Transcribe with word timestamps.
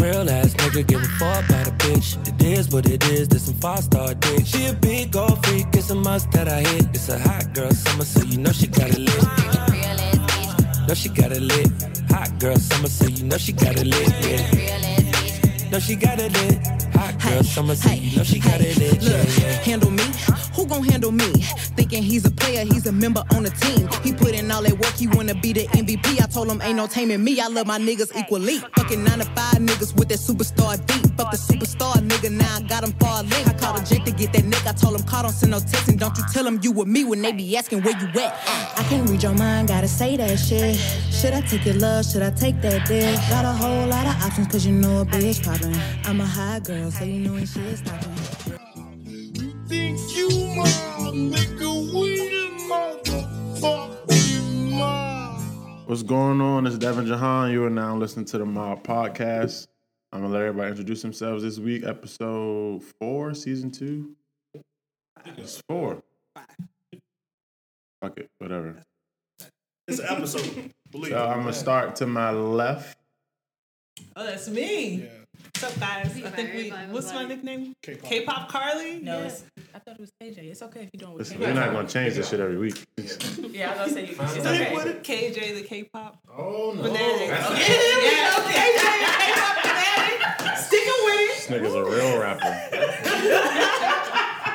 Real 0.00 0.30
ass 0.30 0.54
nigga 0.54 0.86
give 0.86 1.02
a 1.02 1.04
fuck 1.18 1.44
about 1.48 1.68
a 1.68 1.72
bitch. 1.72 2.16
It 2.26 2.42
is 2.42 2.70
what 2.70 2.88
it 2.88 3.04
is, 3.10 3.28
this 3.28 3.44
some 3.46 3.54
five 3.54 3.84
star 3.84 4.14
dick. 4.14 4.46
She 4.46 4.66
a 4.66 4.72
big 4.72 5.12
gold 5.12 5.44
freak, 5.44 5.66
it's 5.72 5.90
a 5.90 5.94
must 5.94 6.30
that 6.32 6.48
I 6.48 6.60
hit. 6.60 6.86
It's 6.94 7.08
a 7.08 7.18
hot 7.18 7.52
girl 7.52 7.70
summer, 7.70 8.04
so 8.04 8.22
you 8.24 8.38
know 8.38 8.52
she 8.52 8.66
got 8.66 8.90
it 8.90 8.98
lit. 8.98 9.22
Know 10.88 10.94
she 10.94 11.08
got 11.10 11.32
it 11.32 11.42
lit. 11.42 11.70
Hot 12.10 12.38
girl 12.38 12.56
summer, 12.56 12.88
so 12.88 13.06
you 13.06 13.24
know 13.24 13.36
she 13.36 13.52
got 13.52 13.76
it 13.76 13.86
lit. 13.86 14.08
Yeah. 14.24 15.70
Know 15.70 15.78
she 15.78 15.96
got 15.96 16.18
it 16.18 16.32
lit. 16.32 16.89
Hot 17.00 17.18
girl 17.22 17.42
summer, 17.42 17.74
so 17.74 17.90
you 17.92 18.14
know 18.18 18.24
she 18.24 18.38
got 18.40 18.60
it. 18.60 18.76
Yeah, 18.76 18.90
Look, 19.16 19.38
yeah. 19.38 19.52
handle 19.64 19.90
me? 19.90 20.02
Who 20.54 20.66
gon' 20.66 20.84
handle 20.84 21.12
me? 21.12 21.32
Thinking 21.76 22.02
he's 22.02 22.26
a 22.26 22.30
player, 22.30 22.64
he's 22.66 22.86
a 22.86 22.92
member 22.92 23.24
on 23.34 23.44
the 23.44 23.50
team. 23.50 23.88
He 24.04 24.12
put 24.12 24.34
in 24.34 24.50
all 24.50 24.62
that 24.62 24.74
work, 24.78 24.92
he 24.96 25.06
wanna 25.08 25.34
be 25.34 25.54
the 25.54 25.64
MVP. 25.68 26.20
I 26.22 26.26
told 26.26 26.50
him 26.50 26.60
ain't 26.60 26.76
no 26.76 26.86
taming 26.86 27.24
me. 27.24 27.40
I 27.40 27.46
love 27.46 27.66
my 27.66 27.78
niggas 27.78 28.14
equally. 28.14 28.58
Fucking 28.76 29.02
nine 29.02 29.20
to 29.20 29.24
five 29.24 29.54
niggas 29.60 29.96
with 29.96 30.08
that 30.10 30.18
superstar 30.18 30.76
deep. 30.86 31.06
Fuck 31.16 31.30
the 31.30 31.38
superstar 31.38 31.94
nigga, 32.06 32.30
now 32.30 32.56
I 32.56 32.60
got 32.62 32.84
him 32.84 32.92
far 33.00 33.22
link. 33.22 33.48
I 33.48 33.54
called 33.54 33.80
a 33.80 33.84
Jake 33.86 34.04
to 34.04 34.12
get 34.12 34.34
that 34.34 34.42
nigga. 34.44 34.68
I 34.68 34.72
told 34.72 35.00
him 35.00 35.06
call, 35.06 35.22
don't 35.22 35.32
send 35.32 35.52
no 35.52 35.60
text, 35.60 35.88
and 35.88 35.98
don't 35.98 36.16
you 36.18 36.24
tell 36.32 36.46
him 36.46 36.60
you 36.62 36.70
with 36.72 36.88
me 36.88 37.04
when 37.04 37.22
they 37.22 37.32
be 37.32 37.56
asking 37.56 37.80
where 37.82 37.98
you 37.98 38.08
at. 38.20 38.34
I 38.78 38.82
can't 38.90 39.08
read 39.08 39.22
your 39.22 39.34
mind, 39.34 39.68
gotta 39.68 39.88
say 39.88 40.18
that 40.18 40.36
shit. 40.38 40.76
Should 41.10 41.32
I 41.32 41.40
take 41.40 41.64
your 41.64 41.76
love? 41.76 42.04
Should 42.04 42.22
I 42.22 42.30
take 42.30 42.60
that 42.60 42.86
dick? 42.86 43.14
Got 43.30 43.46
a 43.46 43.52
whole 43.52 43.86
lot 43.86 44.04
of 44.06 44.22
options, 44.22 44.48
cause 44.48 44.66
you 44.66 44.72
know 44.72 45.00
a 45.00 45.04
bitch 45.06 45.42
poppin'. 45.42 45.74
I'm 46.04 46.20
a 46.20 46.26
high 46.26 46.60
girl, 46.60 46.89
so 46.90 47.04
you 47.04 47.20
know 47.20 47.32
when 47.34 47.46
shit's 47.46 47.80
stoppin'. 47.80 48.58
think 49.66 49.98
you 50.16 50.28
my 50.56 50.64
nigga, 51.12 51.94
we 51.94 52.18
motherfucking 52.68 54.70
mob. 54.72 55.40
What's 55.88 56.02
going 56.02 56.40
on? 56.40 56.66
It's 56.66 56.78
Devin 56.78 57.06
Jahan. 57.06 57.52
You 57.52 57.64
are 57.64 57.70
now 57.70 57.96
listening 57.96 58.24
to 58.26 58.38
the 58.38 58.44
Mob 58.44 58.82
Podcast. 58.82 59.68
I'm 60.12 60.22
gonna 60.22 60.32
let 60.32 60.42
everybody 60.42 60.70
introduce 60.70 61.02
themselves 61.02 61.44
this 61.44 61.58
week. 61.60 61.84
Episode 61.84 62.82
four, 62.98 63.32
season 63.34 63.70
two. 63.70 64.16
It's 65.36 65.62
four. 65.68 66.02
Fuck 68.00 68.18
it, 68.18 68.28
whatever. 68.38 68.82
It's 69.86 70.00
an 70.00 70.06
episode. 70.08 70.72
Believe 70.90 71.12
So. 71.12 71.24
I'm 71.24 71.40
gonna 71.40 71.52
start 71.52 71.94
to 71.96 72.06
my 72.06 72.30
left. 72.32 72.98
Oh, 74.16 74.24
that's 74.24 74.48
me. 74.48 75.02
Yeah. 75.04 75.19
What's 75.56 75.64
up, 75.76 75.80
guys? 75.80 76.06
I 76.24 76.30
think 76.30 76.54
we. 76.54 76.70
What's 76.90 77.12
my 77.12 77.24
nickname? 77.24 77.74
K-pop. 77.82 78.08
K-pop 78.08 78.48
Carly. 78.48 79.00
No, 79.00 79.18
it's, 79.20 79.42
I 79.74 79.78
thought 79.80 79.94
it 79.96 80.00
was 80.00 80.12
KJ. 80.22 80.38
It's 80.50 80.62
okay 80.62 80.82
if 80.84 80.90
you 80.92 81.00
don't. 81.00 81.16
Listen, 81.16 81.40
we're 81.40 81.52
not 81.52 81.72
gonna 81.72 81.88
change 81.88 82.14
this 82.14 82.28
shit 82.30 82.38
every 82.40 82.56
week. 82.56 82.86
Yeah, 83.50 83.72
I 83.76 83.84
was 83.84 83.92
gonna 83.92 84.06
say 84.06 84.12
you. 84.12 84.16
It's 84.20 84.46
okay. 84.46 84.74
with. 84.74 85.02
KJ 85.02 85.54
the 85.56 85.62
K-pop 85.62 86.18
Oh 86.38 86.72
no. 86.76 86.82
fanatic. 86.84 87.28
Yeah, 87.28 87.34
yeah, 87.34 88.32
KJ 88.36 88.78
the 88.78 89.10
K-pop 89.18 89.56
fanatic. 89.60 90.56
Sticking 90.56 91.00
with 91.04 91.20
it. 91.20 91.34
This 91.36 91.46
nigga's 91.48 91.74
a 91.74 91.84
real 91.84 92.20
rapper. 92.20 92.52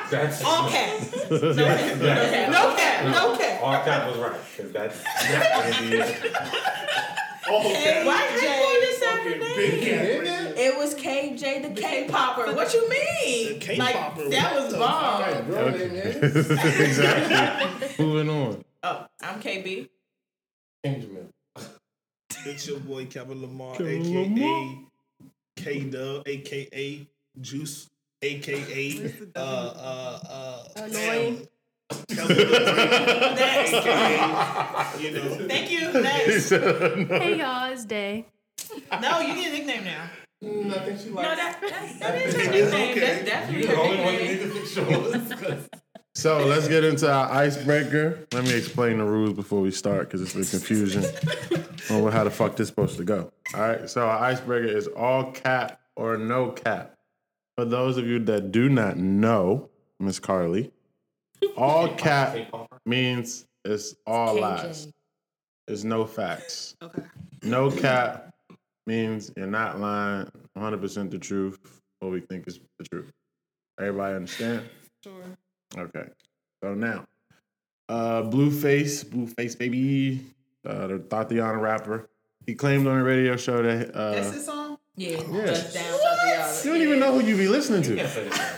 That's. 0.10 0.42
All 0.44 0.68
caps. 0.70 1.12
No 1.30 1.54
cap. 1.54 1.98
No 2.50 2.74
cap. 2.76 3.04
No 3.12 3.36
cap. 3.36 3.62
all 3.62 3.84
that 3.84 4.08
was 4.08 4.16
right 4.18 4.40
because 4.56 4.72
that's 4.72 5.04
not 5.30 5.72
gonna 5.72 5.90
be 5.90 5.96
it. 5.98 7.15
Oh, 7.48 7.60
okay. 7.60 8.04
Why 8.04 8.38
Jay? 8.40 8.62
Okay, 9.08 9.38
big 9.38 9.82
cat. 9.82 10.56
It 10.58 10.76
was 10.76 10.94
KJ 10.94 11.62
the 11.74 11.80
K-popper. 11.80 12.54
What 12.54 12.72
you 12.74 12.88
mean? 12.88 13.52
Like 13.52 13.60
K-popper, 13.60 14.28
that 14.30 14.56
was 14.56 14.72
the 14.72 14.78
bomb. 14.78 15.22
exactly. 16.80 18.04
Moving 18.04 18.30
on. 18.30 18.64
Oh, 18.82 19.06
I'm 19.22 19.40
KB. 19.40 19.88
Benjamin. 20.82 21.28
It's 22.44 22.66
your 22.68 22.78
boy 22.80 23.06
Kevin 23.06 23.42
Lamar, 23.42 23.76
Kevin 23.76 24.02
aka 24.02 24.22
Lamar. 24.22 24.84
K 25.56 25.80
Dub, 25.84 26.22
aka 26.26 27.06
Juice, 27.40 27.90
aka 28.22 29.12
uh 29.34 29.38
uh 29.38 30.18
uh 30.28 30.64
Annoying. 30.76 31.48
Kevin 31.90 32.52
Lamar, 32.52 32.86
you 35.00 35.10
know. 35.12 35.46
Thank 35.48 35.70
you. 35.70 35.92
Next. 36.02 36.50
Hey 36.50 37.38
y'all, 37.38 37.72
it's 37.72 37.84
Day. 37.84 38.26
No, 39.00 39.20
you 39.20 39.34
need 39.34 39.46
a 39.48 39.52
nickname 39.52 39.84
now. 39.84 40.10
Mm, 40.44 40.76
I 40.76 40.84
think 40.84 41.00
she 41.00 41.08
No, 41.08 41.14
likes. 41.16 41.36
that, 41.36 41.60
that, 41.60 42.00
that 42.00 42.14
is 42.22 42.34
her 42.34 42.50
nickname. 42.50 42.90
okay. 42.90 43.00
That's 43.00 43.24
definitely 43.24 43.66
You're 43.66 43.68
the 43.68 43.76
her 43.76 43.82
only 43.82 43.96
one 44.04 44.14
who 44.14 44.20
nickname. 44.20 44.48
need 44.48 45.30
to 45.30 45.36
fix 45.36 45.68
So 46.14 46.46
let's 46.46 46.66
get 46.68 46.82
into 46.84 47.10
our 47.12 47.30
icebreaker. 47.30 48.26
Let 48.32 48.44
me 48.44 48.54
explain 48.54 48.98
the 48.98 49.04
rules 49.04 49.34
before 49.34 49.60
we 49.60 49.70
start 49.70 50.08
because 50.10 50.22
it's 50.22 50.34
a 50.34 50.44
confusion 50.58 51.04
on 51.90 52.10
how 52.12 52.24
the 52.24 52.30
fuck 52.30 52.56
this 52.56 52.68
supposed 52.68 52.96
to 52.98 53.04
go. 53.04 53.30
All 53.54 53.60
right, 53.60 53.88
so 53.88 54.06
our 54.08 54.18
icebreaker 54.24 54.66
is 54.66 54.86
all 54.88 55.30
cap 55.32 55.78
or 55.94 56.16
no 56.16 56.50
cap. 56.50 56.94
For 57.56 57.64
those 57.66 57.98
of 57.98 58.06
you 58.06 58.18
that 58.20 58.50
do 58.50 58.68
not 58.70 58.96
know, 58.96 59.68
Miss 60.00 60.18
Carly, 60.18 60.72
all 61.56 61.88
cap 61.94 62.36
means 62.84 63.46
it's 63.64 63.94
all 64.06 64.40
lies. 64.40 64.88
There's 65.66 65.84
no 65.84 66.04
facts. 66.04 66.76
Okay. 66.82 67.02
No 67.42 67.70
cap 67.70 68.32
means 68.86 69.32
you're 69.36 69.46
not 69.46 69.80
lying 69.80 70.28
100% 70.56 71.10
the 71.10 71.18
truth, 71.18 71.58
what 72.00 72.12
we 72.12 72.20
think 72.20 72.46
is 72.46 72.60
the 72.78 72.84
truth. 72.84 73.10
Everybody 73.80 74.14
understand? 74.14 74.62
Sure. 75.02 75.12
Okay. 75.76 76.04
So 76.62 76.74
now, 76.74 77.04
uh, 77.88 78.22
Blueface, 78.22 79.04
Blueface 79.04 79.58
baby, 79.58 80.24
uh, 80.64 80.86
the 80.86 80.98
Thotiana 80.98 81.60
rapper. 81.60 82.08
He 82.46 82.54
claimed 82.54 82.86
on 82.86 82.98
a 82.98 83.02
radio 83.04 83.36
show 83.36 83.60
that 83.62 83.92
That's 83.92 84.28
uh, 84.28 84.32
his 84.32 84.44
song. 84.46 84.78
Yeah, 84.96 85.20
Yeah. 85.30 85.46
just 85.46 85.74
down 85.74 85.84
Thotiana. 85.98 86.64
you 86.64 86.72
don't 86.72 86.82
even 86.82 87.00
know 87.00 87.18
who 87.18 87.26
you 87.26 87.36
be 87.36 87.48
listening 87.48 87.82
You 87.82 87.96
to. 87.96 88.56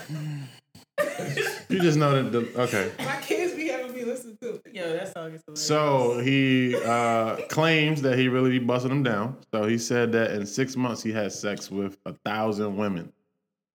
Can't 0.99 1.29
say 1.29 1.43
that. 1.43 1.65
You 1.69 1.81
just 1.81 1.99
know 1.99 2.23
that. 2.23 2.31
The, 2.33 2.61
okay. 2.63 2.91
My 2.99 3.17
kids 3.21 3.55
be 3.55 3.69
having 3.69 3.95
me 3.95 4.05
listen 4.05 4.37
to. 4.43 4.61
Yo, 4.73 4.93
that 4.93 5.13
song 5.13 5.33
is 5.33 5.43
hilarious. 5.45 5.67
So 5.67 6.19
he 6.21 6.77
uh, 6.85 7.37
claims 7.49 8.03
that 8.03 8.19
he 8.19 8.29
really 8.29 8.51
be 8.51 8.59
busting 8.59 8.91
them 8.91 9.03
down. 9.03 9.37
So 9.53 9.65
he 9.67 9.79
said 9.79 10.13
that 10.13 10.33
in 10.33 10.47
six 10.47 10.77
months 10.77 11.03
he 11.03 11.13
had 11.13 11.33
sex 11.33 11.71
with 11.71 11.99
a 12.07 12.13
thousand 12.25 12.77
women, 12.77 13.13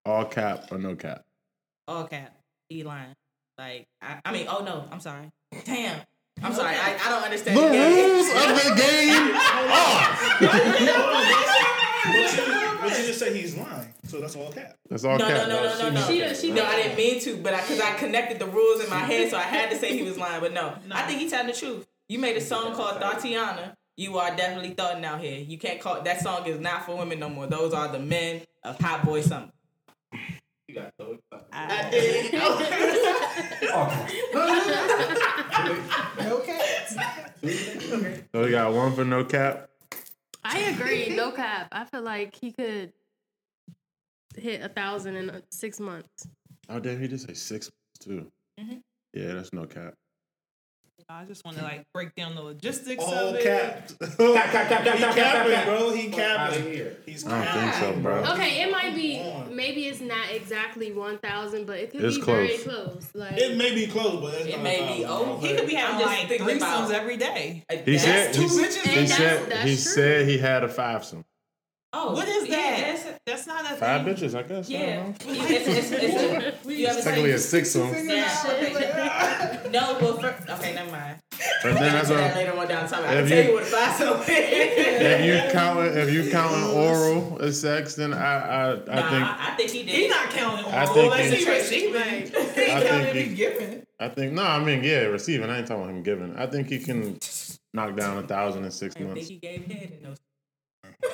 all 0.05 0.25
cap 0.25 0.71
or 0.71 0.77
no 0.77 0.95
cap. 0.95 1.23
all 1.87 2.05
cap. 2.05 2.35
He 2.69 2.83
lying. 2.83 3.13
Like, 3.57 3.85
I, 4.01 4.19
I 4.25 4.31
mean, 4.31 4.47
oh 4.49 4.63
no, 4.63 4.85
I'm 4.91 4.99
sorry. 4.99 5.29
Damn. 5.65 6.01
I'm 6.41 6.53
sorry. 6.53 6.75
I, 6.75 6.97
I 7.05 7.09
don't 7.09 7.23
understand. 7.23 7.57
The 7.57 7.61
the 7.61 7.67
rules 7.77 8.27
of 8.29 8.55
the 8.57 8.73
game 8.81 9.35
are. 12.49 12.59
But 12.89 12.99
you, 12.99 13.05
just 13.07 13.19
say 13.19 13.37
he's 13.37 13.55
lying, 13.55 13.93
so 14.07 14.19
that's 14.21 14.35
all 14.35 14.51
cap. 14.51 14.75
That's 14.89 15.03
all 15.03 15.17
No, 15.17 15.27
cap. 15.27 15.47
no, 15.47 15.55
no, 15.55 15.63
no, 15.63 15.79
no, 15.79 15.89
no. 15.91 16.01
She 16.07 16.19
does- 16.19 16.39
she 16.41 16.51
no, 16.51 16.63
I 16.65 16.75
didn't 16.75 16.97
mean 16.97 17.19
to, 17.21 17.37
but 17.37 17.53
I 17.53 17.61
because 17.61 17.79
I 17.79 17.93
connected 17.95 18.39
the 18.39 18.45
rules 18.47 18.83
in 18.83 18.89
my 18.89 18.99
head, 18.99 19.29
so 19.29 19.37
I 19.37 19.41
had 19.43 19.69
to 19.71 19.77
say 19.77 19.95
he 19.97 20.03
was 20.03 20.17
lying. 20.17 20.41
But 20.41 20.53
no, 20.53 20.75
I 20.91 21.03
think 21.03 21.19
he's 21.19 21.31
telling 21.31 21.47
the 21.47 21.53
truth. 21.53 21.85
You 22.09 22.19
made 22.19 22.35
a 22.37 22.41
song 22.41 22.73
called 22.75 23.01
Thotiana. 23.01 23.73
You 23.95 24.17
are 24.17 24.35
definitely 24.35 24.71
thoughting 24.71 25.05
out 25.05 25.21
here. 25.21 25.39
You 25.39 25.57
can't 25.57 25.79
call 25.79 26.01
that 26.01 26.21
song 26.21 26.45
is 26.47 26.59
not 26.59 26.85
for 26.85 26.97
women 26.97 27.19
no 27.19 27.29
more. 27.29 27.47
Those 27.47 27.73
are 27.73 27.87
the 27.89 27.99
men 27.99 28.41
of 28.63 28.79
Hot 28.79 29.05
Boy 29.05 29.21
Summer. 29.21 29.49
You 30.67 30.75
got 30.75 30.91
so 30.99 31.17
excited. 31.31 31.47
I 31.51 31.89
did. 31.91 32.33
No 36.19 36.39
cap. 36.45 37.29
So 38.31 38.43
we 38.43 38.51
got 38.51 38.73
one 38.73 38.93
for 38.95 39.03
no 39.05 39.23
cap. 39.25 39.69
I 40.43 40.59
agree, 40.59 41.09
no 41.15 41.31
cap. 41.31 41.67
I 41.71 41.85
feel 41.85 42.01
like 42.01 42.35
he 42.35 42.51
could 42.51 42.93
hit 44.35 44.61
a 44.61 44.69
thousand 44.69 45.15
in 45.15 45.29
uh, 45.29 45.41
six 45.51 45.79
months. 45.79 46.27
Oh 46.69 46.79
damn, 46.79 46.99
he 46.99 47.07
just 47.07 47.27
say 47.27 47.33
six 47.33 47.69
too. 47.99 48.27
Mm-hmm. 48.59 48.77
Yeah, 49.13 49.33
that's 49.33 49.53
no 49.53 49.65
cap. 49.65 49.93
I 51.09 51.25
just 51.25 51.43
want 51.45 51.57
to 51.57 51.63
like 51.63 51.85
break 51.93 52.15
down 52.15 52.35
the 52.35 52.41
logistics 52.41 53.03
All 53.03 53.13
of 53.13 53.35
it. 53.35 53.43
cap. 53.43 53.87
Cap, 53.99 54.17
cap, 54.17 54.67
cap, 54.69 54.83
cap, 54.83 54.95
He 54.95 55.03
cap, 55.03 55.15
cap, 55.15 55.15
capping, 55.15 55.53
cap. 55.53 55.65
bro. 55.65 55.91
He 55.93 56.09
Fuck 56.11 56.19
outta 56.19 56.55
capping. 56.55 56.73
here. 56.73 56.97
He's 57.05 57.27
I 57.27 57.43
don't 57.45 57.61
think 57.61 57.73
so, 57.95 58.01
bro. 58.01 58.23
Okay, 58.33 58.61
it 58.63 58.71
might 58.71 58.95
be 58.95 59.21
maybe 59.53 59.87
it's 59.87 60.01
not 60.01 60.31
exactly 60.31 60.91
one 60.91 61.17
thousand, 61.19 61.65
but 61.65 61.79
it 61.79 61.91
could 61.91 62.03
It's 62.03 62.17
be 62.17 62.23
very 62.23 62.57
close. 62.57 62.63
close. 62.63 63.09
Like 63.13 63.37
It 63.37 63.57
may 63.57 63.73
be 63.75 63.87
close, 63.87 64.21
but 64.21 64.33
it's 64.35 64.45
It 64.47 64.51
not 64.57 64.63
may 64.63 64.79
be. 64.97 65.03
thousand, 65.03 65.27
Oh, 65.29 65.37
bro. 65.37 65.49
He 65.49 65.55
could 65.55 65.67
be 65.67 65.75
having 65.75 65.95
I'm 65.95 66.01
just 66.01 66.19
like 66.19 66.27
thinking 66.27 66.47
threesomes 66.47 66.57
about- 66.87 66.91
every 66.91 67.17
day. 67.17 67.63
He 67.85 67.97
said 67.97 68.33
two 68.33 68.41
he, 68.41 68.47
bitches 68.47 68.81
he 68.87 68.99
And 68.99 69.09
said 69.09 69.19
that's- 69.19 69.45
that's 69.49 69.63
he 69.63 69.69
true. 69.75 69.75
said 69.77 70.27
he 70.27 70.37
had 70.37 70.63
a 70.63 70.67
fivesome. 70.69 71.23
Oh, 71.95 72.13
What 72.13 72.27
is 72.27 72.47
yeah, 72.47 72.55
that? 72.57 72.77
that's- 72.79 73.19
That's 73.25 73.47
not 73.47 73.71
a 73.71 73.75
Five 73.75 74.03
thing. 74.05 74.15
bitches, 74.15 74.35
I 74.35 74.41
guess. 74.43 74.67
I 74.69 74.73
Yeah, 74.73 74.95
don't 74.95 75.25
know. 75.27 75.33
it's, 75.47 75.67
it's, 75.67 75.91
it's, 75.91 76.65
a, 76.65 76.73
you 76.73 76.87
ever 76.87 77.01
Technically 77.01 77.31
a 77.31 77.37
seen? 77.37 77.61
sixsome. 77.61 78.09
Yeah. 78.09 79.69
no, 79.71 79.97
well, 80.01 80.17
first, 80.17 80.49
okay, 80.49 80.73
never 80.73 80.91
mind. 80.91 81.17
But 81.61 81.73
then 81.75 81.93
that's 81.93 82.09
I'll 82.09 82.21
what 82.21 82.35
later 82.35 82.57
on 82.57 82.67
down 82.67 82.83
the 82.85 82.95
time. 82.95 83.03
I 83.05 83.13
If 83.21 83.29
tell 83.29 83.37
you- 83.37 83.43
you 83.49 83.53
what 83.53 83.63
five 83.65 83.95
so 83.95 84.23
if 84.27 85.25
you 85.25 85.51
count 85.51 85.85
if 85.97 86.11
you 86.13 86.31
counting 86.31 86.63
oral 86.77 87.41
as 87.41 87.59
sex, 87.61 87.95
then 87.95 88.13
I 88.13 88.17
I, 88.19 88.71
I 88.71 88.75
Nah, 88.75 88.75
think 88.75 88.93
I, 88.93 89.37
I 89.51 89.55
think 89.55 89.69
he 89.71 89.83
did. 89.83 89.89
He's 89.95 90.09
not 90.09 90.29
counting 90.31 90.65
I 90.65 90.85
all. 90.85 90.93
think 90.93 91.11
Let's 91.11 91.31
he- 91.43 91.49
receiving. 91.49 92.31
He 92.55 92.65
counting 92.65 93.01
if 93.07 93.13
he- 93.13 93.21
he's 93.23 93.37
giving. 93.37 93.83
I 93.99 94.09
think 94.09 94.33
no, 94.33 94.43
I 94.43 94.63
mean 94.63 94.83
yeah, 94.83 95.01
receiving. 95.03 95.49
I 95.49 95.59
ain't 95.59 95.67
talking 95.67 95.83
about 95.83 95.95
him 95.95 96.03
giving. 96.03 96.35
I 96.37 96.47
think 96.47 96.69
he 96.69 96.79
can 96.79 97.17
knock 97.73 97.95
down 97.95 98.17
a 98.17 98.23
thousand 98.27 98.65
in 98.65 98.71
six 98.71 98.95
I 98.95 98.99
think 98.99 99.09
months. 99.11 99.27
he 99.29 99.37
gave 99.37 99.65
head 99.65 99.91
in 99.99 100.03
those. 100.09 100.17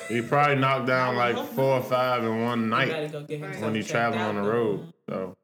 He 0.07 0.21
probably 0.21 0.55
knocked 0.55 0.87
down 0.87 1.15
like 1.15 1.37
four 1.49 1.77
or 1.77 1.83
five 1.83 2.23
in 2.23 2.43
one 2.43 2.69
night 2.69 3.11
go 3.11 3.21
when 3.21 3.75
he 3.75 3.83
traveling 3.83 4.21
on 4.21 4.35
the 4.35 4.41
road. 4.41 4.93
So 5.09 5.35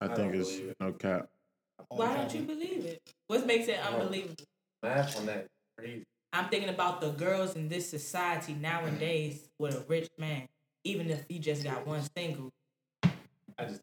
I 0.00 0.08
think 0.08 0.34
it's 0.34 0.60
no 0.80 0.92
cap. 0.92 1.28
Why 1.88 2.16
don't 2.16 2.34
you 2.34 2.42
believe 2.42 2.84
it? 2.84 3.00
What 3.28 3.46
makes 3.46 3.68
it 3.68 3.78
unbelievable? 3.78 4.44
Math 4.82 5.18
on 5.18 5.26
that 5.26 5.46
crazy. 5.78 6.04
I'm 6.32 6.48
thinking 6.48 6.68
about 6.68 7.00
the 7.00 7.10
girls 7.10 7.56
in 7.56 7.68
this 7.68 7.88
society 7.88 8.54
nowadays 8.54 9.48
with 9.58 9.74
a 9.74 9.84
rich 9.88 10.08
man, 10.18 10.46
even 10.84 11.10
if 11.10 11.24
he 11.28 11.38
just 11.38 11.64
got 11.64 11.86
one 11.86 12.02
single. 12.16 12.50
I 13.58 13.64
just. 13.66 13.80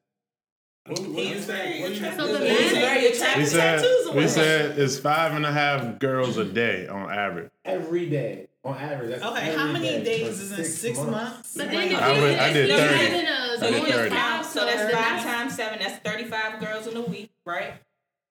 What, 0.85 0.99
what 0.99 1.23
you 1.25 1.39
say? 1.39 1.81
What 1.81 1.91
you 1.91 1.95
So 1.95 2.37
the 2.37 2.45
He's 2.45 2.73
man, 2.73 2.81
very 2.81 3.01
We 3.01 3.07
attractive. 3.07 3.47
said 3.47 3.81
tattoos 3.81 4.13
we 4.13 4.27
said 4.27 4.77
it's 4.77 4.99
five 4.99 5.31
and 5.33 5.45
a 5.45 5.51
half 5.51 5.97
girls 5.97 6.37
a 6.37 6.43
day 6.43 6.87
on 6.87 7.09
average. 7.09 7.49
Every 7.63 8.09
day, 8.09 8.47
on 8.63 8.77
average. 8.77 9.09
That's 9.11 9.23
Okay, 9.23 9.55
how 9.55 9.67
many 9.71 10.03
days 10.03 10.39
is 10.39 10.51
in 10.57 10.63
six 10.65 10.97
months? 10.99 11.55
but 11.57 11.69
then 11.69 11.91
if 11.91 12.01
I 12.01 12.13
you 12.15 12.21
would- 12.21 12.37
I 12.39 12.53
did 12.53 12.69
if 12.69 12.69
you're 12.69 12.77
30. 12.87 13.05
having 13.05 13.27
a 13.27 13.31
I 13.31 13.57
So 13.57 13.71
did 13.71 13.79
you 13.81 13.85
just 13.87 13.97
30. 13.99 14.15
count. 14.15 14.45
So 14.45 14.65
that's 14.65 14.77
then 14.77 14.91
five 14.91 15.23
times 15.23 15.55
seven. 15.55 15.79
That's 15.79 15.97
thirty-five 15.99 16.59
girls 16.59 16.87
in 16.87 16.97
a 16.97 17.01
week, 17.01 17.31
right? 17.45 17.73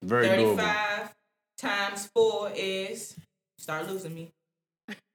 Very 0.02 0.26
doable. 0.26 0.56
Thirty-five 0.56 1.14
times 1.58 2.06
four 2.14 2.50
is 2.54 3.14
start 3.58 3.88
losing 3.88 4.14
me. 4.14 4.32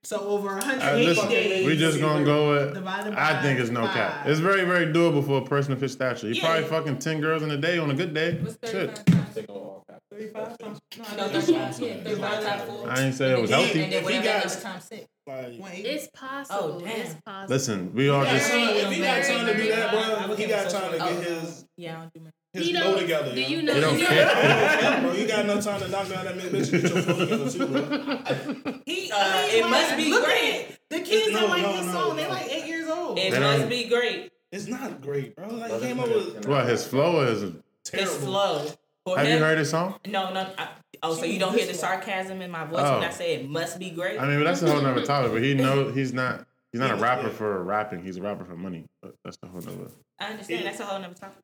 So 0.03 0.19
over 0.21 0.55
180 0.55 1.05
listen, 1.05 1.29
days. 1.29 1.65
we 1.67 1.75
just 1.75 1.99
gonna 1.99 2.23
go 2.23 2.51
with. 2.51 2.77
I 2.87 3.41
think 3.41 3.59
it's 3.59 3.69
no 3.69 3.81
cap. 3.87 4.25
It's 4.25 4.39
very, 4.39 4.63
very 4.63 4.85
doable 4.85 5.25
for 5.25 5.39
a 5.41 5.45
person 5.45 5.73
of 5.73 5.81
his 5.81 5.91
stature. 5.91 6.27
You 6.27 6.35
Yeah. 6.35 6.41
probably 6.45 6.63
fucking 6.69 6.99
ten 6.99 7.19
girls 7.19 7.43
in 7.43 7.51
a 7.51 7.57
day 7.57 7.77
on 7.77 7.91
a 7.91 7.93
good 7.93 8.13
day. 8.13 8.35
What's 8.41 8.53
Shit, 8.71 8.97
thirty-five 8.99 9.35
times? 9.35 9.76
Take 10.17 10.35
all 10.35 10.45
cap. 10.45 10.57
35 10.57 10.57
times. 10.59 10.79
No, 10.97 11.03
No, 11.03 11.09
I 11.09 11.15
know 11.15 11.27
thirty-five. 11.41 11.79
Yeah, 11.79 12.03
thirty-five 12.03 12.43
times 12.43 12.61
four. 12.69 12.89
I 12.89 12.95
didn't 12.95 13.13
say 13.13 13.31
it 13.31 13.41
was 13.41 13.51
And 13.51 13.61
healthy. 13.61 13.79
then 13.89 14.03
whatever 14.03 14.23
got- 14.23 14.45
number 14.45 14.61
times 14.61 14.83
six. 14.85 15.07
Like, 15.27 15.59
it's 15.59 16.07
possible. 16.13 16.59
Oh, 16.61 16.79
damn. 16.79 16.89
It's 17.01 17.15
possible. 17.25 17.53
Listen, 17.53 17.93
we 17.93 18.07
all 18.09 18.23
if 18.23 18.29
just. 18.29 18.49
he 18.53 19.01
got 19.01 19.23
time 19.25 19.45
to 19.45 19.57
do 19.57 19.67
that, 19.67 19.91
bro, 19.91 20.27
would 20.29 20.39
he 20.39 20.45
got 20.45 20.69
time 20.69 20.91
to 20.93 21.03
Oh, 21.05 21.13
get 21.19 21.27
his 21.27 21.65
yeah, 21.75 21.97
I 21.97 21.99
don't 21.99 22.13
do 22.13 22.19
my. 22.21 22.29
his 22.53 22.65
He 22.67 22.73
flow 22.73 22.83
don't- 22.83 22.99
together. 23.01 23.35
do 23.35 23.41
you 23.41 23.61
know? 23.61 23.73
He 23.73 23.81
don't 23.81 23.99
care. 24.07 25.01
Bro, 25.01 25.11
you 25.13 25.27
got 25.27 25.39
enough 25.45 25.63
time 25.65 25.81
to 25.81 25.87
knock 25.89 26.07
down 26.07 26.23
that 26.25 26.35
bitch 26.37 26.71
and 26.73 26.81
get 26.81 26.93
your 26.93 27.01
flow 27.01 27.19
together 27.25 27.49
too, 27.51 27.67
bro. 27.67 28.73
He, 28.85 29.11
Uh, 29.11 29.15
I 29.17 29.47
mean, 29.47 29.55
it 29.57 29.61
like, 29.63 29.71
must 29.71 29.97
be 29.97 30.09
look 30.09 30.23
great. 30.25 30.67
The 30.89 30.99
kids 31.01 31.33
No, 31.33 31.39
don't 31.41 31.49
like 31.49 31.61
no, 31.63 31.73
this 31.75 31.85
no, 31.87 31.91
song. 31.91 32.09
no. 32.09 32.15
They're 32.15 32.29
like 32.29 32.49
eight 32.49 32.65
years 32.65 32.89
old. 32.89 33.19
It 33.19 33.31
They 33.33 33.39
must 33.41 33.59
don't- 33.59 33.69
be 33.69 33.83
great. 33.89 34.31
It's 34.53 34.67
not 34.67 35.01
great, 35.01 35.35
bro. 35.35 35.47
Like, 35.49 35.71
Well, 35.71 35.79
came 35.81 35.99
up 35.99 36.07
with 36.07 36.41
can- 36.41 36.49
What 36.49 36.67
his 36.69 36.87
flow 36.87 37.19
is? 37.27 37.43
It's 37.43 37.55
terrible. 37.83 38.13
slow. 38.13 38.65
For 39.07 39.17
Have 39.17 39.25
him, 39.25 39.37
you 39.37 39.43
heard 39.45 39.57
his 39.57 39.69
song? 39.69 39.97
No, 40.05 40.33
no. 40.33 40.45
I, 40.57 40.67
oh, 41.01 41.15
so 41.15 41.23
you 41.23 41.39
don't 41.39 41.55
hear 41.57 41.65
the 41.65 41.73
sarcasm 41.73 42.41
in 42.41 42.51
my 42.51 42.65
voice 42.65 42.81
Oh. 42.83 42.99
when 42.99 43.07
I 43.07 43.09
say 43.09 43.35
it 43.35 43.49
must 43.49 43.79
be 43.79 43.89
great? 43.89 44.19
I 44.19 44.27
mean, 44.27 44.43
that's 44.43 44.61
a 44.61 44.69
whole 44.69 44.81
nother 44.81 45.05
topic. 45.05 45.31
But 45.31 45.41
he 45.41 45.53
know 45.53 45.91
he's 45.93 46.11
not. 46.11 46.45
He's 46.73 46.81
not 46.81 46.91
a 46.91 46.95
rapper 46.97 47.27
yeah. 47.27 47.33
for 47.33 47.63
rapping. 47.63 48.03
He's 48.03 48.17
a 48.17 48.21
rapper 48.21 48.43
for 48.43 48.57
money. 48.57 48.83
But 49.01 49.15
that's 49.23 49.37
the 49.37 49.47
whole 49.47 49.61
nother. 49.61 49.91
I 50.19 50.25
understand. 50.25 50.65
That's 50.65 50.81
a 50.81 50.85
whole 50.85 50.99
nother 50.99 51.13
topic. 51.13 51.37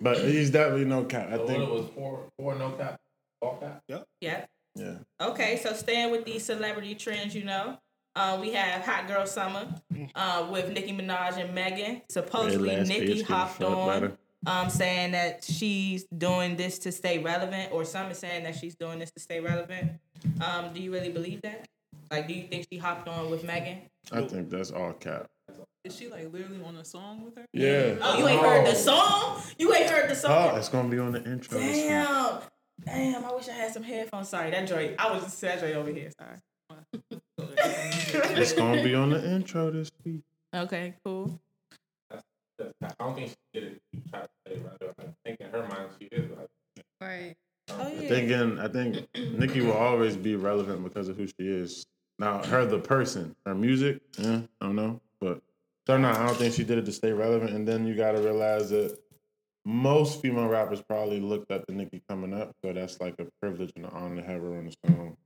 But 0.00 0.18
he's 0.18 0.50
definitely 0.50 0.86
no 0.86 1.04
cap. 1.04 1.28
I 1.28 1.36
So 1.36 1.42
what 1.44 1.50
it 1.50 1.58
think. 1.58 1.70
was 1.70 1.88
four, 1.94 2.24
four 2.40 2.56
no 2.56 2.72
cap, 2.72 3.00
all 3.40 3.56
cap. 3.58 3.82
Yep. 3.86 4.04
Yeah. 4.20 4.44
Yeah. 4.74 4.94
Okay, 5.20 5.60
so 5.62 5.74
staying 5.74 6.10
with 6.10 6.24
these 6.24 6.44
celebrity 6.44 6.96
trends, 6.96 7.36
you 7.36 7.44
know, 7.44 7.78
uh, 8.16 8.36
we 8.40 8.50
have 8.52 8.82
Hot 8.82 9.06
Girl 9.06 9.26
Summer 9.26 9.68
uh, 10.16 10.48
with 10.50 10.72
Nicki 10.72 10.92
Minaj 10.92 11.36
and 11.38 11.54
Megan. 11.54 12.02
Supposedly, 12.10 12.68
Red 12.74 12.88
Nicki 12.88 13.22
hopped 13.22 13.62
on, 13.62 13.88
better. 13.88 14.16
Um, 14.46 14.70
saying 14.70 15.12
that 15.12 15.44
she's 15.44 16.04
doing 16.04 16.56
this 16.56 16.78
to 16.80 16.92
stay 16.92 17.18
relevant, 17.18 17.72
or 17.72 17.84
some 17.84 18.10
is 18.10 18.18
saying 18.18 18.44
that 18.44 18.56
she's 18.56 18.74
doing 18.74 18.98
this 18.98 19.10
to 19.12 19.20
stay 19.20 19.40
relevant. 19.40 19.92
Um, 20.40 20.72
do 20.72 20.80
you 20.80 20.92
really 20.92 21.10
believe 21.10 21.42
that? 21.42 21.66
Like, 22.10 22.28
do 22.28 22.34
you 22.34 22.46
think 22.46 22.66
she 22.70 22.78
hopped 22.78 23.08
on 23.08 23.30
with 23.30 23.44
Megan? 23.44 23.82
I 24.12 24.22
think 24.22 24.48
that's 24.48 24.70
all 24.70 24.92
cap. 24.92 25.26
Is 25.84 25.96
she 25.96 26.08
like 26.08 26.32
literally 26.32 26.60
on 26.64 26.76
a 26.76 26.84
song 26.84 27.24
with 27.24 27.36
her? 27.36 27.46
Yeah. 27.52 27.96
Oh, 28.00 28.18
you 28.18 28.26
ain't 28.26 28.40
heard 28.40 28.66
the 28.66 28.74
song? 28.74 29.40
You 29.58 29.74
ain't 29.74 29.90
heard 29.90 30.10
the 30.10 30.16
song? 30.16 30.50
Oh, 30.52 30.56
it's 30.56 30.68
gonna 30.68 30.88
be 30.88 30.98
on 30.98 31.12
the 31.12 31.24
intro. 31.24 31.58
Damn. 31.58 32.40
Damn, 32.84 33.24
I 33.24 33.32
wish 33.32 33.48
I 33.48 33.52
had 33.52 33.72
some 33.72 33.82
headphones. 33.82 34.28
Sorry, 34.28 34.50
that 34.50 34.68
joy. 34.68 34.94
I 34.98 35.12
was 35.12 35.24
just 35.24 35.40
that 35.40 35.60
joy 35.60 35.72
over 35.72 35.90
here. 35.90 36.10
Sorry. 36.20 36.38
It's 37.78 38.52
gonna 38.52 38.82
be 38.82 38.94
on 38.94 39.10
the 39.10 39.24
intro 39.24 39.70
this 39.70 39.90
week. 40.04 40.22
Okay, 40.54 40.94
cool. 41.04 41.40
That's 42.58 42.72
cap. 42.82 42.96
I 42.98 43.04
don't 43.04 43.14
think 43.14 43.30
she 43.30 43.60
did 43.60 43.64
it. 43.64 43.82
to 43.92 44.10
try 44.10 44.20
to 44.20 44.28
stay 44.46 44.60
right. 44.60 44.94
I 44.98 45.04
think 45.24 45.40
in 45.40 45.50
her 45.50 45.66
mind 45.68 45.90
she 46.00 46.06
is 46.06 46.30
right. 46.30 46.48
Right. 47.00 47.36
Oh 47.70 47.88
yeah. 47.88 48.08
Thinking, 48.08 48.58
I 48.58 48.68
think 48.68 49.08
Nicki 49.14 49.60
will 49.60 49.72
always 49.72 50.16
be 50.16 50.36
relevant 50.36 50.84
because 50.84 51.08
of 51.08 51.16
who 51.16 51.26
she 51.26 51.34
is. 51.40 51.84
Now, 52.18 52.42
her 52.44 52.64
the 52.64 52.78
person, 52.78 53.34
her 53.44 53.54
music, 53.54 54.00
yeah, 54.18 54.42
I 54.60 54.66
don't 54.66 54.76
know, 54.76 55.00
but 55.20 55.42
so 55.86 55.98
no, 55.98 56.10
I 56.10 56.26
don't 56.26 56.36
think 56.36 56.54
she 56.54 56.64
did 56.64 56.78
it 56.78 56.86
to 56.86 56.92
stay 56.92 57.12
relevant. 57.12 57.50
And 57.50 57.68
then 57.68 57.86
you 57.86 57.94
got 57.94 58.12
to 58.12 58.20
realize 58.20 58.70
that 58.70 58.98
most 59.64 60.22
female 60.22 60.46
rappers 60.46 60.80
probably 60.80 61.20
looked 61.20 61.50
at 61.50 61.66
the 61.66 61.74
Nicki 61.74 62.02
coming 62.08 62.32
up, 62.32 62.54
so 62.64 62.72
that's 62.72 63.00
like 63.00 63.16
a 63.18 63.26
privilege 63.42 63.72
and 63.76 63.84
an 63.84 63.90
honor 63.92 64.22
to 64.22 64.26
have 64.26 64.40
her 64.40 64.56
on 64.56 64.66
the 64.66 64.74
song, 64.86 65.16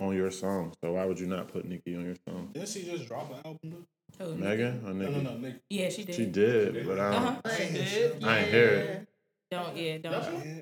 on 0.00 0.16
your 0.16 0.30
song. 0.30 0.72
So 0.82 0.92
why 0.94 1.04
would 1.04 1.20
you 1.20 1.26
not 1.26 1.48
put 1.48 1.66
Nicki 1.66 1.94
on 1.94 2.04
your 2.06 2.16
song? 2.26 2.50
Didn't 2.54 2.70
she 2.70 2.84
just 2.84 3.06
drop 3.06 3.30
an 3.30 3.38
album? 3.44 3.86
Though? 4.18 4.26
Oh, 4.26 4.34
Megan 4.34 4.82
or 4.86 4.92
No, 4.94 5.08
Nicki? 5.08 5.22
no, 5.22 5.30
no, 5.32 5.36
Nick. 5.38 5.56
Yeah, 5.70 5.88
she 5.88 6.04
did. 6.04 6.14
She 6.14 6.26
did, 6.26 6.86
but 6.86 6.98
I 7.00 7.10
don't. 7.12 7.22
Uh-huh. 7.24 7.40
I 7.44 7.56
ain't 7.62 7.74
did. 7.74 8.24
I 8.24 8.38
ain't 8.38 8.48
hear 8.50 8.68
it. 8.68 9.08
Don't 9.50 9.76
yeah, 9.76 9.98
don't. 9.98 10.12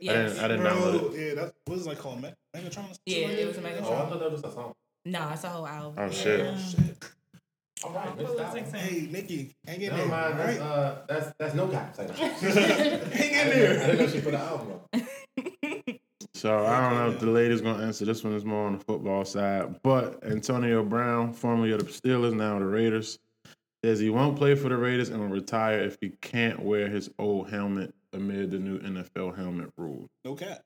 Yeah. 0.02 0.12
I 0.12 0.16
didn't. 0.16 0.38
I 0.38 0.48
didn't 0.48 0.66
download 0.66 1.14
it. 1.14 1.20
yeah, 1.20 1.34
that's 1.34 1.52
what 1.66 1.78
is 1.78 1.86
it 1.86 1.88
like 1.90 1.98
called 1.98 2.22
Me- 2.22 2.34
Megatron. 2.56 2.98
Yeah, 3.06 3.16
it 3.28 3.46
was 3.46 3.58
a 3.58 3.62
Oh, 3.84 3.94
I 3.94 4.08
thought 4.08 4.18
that 4.20 4.32
was 4.32 4.42
a 4.44 4.50
song. 4.52 4.72
No, 5.04 5.30
it's 5.32 5.44
a 5.44 5.48
whole 5.48 5.66
album. 5.66 5.94
Oh 5.96 6.10
shit! 6.10 6.58
Shit. 6.58 6.96
All 7.84 7.92
right, 7.92 8.16
missed. 8.16 8.74
Hey, 8.76 9.08
Nicki, 9.10 9.54
hang 9.66 9.80
in 9.80 9.88
Never 9.90 10.02
there. 10.02 10.08
mind. 10.08 10.38
That's 10.38 10.58
Right? 10.58 10.66
uh, 10.66 10.96
that's 11.08 11.32
that's 11.38 11.54
no 11.54 11.68
cap. 11.68 11.96
Hang 11.98 12.10
in 12.12 13.46
I 13.46 13.50
there. 13.50 13.86
didn't 13.86 13.98
know 13.98 14.06
she 14.08 14.20
put 14.20 14.34
an 14.34 14.40
album 14.40 14.72
out. 14.72 15.02
So 16.34 16.64
I 16.64 16.80
don't 16.80 16.94
know 16.98 17.10
if 17.10 17.20
the 17.20 17.26
lady's 17.26 17.60
gonna 17.60 17.82
answer. 17.84 18.06
This 18.06 18.24
one 18.24 18.32
is 18.32 18.46
more 18.46 18.66
on 18.66 18.78
the 18.78 18.84
football 18.84 19.26
side. 19.26 19.82
But 19.82 20.24
Antonio 20.24 20.82
Brown, 20.82 21.34
formerly 21.34 21.72
of 21.72 21.80
the 21.80 21.84
Steelers, 21.86 22.32
now 22.34 22.58
the 22.58 22.64
Raiders, 22.64 23.18
says 23.84 23.98
he 23.98 24.10
won't 24.10 24.36
play 24.36 24.54
for 24.54 24.68
the 24.68 24.76
Raiders 24.76 25.08
and 25.08 25.20
will 25.20 25.28
retire 25.28 25.80
if 25.80 25.96
he 26.00 26.10
can't 26.20 26.60
wear 26.62 26.88
his 26.88 27.10
old 27.18 27.50
helmet 27.50 27.94
amid 28.12 28.50
the 28.50 28.58
new 28.58 28.78
NFL 28.80 29.36
helmet 29.36 29.70
rule. 29.76 30.06
No 30.24 30.34
cap. 30.34 30.62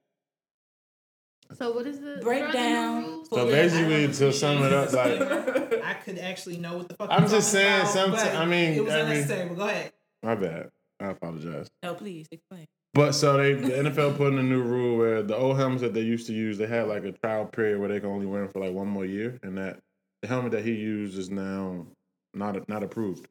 So 1.52 1.72
what 1.72 1.86
is 1.86 2.00
the 2.00 2.18
Breakdown. 2.22 3.02
what 3.02 3.02
are 3.02 3.02
the 3.02 3.08
rules? 3.10 3.28
So 3.30 3.46
basically, 3.46 4.06
to 4.08 4.32
sum 4.32 4.62
it 4.64 4.72
up, 4.72 4.92
like 4.92 5.20
I 5.84 5.94
could 5.94 6.18
actually 6.18 6.56
know 6.56 6.78
what 6.78 6.88
the 6.88 6.94
fuck. 6.96 7.08
I'm 7.10 7.28
just 7.28 7.50
saying 7.52 7.82
about, 7.82 7.94
someti- 7.94 8.10
but 8.12 8.34
I 8.34 8.44
mean, 8.46 8.72
it 8.74 8.84
was 8.84 8.92
I 8.92 8.96
mean- 9.02 9.06
unnecessary. 9.10 9.48
But 9.50 9.56
go 9.56 9.68
ahead. 9.68 9.92
my 10.22 10.34
bad. 10.34 10.70
I 11.00 11.06
apologize. 11.08 11.68
No, 11.82 11.94
please 11.94 12.26
explain. 12.30 12.66
But 12.94 13.12
so 13.12 13.36
they 13.36 13.54
the 13.54 13.70
NFL 13.90 14.16
put 14.16 14.32
in 14.32 14.38
a 14.38 14.42
new 14.42 14.62
rule 14.62 14.96
where 14.96 15.22
the 15.22 15.36
old 15.36 15.56
helmets 15.56 15.82
that 15.82 15.92
they 15.94 16.00
used 16.00 16.28
to 16.28 16.32
use, 16.32 16.58
they 16.58 16.66
had 16.66 16.86
like 16.88 17.04
a 17.04 17.12
trial 17.12 17.44
period 17.44 17.78
where 17.80 17.88
they 17.88 18.00
can 18.00 18.08
only 18.08 18.26
wear 18.26 18.42
them 18.42 18.50
for 18.50 18.60
like 18.60 18.72
one 18.72 18.86
more 18.88 19.04
year, 19.04 19.38
and 19.42 19.58
that 19.58 19.80
the 20.22 20.28
helmet 20.28 20.52
that 20.52 20.64
he 20.64 20.72
used 20.72 21.18
is 21.18 21.28
now 21.28 21.86
not 22.34 22.68
not 22.68 22.82
approved. 22.82 23.28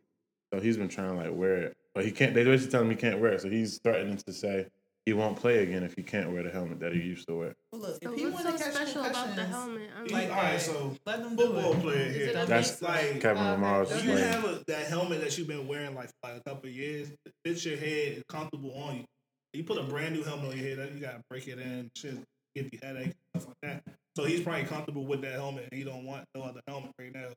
So 0.54 0.60
he's 0.60 0.78
been 0.78 0.90
trying 0.90 1.10
to 1.18 1.24
like 1.24 1.36
wear 1.36 1.58
it, 1.58 1.78
but 1.96 2.06
he 2.06 2.12
can't. 2.12 2.34
They 2.34 2.44
basically 2.44 2.72
tell 2.72 2.82
him 2.82 2.90
he 2.90 2.96
can't 2.96 3.20
wear 3.20 3.34
it, 3.34 3.42
so 3.42 3.50
he's 3.50 3.80
threatening 3.80 4.18
to 4.18 4.34
say 4.34 4.68
he 5.06 5.14
won't 5.14 5.36
play 5.36 5.64
again 5.64 5.84
if 5.84 5.96
he 5.96 6.04
can't 6.04 6.32
wear 6.32 6.44
the 6.44 6.50
helmet 6.50 6.80
that 6.80 6.94
he 6.94 7.00
mm-hmm. 7.00 7.10
used 7.10 7.28
to 7.28 7.36
wear. 7.36 7.56
Well, 7.72 7.82
look, 7.82 8.04
So 8.04 8.14
if 8.14 8.20
he 8.20 8.26
what's 8.26 8.46
want 8.46 8.46
so 8.46 8.52
to 8.58 8.64
catch 8.64 8.74
special 8.74 9.04
about 9.04 9.36
the 9.36 9.44
helmet? 9.44 9.90
I'm 9.98 10.08
like 10.08 10.30
all 10.30 10.36
right, 10.36 10.62
so 10.62 10.96
let 11.06 11.24
them 11.24 11.36
do 11.36 11.48
football 11.48 11.74
it. 11.74 11.82
player 11.82 12.12
here. 12.12 12.28
it 12.28 12.48
That's 12.48 12.82
mix? 12.82 12.82
like 12.82 13.22
Kevin 13.22 13.44
Okay. 13.44 13.52
Lamar's 13.52 13.90
Go 13.90 13.98
you 13.98 14.12
have 14.12 14.46
a, 14.46 14.64
that 14.68 14.88
helmet 14.88 15.22
that 15.22 15.38
you've 15.38 15.48
been 15.48 15.68
wearing 15.68 15.94
like 15.96 16.08
for 16.08 16.32
like 16.32 16.42
a 16.42 16.50
couple 16.50 16.70
of 16.70 16.76
years, 16.76 17.10
it 17.10 17.34
fits 17.44 17.66
your 17.66 17.78
head, 17.78 18.14
it's 18.18 18.24
comfortable 18.30 18.74
on 18.76 18.98
you. 18.98 19.06
You 19.54 19.64
put 19.64 19.78
a 19.78 19.84
brand 19.84 20.16
new 20.16 20.24
helmet 20.24 20.52
on 20.52 20.58
your 20.58 20.78
head, 20.78 20.92
you 20.94 21.02
gotta 21.02 21.22
break 21.30 21.48
it 21.48 21.60
in, 21.60 21.92
shit, 21.96 22.18
get 22.56 22.72
the 22.72 22.80
headache, 22.82 23.14
stuff 23.36 23.48
like 23.48 23.58
that. 23.64 23.84
So 24.16 24.26
he's 24.26 24.42
probably 24.42 24.64
comfortable 24.66 25.06
with 25.06 25.22
that 25.22 25.34
helmet, 25.34 25.68
and 25.72 25.78
he 25.78 25.84
don't 25.84 26.06
want 26.06 26.26
no 26.36 26.44
other 26.44 26.62
helmet 26.68 26.92
right 27.00 27.14
now. 27.14 27.30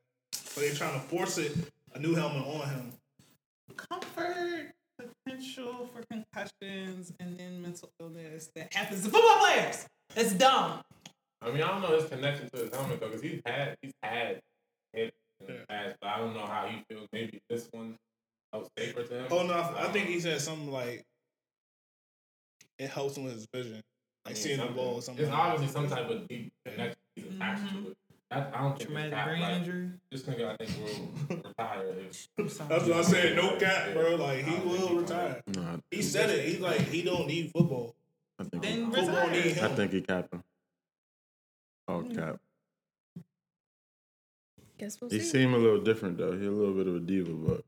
So 0.57 0.63
they're 0.63 0.73
trying 0.73 0.99
to 0.99 1.05
force 1.05 1.37
it, 1.37 1.55
a 1.93 1.99
new 1.99 2.15
helmet 2.15 2.41
on 2.47 2.67
him. 2.67 2.91
comfort, 3.75 4.73
potential 4.97 5.87
for 5.93 6.01
concussions, 6.09 7.13
and 7.19 7.37
then 7.37 7.61
mental 7.61 7.91
illness 7.99 8.49
that 8.55 8.73
happens 8.73 9.03
to 9.03 9.09
football 9.11 9.37
players. 9.37 9.85
It's 10.15 10.33
dumb. 10.33 10.81
I 11.43 11.51
mean, 11.51 11.61
I 11.61 11.67
don't 11.67 11.83
know 11.83 11.95
his 11.99 12.09
connection 12.09 12.49
to 12.55 12.63
his 12.63 12.75
helmet 12.75 12.99
though, 12.99 13.05
because 13.09 13.21
he's 13.21 13.39
had 13.45 13.75
he's 13.83 13.91
had 14.01 14.41
it 14.95 15.13
in 15.41 15.45
the 15.45 15.63
past, 15.69 15.95
but 16.01 16.07
I 16.07 16.17
don't 16.17 16.33
know 16.33 16.47
how 16.47 16.65
he 16.65 16.81
feels. 16.89 17.07
Maybe 17.13 17.39
this 17.51 17.67
one 17.71 17.95
was 18.51 18.67
safer 18.79 19.03
to 19.03 19.13
him. 19.13 19.27
Oh 19.29 19.43
no, 19.45 19.53
I 19.53 19.83
I 19.85 19.87
think 19.91 20.07
he 20.07 20.19
said 20.19 20.41
something 20.41 20.71
like 20.71 21.03
it 22.79 22.89
helps 22.89 23.15
him 23.15 23.25
with 23.25 23.33
his 23.33 23.45
vision, 23.53 23.79
I 24.25 24.29
like 24.29 24.33
mean, 24.37 24.43
seeing 24.43 24.57
the 24.57 24.63
something- 24.63 24.75
ball 24.75 24.95
or 24.95 25.01
something. 25.03 25.23
It's 25.23 25.31
like 25.31 25.39
that. 25.43 25.51
obviously 25.53 25.73
some 25.81 25.87
type 25.87 26.09
of 26.09 26.27
deep 26.27 26.51
connection 26.65 26.97
he's 27.15 27.25
attached 27.35 27.61
Mhm. 27.61 27.83
to 27.83 27.91
it. 27.91 27.97
That, 28.29 28.51
I 28.53 28.61
don't 28.61 28.77
think 28.77 28.89
Traumatic 28.89 29.13
it's 29.13 29.25
brain 29.25 29.41
like, 29.41 29.53
injury. 29.53 29.89
This 30.11 30.23
nigga, 30.23 30.51
I 30.51 30.65
think, 30.65 31.29
will 31.29 31.37
retire. 31.37 31.93
That's 32.37 32.59
what 32.59 32.91
I 32.91 33.01
said. 33.01 33.35
No 33.37 33.55
cap, 33.55 33.93
bro. 33.93 34.15
Like 34.15 34.39
he 34.39 34.51
I 34.51 34.57
don't 34.57 34.59
think 34.59 34.65
will 34.65 34.87
he 34.89 34.97
retire. 34.97 35.41
No, 35.47 35.79
He 35.89 36.01
said 36.01 36.29
it. 36.29 36.45
He's 36.45 36.59
like 36.59 36.81
he 36.81 37.03
don't 37.03 37.27
need 37.27 37.51
football. 37.51 37.95
I 38.37 38.43
think 38.43 38.63
Then 38.63 38.85
he, 38.85 38.91
Football 38.91 39.29
need 39.29 39.45
retire. 39.45 39.69
I 39.69 39.75
think 39.75 39.91
he 39.93 40.01
capped 40.01 40.29
oh, 40.33 40.37
him. 40.37 40.43
All 41.87 42.03
cap. 42.03 42.39
Guess 44.77 44.99
we'll 44.99 45.09
He 45.09 45.19
see. 45.19 45.25
seemed 45.25 45.55
a 45.55 45.57
little 45.57 45.81
different 45.81 46.17
though. 46.17 46.37
He 46.37 46.45
a 46.45 46.51
little 46.51 46.73
bit 46.73 46.87
of 46.87 46.95
a 46.97 46.99
diva, 46.99 47.31
but 47.31 47.63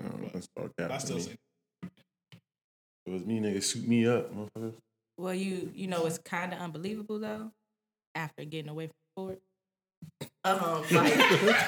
I 0.00 0.08
don't 0.08 0.22
know. 0.22 0.30
That's 0.34 0.48
all 0.56 0.68
cap. 0.76 0.90
I 0.90 0.98
still 0.98 1.16
me. 1.16 1.22
say 1.22 1.36
it 3.06 3.10
was 3.10 3.24
me, 3.24 3.40
nigga, 3.40 3.62
suit 3.62 3.86
me 3.86 4.06
up, 4.06 4.34
motherfucker. 4.34 4.74
Well, 5.16 5.34
you 5.34 5.70
you 5.74 5.86
know 5.86 6.06
it's 6.06 6.18
kind 6.18 6.52
of 6.52 6.58
unbelievable 6.58 7.20
though. 7.20 7.52
After 8.14 8.44
getting 8.44 8.68
away 8.68 8.88
from 8.88 8.96
sport, 9.12 9.40
um, 10.44 10.82
like 10.90 11.16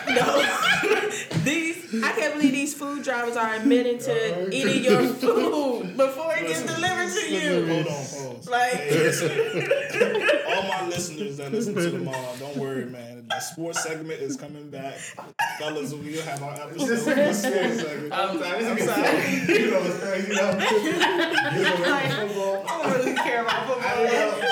no, 0.09 0.43
these 1.45 2.03
I 2.03 2.13
can't 2.13 2.35
believe 2.35 2.53
these 2.53 2.75
food 2.75 3.05
drivers 3.05 3.37
are 3.37 3.55
admitting 3.55 3.99
to 3.99 4.49
eating 4.51 4.85
your 4.85 5.07
food 5.15 5.97
before 5.97 6.35
it 6.37 6.49
gets 6.49 6.63
delivered 6.63 7.13
to 7.13 7.35
you. 7.35 7.67
Hold 7.67 7.87
on, 7.87 7.93
pause. 7.93 8.49
Like- 8.49 8.81
all 10.49 10.63
my 10.69 10.89
listeners 10.89 11.37
that 11.37 11.53
listen 11.53 11.75
to 11.75 11.91
them 11.91 12.09
all, 12.09 12.37
don't 12.39 12.57
worry, 12.57 12.87
man. 12.87 13.27
The 13.29 13.41
sports 13.41 13.83
segment 13.83 14.21
is 14.21 14.37
coming 14.37 14.71
back, 14.71 14.95
fellas. 15.59 15.93
We'll 15.93 16.23
have 16.23 16.43
our 16.43 16.55
episode. 16.55 16.87
the 16.89 16.97
sports 16.97 17.41
segment. 17.41 18.13
I'm, 18.13 18.39
sorry, 18.39 18.67
I'm 18.67 18.79
sorry. 18.79 19.63
you 19.63 19.71
know 19.71 19.81
what's 19.81 19.99
crazy 19.99 20.35
though? 20.35 20.51
You 20.51 21.63
know 21.63 21.75
what's 21.77 22.15
football? 22.15 22.65
I 22.67 22.83
don't 22.83 22.97
really 22.97 23.15
care 23.15 23.43
about 23.43 23.67
football. 23.67 24.45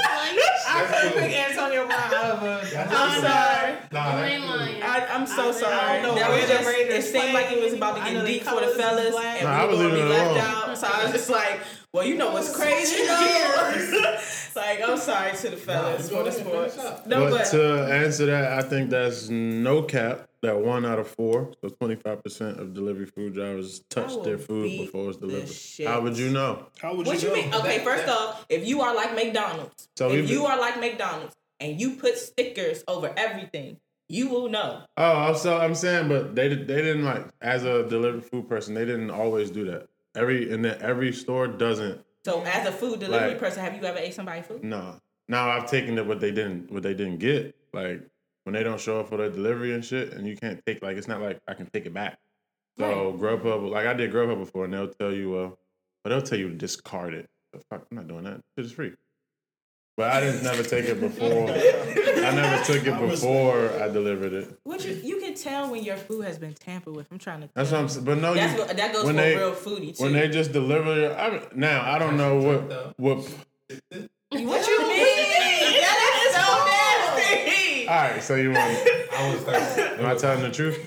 I 0.74 0.84
couldn't 0.84 1.18
pick 1.22 1.50
Antonio 1.50 1.86
Brown 1.86 2.14
out 2.14 2.24
of 2.36 2.42
a. 2.42 2.78
I'm 2.90 3.20
sorry. 3.20 3.76
Nah, 3.92 4.18
You 4.18 4.24
ain't 4.24 4.42
that's 4.42 4.58
lying. 4.58 4.82
I, 4.82 5.06
I'm 5.14 5.26
so 5.26 5.48
I 5.48 5.52
sorry. 5.52 6.02
don't 6.02 6.14
know 6.14 6.14
That 6.14 6.30
was 6.30 6.48
just, 6.48 6.68
it 6.68 7.02
seemed 7.02 7.34
like 7.34 7.50
it 7.52 7.62
was 7.62 7.72
about 7.74 7.96
to 8.04 8.12
get 8.12 8.24
deep 8.26 8.42
for 8.44 8.60
the 8.60 8.68
fellas, 8.68 9.10
black. 9.10 9.36
and 9.42 9.44
Nah, 9.48 9.62
I 9.62 9.66
we 9.66 9.76
were 9.76 9.82
gonna 9.82 9.94
be 9.94 10.02
left 10.02 10.30
alone. 10.30 10.38
out. 10.70 10.78
So 10.78 10.86
I 10.92 11.02
was 11.04 11.12
just 11.12 11.30
like, 11.30 11.60
well, 11.92 12.04
you 12.06 12.14
know 12.16 12.32
what's 12.32 12.54
crazy 12.56 13.06
though? 13.06 14.16
like, 14.56 14.80
I'm 14.88 14.96
sorry 14.98 15.36
to 15.36 15.50
the 15.50 15.56
fellas 15.56 16.08
for 16.10 16.22
the 16.22 16.32
sports. 16.32 16.76
No, 17.06 17.20
but 17.24 17.30
but 17.30 17.44
to 17.50 17.88
answer 17.92 18.26
that, 18.26 18.52
I 18.58 18.62
think 18.62 18.90
that's 18.90 19.28
no 19.28 19.82
cap. 19.82 20.26
That 20.42 20.58
one 20.60 20.84
out 20.84 20.98
of 20.98 21.06
four, 21.06 21.52
so 21.62 21.68
twenty 21.68 21.94
five 21.94 22.22
percent 22.24 22.58
of 22.58 22.74
delivery 22.74 23.06
food 23.06 23.34
drivers 23.34 23.84
touch 23.88 24.20
their 24.24 24.38
food 24.38 24.64
before 24.64 25.10
it's 25.10 25.18
delivered. 25.18 25.48
How 25.88 26.00
would 26.00 26.18
you 26.18 26.30
know? 26.30 26.66
How 26.80 26.96
would 26.96 27.06
you 27.06 27.12
what 27.12 27.22
you, 27.22 27.28
you 27.28 27.36
know? 27.36 27.42
mean? 27.42 27.54
Okay, 27.54 27.78
first 27.84 28.08
off, 28.08 28.44
if 28.48 28.66
you 28.66 28.80
are 28.80 28.92
like 28.92 29.14
McDonald's, 29.14 29.88
So 29.96 30.10
if 30.10 30.26
we- 30.28 30.32
you 30.34 30.44
are 30.46 30.58
like 30.58 30.80
McDonald's 30.80 31.36
and 31.60 31.80
you 31.80 31.92
put 31.94 32.18
stickers 32.18 32.82
over 32.88 33.14
everything, 33.16 33.76
you 34.08 34.28
will 34.28 34.48
know. 34.48 34.82
Oh, 34.96 35.16
I'm 35.28 35.36
so 35.36 35.56
I'm 35.58 35.76
saying, 35.76 36.08
but 36.08 36.34
they 36.34 36.48
did- 36.48 36.66
they 36.66 36.82
didn't 36.82 37.04
like 37.04 37.24
as 37.40 37.62
a 37.62 37.88
delivery 37.88 38.20
food 38.22 38.48
person, 38.48 38.74
they 38.74 38.84
didn't 38.84 39.10
always 39.10 39.48
do 39.48 39.64
that. 39.66 39.86
Every 40.16 40.52
and 40.52 40.64
then 40.64 40.76
every 40.82 41.12
store 41.12 41.46
doesn't. 41.46 42.04
So, 42.24 42.42
as 42.42 42.66
a 42.66 42.72
food 42.72 42.98
delivery 42.98 43.30
Like- 43.30 43.38
person, 43.38 43.62
have 43.64 43.74
you 43.76 43.82
ever 43.84 43.98
ate 43.98 44.14
somebody's 44.14 44.46
food? 44.46 44.64
No. 44.64 44.96
Now 45.28 45.50
I've 45.50 45.70
taken 45.70 45.96
it 45.98 46.06
what 46.06 46.18
they 46.18 46.32
didn't 46.32 46.72
what 46.72 46.82
they 46.82 46.94
didn't 46.94 47.18
get. 47.18 47.54
Like 47.72 48.02
when 48.44 48.54
they 48.54 48.62
don't 48.62 48.80
show 48.80 49.00
up 49.00 49.08
for 49.08 49.16
their 49.16 49.30
delivery 49.30 49.72
and 49.74 49.84
shit, 49.84 50.12
and 50.12 50.26
you 50.26 50.36
can't 50.36 50.60
take 50.66 50.82
like 50.82 50.96
it's 50.96 51.08
not 51.08 51.20
like 51.20 51.40
I 51.48 51.54
can 51.54 51.66
take 51.66 51.86
it 51.86 51.94
back. 51.94 52.18
So 52.78 53.16
Grubhub, 53.20 53.70
like 53.70 53.86
I 53.86 53.92
did 53.94 54.12
Grubhub 54.12 54.38
before, 54.38 54.64
and 54.64 54.72
they'll 54.74 54.88
tell 54.88 55.12
you, 55.12 55.34
uh, 55.36 55.50
but 56.02 56.10
they'll 56.10 56.22
tell 56.22 56.38
you 56.38 56.48
to 56.48 56.54
discard 56.54 57.14
it. 57.14 57.28
The 57.52 57.60
fuck, 57.70 57.86
I'm 57.90 57.96
not 57.98 58.08
doing 58.08 58.24
that. 58.24 58.40
Shit 58.56 58.64
is 58.66 58.72
free. 58.72 58.92
But 59.94 60.10
I 60.10 60.20
didn't 60.20 60.42
never 60.42 60.62
take 60.62 60.86
it 60.86 60.98
before. 61.00 61.50
I 61.50 62.34
never 62.34 62.64
took 62.64 62.86
it 62.86 62.98
before 62.98 63.68
I 63.78 63.88
delivered 63.88 64.32
it. 64.32 64.58
What 64.64 64.82
you 64.86 64.94
you 64.94 65.20
can 65.20 65.34
tell 65.34 65.70
when 65.70 65.84
your 65.84 65.98
food 65.98 66.24
has 66.24 66.38
been 66.38 66.54
tampered 66.54 66.96
with. 66.96 67.06
I'm 67.12 67.18
trying 67.18 67.42
to. 67.42 67.50
That's 67.54 67.70
what 67.70 67.80
I'm 67.80 67.88
saying. 67.90 68.06
But 68.06 68.16
no, 68.18 68.32
That's 68.32 68.52
you, 68.58 68.66
go, 68.66 68.72
that 68.72 68.92
goes 68.94 69.04
when 69.04 69.16
for 69.16 69.20
they- 69.20 69.34
a 69.34 69.38
real 69.38 69.52
foodie 69.54 69.94
too. 69.96 70.04
when 70.04 70.14
they 70.14 70.28
just 70.30 70.50
deliver 70.52 70.98
it, 70.98 71.12
I 71.16 71.30
mean, 71.30 71.42
now 71.56 71.82
I 71.88 71.98
don't 71.98 72.16
know 72.16 72.36
what 72.40 72.98
what. 72.98 73.18
what 73.18 73.36
you 74.30 74.40
mean? 74.40 74.56
that 75.82 76.24
is 76.26 76.34
so 76.34 76.40
nasty. 76.64 76.71
All 77.88 77.94
right, 77.94 78.22
so 78.22 78.34
you 78.36 78.50
want? 78.50 78.58
I 79.12 79.32
was 79.32 79.42
thirsty. 79.42 79.82
Am 79.82 80.06
I 80.06 80.14
telling 80.14 80.42
the 80.42 80.50
truth? 80.50 80.78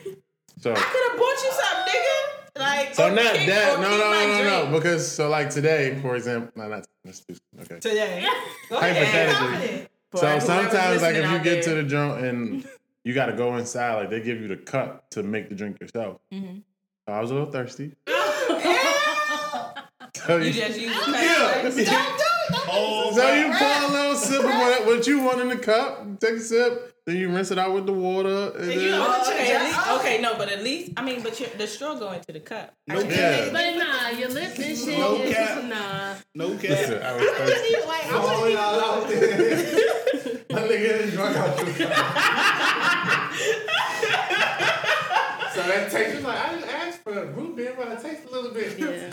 So. 0.60 0.72
I 0.72 0.76
could 0.76 1.10
have 1.10 1.18
bought 1.20 1.44
you 1.44 1.52
something, 1.52 1.94
nigga. 1.94 2.60
Like 2.60 2.96
So 2.96 3.08
or 3.08 3.12
not 3.12 3.34
kick- 3.36 3.48
that. 3.50 3.80
No, 3.80 3.90
no, 3.90 3.98
no, 3.98 4.12
no, 4.12 4.42
drink. 4.42 4.72
no. 4.72 4.78
Because 4.78 5.12
so 5.12 5.30
like 5.30 5.50
today, 5.50 5.98
for 6.02 6.16
example, 6.16 6.52
no, 6.56 6.68
not 6.70 6.88
that's 7.04 7.20
too 7.20 7.36
okay. 7.62 7.80
Today. 7.80 8.26
Go 8.70 8.78
ahead. 8.78 8.96
Hypothetically. 8.96 9.88
Confident. 10.12 10.42
So 10.42 10.48
sometimes, 10.48 11.02
like 11.02 11.16
if 11.16 11.24
you 11.30 11.38
out 11.38 11.44
get 11.44 11.64
to 11.66 11.76
the 11.76 11.84
joint 11.84 12.24
and 12.26 12.66
you 13.04 13.14
got 13.14 13.26
to 13.28 13.34
go 13.34 13.58
inside, 13.58 13.96
like 13.96 14.10
they 14.10 14.22
give 14.22 14.40
you 14.42 14.48
the 14.48 14.56
cup 14.56 15.10
to 15.12 15.22
make 15.24 15.50
the 15.50 15.56
drink 15.56 15.80
yourself. 15.82 16.20
Mm-hmm. 16.34 16.60
So 17.08 17.14
I 17.14 17.20
was 17.20 17.32
a 17.32 17.34
little 17.34 17.52
thirsty. 17.52 17.92
so 20.16 20.38
you 20.38 20.46
you, 20.46 20.54
just 20.54 20.80
use 20.80 20.96
the 21.06 21.86
cup. 21.86 22.20
Oh, 22.68 23.12
so 23.16 23.34
you 23.34 23.52
pour 23.54 23.90
a 23.90 23.92
little 23.92 24.16
sip 24.16 24.40
of 24.40 24.46
what, 24.46 24.86
what 24.86 25.08
you 25.08 25.20
want 25.22 25.42
in 25.42 25.50
the 25.50 25.58
cup, 25.58 26.20
take 26.20 26.34
a 26.36 26.40
sip, 26.40 26.94
then 27.06 27.18
you 27.18 27.30
rinse 27.30 27.52
it 27.52 27.58
out 27.60 27.74
with 27.74 27.86
the 27.86 27.94
water, 27.94 28.52
and 28.58 28.72
you 28.74 28.80
then 28.80 28.92
know- 28.92 29.22
Okay, 29.22 29.60
least, 29.66 29.88
okay, 29.90 30.18
oh. 30.18 30.22
no, 30.22 30.36
but 30.38 30.50
at 30.50 30.64
least 30.64 30.92
I 30.98 31.02
mean, 31.04 31.22
but 31.22 31.36
the 31.58 31.68
straw 31.68 31.96
go 31.96 32.12
into 32.12 32.32
the 32.32 32.40
cup. 32.40 32.74
No 32.88 33.02
cap. 33.02 33.12
yeah. 33.12 33.50
But 33.52 33.76
nah, 33.78 34.10
your 34.10 34.30
lip 34.30 34.58
and 34.58 34.78
shit 34.78 34.98
No 34.98 35.16
is 35.18 35.34
cap. 35.36 35.64
nah. 35.66 36.16
No 36.34 36.48
Listen, 36.48 37.00
cap. 37.00 37.04
I 37.04 37.16
was 37.16 37.30
thirsty. 37.32 37.76
Like, 37.88 38.06
I 38.12 38.14
wouldn't 39.00 39.12
even. 39.12 40.42
My 40.56 40.62
nigga 40.62 41.02
is 41.02 41.14
drunk 41.14 41.38
out 41.38 41.58
your 41.58 41.66
So 45.54 45.62
that 45.68 45.90
tastes 45.92 46.24
like 46.24 46.38
I 46.38 46.54
didn't 46.56 46.70
ask 46.70 47.02
for 47.02 47.26
root 47.28 47.56
beer, 47.56 47.74
but 47.78 47.88
it 47.90 48.02
tastes 48.02 48.26
a 48.30 48.32
little 48.32 48.52
bit. 48.52 48.78
Yeah. 48.78 49.10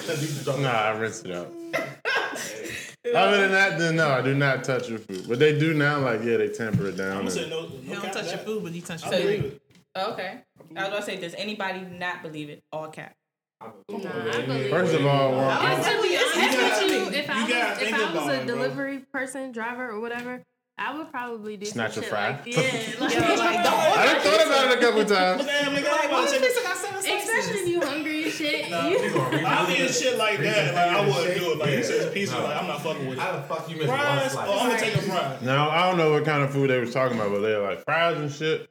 Nah, 0.62 0.68
I 0.68 0.90
rinsed 0.98 1.26
it 1.26 1.32
out. 1.34 1.48
Other 3.14 3.36
than 3.42 3.50
that, 3.52 3.78
then 3.78 3.96
no, 3.96 4.10
I 4.10 4.22
do 4.22 4.34
not 4.34 4.62
touch 4.62 4.88
your 4.88 4.98
food. 4.98 5.26
But 5.28 5.38
they 5.40 5.58
do 5.58 5.74
now, 5.74 5.98
like 5.98 6.22
yeah, 6.22 6.36
they 6.36 6.48
temper 6.48 6.86
it 6.86 6.96
down. 6.96 7.08
I'm 7.08 7.12
gonna 7.16 7.22
and- 7.24 7.32
say 7.32 7.50
no. 7.50 7.62
no 7.62 7.68
You 7.82 7.94
don't 7.94 8.02
cap 8.02 8.12
touch 8.12 8.28
your 8.28 8.38
food, 8.38 8.62
but 8.62 8.72
you 8.72 8.80
touch 8.82 9.02
your 9.02 9.12
food. 9.12 9.22
believe 9.22 9.44
it. 9.44 9.62
Oh, 9.94 10.12
okay. 10.12 10.40
I 10.76 10.82
was 10.84 10.90
gonna 10.90 11.02
say, 11.02 11.16
does 11.20 11.34
anybody 11.34 11.80
not 11.80 12.22
believe 12.22 12.48
it? 12.48 12.62
All 12.72 12.88
cap. 12.88 13.14
Nah, 13.60 13.68
I 13.88 14.42
believe 14.46 14.70
First 14.70 14.94
of 14.94 15.06
all, 15.06 15.32
well, 15.32 15.50
And 15.50 15.84
to 15.84 16.02
be 16.02 16.08
it's 16.14 16.36
honest 16.36 16.86
you, 16.86 17.18
if 17.18 17.30
I 17.30 17.42
You 17.42 17.48
gotta 17.48 17.80
was, 17.80 17.88
if 17.88 17.94
I 17.94 18.14
was 18.14 18.28
a 18.38 18.46
delivery 18.46 18.98
person, 19.12 19.52
driver, 19.52 19.88
or 19.90 20.00
whatever, 20.00 20.42
I 20.78 20.96
would 20.96 21.10
probably 21.10 21.56
do 21.56 21.66
Snatch 21.66 21.96
a 21.98 22.02
fry? 22.02 22.30
like 22.30 22.46
yeah, 22.46 22.56
like, 23.00 23.14
Yo, 23.14 23.20
like, 23.20 23.38
don't 23.64 23.72
I 23.74 24.06
done 24.06 24.20
thought 24.22 24.46
about 24.46 24.72
it 24.72 24.78
a 24.78 24.80
couple 24.80 25.04
times. 25.04 25.44
Damn, 25.44 25.74
nigga, 25.74 25.84
Like, 25.84 26.04
I'm 26.04 26.10
what 26.10 26.24
about 26.24 26.24
if 26.34 26.40
to 26.40 26.44
it's 26.46 26.54
take. 26.56 26.64
got 26.64 26.76
seven 26.76 26.98
especially 26.98 27.60
if 27.60 27.68
you 27.68 27.80
hungry 27.80 28.22
and 28.24 28.32
shit. 28.32 28.70
Nah, 28.70 28.88
you, 28.88 28.98
I 28.98 29.70
eat 29.78 29.90
shit 29.94 30.16
like 30.18 30.38
that. 30.40 30.74
Like 30.74 30.88
I 30.96 31.06
wouldn't 31.06 31.38
do 31.38 31.52
it. 31.52 31.58
Like 31.58 31.70
you 31.70 31.82
said, 31.84 32.12
pizza. 32.14 32.34
No. 32.36 32.44
Like 32.44 32.56
I'm 32.56 32.66
not 32.66 32.82
fucking 32.82 33.06
with 33.06 33.18
it. 33.18 33.20
How 33.20 33.32
the 33.36 33.42
fuck 33.42 33.68
you 33.70 33.76
miss 33.76 33.86
Fries. 33.86 34.32
slice? 34.32 34.48
Oh, 34.48 34.58
I'm 34.60 34.68
gonna 34.70 34.80
take 34.80 34.94
a 34.94 35.02
fry. 35.02 35.38
Now 35.42 35.68
I 35.70 35.88
don't 35.88 35.98
know 35.98 36.10
what 36.12 36.24
kind 36.24 36.42
of 36.42 36.50
food 36.52 36.70
they 36.70 36.78
was 36.80 36.92
talking 36.92 37.18
about, 37.18 37.30
but 37.32 37.40
they're 37.40 37.60
like 37.62 37.84
fries 37.84 38.18
and 38.18 38.30
shit. 38.32 38.68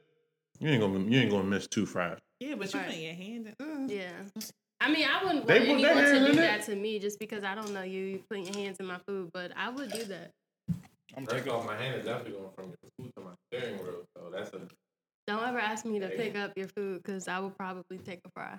You 0.58 0.70
ain't 0.70 0.80
gonna 0.80 0.98
you 1.00 1.20
ain't 1.20 1.30
gonna 1.30 1.44
miss 1.44 1.66
two 1.68 1.86
fries. 1.86 2.18
Yeah, 2.40 2.56
but 2.56 2.72
you 2.74 2.80
Right. 2.80 2.88
put 2.88 2.96
your 2.98 3.14
hand 3.14 3.54
in. 3.58 3.66
Uh. 3.66 3.86
yeah. 3.88 4.10
I 4.80 4.90
mean, 4.90 5.06
I 5.08 5.24
wouldn't 5.24 5.46
They 5.46 5.68
want 5.68 5.80
put 5.80 5.82
their 5.82 5.92
anyone 5.92 6.04
to 6.04 6.16
in 6.30 6.36
do 6.36 6.38
it? 6.42 6.46
that 6.46 6.62
to 6.66 6.74
me 6.74 6.98
just 6.98 7.20
because 7.20 7.44
I 7.44 7.54
don't 7.54 7.72
know 7.72 7.82
you. 7.82 8.00
You 8.04 8.20
putting 8.28 8.46
your 8.46 8.56
hands 8.56 8.78
in 8.80 8.86
my 8.86 8.98
food, 9.06 9.30
but 9.32 9.52
I 9.56 9.68
would 9.70 9.92
do 9.92 10.04
that. 10.06 10.32
I'm 11.16 11.24
First 11.26 11.38
taking. 11.44 11.52
off, 11.52 11.66
my 11.66 11.76
hand 11.76 11.96
is 12.00 12.06
definitely 12.06 12.32
going 12.32 12.50
from 12.54 12.66
your 12.66 12.90
food 12.98 13.12
to 13.16 13.22
my 13.24 13.30
steering 13.52 13.78
wheel, 13.78 14.04
so 14.16 14.30
that's 14.32 14.52
a 14.54 14.60
Don't 15.26 15.46
ever 15.46 15.58
ask 15.58 15.84
me 15.84 15.98
to 16.00 16.08
pick 16.08 16.36
up 16.36 16.52
your 16.56 16.68
food 16.68 17.02
because 17.02 17.28
I 17.28 17.38
will 17.38 17.50
probably 17.50 17.98
take 17.98 18.20
a 18.24 18.30
fry 18.30 18.58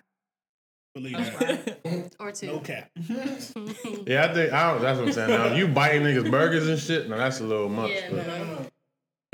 Believe 0.96 1.14
that. 1.18 2.16
or 2.20 2.32
two. 2.32 2.48
No 2.48 2.60
cap. 2.60 2.90
Yeah, 4.06 4.26
I 4.26 4.34
think 4.34 4.54
I 4.54 4.72
don't, 4.72 4.82
that's 4.82 5.00
what 5.00 5.08
I'm 5.08 5.12
saying. 5.14 5.30
Now 5.30 5.54
you 5.56 5.68
biting 5.68 6.04
niggas 6.04 6.30
burgers 6.30 6.68
and 6.68 6.80
shit, 6.80 7.10
now 7.10 7.18
that's 7.18 7.40
a 7.40 7.44
little 7.44 7.70
much. 7.70 7.92
Yeah, 7.92 8.10
but- 8.12 8.28
no. 8.28 8.68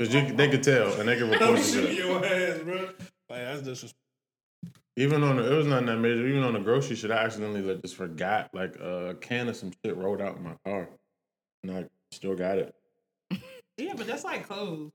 Cause 0.00 0.14
you, 0.14 0.32
they 0.32 0.48
could 0.48 0.62
tell 0.62 0.98
and 0.98 1.06
they 1.06 1.18
could 1.18 1.30
report 1.30 1.58
I'm 1.58 1.62
shooting 1.62 1.94
your 1.94 2.24
ass, 2.24 2.60
bro. 2.60 2.76
Like 2.84 2.94
that's 3.28 3.60
disrespectful. 3.60 3.96
Even 4.96 5.22
on 5.22 5.36
the, 5.36 5.52
it 5.52 5.54
was 5.54 5.66
nothing 5.66 5.86
that 5.86 5.98
major. 5.98 6.26
Even 6.26 6.42
on 6.42 6.54
the 6.54 6.60
grocery 6.60 6.96
shit, 6.96 7.10
I 7.10 7.16
accidentally 7.24 7.60
like 7.60 7.82
just 7.82 7.96
forgot 7.96 8.48
like 8.54 8.76
a 8.76 9.14
can 9.20 9.48
of 9.48 9.56
some 9.56 9.72
shit 9.84 9.94
rolled 9.96 10.22
out 10.22 10.36
in 10.38 10.42
my 10.42 10.54
car, 10.64 10.88
and 11.62 11.72
I 11.72 11.84
still 12.12 12.34
got 12.34 12.56
it. 12.56 12.74
Yeah, 13.80 13.94
but 13.96 14.06
that's 14.06 14.24
like 14.24 14.46
clothes. 14.46 14.90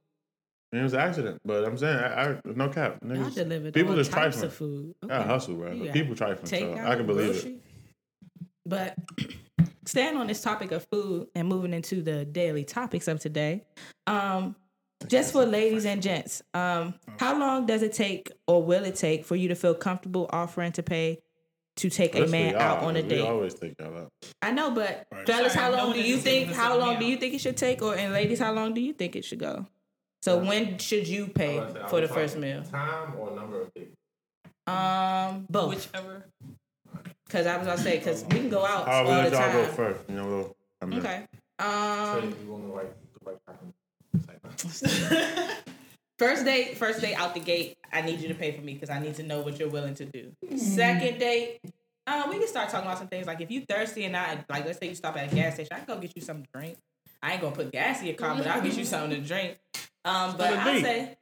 And 0.71 0.81
it 0.81 0.83
was 0.83 0.93
an 0.93 0.99
accident, 0.99 1.41
but 1.45 1.63
I'm 1.63 1.77
saying 1.77 1.97
I, 1.97 2.31
I 2.31 2.41
no 2.43 2.69
cap. 2.69 2.97
Y'all 3.01 3.15
Niggas, 3.15 3.35
delivered 3.35 3.73
people 3.73 3.91
all 3.91 3.97
just 3.97 4.11
types 4.11 4.39
trifling. 4.39 4.45
of 4.47 4.53
food. 4.53 4.95
I 5.09 5.21
hustle, 5.21 5.55
bro. 5.55 5.71
You 5.71 5.85
got 5.85 5.93
People 5.93 6.15
trifling, 6.15 6.47
so 6.47 6.73
I 6.73 6.95
can 6.95 7.05
believe 7.05 7.45
it. 7.45 7.61
But 8.65 8.95
staying 9.85 10.17
on 10.17 10.27
this 10.27 10.41
topic 10.41 10.71
of 10.71 10.85
food 10.91 11.27
and 11.35 11.47
moving 11.47 11.73
into 11.73 12.01
the 12.01 12.25
daily 12.25 12.63
topics 12.65 13.07
of 13.07 13.19
today, 13.19 13.63
um, 14.07 14.55
just 15.07 15.33
for 15.33 15.45
ladies 15.45 15.85
and 15.85 16.01
gents, 16.01 16.41
um, 16.53 16.95
how 17.19 17.37
long 17.39 17.65
does 17.65 17.81
it 17.83 17.93
take 17.93 18.31
or 18.47 18.63
will 18.63 18.83
it 18.83 18.95
take 18.95 19.23
for 19.23 19.35
you 19.35 19.47
to 19.49 19.55
feel 19.55 19.75
comfortable 19.75 20.27
offering 20.31 20.71
to 20.73 20.83
pay 20.83 21.19
to 21.77 21.89
take 21.89 22.15
a 22.15 22.25
man 22.27 22.55
out 22.55 22.79
on 22.79 22.95
a 22.95 23.01
'cause 23.01 23.09
we 23.11 23.17
date? 23.17 23.21
always 23.27 23.53
take 23.53 23.73
y'all 23.79 23.97
out. 23.97 24.11
I 24.41 24.51
know, 24.51 24.71
but 24.71 25.07
Right. 25.11 25.25
fellas, 25.27 25.53
Sorry, 25.53 25.65
how 25.65 25.71
long 25.71 25.93
do 25.93 26.01
you 26.01 26.17
think? 26.17 26.51
How 26.51 26.77
long 26.77 26.99
do 26.99 27.05
you 27.05 27.17
think 27.17 27.33
it 27.33 27.39
should 27.41 27.57
take? 27.57 27.81
Or 27.81 27.95
and 27.95 28.13
ladies, 28.13 28.39
how 28.39 28.53
long 28.53 28.73
do 28.73 28.81
you 28.81 28.93
think 28.93 29.15
it 29.15 29.25
should 29.25 29.39
go? 29.39 29.65
So 30.23 30.37
when 30.37 30.77
should 30.79 31.07
you 31.07 31.27
pay 31.27 31.59
I 31.59 31.87
for 31.87 32.01
the 32.01 32.07
first 32.07 32.37
meal? 32.37 32.63
Time 32.63 33.15
or 33.19 33.35
number 33.35 33.61
of 33.61 33.73
days? 33.73 33.89
Um, 34.67 35.45
both. 35.49 35.69
Whichever. 35.75 36.25
Because 37.25 37.45
I 37.45 37.57
was 37.57 37.67
gonna 37.67 37.77
say, 37.81 37.97
because 37.97 38.23
we 38.23 38.39
can 38.39 38.49
go 38.49 38.65
out 38.65 38.85
However, 38.87 39.09
all 39.09 39.17
let 39.17 39.31
the 39.31 39.37
y'all 39.37 39.51
go 39.51 39.65
first. 39.73 40.09
You 40.09 40.15
know, 40.15 40.27
we'll, 40.27 40.55
I 40.81 40.85
mean, 40.85 40.99
Okay. 40.99 41.27
So 41.59 41.65
Um, 41.67 42.35
you 42.43 42.51
want 42.51 42.67
the 42.67 42.73
right, 42.73 42.93
the 43.13 43.31
right 43.31 43.39
time. 43.45 43.73
First 46.17 46.45
date, 46.45 46.77
first 46.77 47.01
date 47.01 47.15
out 47.15 47.33
the 47.33 47.39
gate. 47.41 47.77
I 47.91 48.01
need 48.01 48.21
you 48.21 48.29
to 48.29 48.33
pay 48.35 48.51
for 48.53 48.61
me 48.61 48.73
because 48.73 48.89
I 48.89 48.99
need 48.99 49.15
to 49.15 49.23
know 49.23 49.41
what 49.41 49.59
you're 49.59 49.69
willing 49.69 49.95
to 49.95 50.05
do. 50.05 50.31
Second 50.57 51.19
date, 51.19 51.59
uh, 52.07 52.23
we 52.29 52.37
can 52.37 52.47
start 52.47 52.69
talking 52.69 52.87
about 52.87 52.99
some 52.99 53.07
things 53.07 53.27
like 53.27 53.41
if 53.41 53.51
you 53.51 53.65
thirsty 53.67 54.05
and 54.05 54.15
I 54.15 54.43
like, 54.49 54.65
let's 54.65 54.79
say 54.79 54.87
you 54.89 54.95
stop 54.95 55.17
at 55.17 55.31
a 55.31 55.35
gas 55.35 55.55
station, 55.55 55.69
I 55.73 55.79
can 55.79 55.95
go 55.95 55.99
get 55.99 56.15
you 56.15 56.21
some 56.21 56.43
drink. 56.53 56.77
I 57.21 57.33
ain't 57.33 57.41
gonna 57.41 57.55
put 57.55 57.71
gas 57.71 57.99
in 58.01 58.07
your 58.07 58.15
car, 58.15 58.35
but 58.35 58.47
I'll 58.47 58.61
get 58.61 58.77
you 58.77 58.85
something 58.85 59.21
to 59.21 59.27
drink. 59.27 59.57
Um, 60.05 60.35
but 60.37 60.53
On 60.53 60.59
a 60.59 60.61
I 60.61 60.73
date. 60.75 60.83
say, 60.83 61.17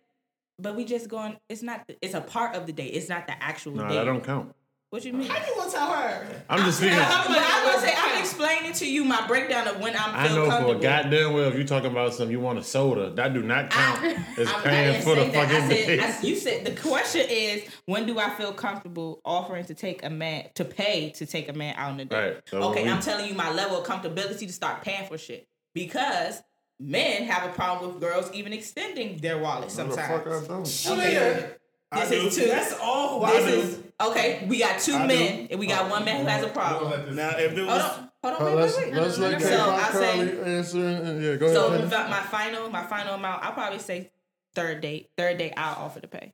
but 0.60 0.76
we 0.76 0.86
just 0.86 1.08
going. 1.08 1.38
It's 1.50 1.64
not. 1.64 1.90
It's 2.02 2.14
a 2.14 2.22
part 2.22 2.56
of 2.56 2.68
the 2.68 2.74
date. 2.74 2.90
It's 2.94 3.10
not 3.10 3.26
the 3.26 3.42
actual 3.42 3.74
No, 3.76 3.88
date. 3.88 3.96
that 3.96 4.04
don't 4.04 4.24
count. 4.24 4.54
What 4.90 5.06
you 5.06 5.14
mean? 5.14 5.28
How 5.30 5.44
you 5.44 5.56
gonna 5.56 5.63
tell 5.74 5.88
her? 5.92 6.44
I'm 6.50 6.60
just 6.66 6.78
speaking. 6.80 6.98
But 6.98 7.08
I'm 7.10 7.66
gonna 7.66 7.80
say 7.82 7.94
I'm 7.98 8.20
explaining 8.20 8.74
to 8.74 8.90
you 8.90 9.04
my 9.04 9.26
breakdown 9.28 9.68
of 9.68 9.80
when 9.80 9.96
I'm 9.96 10.16
I 10.16 10.28
feel 10.28 10.36
know 10.38 10.44
for 10.46 10.48
a 10.48 10.52
comfortable. 10.52 10.82
goddamn 10.82 11.34
well 11.34 11.48
if 11.50 11.56
you're 11.56 11.64
talking 11.66 11.92
about 11.92 12.14
something 12.14 12.32
you 12.32 12.40
want 12.40 12.60
a 12.60 12.64
soda, 12.64 13.10
that 13.12 13.34
do 13.34 13.42
not 13.44 13.70
count 13.70 14.04
as 14.38 14.48
I- 14.48 14.60
I 14.60 14.62
paying 14.62 14.92
didn't 14.94 15.04
for 15.06 15.16
the 15.16 15.22
say 15.26 15.30
that. 15.32 15.48
fucking 15.50 15.56
I 15.64 15.68
said, 15.70 15.86
date. 15.88 16.00
I- 16.00 16.22
you 16.22 16.36
said 16.36 16.66
the 16.66 16.80
question 16.82 17.26
is 17.30 17.64
when 17.86 18.06
do 18.06 18.20
I 18.20 18.30
feel 18.32 18.54
comfortable 18.54 19.22
offering 19.26 19.66
to 19.66 19.74
take 19.74 20.04
a 20.04 20.10
man 20.10 20.48
to 20.56 20.66
pay 20.66 21.10
to 21.12 21.26
take 21.26 21.50
a 21.50 21.54
man 21.54 21.76
out 21.78 21.92
on 21.92 22.00
a 22.00 22.06
date? 22.06 22.16
Right, 22.18 22.38
so 22.46 22.62
okay, 22.72 22.84
we- 22.84 22.90
I'm 22.90 23.02
telling 23.02 23.28
you 23.28 23.34
my 23.34 23.52
level 23.52 23.82
of 23.82 23.88
comfortability 23.88 24.48
to 24.48 24.54
start 24.54 24.82
paying 24.84 25.08
for 25.08 25.18
shit 25.18 25.48
because 25.74 26.42
men 26.80 27.24
have 27.24 27.50
a 27.50 27.54
problem 27.54 27.94
with 27.94 28.02
girls 28.02 28.30
even 28.34 28.52
extending 28.54 29.18
their 29.18 29.38
wallet 29.38 29.72
sometimes. 29.72 30.88
Okay. 30.88 31.52
I 31.92 32.06
This 32.06 32.10
do. 32.10 32.16
is 32.28 32.36
two. 32.36 32.48
That's 32.48 32.74
all 32.82 33.20
who 33.20 33.26
I 33.26 33.32
This 33.40 33.46
do. 33.46 33.60
is 33.62 33.83
okay. 34.02 34.46
We 34.48 34.60
got 34.60 34.80
two 34.80 34.94
I 34.96 35.08
do. 35.08 35.08
men 35.08 35.48
and 35.52 35.60
we 35.60 35.68
got 35.68 35.86
oh. 35.86 35.90
one 35.90 36.06
man 36.06 36.22
who 36.22 36.28
has 36.28 36.44
a 36.44 36.50
problem. 36.50 37.16
Now, 37.16 37.30
if 37.38 37.58
it 37.58 37.66
was. 37.66 37.82
Hold 37.82 38.00
on, 38.00 38.10
hold 38.24 38.36
on, 38.36 38.42
Oh, 38.42 38.46
wait, 38.56 38.62
let's 38.62 38.78
wait, 38.78 38.86
wait. 38.94 39.02
let's 39.02 39.18
let 39.18 39.42
So, 39.42 39.50
K-pop 39.50 39.68
I 39.70 39.92
say- 39.94 40.16
Carly 40.36 40.56
answer. 40.56 40.86
And, 40.88 41.24
yeah, 41.24 41.36
go 41.36 41.54
So 41.54 41.74
ahead. 41.74 41.90
my 41.92 42.08
my 42.10 42.20
final, 42.22 42.70
my 42.70 42.84
final 42.86 43.16
amount, 43.16 43.44
I'll 43.44 43.52
probably 43.52 43.80
say 43.80 44.12
third 44.56 44.80
date. 44.82 45.10
Third 45.18 45.38
date, 45.38 45.54
I'll 45.58 45.84
offer 45.86 46.00
to 46.00 46.08
pay 46.08 46.34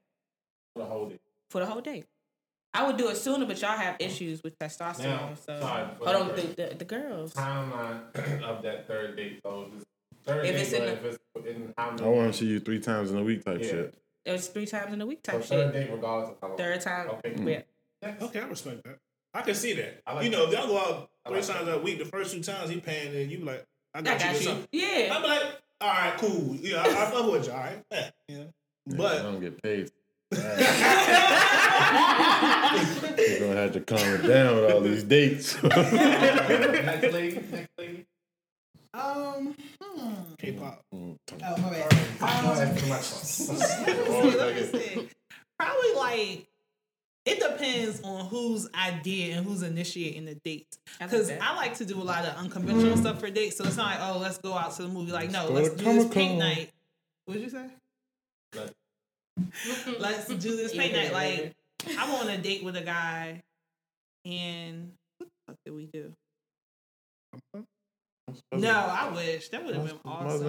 For 0.75 0.83
the 0.83 0.85
whole 0.89 1.09
day. 1.09 1.19
for 1.49 1.59
the 1.61 1.65
whole 1.65 1.81
date. 1.81 2.05
I 2.75 2.85
would 2.85 2.97
do 2.97 3.09
it 3.09 3.15
sooner, 3.17 3.47
but 3.47 3.59
y'all 3.59 3.71
have 3.75 3.95
issues 3.99 4.43
with 4.43 4.59
testosterone. 4.59 5.03
Now, 5.05 5.29
so 5.33 5.59
sorry, 5.59 5.87
hold 5.99 6.15
on, 6.15 6.27
the, 6.35 6.41
the, 6.69 6.75
the 6.75 6.85
girls. 6.85 7.33
Timeline 7.33 8.43
of 8.43 8.61
that 8.61 8.85
third 8.85 9.15
date. 9.17 9.39
So 9.43 9.71
third 10.25 10.45
If 10.45 10.53
date, 10.55 10.61
it's 10.61 10.71
in 10.73 10.79
but 10.81 11.01
the- 11.01 11.09
if 11.09 11.15
it's 11.47 11.47
in 11.57 11.73
how 11.75 11.89
many? 11.89 12.03
I 12.03 12.07
want 12.07 12.31
to 12.33 12.39
see 12.39 12.45
you 12.45 12.59
three 12.59 12.79
times 12.79 13.09
in 13.09 13.17
a 13.17 13.23
week 13.23 13.43
type 13.43 13.61
Yeah. 13.63 13.67
shit. 13.67 13.95
It 14.29 14.33
was 14.33 14.47
three 14.47 14.65
times 14.67 14.93
in 14.93 15.01
a 15.01 15.05
week 15.05 15.19
So 15.25 15.31
type 15.33 15.41
third 15.43 15.73
shit. 15.73 15.87
date, 15.87 15.89
regardless 15.91 16.29
of 16.31 16.37
how 16.41 16.47
long. 16.49 16.57
Third 16.57 16.81
time, 16.81 17.09
Okay. 17.09 17.31
Mm-hmm. 17.31 17.47
yeah. 17.47 18.13
okay, 18.21 18.39
I 18.41 18.45
respect 18.45 18.83
that. 18.83 18.97
I 19.33 19.41
can 19.41 19.55
see 19.55 19.73
that. 19.73 20.01
Like 20.07 20.23
you 20.25 20.29
know, 20.31 20.45
if 20.47 20.53
y'all 20.53 20.67
go 20.67 20.77
out 20.77 21.09
three 21.27 21.37
like 21.39 21.47
times 21.47 21.65
that. 21.65 21.75
a 21.77 21.79
week, 21.81 21.97
the 21.99 22.05
first 22.05 22.31
two 22.33 22.41
times 22.43 22.69
he 22.69 22.79
paying, 22.79 23.15
and 23.15 23.31
you 23.31 23.39
be 23.39 23.43
like, 23.43 23.65
I 23.93 23.99
I 23.99 24.01
got, 24.03 24.41
you. 24.41 24.49
you. 24.49 24.81
Yeah. 24.83 25.15
I'm 25.15 25.23
like, 25.23 25.43
all 25.81 25.89
right, 25.89 26.13
cool. 26.17 26.55
Yeah, 26.61 26.81
I, 26.83 26.89
I 26.89 27.11
fuck 27.11 27.31
with 27.31 27.47
you. 27.47 27.51
All 27.53 27.57
right, 27.59 27.83
yeah, 27.91 28.09
yeah. 28.27 28.43
I 28.91 28.95
But 28.95 29.21
don't 29.23 29.39
get 29.39 29.61
paid. 29.63 29.91
You're 33.19 33.39
gonna 33.39 33.61
have 33.61 33.73
to 33.73 33.79
calm 33.81 33.99
it 33.99 34.27
down 34.27 34.55
with 34.57 34.71
all 34.71 34.81
these 34.81 35.03
dates. 35.03 35.61
next 35.63 37.13
lady. 37.13 37.41
Next 37.51 37.69
lady. 37.77 37.88
Um, 38.93 39.55
hmm. 39.81 40.13
K-pop. 40.39 40.81
Oh, 40.91 41.17
my 41.31 41.69
bad. 41.69 41.93
Um, 41.93 42.45
that's 42.45 43.45
too 43.45 43.53
much. 43.53 44.35
let 44.35 44.55
me 44.55 44.63
see. 44.63 45.09
Probably 45.57 45.93
like 45.95 46.49
it 47.25 47.39
depends 47.39 48.01
on 48.01 48.25
whose 48.25 48.67
idea 48.73 49.37
and 49.37 49.45
who's 49.45 49.61
initiating 49.61 50.25
the 50.25 50.35
date. 50.35 50.77
Because 50.99 51.27
that. 51.27 51.41
I 51.41 51.55
like 51.55 51.75
to 51.75 51.85
do 51.85 52.01
a 52.01 52.03
lot 52.03 52.25
of 52.25 52.35
unconventional 52.37 52.97
stuff 52.97 53.19
for 53.19 53.29
dates. 53.29 53.57
So 53.57 53.65
it's 53.65 53.77
not 53.77 53.99
like, 53.99 54.09
oh, 54.09 54.17
let's 54.19 54.37
go 54.39 54.53
out 54.53 54.73
to 54.75 54.83
the 54.83 54.87
movie. 54.87 55.11
Like, 55.11 55.29
no, 55.29 55.49
Let's 55.49 55.69
let's 55.69 55.69
go 55.69 55.75
do 55.77 55.97
to 55.97 56.03
this 56.03 56.13
paint 56.13 56.39
night. 56.39 56.71
What'd 57.25 57.43
you 57.43 57.49
say? 57.49 57.65
Let's 59.99 60.27
do 60.27 60.55
this 60.55 60.75
paint 60.75 60.93
night. 60.93 61.13
Like, 61.13 61.53
I'm 61.97 62.09
on 62.15 62.29
a 62.29 62.37
date 62.37 62.63
with 62.63 62.75
a 62.75 62.81
guy, 62.81 63.41
and 64.25 64.91
what 65.17 65.29
the 65.29 65.53
fuck 65.53 65.57
did 65.65 65.75
we 65.75 65.85
do? 65.85 66.11
No, 68.51 68.71
I 68.71 69.09
wish 69.13 69.49
that 69.49 69.63
would 69.65 69.75
have 69.75 69.85
been 69.85 69.97
awesome. 70.05 70.47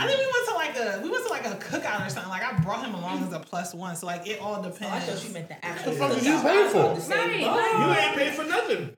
I 0.00 0.06
think 0.06 0.18
we 0.18 0.26
went 0.26 0.48
to 0.48 0.54
like 0.54 0.76
a 0.76 1.00
we 1.02 1.10
went 1.10 1.24
to 1.26 1.30
like 1.30 1.46
a 1.46 1.56
cookout 1.56 2.06
or 2.06 2.10
something. 2.10 2.30
Like 2.30 2.42
I 2.44 2.58
brought 2.60 2.84
him 2.84 2.94
along 2.94 3.24
as 3.24 3.32
a 3.32 3.40
plus 3.40 3.74
one, 3.74 3.96
so 3.96 4.06
like 4.06 4.26
it 4.26 4.40
all 4.40 4.56
Oh, 4.56 4.60
I 4.62 4.70
depends. 4.70 5.06
thought 5.06 5.24
you 5.28 5.34
meant 5.34 5.48
the 5.48 5.64
actual. 5.64 5.92
fuck 5.92 6.12
did 6.12 6.22
cookout. 6.22 6.24
you 6.24 6.36
I 6.36 6.42
pay 6.42 6.68
for? 6.70 6.78
about 6.78 7.08
Right, 7.08 7.40
both. 7.40 7.80
You 7.80 8.04
ain't 8.04 8.16
paid 8.16 8.34
for 8.34 8.44
nothing. 8.44 8.96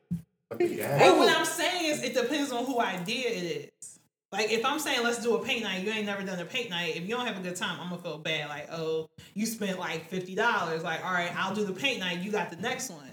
But 0.49 1.17
what 1.17 1.37
I'm 1.37 1.45
saying 1.45 1.85
is, 1.93 2.03
it 2.03 2.15
depends 2.15 2.53
on 2.53 2.65
who 2.67 2.81
idea 2.81 3.29
it 3.29 3.73
is. 3.83 3.99
Like 4.33 4.51
if 4.51 4.65
I'm 4.65 4.79
saying 4.79 5.03
let's 5.03 5.23
do 5.23 5.35
a 5.37 5.45
paint 5.45 5.63
night, 5.63 5.83
you 5.85 5.91
ain't 5.91 6.05
never 6.07 6.23
done 6.23 6.39
a 6.39 6.45
paint 6.45 6.69
night. 6.71 6.97
If 6.97 7.03
you 7.09 7.15
don't 7.17 7.27
have 7.27 7.39
a 7.39 7.41
good 7.43 7.57
time, 7.57 7.79
I'm 7.81 7.89
gonna 7.91 8.03
feel 8.03 8.19
bad. 8.19 8.49
Like 8.49 8.69
oh, 8.73 9.09
you 9.35 9.47
spent 9.47 9.79
like 9.79 10.09
fifty 10.09 10.35
dollars. 10.35 10.83
Like 10.83 11.05
all 11.05 11.13
right, 11.13 11.33
I'll 11.37 11.55
do 11.55 11.65
the 11.65 11.73
paint 11.73 12.01
night. 12.01 12.19
You 12.21 12.31
got 12.33 12.51
the 12.51 12.57
next 12.57 12.91
one. 12.91 13.11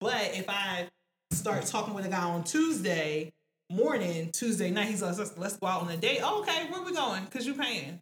But 0.00 0.32
if 0.34 0.46
I 0.48 0.88
start 1.32 1.64
talking 1.66 1.94
with 1.94 2.04
a 2.06 2.08
guy 2.08 2.22
on 2.22 2.44
Tuesday 2.44 3.32
morning, 3.72 4.30
Tuesday 4.32 4.70
night, 4.70 4.88
he's 4.88 5.02
like 5.02 5.16
let's, 5.18 5.36
let's 5.36 5.56
go 5.56 5.66
out 5.66 5.82
on 5.82 5.90
a 5.90 5.96
date. 5.96 6.20
Oh, 6.22 6.40
okay, 6.42 6.66
where 6.70 6.82
we 6.82 6.92
going? 6.92 7.24
Cause 7.26 7.46
you're 7.46 7.54
paying. 7.54 8.00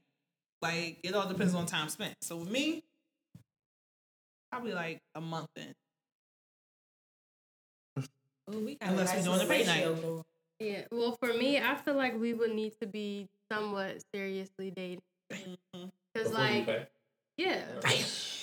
Like 0.62 0.98
it 1.02 1.14
all 1.14 1.28
depends 1.28 1.54
on 1.54 1.66
time 1.66 1.88
spent. 1.88 2.14
So 2.22 2.36
with 2.36 2.50
me, 2.50 2.82
probably 4.50 4.72
like 4.72 5.00
a 5.14 5.20
month 5.20 5.48
in. 5.56 5.72
Ooh, 8.52 8.64
we 8.64 8.78
Unless 8.80 9.10
we 9.10 9.16
nice 9.16 9.24
doing 9.24 9.38
the 9.38 9.46
paint 9.46 9.68
ratio 9.68 9.94
night. 9.94 10.24
Yeah. 10.60 10.82
Well, 10.92 11.16
for 11.20 11.32
me, 11.32 11.58
I 11.58 11.74
feel 11.76 11.94
like 11.94 12.18
we 12.20 12.34
would 12.34 12.52
need 12.54 12.74
to 12.82 12.86
be 12.86 13.28
somewhat 13.50 14.02
seriously 14.14 14.70
dating. 14.70 15.00
Mm-hmm. 15.32 15.86
Because, 16.12 16.32
like, 16.32 16.66
pay. 16.66 16.86
Yeah. 17.44 17.62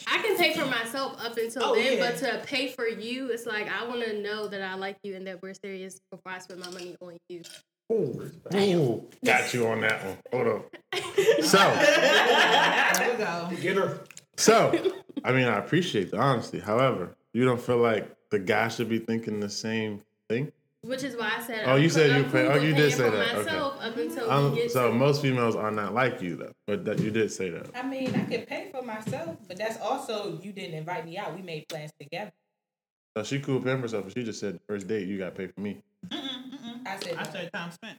I 0.10 0.22
can 0.22 0.38
pay 0.38 0.54
for 0.54 0.66
myself 0.66 1.18
up 1.24 1.38
until 1.38 1.64
Oh, 1.64 1.76
then, 1.76 1.98
yeah. 1.98 2.10
but 2.12 2.18
to 2.20 2.42
pay 2.46 2.70
for 2.70 2.88
you, 2.88 3.30
it's 3.30 3.46
like 3.46 3.68
I 3.70 3.86
want 3.88 4.02
to 4.06 4.22
know 4.22 4.48
that 4.48 4.62
I 4.62 4.76
like 4.76 4.98
you 5.04 5.16
and 5.16 5.28
that 5.28 5.42
we're 5.42 5.54
serious 5.54 6.00
before 6.12 6.32
I 6.32 6.40
spend 6.40 6.62
my 6.62 6.70
money 6.72 6.96
on 7.02 7.18
you. 7.30 7.42
Ooh, 7.92 8.32
ooh, 8.56 9.08
got 9.26 9.54
you 9.54 9.68
on 9.68 9.82
that 9.82 10.04
one. 10.06 10.18
Hold 10.34 10.48
up. 10.48 10.76
So, 11.44 11.58
There 11.58 13.12
we 13.12 13.18
go. 13.18 13.50
Get 13.62 13.76
her. 13.78 14.00
so 14.38 14.92
I 15.24 15.32
mean, 15.32 15.46
I 15.48 15.58
appreciate 15.58 16.12
the 16.12 16.18
honesty. 16.18 16.60
However, 16.60 17.16
you 17.34 17.46
don't 17.46 17.62
feel 17.62 17.78
like 17.78 18.10
the 18.32 18.40
guy 18.40 18.68
should 18.70 18.90
be 18.90 19.00
thinking 19.00 19.40
the 19.40 19.50
same 19.50 20.02
thing. 20.30 20.52
Which 20.88 21.04
is 21.04 21.18
why 21.18 21.34
I 21.38 21.44
said. 21.46 21.64
Oh, 21.66 21.74
I'm 21.76 21.82
you 21.82 21.90
said 21.90 22.12
you 22.12 22.24
I'm 22.24 22.32
pay- 22.32 22.48
oh, 22.48 22.56
you 22.56 22.74
did 22.74 22.94
say 22.94 23.10
that. 23.10 23.36
Okay. 23.36 23.58
Up 23.58 23.98
until 23.98 24.52
we 24.52 24.56
get 24.56 24.72
so 24.72 24.88
to- 24.88 24.94
most 24.96 25.22
females 25.22 25.56
are 25.58 25.70
not 25.70 25.94
like 25.94 26.22
you 26.22 26.38
though, 26.38 26.54
but 26.66 26.86
that 26.86 27.00
you 27.00 27.12
did 27.12 27.30
say 27.30 27.50
that. 27.50 27.70
I 27.76 27.84
mean, 27.86 28.16
I 28.16 28.24
could 28.24 28.48
pay 28.48 28.70
for 28.72 28.82
myself, 28.82 29.36
but 29.50 29.58
that's 29.58 29.80
also 29.82 30.40
you 30.42 30.54
didn't 30.54 30.76
invite 30.76 31.06
me 31.06 31.18
out. 31.18 31.36
We 31.36 31.42
made 31.42 31.68
plans 31.68 31.92
together. 32.00 32.32
So 33.18 33.24
she 33.24 33.40
cool 33.42 33.60
paying 33.60 33.78
for 33.78 33.82
herself, 33.84 34.06
but 34.06 34.14
she 34.14 34.24
just 34.24 34.40
said 34.40 34.60
first 34.68 34.88
date 34.88 35.08
you 35.08 35.18
got 35.18 35.26
to 35.26 35.32
pay 35.32 35.48
for 35.48 35.60
me. 35.60 35.82
I 36.10 36.98
said, 37.04 37.16
I 37.18 37.24
said 37.24 37.52
time 37.52 37.72
spent. 37.72 37.98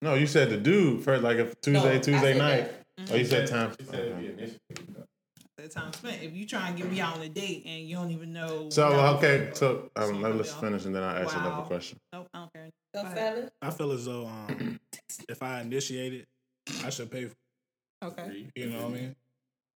No, 0.00 0.14
you 0.14 0.28
said 0.28 0.50
the 0.50 0.58
dude 0.58 1.02
first, 1.02 1.24
like 1.24 1.38
if 1.38 1.60
Tuesday, 1.60 1.94
No, 1.96 2.00
Tuesday 2.00 2.32
said 2.34 2.38
night. 2.38 2.72
that. 2.98 3.10
Oh, 3.12 3.16
you 3.16 3.24
said 3.24 3.48
time. 3.48 3.72
She 3.80 3.86
said 3.86 3.98
it'd 4.00 4.18
be 4.20 4.26
initiated. 4.28 5.04
That 5.58 5.72
time 5.72 5.92
spent. 5.92 6.22
If 6.22 6.34
you 6.34 6.46
try 6.46 6.68
and 6.68 6.76
get 6.76 6.88
me 6.88 7.00
out 7.00 7.16
on 7.16 7.22
a 7.22 7.28
date 7.28 7.64
and 7.66 7.88
you 7.88 7.96
don't 7.96 8.12
even 8.12 8.32
know. 8.32 8.70
So 8.70 8.88
okay, 9.16 9.50
so 9.54 9.90
um, 9.96 10.06
So 10.06 10.12
let, 10.20 10.36
let's 10.36 10.52
finish 10.52 10.84
and 10.84 10.94
then 10.94 11.02
I'll 11.02 11.20
ask 11.20 11.34
you 11.34 11.40
another 11.40 11.62
question. 11.62 11.98
Nope, 12.12 12.28
I 12.32 12.38
don't 12.38 12.52
care. 12.52 12.68
So, 12.94 13.02
Go 13.02 13.08
ahead. 13.08 13.34
fellas, 13.34 13.50
I 13.60 13.70
feel 13.70 13.90
as 13.90 14.04
though 14.04 14.26
um, 14.26 14.78
if 15.28 15.42
I 15.42 15.60
initiate 15.62 16.12
it, 16.14 16.26
I 16.84 16.90
should 16.90 17.10
pay 17.10 17.24
for 17.24 17.32
it. 17.32 18.04
Okay. 18.04 18.46
You 18.54 18.66
know 18.70 18.82
what 18.84 18.86
I 18.86 19.00
mean? 19.00 19.16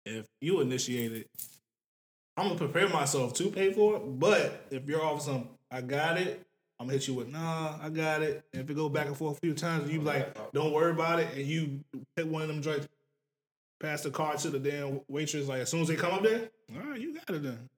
If 0.06 0.28
you 0.39 0.62
initiate 0.62 1.13
it, 1.13 1.28
I'm 2.38 2.50
gonna 2.50 2.60
prepare 2.60 2.88
myself 2.88 3.34
to 3.36 3.50
pay 3.50 3.74
for 3.74 3.96
it. 3.96 4.20
But 4.20 4.67
if 4.70 4.88
you're 4.88 5.04
off 5.04 5.24
some, 5.24 5.50
I 5.72 5.82
got 5.82 6.17
it. 6.17 6.46
I'm 6.80 6.88
gonna 6.88 6.98
hit 6.98 7.08
you 7.08 7.15
with, 7.15 7.28
nah, 7.28 7.78
I 7.82 7.89
got 7.89 8.22
it. 8.22 8.44
And 8.54 8.62
if 8.62 8.70
it 8.70 8.76
go 8.76 8.88
back 8.88 9.08
and 9.08 9.17
forth 9.17 9.38
a 9.38 9.39
few 9.39 9.56
times, 9.56 9.84
and 9.84 9.94
you 9.94 10.00
be 10.00 10.06
like, 10.06 10.54
don't 10.54 10.74
worry 10.74 10.91
about 10.91 11.20
it, 11.20 11.36
and 11.36 11.46
you 11.46 11.80
pick 12.15 12.28
one 12.28 12.44
of 12.44 12.48
them 12.48 12.62
joints, 12.62 12.88
pass 13.82 14.02
the 14.04 14.12
card 14.12 14.38
to 14.39 14.50
the 14.50 14.60
damn 14.60 15.02
waitress. 15.08 15.48
Like 15.48 15.62
as 15.62 15.70
soon 15.70 15.82
as 15.82 15.88
they 15.88 15.96
come 15.96 16.13
up 16.13 16.24
there, 16.24 16.50
all 16.76 16.89
right, 16.91 17.00
you 17.00 17.13
got 17.13 17.30
it 17.36 17.44
then. 17.44 17.70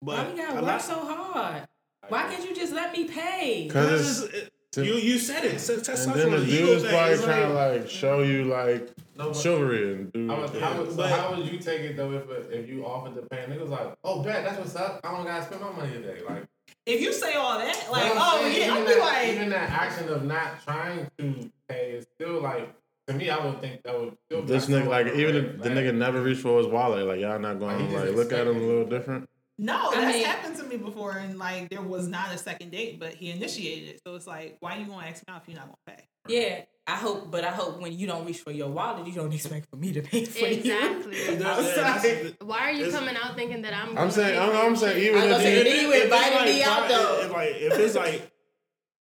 But 0.00 0.16
why 0.26 0.30
we 0.32 0.36
gotta 0.38 0.52
I 0.52 0.54
work 0.56 0.62
like- 0.64 0.80
so 0.80 0.94
hard? 1.04 1.68
Why 2.08 2.22
can't 2.32 2.48
you 2.48 2.54
just 2.54 2.72
let 2.72 2.92
me 2.92 3.04
pay? 3.04 3.64
Because 3.66 4.22
Because 4.22 4.24
it's- 4.24 4.42
it- 4.44 4.52
you 4.86 4.94
you 4.94 5.18
said 5.18 5.44
it. 5.44 5.58
So 5.60 5.76
that's 5.76 5.88
and 5.88 5.98
such 5.98 6.14
then 6.14 6.32
a 6.32 6.36
the 6.40 6.46
ego 6.46 6.66
dude's 6.66 6.82
thing. 6.82 6.90
probably 6.92 7.12
It's 7.14 7.24
trying 7.24 7.48
to 7.48 7.54
like 7.54 7.90
show 7.90 8.22
you 8.22 8.44
like 8.44 8.88
No, 9.16 9.28
but- 9.28 9.36
chivalry 9.36 9.92
and 9.94 10.12
do. 10.12 10.28
How 10.28 10.40
would, 10.42 10.50
how, 10.60 10.84
so 10.84 10.94
But- 10.96 11.10
how 11.10 11.34
would 11.34 11.46
you 11.52 11.58
take 11.58 11.80
it 11.80 11.96
though 11.96 12.12
if 12.12 12.50
if 12.52 12.68
you 12.68 12.84
offered 12.86 13.14
to 13.16 13.22
pay? 13.22 13.44
Niggas 13.48 13.68
like, 13.68 13.94
oh, 14.04 14.22
bet 14.22 14.44
that's 14.44 14.58
what's 14.58 14.76
up. 14.76 15.00
I 15.04 15.10
don't 15.16 15.24
gotta 15.26 15.44
spend 15.44 15.60
my 15.62 15.72
money 15.72 15.92
today. 15.92 16.20
Like, 16.28 16.44
If 16.86 17.00
you 17.00 17.12
say 17.12 17.34
all 17.34 17.58
that, 17.58 17.88
like, 17.90 18.12
oh 18.14 18.38
saying, 18.40 18.60
yeah, 18.62 18.72
I'll 18.74 18.82
even 18.82 18.86
be 18.86 18.94
that, 18.94 19.00
like, 19.00 19.28
even 19.28 19.50
that 19.50 19.70
action 19.70 20.08
of 20.10 20.24
not 20.24 20.62
trying 20.62 21.10
to 21.18 21.50
pay 21.68 21.92
is 21.92 22.06
still 22.14 22.40
like 22.40 22.70
to 23.08 23.14
me. 23.14 23.28
I 23.30 23.44
would 23.44 23.60
think 23.60 23.82
that 23.82 23.98
would 23.98 24.16
still 24.26 24.42
This 24.42 24.66
nigga, 24.66 24.86
like 24.86 25.06
somewhat 25.06 25.20
even 25.20 25.34
red 25.34 25.44
if 25.44 25.56
the 25.58 25.70
flag. 25.70 25.76
nigga 25.76 25.94
never 25.94 26.22
reached 26.22 26.40
for 26.42 26.58
his 26.58 26.66
wallet, 26.66 27.06
like 27.06 27.20
y'all 27.20 27.38
not 27.38 27.58
going 27.58 27.88
to 27.88 27.94
like 27.98 28.14
look 28.14 28.32
at 28.32 28.46
him 28.46 28.56
a 28.56 28.60
little 28.60 28.86
different. 28.86 29.28
No, 29.60 29.90
I 29.90 30.00
that's 30.02 30.14
mean- 30.16 30.24
happened 30.24 30.56
to 30.58 30.64
me 30.64 30.76
before, 30.76 31.12
and 31.18 31.36
like 31.38 31.68
there 31.70 31.82
was 31.82 32.06
not 32.06 32.32
a 32.32 32.38
second 32.38 32.70
date, 32.70 33.00
but 33.00 33.14
he 33.14 33.30
initiated 33.30 33.88
it. 33.88 34.00
So 34.06 34.14
it's 34.14 34.26
like, 34.26 34.56
why 34.60 34.76
you 34.76 34.86
gonna 34.86 35.04
ask 35.06 35.26
me 35.26 35.34
out 35.34 35.42
if 35.42 35.48
you're 35.48 35.56
not 35.58 35.64
gonna 35.66 35.96
pay? 35.96 36.04
Yeah, 36.28 36.62
I 36.86 36.94
hope, 36.96 37.30
but 37.30 37.42
I 37.42 37.50
hope 37.50 37.80
when 37.80 37.92
you 37.98 38.06
don't 38.06 38.24
reach 38.24 38.38
for 38.40 38.52
your 38.52 38.68
wallet, 38.68 39.06
you 39.06 39.14
don't 39.14 39.32
expect 39.32 39.68
for 39.70 39.76
me 39.76 39.92
to 39.94 40.02
pay 40.02 40.24
for 40.26 40.46
Exactly. 40.46 41.16
you. 41.24 41.36
That's- 41.36 41.76
Outside. 41.78 42.36
Why 42.42 42.58
are 42.60 42.70
you 42.72 42.84
It's- 42.84 42.94
coming 42.96 43.16
out 43.16 43.34
thinking 43.34 43.62
that 43.62 43.74
I'm? 43.74 43.98
I'm 43.98 44.10
saying, 44.12 44.38
I'm, 44.38 44.54
I'm 44.54 44.76
saying, 44.76 45.02
even 45.04 45.20
I 45.22 45.24
was 45.24 45.24
if 45.24 45.30
gonna 45.32 45.42
say, 45.42 45.58
you, 45.58 45.64
then 45.64 45.80
you 45.80 45.88
If 45.90 45.94
it's 45.96 46.04
invited 46.04 46.34
like 46.36 46.44
me 46.46 46.62
out 46.62 46.78
pri- 46.78 46.88
though. 46.88 47.20
If, 47.24 47.32
like 47.32 47.48
if 47.56 47.78
it's 47.80 47.94
like 47.96 48.30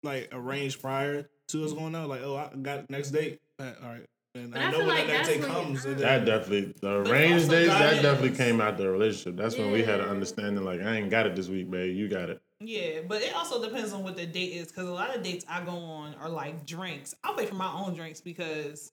like 0.02 0.28
arranged 0.32 0.80
prior 0.80 1.28
to 1.48 1.64
us 1.64 1.72
going 1.74 1.94
out, 1.94 2.08
like 2.08 2.22
oh 2.22 2.36
I 2.36 2.56
got 2.56 2.88
next 2.88 3.10
date, 3.10 3.40
all 3.60 3.66
right. 3.82 4.04
And 4.34 4.52
But 4.52 4.60
I 4.60 4.66
I 4.66 4.70
know 4.70 4.78
when 4.80 4.88
like 4.88 5.06
that 5.06 5.12
next 5.12 5.28
that's 5.28 5.28
date 5.28 5.40
when- 5.40 5.50
comes. 5.64 5.84
and 5.86 5.98
that 6.00 6.24
definitely 6.26 6.74
the 6.80 6.96
arranged 7.00 7.44
also 7.44 7.50
days. 7.56 7.68
That 7.68 7.78
guidance. 7.80 8.02
definitely 8.02 8.36
came 8.36 8.60
out 8.60 8.76
the 8.76 8.90
relationship. 8.90 9.36
That's 9.36 9.56
when 9.56 9.70
we 9.72 9.82
had 9.82 10.00
an 10.00 10.08
understanding. 10.10 10.62
Like 10.64 10.80
I 10.82 10.96
ain't 10.96 11.10
got 11.10 11.26
it 11.26 11.34
this 11.36 11.48
week, 11.48 11.70
babe. 11.70 11.96
You 11.96 12.08
got 12.08 12.28
it. 12.28 12.40
Yeah, 12.60 13.00
but 13.08 13.22
it 13.22 13.34
also 13.34 13.62
depends 13.62 13.92
on 13.92 14.02
what 14.02 14.16
the 14.16 14.26
date 14.26 14.52
is 14.52 14.68
because 14.68 14.88
a 14.88 14.92
lot 14.92 15.14
of 15.14 15.22
dates 15.22 15.44
I 15.48 15.62
go 15.64 15.72
on 15.72 16.14
are 16.16 16.28
like 16.28 16.66
drinks. 16.66 17.14
I'll 17.24 17.34
pay 17.34 17.46
for 17.46 17.54
my 17.54 17.72
own 17.72 17.94
drinks 17.94 18.20
because 18.20 18.92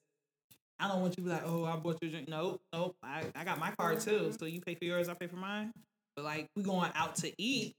I 0.78 0.88
don't 0.88 1.00
want 1.02 1.16
you 1.16 1.24
to 1.24 1.28
be 1.28 1.34
like, 1.34 1.42
oh, 1.46 1.64
I 1.64 1.76
bought 1.76 1.98
your 2.02 2.10
drink. 2.10 2.28
Nope, 2.28 2.60
nope. 2.72 2.96
I, 3.02 3.24
I 3.34 3.44
got 3.44 3.58
my 3.58 3.70
card 3.72 4.00
too. 4.00 4.10
Mm-hmm. 4.10 4.30
So 4.38 4.46
you 4.46 4.60
pay 4.60 4.74
for 4.74 4.84
yours, 4.84 5.08
I 5.08 5.14
pay 5.14 5.26
for 5.28 5.36
mine. 5.36 5.72
But 6.16 6.24
like 6.24 6.46
we 6.56 6.62
going 6.62 6.90
out 6.94 7.16
to 7.16 7.32
eat, 7.38 7.74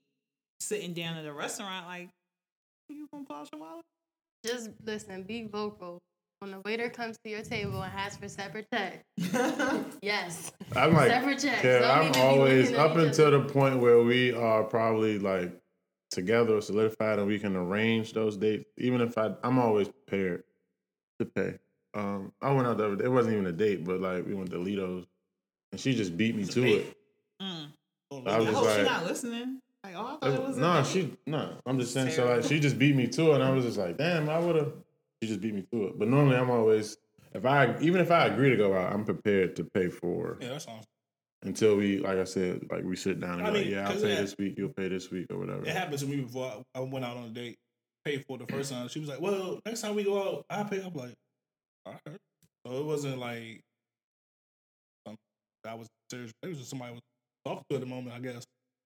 sitting 0.59 0.93
down 0.93 1.17
at 1.17 1.25
a 1.25 1.33
restaurant, 1.33 1.87
like 1.87 2.09
you 2.89 3.07
gonna 3.11 3.23
pull 3.25 3.37
out 3.37 3.49
your 3.51 3.61
wallet? 3.61 3.85
Just 4.45 4.69
listen. 4.83 5.23
Be 5.23 5.47
vocal. 5.51 5.99
When 6.39 6.51
the 6.51 6.59
waiter 6.65 6.89
comes 6.89 7.17
to 7.23 7.29
your 7.29 7.41
table 7.41 7.81
and 7.81 7.91
asks 7.93 8.17
for 8.17 8.27
separate 8.27 8.67
check, 8.71 9.03
yes. 10.01 10.51
I'm 10.75 10.93
like, 10.93 11.09
Separate 11.09 11.39
checks. 11.39 11.63
yeah, 11.63 11.79
Don't 11.79 12.15
I'm 12.17 12.21
always 12.21 12.73
up 12.73 12.97
until 12.97 13.31
the 13.31 13.41
point 13.41 13.79
where 13.79 14.03
we 14.03 14.33
are 14.33 14.63
probably 14.63 15.17
like 15.17 15.51
together, 16.11 16.59
solidified, 16.61 17.19
and 17.19 17.27
we 17.27 17.39
can 17.39 17.55
arrange 17.55 18.13
those 18.13 18.35
dates. 18.37 18.65
Even 18.77 19.01
if 19.01 19.17
I, 19.17 19.33
I'm 19.43 19.57
always 19.59 19.87
prepared 19.87 20.43
to 21.19 21.25
pay. 21.25 21.57
Um, 21.93 22.33
I 22.41 22.51
went 22.51 22.67
out 22.67 22.77
the 22.77 22.85
other 22.85 22.95
day. 22.97 23.05
It 23.05 23.11
wasn't 23.11 23.35
even 23.35 23.47
a 23.47 23.51
date, 23.53 23.85
but 23.85 24.01
like 24.01 24.25
we 24.27 24.33
went 24.35 24.51
to 24.51 24.57
Lido's, 24.57 25.05
and 25.71 25.79
she 25.79 25.95
just 25.95 26.17
beat 26.17 26.35
me 26.35 26.43
It's 26.43 26.53
to 26.55 26.61
date. 26.61 26.75
it. 26.81 26.97
Mm. 27.41 27.67
Oh, 28.11 28.23
I 28.25 28.35
I, 28.35 28.39
was 28.39 28.49
hope 28.49 28.65
like- 28.65 28.75
she's 28.77 28.85
not 28.85 29.05
listening. 29.05 29.59
Like, 29.85 29.93
oh, 29.95 30.17
I 30.21 30.25
thought 30.29 30.33
it 30.39 30.47
was 30.47 30.57
no, 30.57 30.73
date. 30.81 30.87
she 30.87 31.13
no. 31.27 31.53
I'm 31.65 31.79
just 31.79 31.93
saying. 31.93 32.11
So 32.11 32.25
like, 32.27 32.43
she 32.43 32.59
just 32.59 32.77
beat 32.77 32.95
me 32.95 33.07
to 33.07 33.31
it, 33.31 33.35
and 33.35 33.43
I 33.43 33.51
was 33.51 33.63
just 33.65 33.77
like, 33.77 33.97
damn, 33.97 34.29
I 34.29 34.37
would 34.39 34.55
have. 34.57 34.73
She 35.21 35.29
just 35.29 35.41
beat 35.41 35.53
me 35.53 35.65
to 35.71 35.87
it. 35.87 35.99
But 35.99 36.07
normally, 36.07 36.37
I'm 36.37 36.49
always 36.49 36.97
if 37.33 37.45
I 37.45 37.75
even 37.81 38.01
if 38.01 38.11
I 38.11 38.27
agree 38.27 38.49
to 38.49 38.57
go 38.57 38.73
out, 38.75 38.93
I'm 38.93 39.03
prepared 39.03 39.55
to 39.57 39.65
pay 39.65 39.89
for 39.89 40.37
Yeah, 40.39 40.49
that's 40.49 40.67
awesome. 40.67 40.85
until 41.43 41.75
we, 41.75 41.99
like 41.99 42.17
I 42.17 42.23
said, 42.23 42.61
like 42.71 42.83
we 42.83 42.95
sit 42.95 43.19
down 43.19 43.39
and 43.39 43.47
I 43.47 43.51
mean, 43.51 43.63
like, 43.63 43.71
yeah, 43.71 43.89
I'll 43.89 43.95
pay 43.95 44.15
this 44.15 44.35
week, 44.37 44.55
you'll 44.57 44.73
pay 44.73 44.87
this 44.87 45.11
week 45.11 45.27
or 45.29 45.37
whatever. 45.37 45.65
It 45.65 45.75
happened 45.75 45.99
to 45.99 46.05
me 46.05 46.21
before 46.21 46.63
I, 46.75 46.79
I 46.79 46.81
went 46.81 47.03
out 47.03 47.17
on 47.17 47.25
a 47.25 47.29
date, 47.29 47.57
paid 48.05 48.23
for 48.25 48.37
it 48.37 48.47
the 48.47 48.53
first 48.53 48.71
time. 48.71 48.87
She 48.87 48.99
was 48.99 49.09
like, 49.09 49.19
"Well, 49.19 49.59
next 49.65 49.81
time 49.81 49.95
we 49.95 50.03
go 50.03 50.21
out, 50.21 50.45
I 50.49 50.63
pay." 50.63 50.81
I'm 50.81 50.93
like, 50.93 51.13
"All 51.85 51.99
right." 52.05 52.17
So 52.65 52.77
it 52.79 52.85
wasn't 52.85 53.19
like 53.19 53.61
um, 55.07 55.15
that 55.65 55.77
was 55.77 55.87
serious. 56.09 56.31
It 56.41 56.47
was 56.47 56.57
just 56.57 56.69
somebody 56.69 56.93
was 56.93 57.01
talking 57.45 57.63
to 57.69 57.75
at 57.75 57.81
the 57.81 57.87
moment, 57.87 58.15
I 58.15 58.19
guess. 58.19 58.43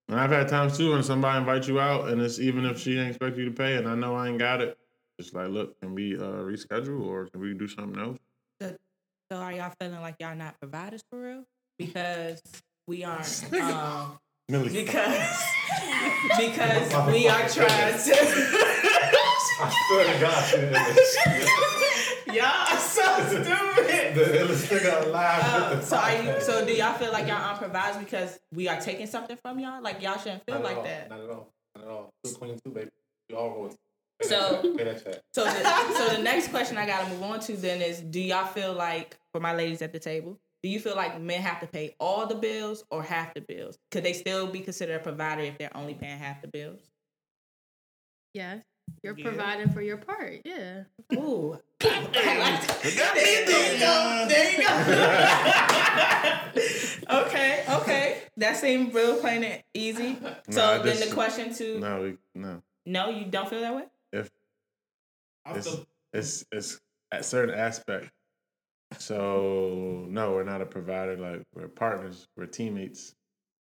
And 0.07 0.19
I've 0.19 0.31
had 0.31 0.47
times 0.47 0.75
too 0.75 0.91
when 0.93 1.03
somebody 1.03 1.37
invites 1.37 1.67
you 1.67 1.79
out, 1.79 2.09
and 2.09 2.19
it's 2.19 2.39
even 2.39 2.65
if 2.65 2.79
she 2.79 2.95
didn't 2.95 3.09
expect 3.09 3.37
you 3.37 3.45
to 3.45 3.51
pay, 3.51 3.75
and 3.75 3.87
I 3.87 3.93
know 3.93 4.15
I 4.15 4.27
ain't 4.27 4.39
got 4.39 4.59
it. 4.61 4.75
It's 5.19 5.33
like, 5.33 5.49
look, 5.49 5.79
can 5.81 5.93
we 5.93 6.15
uh, 6.15 6.21
reschedule 6.47 7.05
or 7.05 7.27
can 7.27 7.41
we 7.41 7.53
do 7.53 7.67
something 7.67 8.01
else? 8.01 8.17
So 9.31 9.37
are 9.37 9.51
y'all 9.51 9.71
feeling 9.79 10.01
like 10.01 10.15
y'all 10.19 10.35
not 10.35 10.59
providers 10.59 11.03
for 11.11 11.21
real? 11.21 11.43
Because 11.77 12.41
we 12.87 13.03
aren't. 13.03 13.45
Um, 14.51 14.63
because 14.63 14.73
because 16.39 17.13
we 17.13 17.27
are 17.27 17.47
trying 17.47 17.93
to. 17.93 18.15
I 19.61 19.73
swear 19.87 20.11
to 20.11 20.19
God, 20.19 20.43
she 20.43 20.57
did 20.57 22.35
y'all 22.35 22.45
are 22.45 22.77
so 22.79 23.03
stupid. 23.27 24.15
the 24.15 24.23
illest 24.39 24.65
nigga 24.69 25.05
alive. 25.05 25.43
Uh, 25.43 25.81
so 25.81 25.97
are 25.97 26.23
you? 26.23 26.41
So 26.41 26.65
do 26.65 26.73
y'all 26.73 26.93
feel 26.97 27.11
like 27.11 27.27
y'all 27.27 27.35
aren't 27.35 27.59
providers 27.59 28.03
because 28.03 28.39
we 28.55 28.67
are 28.67 28.81
taking 28.81 29.05
something 29.05 29.37
from 29.37 29.59
y'all? 29.59 29.83
Like 29.83 30.01
y'all 30.01 30.17
shouldn't 30.17 30.43
feel 30.47 30.55
Not 30.55 30.63
like 30.63 30.77
all. 30.77 30.83
that. 30.83 31.09
Not 31.11 31.19
at 31.19 31.29
all. 31.29 31.49
Not 31.75 31.83
at 31.83 31.89
all. 31.91 32.09
Two 32.25 32.31
queen, 32.33 32.59
two 32.65 32.71
baby. 32.71 32.89
We 33.29 33.35
all 33.35 33.51
roll. 33.51 33.75
So- 34.21 34.61
pay 34.77 34.83
that 34.83 35.03
check. 35.03 35.21
So 35.33 35.45
the, 35.45 35.93
so 35.97 36.09
the 36.15 36.21
next 36.23 36.49
question 36.49 36.77
I 36.77 36.85
gotta 36.85 37.09
move 37.09 37.23
on 37.23 37.39
to 37.41 37.53
then 37.57 37.81
is: 37.81 37.99
Do 38.01 38.19
y'all 38.19 38.45
feel 38.47 38.73
like, 38.73 39.17
for 39.31 39.39
my 39.39 39.55
ladies 39.55 39.81
at 39.81 39.93
the 39.93 39.99
table, 39.99 40.37
do 40.61 40.69
you 40.69 40.79
feel 40.79 40.95
like 40.95 41.19
men 41.21 41.41
have 41.41 41.59
to 41.61 41.67
pay 41.67 41.95
all 41.99 42.25
the 42.27 42.35
bills 42.35 42.83
or 42.91 43.01
half 43.01 43.33
the 43.33 43.41
bills? 43.41 43.77
Could 43.91 44.03
they 44.03 44.11
still 44.13 44.47
be 44.47 44.59
considered 44.59 44.95
a 44.95 44.99
provider 44.99 45.41
if 45.43 45.57
they're 45.57 45.75
only 45.75 45.93
paying 45.93 46.17
half 46.19 46.41
the 46.41 46.49
bills? 46.49 46.81
Yes. 48.33 48.61
You're 49.03 49.15
Yeah. 49.17 49.23
providing 49.23 49.69
for 49.69 49.81
your 49.81 49.97
part. 49.97 50.41
Yeah. 50.43 50.83
Ooh, 51.13 51.57
I 51.83 51.87
like 52.39 52.67
that. 52.67 52.81
There 53.45 53.73
you 53.73 53.79
go. 53.79 54.25
There 54.27 54.51
you 54.51 54.57
go. 57.07 57.21
okay, 57.25 57.63
okay. 57.69 58.21
That 58.37 58.57
seemed 58.57 58.93
real 58.93 59.17
plain 59.19 59.43
and 59.43 59.63
easy. 59.73 60.17
So 60.49 60.77
Nah, 60.77 60.83
then 60.83 60.85
this- 60.97 61.07
the 61.09 61.13
question 61.13 61.53
to 61.53 61.79
No, 61.79 62.01
we, 62.01 62.17
no. 62.35 62.61
no, 62.85 63.09
you 63.09 63.25
don't 63.25 63.49
feel 63.49 63.61
that 63.61 63.75
way. 63.75 63.83
I 65.49 65.57
It's, 65.57 65.67
feel, 65.67 65.85
it's 66.13 66.45
it's 66.51 66.79
a 67.11 67.23
certain 67.23 67.55
aspect. 67.55 68.11
So 68.97 70.05
no, 70.09 70.31
we're 70.33 70.43
not 70.43 70.61
a 70.61 70.65
provider. 70.65 71.15
Like 71.17 71.43
we're 71.53 71.67
partners. 71.67 72.27
We're 72.35 72.45
teammates. 72.45 73.15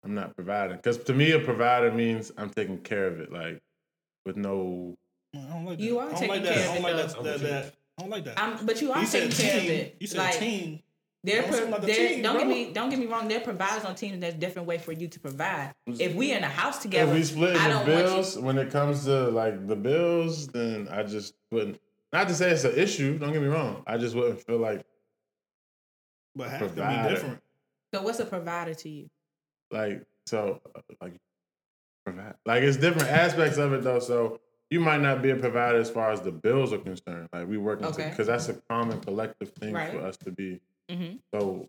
I'm 0.04 0.14
not 0.14 0.34
providing 0.36 0.76
because 0.76 0.98
to 1.04 1.14
me, 1.14 1.32
a 1.32 1.40
provider 1.40 1.90
means 1.90 2.30
I'm 2.36 2.50
taking 2.50 2.78
care 2.78 3.06
of 3.06 3.20
it. 3.20 3.32
Like 3.32 3.60
with 4.26 4.36
no. 4.36 4.96
I 5.34 5.38
don't 5.48 5.64
like 5.64 5.78
that. 5.78 5.84
You 5.84 5.98
are 5.98 6.06
I 6.06 6.10
don't 6.10 6.20
taking 6.20 6.28
like 6.28 6.44
care 6.44 6.54
that. 6.54 6.64
of 6.64 6.70
I 6.70 6.74
don't 6.74 6.76
it, 6.76 6.96
like 6.96 6.96
that, 7.14 7.24
that, 7.24 7.40
that. 7.40 7.74
I 7.98 8.02
don't 8.02 8.10
like 8.10 8.24
that. 8.24 8.38
Um, 8.38 8.66
but 8.66 8.80
you 8.82 8.92
are 8.92 9.00
you 9.00 9.06
taking 9.06 9.30
care 9.30 9.60
team. 9.60 9.70
of 9.70 9.76
it. 9.78 9.96
You 10.00 10.06
said 10.06 10.18
like, 10.18 10.38
team. 10.38 10.80
They're, 11.24 11.40
Don't 11.40 11.50
pro- 11.50 11.80
say 11.80 11.86
they're 11.86 12.08
team, 12.10 12.22
don't 12.22 12.38
get 12.38 12.46
me 12.46 12.72
don't 12.72 12.90
get 12.90 12.98
me 12.98 13.06
wrong. 13.06 13.26
They're 13.28 13.40
providers 13.40 13.84
on 13.84 13.94
teams. 13.94 14.12
And 14.12 14.22
there's 14.22 14.34
different 14.34 14.68
way 14.68 14.76
for 14.78 14.92
you 14.92 15.08
to 15.08 15.18
provide. 15.18 15.72
If 15.86 16.14
we 16.14 16.32
are 16.34 16.36
in 16.36 16.44
a 16.44 16.48
house 16.48 16.78
together, 16.82 17.10
If 17.12 17.16
we 17.18 17.24
split 17.24 17.54
the 17.54 17.58
don't 17.60 17.86
you. 17.88 17.94
bills 17.94 18.38
when 18.38 18.58
it 18.58 18.70
comes 18.70 19.04
to 19.06 19.30
like 19.30 19.66
the 19.66 19.74
bills, 19.76 20.46
then 20.48 20.86
I 20.90 21.02
just 21.02 21.34
wouldn't. 21.50 21.80
Not 22.12 22.28
to 22.28 22.34
say 22.34 22.50
it's 22.50 22.64
an 22.64 22.76
issue. 22.78 23.18
Don't 23.18 23.32
get 23.32 23.40
me 23.42 23.48
wrong. 23.48 23.82
I 23.86 23.96
just 23.96 24.14
wouldn't 24.14 24.40
feel 24.42 24.58
like 24.58 24.84
But 26.36 26.50
half 26.50 26.60
to 26.60 26.66
be 26.68 27.08
different. 27.08 27.40
So 27.94 28.02
what's 28.02 28.20
a 28.20 28.26
provider 28.26 28.74
to 28.74 28.88
you? 28.88 29.08
like 29.70 30.02
so 30.26 30.60
uh, 30.76 30.80
like 31.00 31.14
provide 32.04 32.34
like 32.44 32.62
it's 32.62 32.76
different 32.76 33.08
aspects 33.08 33.56
of 33.56 33.72
it 33.72 33.82
though 33.82 33.98
so 33.98 34.38
you 34.70 34.78
might 34.78 35.00
not 35.00 35.22
be 35.22 35.30
a 35.30 35.36
provider 35.36 35.78
as 35.78 35.90
far 35.90 36.12
as 36.12 36.20
the 36.20 36.30
bills 36.30 36.72
are 36.72 36.78
concerned 36.78 37.28
like 37.32 37.48
we 37.48 37.56
working 37.56 37.86
Okay. 37.86 38.10
because 38.10 38.26
that's 38.26 38.48
a 38.50 38.54
common 38.68 39.00
collective 39.00 39.48
thing 39.52 39.72
Right. 39.72 39.90
for 39.90 40.00
us 40.00 40.16
to 40.18 40.30
be 40.30 40.60
Mm-hmm. 40.90 41.16
so 41.34 41.68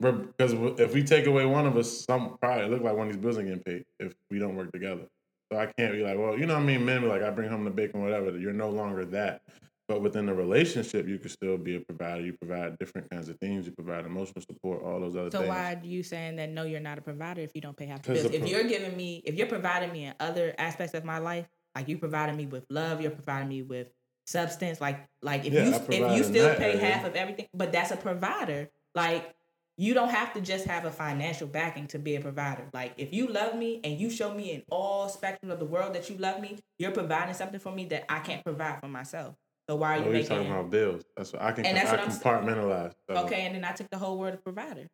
because 0.00 0.52
if 0.80 0.92
we 0.92 1.02
take 1.02 1.26
away 1.26 1.46
one 1.46 1.66
of 1.66 1.76
us 1.76 2.04
some 2.04 2.36
probably 2.40 2.68
look 2.68 2.82
like 2.82 2.96
one 2.96 3.08
of 3.08 3.12
these 3.14 3.22
bills 3.22 3.38
ain't 3.38 3.48
getting 3.48 3.62
paid 3.62 3.84
if 4.00 4.14
we 4.30 4.38
don't 4.38 4.56
work 4.56 4.72
together. 4.72 5.06
So 5.52 5.58
i 5.58 5.66
can't 5.66 5.92
be 5.92 6.02
like 6.02 6.18
well 6.18 6.38
you 6.38 6.46
know 6.46 6.54
what 6.54 6.62
i 6.62 6.66
mean? 6.66 6.84
Men 6.84 7.02
be 7.02 7.06
like 7.06 7.22
i 7.22 7.30
bring 7.30 7.48
home 7.48 7.64
the 7.64 7.70
bacon 7.70 8.02
whatever 8.02 8.36
you're 8.38 8.52
no 8.52 8.70
longer 8.70 9.04
that. 9.06 9.42
But 9.86 10.00
within 10.00 10.26
the 10.26 10.34
relationship 10.34 11.06
you 11.06 11.18
can 11.18 11.28
still 11.28 11.58
be 11.58 11.76
a 11.76 11.80
provider. 11.80 12.22
You 12.22 12.32
provide 12.32 12.78
different 12.78 13.10
kinds 13.10 13.28
of 13.28 13.38
things. 13.38 13.66
You 13.66 13.72
provide 13.72 14.06
emotional 14.06 14.40
support 14.40 14.82
all 14.82 14.98
those 14.98 15.14
other 15.14 15.30
So 15.30 15.40
things. 15.40 15.50
So 15.50 15.54
why 15.54 15.74
are 15.74 15.80
you 15.84 16.02
saying 16.02 16.36
that 16.36 16.50
no, 16.50 16.64
you're 16.64 16.80
not 16.80 16.98
a 16.98 17.02
provider 17.02 17.42
if 17.42 17.54
you 17.54 17.60
don't 17.60 17.76
pay 17.76 17.86
half 17.86 18.02
the 18.02 18.14
bills? 18.14 18.26
If 18.26 18.40
pro- 18.40 18.48
you're 18.48 18.64
giving 18.64 18.96
me, 18.96 19.22
if 19.24 19.34
you're 19.34 19.46
providing 19.46 19.92
me 19.92 20.06
in 20.06 20.14
other 20.20 20.54
aspects 20.58 20.94
of 20.94 21.04
my 21.04 21.18
life, 21.18 21.46
like 21.74 21.88
you 21.88 21.98
providing 21.98 22.36
me 22.36 22.46
with 22.46 22.64
love, 22.70 23.00
you're 23.00 23.10
providing 23.10 23.48
me 23.48 23.62
with 23.62 23.88
substance, 24.26 24.80
like 24.80 25.06
like 25.22 25.44
if 25.44 25.52
Yeah, 25.52 25.64
you 25.64 25.74
if 25.90 26.16
you 26.16 26.24
still 26.24 26.54
pay 26.56 26.72
area. 26.72 26.84
half 26.84 27.04
of 27.04 27.14
everything, 27.14 27.46
but 27.54 27.72
that's 27.72 27.90
a 27.90 27.96
provider. 27.96 28.70
Like 28.94 29.34
you 29.76 29.92
don't 29.92 30.10
have 30.10 30.32
to 30.34 30.40
just 30.40 30.66
have 30.66 30.84
a 30.84 30.90
financial 30.90 31.48
backing 31.48 31.86
to 31.88 31.98
be 31.98 32.14
a 32.16 32.20
provider. 32.20 32.68
Like 32.72 32.94
if 32.96 33.12
you 33.12 33.26
love 33.26 33.56
me 33.56 33.80
and 33.82 33.98
you 33.98 34.08
show 34.08 34.32
me 34.32 34.52
in 34.52 34.62
all 34.70 35.08
spectrum 35.08 35.50
of 35.50 35.58
the 35.58 35.64
world 35.64 35.94
that 35.94 36.08
you 36.08 36.16
love 36.16 36.40
me, 36.40 36.58
you're 36.78 36.92
providing 36.92 37.34
something 37.34 37.60
for 37.60 37.72
me 37.72 37.86
that 37.86 38.04
I 38.08 38.20
can't 38.20 38.44
provide 38.44 38.80
for 38.80 38.88
myself. 38.88 39.34
So 39.68 39.76
why 39.76 39.96
are 39.96 39.98
oh, 39.98 40.02
you 40.02 40.08
Oh, 40.08 40.12
making? 40.12 40.28
talking 40.28 40.50
about 40.52 40.70
bills. 40.70 41.02
That's 41.16 41.32
what 41.32 41.42
I 41.42 41.52
can. 41.52 41.66
And 41.66 41.76
that's 41.76 41.90
I 41.90 41.96
what 41.96 42.08
compartmentalize. 42.08 42.92
So, 43.08 43.16
Okay, 43.24 43.46
and 43.46 43.54
then 43.54 43.64
I 43.64 43.72
took 43.72 43.90
the 43.90 43.98
whole 43.98 44.18
word 44.18 44.34
of 44.34 44.44
provider. 44.44 44.86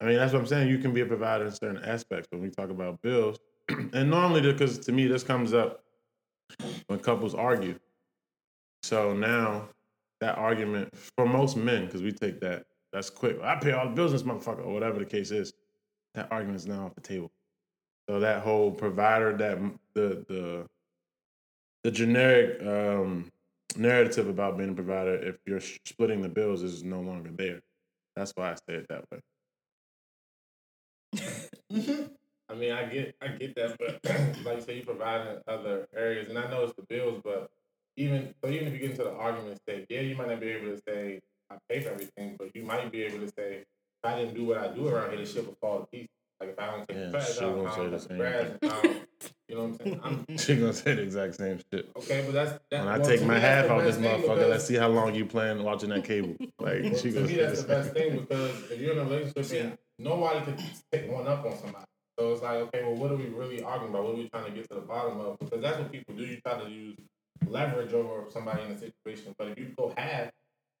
I 0.00 0.04
mean, 0.04 0.16
that's 0.16 0.32
what 0.32 0.40
I'm 0.40 0.46
saying. 0.46 0.68
You 0.68 0.78
can 0.78 0.92
be 0.92 1.00
a 1.00 1.06
provider 1.06 1.46
in 1.46 1.52
certain 1.52 1.82
aspects 1.82 2.28
when 2.30 2.40
we 2.42 2.50
talk 2.50 2.70
about 2.70 3.00
bills, 3.02 3.38
and 3.68 4.10
normally, 4.10 4.40
because 4.40 4.78
to 4.80 4.92
me, 4.92 5.06
this 5.06 5.22
comes 5.22 5.54
up 5.54 5.82
when 6.86 6.98
couples 6.98 7.34
argue. 7.34 7.78
So 8.86 9.12
now, 9.12 9.68
that 10.20 10.38
argument 10.38 10.96
for 11.16 11.26
most 11.26 11.56
men, 11.56 11.86
because 11.86 12.02
we 12.02 12.12
take 12.12 12.38
that 12.40 12.66
that's 12.92 13.10
quick. 13.10 13.36
I 13.42 13.56
pay 13.56 13.72
all 13.72 13.86
the 13.88 13.94
bills, 13.94 14.12
this 14.12 14.22
motherfucker, 14.22 14.64
or 14.64 14.72
whatever 14.72 15.00
the 15.00 15.04
case 15.04 15.32
is. 15.32 15.52
That 16.14 16.30
argument 16.30 16.60
is 16.60 16.68
now 16.68 16.86
off 16.86 16.94
the 16.94 17.00
table. 17.00 17.32
So 18.08 18.20
that 18.20 18.42
whole 18.42 18.70
provider, 18.70 19.36
that 19.36 19.58
the 19.94 20.24
the 20.28 20.66
the 21.82 21.90
generic 21.90 22.62
um, 22.62 23.32
narrative 23.76 24.28
about 24.28 24.56
being 24.56 24.70
a 24.70 24.74
provider, 24.74 25.16
if 25.16 25.34
you're 25.46 25.60
splitting 25.60 26.22
the 26.22 26.28
bills, 26.28 26.62
is 26.62 26.84
no 26.84 27.00
longer 27.00 27.30
there. 27.32 27.62
That's 28.14 28.30
why 28.36 28.52
I 28.52 28.54
say 28.54 28.76
it 28.76 28.86
that 28.88 29.04
way. 29.10 29.18
I 32.48 32.54
mean, 32.54 32.70
I 32.70 32.84
get, 32.84 33.16
I 33.20 33.28
get 33.28 33.56
that, 33.56 33.76
but 33.78 33.98
like 34.44 34.58
you 34.58 34.62
say, 34.62 34.76
you 34.76 34.84
provide 34.84 35.26
in 35.26 35.38
other 35.48 35.88
areas, 35.94 36.28
and 36.28 36.38
I 36.38 36.48
know 36.48 36.62
it's 36.62 36.74
the 36.74 36.82
bills, 36.82 37.20
but 37.24 37.50
even 37.96 38.34
so, 38.42 38.50
even 38.50 38.68
if 38.68 38.74
you 38.74 38.78
get 38.80 38.90
into 38.92 39.04
the 39.04 39.12
argument 39.12 39.58
state, 39.62 39.86
yeah, 39.88 40.00
you 40.00 40.16
might 40.16 40.28
not 40.28 40.40
be 40.40 40.48
able 40.48 40.74
to 40.74 40.80
say 40.86 41.20
I 41.50 41.56
pay 41.68 41.80
for 41.80 41.90
everything, 41.90 42.36
but 42.38 42.54
you 42.54 42.64
might 42.64 42.90
be 42.92 43.02
able 43.04 43.20
to 43.20 43.28
say 43.28 43.58
if 43.62 43.64
I 44.04 44.16
didn't 44.18 44.34
do 44.34 44.44
what 44.44 44.58
I 44.58 44.68
do 44.68 44.88
around 44.88 45.10
here, 45.10 45.20
the 45.20 45.26
shit 45.26 45.46
would 45.46 45.56
fall 45.58 45.80
to 45.80 45.86
pieces. 45.86 46.08
Like 46.40 46.50
if 46.50 46.58
I 46.58 46.66
don't 46.66 46.86
take 46.88 46.96
Yeah, 46.98 47.06
out, 47.06 47.14
I 47.16 47.20
say 47.20 47.40
don't 47.40 47.90
the 47.90 47.96
the 47.96 47.98
same 48.00 48.18
grass, 48.18 48.48
thing. 48.60 49.06
You 49.48 49.54
know 49.54 49.62
what 49.62 49.68
I'm 49.68 49.78
saying? 49.78 50.00
I'm, 50.02 50.26
She 50.38 50.56
gonna 50.56 50.72
say 50.72 50.94
the 50.94 51.02
exact 51.02 51.36
same 51.36 51.58
shit. 51.72 51.88
okay, 51.96 52.22
but 52.26 52.32
that's 52.34 52.58
that, 52.70 52.84
When 52.84 52.88
I 52.88 52.98
take 52.98 53.22
my 53.24 53.38
half 53.38 53.66
out 53.66 53.84
this 53.84 53.96
motherfucker, 53.96 54.50
let's 54.50 54.64
see 54.66 54.74
how 54.74 54.88
long 54.88 55.14
you 55.14 55.24
plan 55.24 55.62
watching 55.62 55.88
that 55.90 56.04
cable. 56.04 56.36
Like 56.58 56.82
Well, 56.82 56.94
she 56.96 57.10
to 57.10 57.12
gonna 57.12 57.26
me, 57.28 57.34
say 57.34 57.40
that's 57.42 57.62
the 57.62 57.68
best 57.68 57.92
thing 57.92 58.16
because 58.18 58.70
if 58.70 58.80
you're 58.80 58.92
in 58.92 58.98
a 58.98 59.04
relationship 59.04 59.60
and 59.62 59.78
nobody 59.98 60.44
can 60.44 60.58
pick 60.92 61.10
one 61.10 61.26
up 61.26 61.46
on 61.46 61.56
somebody. 61.56 61.84
So 62.18 62.32
it's 62.32 62.42
like, 62.42 62.56
okay, 62.56 62.82
well, 62.82 62.96
what 62.96 63.12
are 63.12 63.16
we 63.16 63.26
really 63.26 63.62
arguing 63.62 63.90
about? 63.92 64.04
What 64.04 64.14
are 64.14 64.16
we 64.16 64.28
trying 64.28 64.46
to 64.46 64.50
get 64.50 64.68
to 64.70 64.76
the 64.76 64.80
bottom 64.80 65.20
of? 65.20 65.38
Because 65.38 65.60
that's 65.60 65.78
what 65.78 65.92
people 65.92 66.14
do. 66.14 66.24
You 66.24 66.40
try 66.40 66.58
to 66.62 66.68
use 66.68 66.96
leverage 67.46 67.92
over 67.92 68.24
somebody 68.30 68.62
in 68.64 68.72
a 68.72 68.78
situation. 68.78 69.34
But 69.38 69.48
if 69.48 69.58
you 69.58 69.74
go 69.76 69.92
half, 69.96 70.30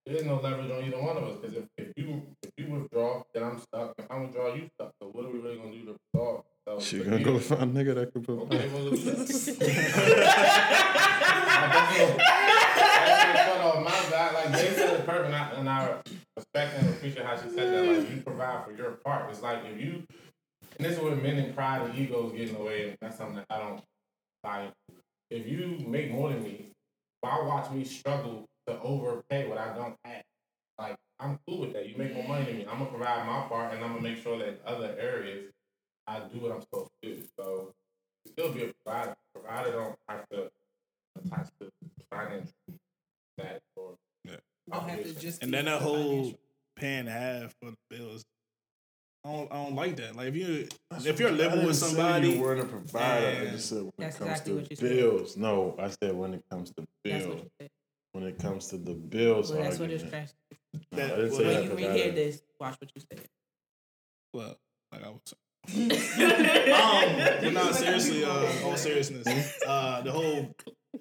there's 0.06 0.24
no 0.24 0.36
leverage 0.40 0.70
on 0.70 0.84
either 0.84 1.02
one 1.02 1.16
of 1.16 1.24
us. 1.24 1.38
Because 1.40 1.56
if, 1.56 1.64
if 1.76 1.92
you 1.96 2.22
if 2.42 2.50
you 2.56 2.72
withdraw, 2.72 3.22
then 3.34 3.42
I'm 3.42 3.58
stuck. 3.58 3.94
If 3.98 4.10
I 4.10 4.18
withdraw, 4.18 4.54
you 4.54 4.68
stuck. 4.78 4.92
So 5.02 5.08
what 5.08 5.24
are 5.24 5.30
we 5.30 5.38
really 5.40 5.56
gonna 5.56 5.72
do 5.72 5.84
to 5.86 5.96
resolve? 6.14 6.44
So 6.68 6.80
She 6.80 6.98
for 6.98 7.04
gonna 7.10 7.22
go 7.22 7.38
find 7.38 7.76
a 7.76 7.84
nigga 7.84 7.94
that 7.96 8.12
can 8.12 8.22
provide. 8.22 8.54
Okay, 8.54 8.68
well, 8.68 8.82
look 8.82 8.94
at 8.94 9.04
that. 9.04 9.16
cut 13.46 13.60
off 13.60 13.84
my 13.84 14.10
back. 14.10 14.32
Like 14.34 14.52
they 14.52 14.70
said 14.74 15.00
it 15.00 15.06
perfect, 15.06 15.26
and 15.26 15.34
I, 15.34 15.50
and 15.52 15.68
I 15.68 15.96
respect 16.36 16.78
and 16.78 16.88
appreciate 16.90 17.24
how 17.26 17.36
she 17.36 17.48
said 17.50 17.72
that. 17.72 17.84
Like 17.98 18.10
you 18.10 18.22
provide 18.22 18.64
for 18.64 18.72
your 18.72 18.92
part. 19.04 19.30
It's 19.30 19.42
like 19.42 19.64
if 19.64 19.80
you, 19.80 20.04
and 20.78 20.86
this 20.86 20.96
is 20.96 21.02
where 21.02 21.16
men 21.16 21.38
and 21.38 21.54
pride 21.54 21.82
and 21.82 21.98
egos 21.98 22.32
get 22.32 22.48
in 22.48 22.54
the 22.54 22.62
way, 22.62 22.88
and 22.90 22.98
that's 23.00 23.16
something 23.18 23.36
that 23.36 23.46
I 23.50 23.58
don't 23.58 23.80
buy 24.42 24.62
into. 24.62 25.02
If 25.30 25.46
you 25.46 25.84
make 25.86 26.10
more 26.10 26.30
than 26.30 26.42
me, 26.42 26.72
why 27.20 27.42
watch 27.42 27.70
me 27.70 27.84
struggle 27.84 28.46
to 28.66 28.78
overpay 28.80 29.48
what 29.48 29.58
I 29.58 29.74
don't 29.74 29.96
have? 30.04 30.22
Like 30.78 30.96
I'm 31.18 31.38
cool 31.46 31.60
with 31.60 31.72
that. 31.72 31.88
You 31.88 31.96
make 31.96 32.14
more 32.14 32.26
money 32.28 32.44
than 32.44 32.58
me. 32.58 32.66
I'm 32.70 32.78
gonna 32.78 32.90
provide 32.90 33.26
my 33.26 33.48
part, 33.48 33.74
and 33.74 33.82
I'm 33.84 33.92
gonna 33.92 34.02
make 34.02 34.22
sure 34.22 34.38
that 34.38 34.48
in 34.48 34.56
other 34.66 34.94
areas 34.98 35.52
I 36.06 36.20
do 36.20 36.38
what 36.40 36.52
I'm 36.52 36.60
supposed 36.60 36.90
to 37.02 37.14
do. 37.14 37.22
So 37.38 37.72
still 38.26 38.52
be 38.52 38.64
a 38.64 38.72
provider. 38.84 39.16
Provider 39.34 39.72
don't 39.72 39.96
have 40.08 40.28
to 40.30 40.50
attach 41.18 41.48
to 41.60 41.70
finance 42.10 42.52
that 43.38 43.60
or 43.74 43.94
Yeah. 44.24 44.36
Don't 44.70 44.88
have 44.88 45.02
to 45.02 45.14
just 45.14 45.42
And 45.42 45.52
then 45.52 45.64
that 45.64 45.78
the 45.78 45.84
whole 45.84 46.08
financial. 46.08 46.38
paying 46.76 47.06
half 47.06 47.54
for 47.60 47.70
the 47.72 47.76
bills. 47.90 48.24
I 49.26 49.32
don't, 49.32 49.52
I 49.52 49.54
don't 49.64 49.74
like 49.74 49.96
that. 49.96 50.14
Like 50.14 50.28
if 50.28 50.36
you 50.36 50.68
That's 50.90 51.04
if 51.04 51.18
you're 51.18 51.32
living 51.32 51.66
with 51.66 51.76
somebody, 51.76 52.30
you 52.32 52.40
weren't 52.40 52.60
a 52.60 52.64
provider. 52.64 53.42
I 53.48 53.50
just 53.50 53.68
said 53.70 53.82
when 53.82 53.92
That's 53.98 54.16
it 54.16 54.18
comes 54.20 54.30
exactly 54.30 54.52
to 54.52 54.58
what 54.60 54.70
you 54.70 54.76
said. 54.76 54.88
bills. 54.90 55.36
No, 55.36 55.74
I 55.80 55.88
said 55.90 56.14
when 56.14 56.34
it 56.34 56.44
comes 56.48 56.70
to 56.72 56.86
bills. 57.02 57.42
When 58.12 58.24
it 58.24 58.38
comes 58.38 58.68
to 58.68 58.78
the 58.78 58.94
bills 58.94 59.50
Well, 59.52 59.62
that's 59.62 59.78
what 59.78 59.90
argument. 59.90 60.14
it's 60.14 60.34
No, 60.92 61.02
I 61.02 61.06
That- 61.08 61.16
didn't 61.16 61.32
say 61.32 61.44
When 61.46 61.62
you 61.64 61.68
provider. 61.70 61.88
rehear 61.92 62.14
this, 62.14 62.42
watch 62.60 62.76
what 62.80 62.90
you 62.94 63.00
say. 63.02 63.18
well, 64.32 64.56
like 64.92 65.04
I 65.04 65.08
was 65.08 65.20
um, 65.76 65.88
but 65.88 67.52
not 67.52 67.74
seriously, 67.74 68.24
uh, 68.24 68.52
all 68.64 68.76
seriousness, 68.76 69.26
uh, 69.66 70.00
the 70.02 70.12
whole 70.12 70.54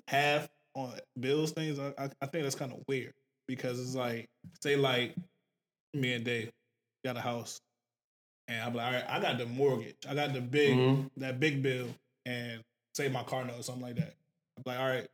half 0.07 0.49
on 0.73 0.93
bills 1.19 1.51
things, 1.51 1.77
I, 1.77 1.93
I, 1.99 2.09
I 2.19 2.25
think 2.25 2.43
that's 2.43 2.55
kind 2.55 2.71
of 2.73 2.79
weird 2.88 3.13
because 3.47 3.79
it's 3.79 3.93
like, 3.93 4.27
say, 4.63 4.75
like 4.75 5.13
me 5.93 6.13
and 6.13 6.25
Dave 6.25 6.51
got 7.05 7.15
a 7.15 7.21
house, 7.21 7.61
and 8.47 8.62
I'm 8.62 8.73
like, 8.73 8.86
all 8.86 8.93
right, 8.93 9.05
I 9.10 9.19
got 9.19 9.38
the 9.38 9.45
mortgage, 9.45 9.95
I 10.10 10.13
got 10.15 10.34
the 10.34 10.41
big, 10.41 10.75
Mhm. 10.77 11.10
that 11.17 11.39
big 11.39 11.62
bill, 11.63 11.88
and 12.25 12.63
say 12.93 13.10
my 13.10 13.23
car 13.23 13.43
note 13.45 13.60
or 13.60 13.63
something 13.63 13.84
like 13.84 13.95
that. 13.95 14.13
I'm 14.58 14.63
like, 14.65 14.79
all 14.79 14.88
right, 14.88 15.08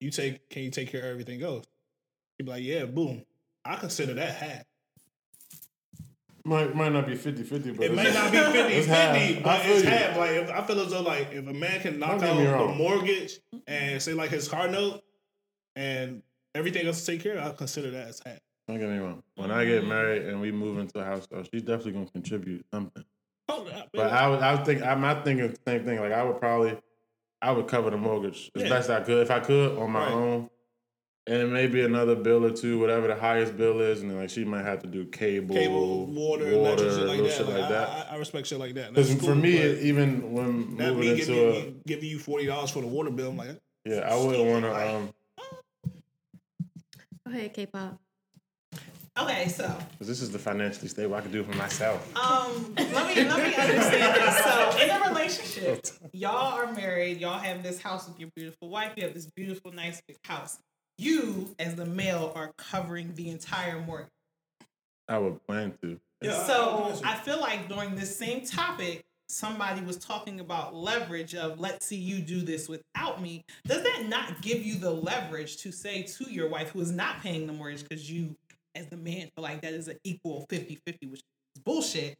you 0.00 0.10
take, 0.10 0.48
can 0.50 0.62
you 0.62 0.70
take 0.70 0.90
care 0.90 1.00
of 1.00 1.06
everything 1.06 1.42
else? 1.42 1.66
He'd 2.38 2.44
be 2.44 2.50
like, 2.52 2.62
yeah, 2.62 2.84
boom. 2.84 3.24
I 3.64 3.76
consider 3.76 4.14
that 4.14 4.34
half. 4.34 4.64
Might 6.46 6.74
might 6.76 6.92
not 6.92 7.06
be 7.06 7.14
50-50, 7.16 7.70
but 7.74 7.86
It 7.86 7.94
may 7.94 8.12
not 8.12 8.30
be 8.30 8.36
50 8.52 8.82
50, 8.82 9.40
but 9.42 9.60
it's 9.64 9.82
you. 9.82 9.88
half. 9.88 10.16
Like, 10.18 10.30
if, 10.32 10.50
I 10.50 10.62
feel 10.66 10.80
as 10.80 10.90
though, 10.90 11.00
like, 11.00 11.32
if 11.32 11.46
a 11.46 11.52
man 11.54 11.80
can 11.80 11.98
knock 11.98 12.22
out 12.22 12.36
the 12.36 12.74
mortgage 12.74 13.38
and 13.66 14.02
say, 14.02 14.12
like, 14.12 14.28
his 14.30 14.46
car 14.46 14.68
note 14.68 15.02
and 15.74 16.22
everything 16.54 16.86
else 16.86 17.00
to 17.06 17.12
take 17.12 17.22
care 17.22 17.38
of, 17.38 17.52
I 17.52 17.56
consider 17.56 17.90
that 17.92 18.08
as 18.08 18.20
half. 18.26 18.38
Don't 18.66 18.78
get 18.78 18.88
me 18.88 18.98
wrong. 18.98 19.22
When 19.34 19.50
I 19.50 19.64
get 19.64 19.84
married 19.86 20.22
and 20.22 20.40
we 20.40 20.50
move 20.50 20.78
into 20.78 20.98
a 20.98 21.04
house, 21.04 21.26
though, 21.30 21.42
she's 21.52 21.62
definitely 21.62 21.92
gonna 21.92 22.10
contribute 22.10 22.64
something. 22.72 23.04
Oh, 23.48 23.66
yeah, 23.66 23.82
But 23.92 24.10
I 24.10 24.28
would, 24.28 24.40
I 24.40 24.54
would 24.54 24.64
think, 24.64 24.82
I'm 24.82 25.02
not 25.02 25.22
thinking 25.24 25.48
the 25.48 25.58
same 25.66 25.84
thing. 25.84 26.00
Like 26.00 26.12
I 26.12 26.22
would 26.22 26.40
probably, 26.40 26.78
I 27.42 27.52
would 27.52 27.68
cover 27.68 27.90
the 27.90 27.98
mortgage 27.98 28.50
as 28.54 28.62
Yeah. 28.62 28.68
best 28.70 28.88
I 28.88 29.00
could, 29.02 29.18
if 29.18 29.30
I 29.30 29.40
could, 29.40 29.76
on 29.76 29.90
my 29.90 30.00
Right. 30.06 30.12
own. 30.12 30.50
And 31.26 31.52
maybe 31.54 31.82
another 31.82 32.14
bill 32.14 32.44
or 32.44 32.50
two, 32.50 32.78
whatever 32.78 33.06
the 33.06 33.16
highest 33.16 33.56
bill 33.56 33.80
is, 33.80 34.02
and 34.02 34.10
then 34.10 34.18
like 34.18 34.28
she 34.30 34.44
might 34.44 34.64
have 34.64 34.80
to 34.80 34.86
do 34.86 35.06
cable, 35.06 35.54
cable, 35.54 36.06
water, 36.06 36.44
water, 36.44 36.52
electric, 36.52 36.90
shit 36.90 36.98
like 37.00 37.08
little 37.08 37.26
that. 37.26 37.36
shit 37.36 37.46
Like, 37.46 37.56
like 37.56 37.64
I, 37.64 37.68
that. 37.68 37.88
I, 37.88 38.14
I 38.14 38.16
respect 38.16 38.46
shit 38.46 38.58
like 38.58 38.74
that. 38.74 38.92
Because 38.92 39.08
That's 39.10 39.24
for 39.24 39.34
me, 39.34 39.80
even 39.80 40.32
when 40.32 40.76
that 40.76 40.92
moving 40.92 41.00
me 41.00 41.10
into 41.12 41.26
giving, 41.26 41.48
a, 41.48 41.50
me 41.52 41.76
giving 41.86 42.08
you 42.10 42.18
forty 42.18 42.44
dollars 42.44 42.70
for 42.70 42.80
the 42.82 42.86
water 42.86 43.10
bill, 43.10 43.30
I'm 43.30 43.38
like, 43.38 43.58
yeah, 43.86 44.00
I 44.00 44.16
wouldn't 44.22 44.44
want 44.46 44.64
to. 44.64 44.96
Um, 44.96 45.12
Go 47.26 47.32
ahead, 47.32 47.54
K-pop. 47.54 47.98
Okay, 49.16 49.48
so 49.48 49.64
cause 49.98 50.08
this 50.08 50.20
is 50.20 50.32
the 50.32 50.38
financially 50.40 50.88
stable 50.88 51.14
I 51.14 51.20
can 51.20 51.30
do 51.30 51.40
it 51.40 51.46
for 51.46 51.56
myself. 51.56 52.10
um, 52.16 52.74
let 52.76 53.16
me 53.16 53.24
let 53.24 53.38
me 53.44 53.54
understand 53.54 54.16
this. 54.16 54.38
So, 54.38 54.82
in 54.82 54.90
a 54.90 55.08
relationship, 55.08 55.86
y'all 56.12 56.54
are 56.54 56.72
married. 56.72 57.20
Y'all 57.20 57.38
have 57.38 57.62
this 57.62 57.80
house 57.80 58.08
with 58.08 58.18
your 58.18 58.30
beautiful 58.34 58.68
wife. 58.68 58.92
You 58.96 59.04
have 59.04 59.14
this 59.14 59.26
beautiful, 59.26 59.70
nice 59.70 60.02
big 60.06 60.16
house. 60.24 60.58
You, 60.98 61.54
as 61.60 61.76
the 61.76 61.86
male, 61.86 62.32
are 62.34 62.52
covering 62.56 63.14
the 63.14 63.30
entire 63.30 63.78
mortgage. 63.80 64.10
I 65.08 65.18
would 65.18 65.44
plan 65.46 65.74
to. 65.82 66.00
so 66.22 66.98
I 67.04 67.14
feel 67.14 67.40
like 67.40 67.68
during 67.68 67.94
this 67.94 68.16
same 68.16 68.44
topic, 68.44 69.04
somebody 69.28 69.80
was 69.80 69.96
talking 69.96 70.40
about 70.40 70.74
leverage 70.74 71.34
of 71.34 71.58
let's 71.60 71.86
see 71.86 71.96
you 71.96 72.20
do 72.20 72.42
this 72.42 72.68
without 72.68 73.22
me. 73.22 73.44
Does 73.66 73.82
that 73.82 74.06
not 74.08 74.40
give 74.42 74.64
you 74.64 74.76
the 74.76 74.90
leverage 74.90 75.56
to 75.58 75.72
say 75.72 76.02
to 76.02 76.24
your 76.30 76.48
wife 76.48 76.70
who 76.70 76.80
is 76.80 76.90
not 76.90 77.20
paying 77.22 77.46
the 77.46 77.52
mortgage 77.52 77.82
because 77.86 78.10
you 78.10 78.36
as 78.74 78.86
the 78.88 78.96
man 78.96 79.28
feel 79.34 79.42
like 79.42 79.62
that 79.62 79.72
is 79.72 79.88
an 79.88 79.98
equal 80.04 80.46
50-50, 80.50 80.78
which 81.10 81.20
is 81.20 81.62
bullshit. 81.64 82.16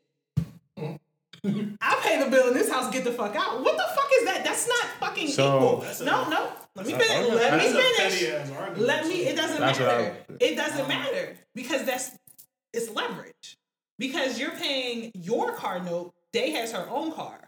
I 0.76 2.00
pay 2.02 2.22
the 2.22 2.30
bill 2.30 2.48
in 2.48 2.54
this 2.54 2.70
house, 2.70 2.90
get 2.92 3.04
the 3.04 3.12
fuck 3.12 3.36
out. 3.36 3.62
What 3.62 3.76
the 3.76 3.84
fuck 3.94 4.08
is 4.18 4.24
that? 4.24 4.44
That's 4.44 4.66
not 4.66 4.86
fucking 5.00 5.28
So- 5.28 5.82
equal. 5.82 6.06
No, 6.06 6.28
no. 6.28 6.50
Let 6.76 6.86
me 6.86 6.92
That's 6.94 7.06
finish. 7.06 7.28
Let 7.34 7.52
me 7.52 7.58
that's 7.58 7.64
a 7.66 7.76
finish. 7.76 7.96
petty 7.96 8.30
ass 8.32 8.50
argument. 8.50 8.78
Let 8.86 9.06
me. 9.06 9.14
It 9.26 9.36
doesn't 9.36 9.60
That's 9.60 9.78
what 9.78 9.88
I 9.88 9.98
matter. 10.02 10.16
It 10.40 10.56
doesn't 10.56 10.88
matter 10.88 11.36
because 11.54 11.84
that's 11.84 12.10
it's 12.72 12.90
leverage. 12.90 13.56
Because 13.96 14.40
you're 14.40 14.50
paying 14.50 15.12
your 15.14 15.52
car 15.54 15.78
note. 15.78 16.12
Day 16.32 16.50
has 16.50 16.72
her 16.72 16.88
own 16.90 17.12
car. 17.12 17.43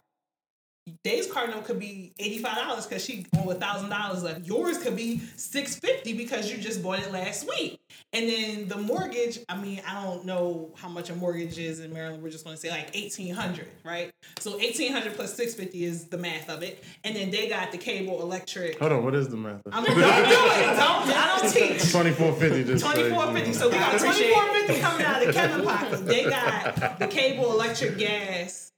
Day's 1.02 1.26
car 1.30 1.48
note 1.48 1.64
could 1.64 1.80
be 1.80 2.12
eighty 2.20 2.38
five 2.38 2.56
dollars 2.56 2.86
because 2.86 3.04
she 3.04 3.26
owe 3.38 3.50
a 3.50 3.54
thousand 3.54 3.90
dollars 3.90 4.22
left. 4.22 4.46
Yours 4.46 4.78
could 4.78 4.94
be 4.94 5.18
six 5.36 5.76
fifty 5.76 6.12
because 6.12 6.50
you 6.50 6.58
just 6.58 6.80
bought 6.82 7.00
it 7.00 7.10
last 7.12 7.48
week. 7.48 7.80
And 8.12 8.28
then 8.28 8.68
the 8.68 8.76
mortgage. 8.76 9.40
I 9.48 9.56
mean, 9.56 9.82
I 9.86 10.04
don't 10.04 10.24
know 10.24 10.72
how 10.76 10.88
much 10.88 11.10
a 11.10 11.16
mortgage 11.16 11.58
is 11.58 11.80
in 11.80 11.92
Maryland. 11.92 12.22
We're 12.22 12.30
just 12.30 12.44
going 12.44 12.54
to 12.54 12.60
say 12.60 12.70
like 12.70 12.90
eighteen 12.94 13.34
hundred, 13.34 13.66
right? 13.84 14.12
So 14.38 14.60
eighteen 14.60 14.92
hundred 14.92 15.14
plus 15.16 15.34
six 15.34 15.54
fifty 15.54 15.84
is 15.84 16.04
the 16.06 16.18
math 16.18 16.48
of 16.48 16.62
it. 16.62 16.84
And 17.02 17.16
then 17.16 17.30
they 17.32 17.48
got 17.48 17.72
the 17.72 17.78
cable, 17.78 18.22
electric. 18.22 18.78
Hold 18.78 18.92
on, 18.92 19.04
what 19.04 19.16
is 19.16 19.28
the 19.28 19.36
math? 19.36 19.62
I 19.72 19.80
mean, 19.80 19.86
don't 19.86 19.96
do 19.96 20.00
it. 20.00 20.76
Don't. 20.76 21.10
I 21.10 21.38
don't 21.40 21.52
teach. 21.80 21.90
Twenty 21.90 22.12
four 22.12 22.32
fifty. 22.34 22.62
Just 22.62 22.84
so 22.84 22.90
you 22.90 22.94
Twenty 22.94 23.10
four 23.14 23.32
fifty. 23.32 23.52
So 23.52 23.68
we 23.68 23.74
got 23.74 23.96
appreciate 23.96 24.32
twenty 24.32 24.32
it. 24.32 24.34
four 24.34 24.66
fifty 24.68 24.80
coming 24.80 25.06
out 25.06 25.26
of 25.26 25.34
Kevin 25.34 25.64
pocket. 25.66 26.06
They 26.06 26.24
got 26.30 26.98
the 27.00 27.08
cable, 27.08 27.50
electric, 27.52 27.98
gas. 27.98 28.72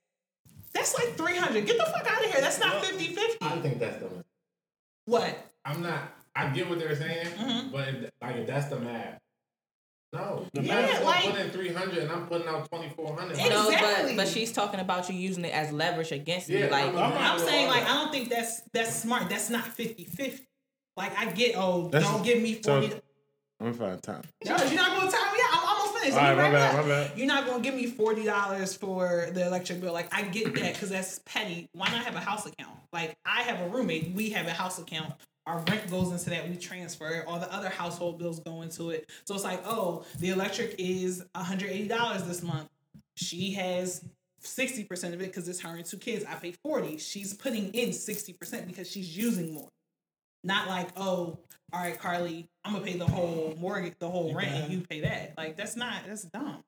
That's 0.74 0.94
like 0.94 1.16
three 1.16 1.36
hundred. 1.36 1.66
Get 1.66 1.78
the 1.78 1.84
fuck 1.84 2.06
out 2.10 2.24
of 2.24 2.30
here. 2.30 2.40
That's 2.40 2.60
not 2.60 2.82
50-50. 2.82 3.36
I 3.42 3.58
think 3.60 3.78
that's 3.78 3.96
the. 4.02 4.08
What? 5.06 5.36
I'm 5.64 5.82
not. 5.82 6.00
I 6.36 6.48
get 6.50 6.68
what 6.68 6.78
they're 6.78 6.94
saying, 6.96 7.26
Mm-hmm. 7.26 7.70
but 7.72 7.88
it- 7.88 8.14
like 8.22 8.36
if 8.36 8.46
that's 8.46 8.66
the 8.66 8.78
math. 8.78 9.18
No, 10.12 10.46
the 10.54 10.62
Yeah, 10.62 10.80
math 10.80 10.98
is 11.00 11.04
like- 11.04 11.22
gonna 11.24 11.34
put 11.36 11.44
in 11.44 11.50
three 11.50 11.72
hundred, 11.72 11.98
and 11.98 12.10
I'm 12.12 12.26
putting 12.26 12.48
out 12.48 12.68
twenty 12.70 12.88
four 12.90 13.14
hundred. 13.16 13.36
No, 13.38 13.68
Exactly. 13.68 14.16
but 14.16 14.24
but 14.24 14.28
she's 14.28 14.52
talking 14.52 14.80
about 14.80 15.08
you 15.10 15.16
using 15.16 15.44
it 15.44 15.52
as 15.54 15.70
leverage 15.72 16.12
against 16.12 16.48
Yeah, 16.48 16.64
you. 16.66 16.70
Like 16.70 16.94
I'm- 16.94 17.12
I'm 17.12 17.38
saying 17.38 17.68
like 17.68 17.82
I 17.84 17.94
don't 17.94 18.10
think 18.12 18.28
that's 18.30 18.62
that's 18.72 18.94
smart. 18.94 19.28
That's 19.28 19.50
not 19.50 19.64
50-50. 19.64 20.40
Like 20.96 21.16
I 21.18 21.26
get 21.32 21.54
oh 21.56 21.88
That's- 21.88 22.10
don't 22.10 22.22
give 22.22 22.40
me 22.40 22.60
so- 22.62 22.80
forty. 22.80 22.94
I'm 23.60 23.74
fine. 23.74 23.98
Time. 23.98 24.22
No, 24.46 24.56
you're 24.56 24.74
not 24.76 24.96
gonna 24.98 25.10
tell 25.10 25.24
me. 26.16 26.22
Yeah, 26.22 26.32
I'm 26.32 26.38
almost 26.38 26.68
finished. 26.68 26.74
All 26.74 26.76
right, 26.76 26.82
my 26.82 26.82
bad, 26.82 26.86
my 26.86 26.88
bad. 26.88 27.18
You're 27.18 27.26
not 27.26 27.46
gonna 27.46 27.62
give 27.62 27.74
me 27.74 27.86
forty 27.86 28.24
dollars 28.24 28.76
for 28.76 29.28
the 29.32 29.46
electric 29.46 29.80
bill. 29.80 29.92
Like 29.92 30.14
I 30.14 30.22
get 30.22 30.54
that 30.54 30.74
because 30.74 30.90
that's 30.90 31.20
petty. 31.26 31.68
Why 31.72 31.88
not 31.90 32.04
have 32.04 32.14
a 32.14 32.20
house 32.20 32.46
account? 32.46 32.76
Like 32.92 33.16
I 33.24 33.42
have 33.42 33.60
a 33.60 33.68
roommate. 33.68 34.12
We 34.12 34.30
have 34.30 34.46
a 34.46 34.52
house 34.52 34.78
account. 34.78 35.12
Our 35.46 35.60
rent 35.60 35.90
goes 35.90 36.12
into 36.12 36.30
that. 36.30 36.48
We 36.48 36.56
transfer 36.56 37.08
it. 37.08 37.24
All 37.26 37.38
the 37.38 37.52
other 37.52 37.70
household 37.70 38.18
bills 38.18 38.40
go 38.40 38.60
into 38.62 38.90
it. 38.90 39.08
So 39.24 39.34
it's 39.34 39.44
like, 39.44 39.62
oh, 39.66 40.04
the 40.18 40.28
electric 40.28 40.74
is 40.78 41.24
$180 41.34 42.26
this 42.26 42.42
month. 42.42 42.68
She 43.16 43.52
has 43.54 44.04
sixty 44.40 44.84
percent 44.84 45.14
of 45.14 45.20
it 45.20 45.26
because 45.26 45.48
it's 45.48 45.60
her 45.60 45.74
and 45.74 45.84
two 45.84 45.96
kids. 45.96 46.24
I 46.28 46.34
pay 46.34 46.52
forty. 46.52 46.98
She's 46.98 47.34
putting 47.34 47.70
in 47.72 47.92
sixty 47.92 48.32
percent 48.32 48.66
because 48.66 48.90
she's 48.90 49.16
using 49.16 49.54
more. 49.54 49.68
Not 50.44 50.68
like, 50.68 50.88
oh, 50.96 51.38
all 51.72 51.80
right, 51.80 51.98
Carly, 51.98 52.48
I'm 52.64 52.72
gonna 52.72 52.84
pay 52.84 52.96
the 52.96 53.06
whole 53.06 53.56
mortgage, 53.58 53.94
the 53.98 54.08
whole 54.08 54.34
rent, 54.34 54.64
and 54.64 54.72
you 54.72 54.80
pay 54.80 55.00
that. 55.00 55.34
Like 55.36 55.56
that's 55.56 55.76
not 55.76 56.02
that's 56.06 56.24
dumb. 56.24 56.64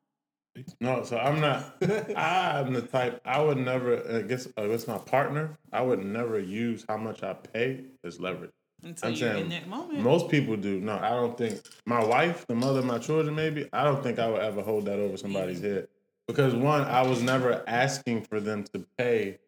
No, 0.80 1.04
so 1.04 1.16
I'm 1.16 1.40
not. 1.40 1.76
I'm 2.16 2.72
the 2.72 2.82
type. 2.82 3.20
I 3.24 3.40
would 3.40 3.58
never. 3.58 4.18
I 4.18 4.22
guess 4.22 4.46
uh, 4.58 4.68
it's 4.70 4.86
my 4.86 4.98
partner. 4.98 5.56
I 5.72 5.82
would 5.82 6.04
never 6.04 6.38
use 6.38 6.84
how 6.88 6.96
much 6.96 7.22
I 7.22 7.34
pay 7.34 7.84
as 8.04 8.20
leverage. 8.20 8.50
Until 8.82 9.08
I'm 9.08 9.14
you're 9.14 9.32
saying 9.32 9.44
in 9.44 9.50
that 9.50 9.68
moment. 9.68 10.00
Most 10.00 10.28
people 10.28 10.56
do. 10.56 10.80
No, 10.80 10.98
I 10.98 11.10
don't 11.10 11.36
think. 11.36 11.60
My 11.86 12.04
wife, 12.04 12.46
the 12.46 12.54
mother 12.54 12.80
of 12.80 12.86
my 12.86 12.98
children, 12.98 13.34
maybe. 13.34 13.68
I 13.72 13.84
don't 13.84 14.02
think 14.02 14.18
I 14.18 14.28
would 14.28 14.40
ever 14.40 14.62
hold 14.62 14.86
that 14.86 14.98
over 14.98 15.16
somebody's 15.16 15.60
head 15.60 15.88
because 16.26 16.54
one, 16.54 16.82
I 16.82 17.02
was 17.02 17.22
never 17.22 17.62
asking 17.66 18.22
for 18.22 18.40
them 18.40 18.64
to 18.74 18.86
pay. 18.98 19.38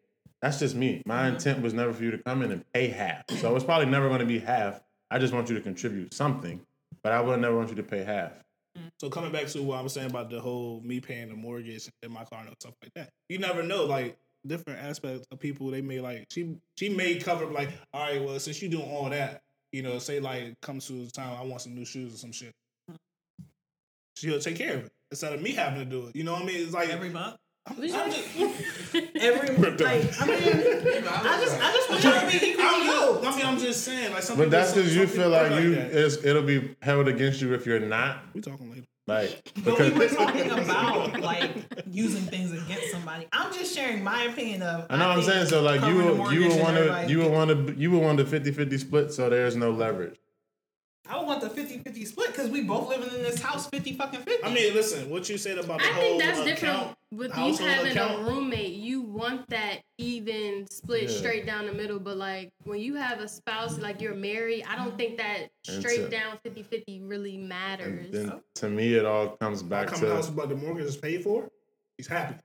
That's 0.41 0.59
just 0.59 0.75
me. 0.75 1.01
My 1.05 1.27
intent 1.27 1.61
was 1.61 1.73
never 1.73 1.93
for 1.93 2.03
you 2.03 2.11
to 2.11 2.17
come 2.17 2.41
in 2.41 2.51
and 2.51 2.63
pay 2.73 2.89
half. 2.89 3.23
So 3.39 3.55
it's 3.55 3.65
probably 3.65 3.85
never 3.87 4.07
going 4.07 4.19
to 4.19 4.25
be 4.25 4.39
half. 4.39 4.81
I 5.13 5.19
just 5.19 5.31
want 5.31 5.47
you 5.47 5.53
to 5.53 5.61
contribute 5.61 6.11
something, 6.11 6.59
but 7.03 7.11
I 7.11 7.21
would 7.21 7.39
never 7.39 7.55
want 7.55 7.69
you 7.69 7.75
to 7.75 7.83
pay 7.83 8.03
half. 8.03 8.31
Mm. 8.75 8.89
So 8.99 9.11
coming 9.11 9.31
back 9.31 9.45
to 9.49 9.61
what 9.61 9.79
I'm 9.79 9.87
saying 9.87 10.09
about 10.09 10.31
the 10.31 10.39
whole 10.39 10.81
me 10.83 10.99
paying 10.99 11.29
the 11.29 11.35
mortgage 11.35 11.87
in 12.01 12.11
my 12.11 12.25
car 12.25 12.39
and 12.39 12.55
stuff 12.59 12.73
like 12.81 12.91
that, 12.95 13.11
you 13.29 13.37
never 13.37 13.61
know. 13.61 13.85
Like 13.85 14.17
different 14.47 14.79
aspects 14.79 15.27
of 15.31 15.39
people, 15.39 15.69
they 15.69 15.81
may 15.83 15.99
like 15.99 16.25
she 16.31 16.55
she 16.79 16.89
may 16.89 17.19
cover 17.19 17.45
like, 17.45 17.69
all 17.93 18.01
right, 18.01 18.23
well 18.23 18.39
since 18.39 18.59
you 18.59 18.69
doing 18.69 18.89
all 18.89 19.07
that, 19.11 19.41
you 19.71 19.83
know, 19.83 19.99
say 19.99 20.19
like 20.19 20.41
it 20.41 20.57
comes 20.63 20.87
to 20.87 21.05
the 21.05 21.11
time 21.11 21.37
I 21.39 21.43
want 21.43 21.61
some 21.61 21.75
new 21.75 21.85
shoes 21.85 22.15
or 22.15 22.17
some 22.17 22.31
shit, 22.31 22.51
mm. 22.89 22.95
she'll 24.17 24.39
take 24.39 24.55
care 24.55 24.77
of 24.77 24.85
it 24.85 24.91
instead 25.11 25.33
of 25.33 25.43
me 25.43 25.51
having 25.51 25.77
to 25.77 25.85
do 25.85 26.07
it. 26.07 26.15
You 26.15 26.23
know 26.23 26.33
what 26.33 26.41
I 26.41 26.45
mean? 26.45 26.59
It's 26.59 26.73
like 26.73 26.89
every 26.89 27.09
month. 27.11 27.35
I'm, 27.65 27.75
I'm 27.77 27.83
Every 29.21 29.55
like, 29.55 30.21
I 30.21 30.25
mean, 30.25 31.03
I 31.07 31.39
just 31.41 31.61
I 31.61 31.71
just 31.71 31.89
want 31.89 32.03
you 32.03 32.11
to 32.11 32.39
be 32.39 32.45
equal 32.51 32.65
I 32.65 32.69
don't 32.69 32.85
know. 33.23 33.29
I 33.29 33.35
mean, 33.37 33.45
I'm 33.45 33.57
just 33.57 33.83
saying, 33.85 34.11
like 34.13 34.21
some 34.23 34.35
But 34.37 34.45
people- 34.45 34.51
that's 34.59 34.69
some- 34.71 34.79
because 34.79 34.95
you 34.95 35.07
some 35.07 35.15
feel 35.15 35.25
people 35.25 35.31
like 35.31 35.51
work 35.51 35.63
you 35.63 35.75
that. 35.75 35.91
it's, 35.93 36.17
it'll 36.25 36.41
be 36.43 36.75
held 36.81 37.07
against 37.07 37.41
you 37.41 37.53
if 37.53 37.65
you're 37.65 37.79
not. 37.79 38.17
We 38.33 38.41
talking 38.41 38.69
later. 38.69 38.85
Like 39.05 39.41
But 39.65 39.77
we 39.79 39.89
because 39.91 40.11
were 40.11 40.17
talking 40.17 40.49
about 40.51 41.19
like 41.19 41.51
using 41.87 42.21
things 42.23 42.51
against 42.53 42.91
somebody. 42.91 43.27
I'm 43.33 43.51
just 43.53 43.73
sharing 43.75 44.01
my 44.03 44.23
opinion 44.23 44.61
of. 44.63 44.85
I 44.89 44.97
know 44.97 45.07
what 45.09 45.17
I'm 45.17 45.23
think 45.23 45.33
saying. 45.33 45.45
So 45.47 45.61
like 45.61 45.81
you 45.81 45.97
the 46.03 46.13
would 46.21 46.31
you 46.33 46.41
would 46.43 46.51
and 46.51 46.61
want 46.61 46.75
to 46.75 46.81
everybody 46.83 47.11
you 47.11 47.19
would 47.19 47.31
want 47.31 47.67
to 47.67 47.73
you 47.77 47.91
would 47.91 48.01
want 48.01 48.17
the 48.17 48.23
50-50 48.23 48.79
split 48.79 49.11
so 49.13 49.29
there's 49.29 49.55
no 49.57 49.71
leverage. 49.71 50.15
I 51.07 51.17
would 51.17 51.27
want 51.27 51.41
the 51.41 51.49
50-50 51.49 52.07
split 52.07 52.27
because 52.27 52.49
we 52.49 52.61
both 52.63 52.87
living 52.87 53.13
in 53.13 53.21
this 53.23 53.41
house 53.41 53.67
50 53.67 53.93
fucking 53.97 54.21
50. 54.21 54.43
I 54.45 54.53
mean, 54.53 54.73
listen, 54.73 55.09
what 55.09 55.27
you 55.27 55.37
said 55.37 55.57
about 55.57 55.79
the 55.79 55.85
I 55.85 55.87
whole 55.89 56.01
think 56.03 56.23
that's 56.23 56.39
account, 56.39 56.59
different 56.61 56.97
with 57.11 57.37
you 57.37 57.65
having 57.67 57.91
account. 57.91 58.21
a 58.21 58.25
roommate. 58.31 58.73
You 58.75 59.01
want 59.01 59.49
that 59.49 59.79
even 59.97 60.65
split 60.69 61.03
Yeah. 61.03 61.09
straight 61.17 61.45
down 61.45 61.65
the 61.65 61.73
middle, 61.73 61.99
but 61.99 62.15
like 62.15 62.51
when 62.63 62.79
you 62.79 62.95
have 62.95 63.19
a 63.19 63.27
spouse, 63.27 63.77
like 63.79 63.99
you're 63.99 64.15
married, 64.15 64.63
I 64.67 64.77
don't 64.77 64.97
think 64.97 65.17
that 65.17 65.49
straight 65.63 65.97
to- 66.05 66.09
down 66.09 66.39
50-50 66.45 67.01
really 67.03 67.35
matters. 67.37 68.09
Then 68.11 68.41
to 68.55 68.69
me 68.69 68.93
it 68.95 69.05
all 69.05 69.35
comes 69.37 69.61
I 69.61 69.65
back 69.65 69.87
come 69.87 69.99
to 69.99 70.05
the 70.05 70.15
house, 70.15 70.27
to 70.27 70.31
but 70.31 70.47
the 70.47 70.55
mortgage 70.55 70.85
is 70.85 70.95
paid 70.95 71.21
for. 71.23 71.49
He's 71.97 72.07
happy. 72.07 72.35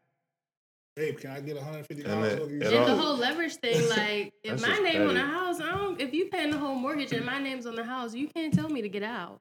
Babe, 0.98 1.16
can 1.16 1.30
I 1.30 1.38
get 1.40 1.54
150 1.54 2.02
And 2.02 2.12
dollars? 2.12 2.32
it- 2.32 2.42
for 2.42 2.50
you? 2.50 2.61
it 2.61 2.72
and 2.72 2.87
the 2.87 2.96
whole 2.96 3.16
leverage 3.16 3.54
thing, 3.54 3.88
like 3.96 4.32
if 4.42 4.61
my 4.61 4.68
just 4.68 4.82
name 4.82 5.06
on 5.06 5.14
the 5.14 5.20
house, 5.20 5.61
I 5.61 5.70
don't. 5.70 6.00
If 6.00 6.12
you 6.12 6.26
paying 6.26 6.50
the 6.50 6.58
whole 6.58 6.74
mortgage 6.74 7.12
and 7.12 7.24
my 7.24 7.38
name's 7.38 7.66
on 7.66 7.76
the 7.76 7.84
house, 7.84 8.14
you 8.14 8.26
can't 8.34 8.52
tell 8.52 8.68
me 8.68 8.82
to 8.82 8.88
get 8.88 9.04
out. 9.04 9.38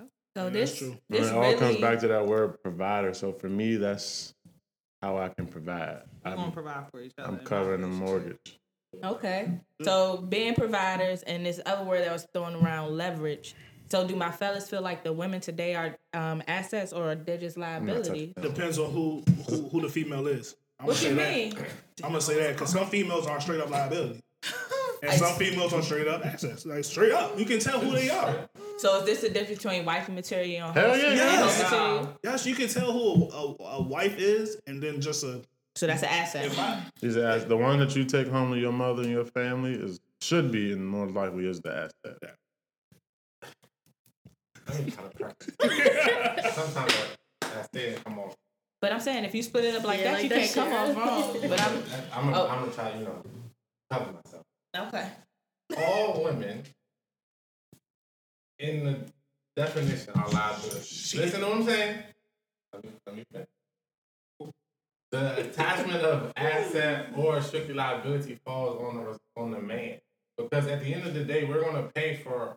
So 0.00 0.06
Yeah, 0.36 0.48
this 0.50 0.70
that's 0.70 0.78
true. 0.80 0.98
this 1.08 1.28
it 1.28 1.34
all 1.34 1.40
really 1.42 1.56
comes 1.56 1.76
back 1.76 2.00
to 2.00 2.08
that 2.08 2.26
word 2.26 2.60
provider. 2.64 3.14
So 3.14 3.32
for 3.32 3.48
me 3.48 3.76
that's 3.76 4.34
how 5.02 5.18
I 5.18 5.28
can 5.28 5.46
provide. 5.46 6.02
We're 6.24 6.32
gonna 6.32 6.46
I'm, 6.46 6.52
provide 6.52 6.90
for 6.90 7.00
each 7.00 7.12
other. 7.16 7.28
I'm 7.28 7.38
covering 7.44 7.82
the 7.82 7.86
mortgage. 7.86 8.58
Okay. 9.04 9.60
So 9.82 10.16
being 10.16 10.54
providers 10.56 11.22
and 11.22 11.46
this 11.46 11.60
other 11.64 11.84
word 11.84 12.04
that 12.04 12.12
was 12.12 12.26
thrown 12.34 12.56
around, 12.56 12.96
leverage. 12.96 13.54
So 13.88 14.06
do 14.06 14.16
my 14.16 14.30
fellas 14.30 14.68
feel 14.68 14.82
like 14.82 15.04
the 15.04 15.12
women 15.12 15.40
today 15.40 15.74
are 15.74 15.96
um, 16.12 16.42
assets 16.48 16.92
or 16.92 17.14
they're 17.14 17.38
just 17.38 17.56
liability? 17.56 18.34
Depends 18.40 18.78
on 18.78 18.90
who, 18.90 19.22
who 19.48 19.68
who 19.68 19.80
the 19.80 19.88
female 19.88 20.26
is. 20.26 20.56
I'm 20.80 20.86
What 20.86 21.02
you 21.02 21.14
mean? 21.14 21.50
that. 21.50 21.58
I'm 22.02 22.10
gonna 22.10 22.20
say 22.20 22.38
that 22.40 22.54
because 22.54 22.70
some 22.70 22.86
females 22.86 23.26
are 23.26 23.40
straight 23.40 23.60
up 23.60 23.70
liability, 23.70 24.20
and 25.02 25.12
some 25.12 25.34
females 25.36 25.72
are 25.72 25.82
straight 25.82 26.08
up 26.08 26.26
assets. 26.26 26.66
Like 26.66 26.84
straight 26.84 27.12
up, 27.12 27.38
you 27.38 27.44
can 27.44 27.60
tell 27.60 27.78
who 27.78 27.92
they 27.92 28.10
are. 28.10 28.48
So 28.78 28.98
is 28.98 29.06
this 29.06 29.20
the 29.22 29.30
difference 29.30 29.62
between 29.62 29.84
wifey 29.84 30.12
material 30.12 30.70
Hell 30.72 30.96
yeah, 30.98 31.06
and 31.06 31.16
yeah. 31.16 31.32
Yes. 31.32 31.62
material? 31.62 32.18
Yes, 32.22 32.46
you 32.46 32.54
can 32.54 32.68
tell 32.68 32.92
who 32.92 33.28
a, 33.30 33.62
a, 33.62 33.76
a 33.78 33.82
wife 33.82 34.18
is, 34.18 34.58
and 34.66 34.82
then 34.82 35.00
just 35.00 35.24
a. 35.24 35.40
So 35.76 35.86
that's 35.86 36.02
an 36.02 36.08
asset. 36.08 36.46
If 36.46 36.58
I, 36.58 36.82
These 37.00 37.16
as 37.16 37.46
the 37.46 37.56
one 37.56 37.78
that 37.78 37.94
you 37.94 38.04
take 38.04 38.28
home 38.28 38.50
to 38.50 38.58
your 38.58 38.72
mother 38.72 39.02
and 39.02 39.10
your 39.10 39.26
family 39.26 39.74
is 39.74 40.00
should 40.20 40.50
be 40.50 40.72
and 40.72 40.86
more 40.86 41.06
likely 41.08 41.46
is 41.46 41.60
the 41.60 41.90
asset. 42.04 42.36
Sometimes 44.66 46.76
I, 46.76 47.58
I 47.58 47.62
stay 47.62 47.94
and 47.94 48.04
come 48.04 48.18
off. 48.18 48.34
But 48.80 48.92
I'm 48.92 49.00
saying 49.00 49.24
if 49.24 49.34
you 49.34 49.42
split 49.42 49.64
it 49.64 49.74
up 49.76 49.84
like 49.84 49.98
Yeah, 50.00 50.04
that, 50.04 50.12
like 50.14 50.22
you 50.24 50.28
that 50.30 50.38
can't 50.38 50.54
come 50.54 50.72
off 50.72 50.96
wrong. 50.96 51.40
But 51.48 51.60
I'm 51.60 51.82
I'm 52.12 52.24
gonna 52.32 52.42
Oh. 52.42 52.48
I'm 52.48 52.60
gonna 52.60 52.72
try, 52.72 52.94
you 52.98 53.04
know, 53.04 53.22
cover 53.90 54.12
myself. 54.12 54.42
okay. 54.76 55.10
All 55.78 56.24
women 56.24 56.62
in 58.58 58.84
the 58.84 58.98
definition 59.56 60.12
are 60.14 60.28
liability. 60.30 61.18
Listen 61.18 61.40
to 61.40 61.46
what 61.46 61.56
I'm 61.56 61.64
saying. 61.64 62.02
Let 62.72 62.84
me, 62.84 62.90
let 63.06 63.16
me 63.16 63.24
finish. 63.32 63.48
The 65.12 65.38
attachment 65.48 66.02
of 66.02 66.32
asset 66.36 67.06
or 67.16 67.40
strictly 67.40 67.74
liability 67.74 68.38
falls 68.44 68.80
on 68.82 68.96
the 69.04 69.18
on 69.40 69.50
the 69.52 69.60
man 69.60 69.98
because 70.36 70.66
at 70.66 70.80
the 70.80 70.92
end 70.92 71.06
of 71.06 71.14
the 71.14 71.24
day, 71.24 71.44
we're 71.44 71.62
gonna 71.62 71.88
pay 71.94 72.16
for 72.16 72.56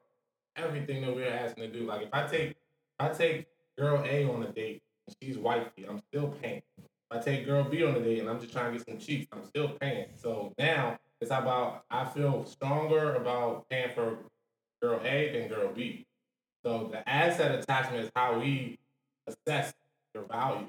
everything 0.59 1.01
that 1.01 1.15
we're 1.15 1.29
asking 1.29 1.63
to 1.63 1.79
do. 1.79 1.85
Like 1.85 2.03
if 2.03 2.13
I 2.13 2.27
take 2.27 2.55
I 2.99 3.09
take 3.09 3.47
girl 3.77 4.03
A 4.05 4.25
on 4.29 4.43
a 4.43 4.51
date 4.51 4.81
and 5.07 5.15
she's 5.21 5.37
wifey, 5.37 5.85
I'm 5.87 6.01
still 6.11 6.29
paying. 6.41 6.61
If 6.77 6.85
I 7.17 7.19
take 7.19 7.45
girl 7.45 7.63
B 7.63 7.83
on 7.83 7.95
a 7.95 8.01
date 8.01 8.19
and 8.19 8.29
I'm 8.29 8.39
just 8.39 8.53
trying 8.53 8.71
to 8.71 8.77
get 8.77 8.87
some 8.87 8.97
cheeks, 8.97 9.27
I'm 9.31 9.45
still 9.45 9.69
paying. 9.69 10.07
So 10.15 10.53
now 10.57 10.97
it's 11.21 11.31
about 11.31 11.83
I 11.89 12.05
feel 12.05 12.45
stronger 12.45 13.15
about 13.15 13.69
paying 13.69 13.93
for 13.93 14.17
girl 14.81 15.01
A 15.03 15.31
than 15.33 15.47
girl 15.47 15.71
B. 15.73 16.05
So 16.63 16.89
the 16.91 17.07
asset 17.07 17.57
attachment 17.59 18.05
is 18.05 18.11
how 18.15 18.39
we 18.39 18.77
assess 19.27 19.73
your 20.13 20.25
value. 20.25 20.67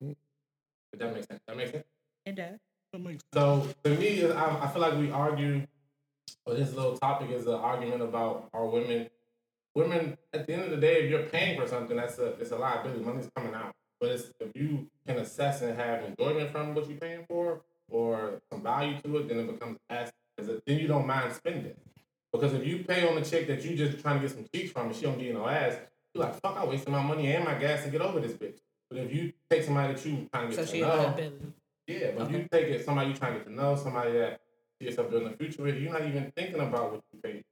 If 0.00 0.98
that 0.98 1.14
makes 1.14 1.26
sense. 1.26 1.40
That 1.46 1.56
makes 1.56 1.70
sense. 1.72 1.86
It 2.26 2.34
does. 2.34 2.58
So 3.32 3.66
to 3.84 3.90
me, 3.96 4.30
I, 4.30 4.64
I 4.64 4.68
feel 4.68 4.82
like 4.82 4.98
we 4.98 5.10
argue, 5.10 5.66
or 6.44 6.54
this 6.54 6.74
little 6.74 6.98
topic 6.98 7.30
is 7.30 7.46
an 7.46 7.54
argument 7.54 8.02
about 8.02 8.50
are 8.52 8.66
women. 8.66 9.08
Women, 9.74 10.18
at 10.34 10.46
the 10.46 10.52
end 10.52 10.62
of 10.64 10.70
the 10.70 10.76
day, 10.76 11.04
if 11.04 11.10
you're 11.10 11.22
paying 11.24 11.58
for 11.58 11.66
something, 11.66 11.96
that's 11.96 12.18
a 12.18 12.32
it's 12.34 12.50
a 12.50 12.56
liability. 12.56 13.00
Money's 13.00 13.28
coming 13.34 13.54
out. 13.54 13.72
But 14.00 14.10
it's, 14.10 14.30
if 14.40 14.54
you 14.54 14.88
can 15.06 15.18
assess 15.18 15.62
and 15.62 15.78
have 15.78 16.02
enjoyment 16.04 16.50
from 16.52 16.74
what 16.74 16.88
you're 16.88 16.98
paying 16.98 17.24
for, 17.28 17.62
or 17.88 18.40
some 18.50 18.62
value 18.62 19.00
to 19.00 19.16
it, 19.18 19.28
then 19.28 19.38
it 19.40 19.46
becomes 19.52 19.78
asset. 19.88 20.12
it- 20.38 20.62
Then 20.66 20.78
you 20.78 20.88
don't 20.88 21.06
mind 21.06 21.32
spending. 21.34 21.74
Because 22.32 22.52
if 22.54 22.66
you 22.66 22.84
pay 22.84 23.06
on 23.08 23.16
a 23.18 23.24
chick 23.24 23.46
that 23.46 23.62
you 23.64 23.76
just 23.76 24.00
trying 24.02 24.20
to 24.20 24.26
get 24.26 24.34
some 24.34 24.46
cheeks 24.52 24.72
from 24.72 24.86
and 24.86 24.96
she 24.96 25.02
don't 25.02 25.18
give 25.18 25.26
you 25.26 25.34
no 25.34 25.46
ass, 25.46 25.76
you're 26.14 26.24
like, 26.24 26.34
fuck, 26.40 26.56
I 26.56 26.64
wasted 26.64 26.88
my 26.88 27.02
money 27.02 27.30
and 27.32 27.44
my 27.44 27.54
gas 27.54 27.84
to 27.84 27.90
get 27.90 28.00
over 28.00 28.20
this 28.20 28.32
bitch. 28.32 28.58
But 28.90 28.98
if 29.00 29.14
you 29.14 29.32
take 29.50 29.62
somebody 29.62 29.92
that 29.94 30.04
you 30.04 30.28
trying 30.32 30.50
to 30.50 30.56
get 30.56 30.68
she 30.68 30.80
to 30.80 30.86
know, 30.86 31.30
yeah, 31.86 32.10
but 32.16 32.22
Okay. 32.26 32.32
you 32.38 32.48
take 32.50 32.66
it 32.68 32.84
somebody 32.84 33.10
you 33.10 33.14
trying 33.16 33.34
to 33.34 33.38
get 33.40 33.46
to 33.48 33.52
know, 33.54 33.76
somebody 33.76 34.12
that 34.12 34.40
yourself 34.80 35.10
building 35.10 35.30
the 35.30 35.36
future 35.36 35.62
with, 35.62 35.76
you're 35.76 35.92
not 35.92 36.02
even 36.02 36.32
thinking 36.36 36.60
about 36.60 36.92
what 36.92 37.02
you 37.12 37.20
paid. 37.20 37.44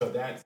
So 0.00 0.10
that's 0.10 0.44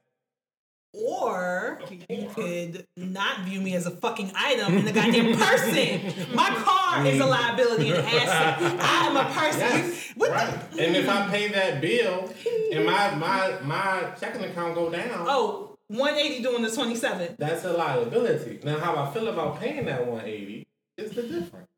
Or 0.94 1.80
you 2.08 2.28
could 2.34 2.86
not 2.96 3.40
view 3.44 3.60
me 3.60 3.74
as 3.74 3.86
a 3.86 3.90
fucking 3.90 4.32
item 4.34 4.78
in 4.78 4.84
the 4.84 4.92
goddamn 4.92 5.36
person. 5.36 6.34
My 6.34 6.48
car 6.50 7.04
is 7.06 7.20
a 7.20 7.26
liability 7.26 7.90
and 7.90 7.98
asset. 8.06 8.80
I 8.80 9.06
am 9.06 9.16
a 9.16 9.24
person. 9.32 9.60
yes, 9.60 10.12
What 10.16 10.30
right. 10.30 10.70
the? 10.72 10.86
And 10.86 10.96
if 10.96 11.08
I 11.08 11.28
pay 11.28 11.48
that 11.48 11.80
bill 11.80 12.32
and 12.72 12.84
my 12.86 13.14
my 13.14 13.58
my 13.62 14.10
checking 14.18 14.44
account 14.44 14.74
go 14.74 14.90
down, 14.90 15.26
Oh, 15.28 15.76
180 15.88 16.42
doing 16.42 16.62
the 16.62 16.70
27. 16.70 17.36
that's 17.38 17.64
a 17.64 17.72
liability. 17.72 18.60
Now, 18.64 18.78
how 18.78 18.96
I 18.96 19.10
feel 19.12 19.28
about 19.28 19.60
paying 19.60 19.84
that 19.86 20.00
180 20.06 20.66
is 20.96 21.10
the 21.12 21.22
difference. 21.22 21.68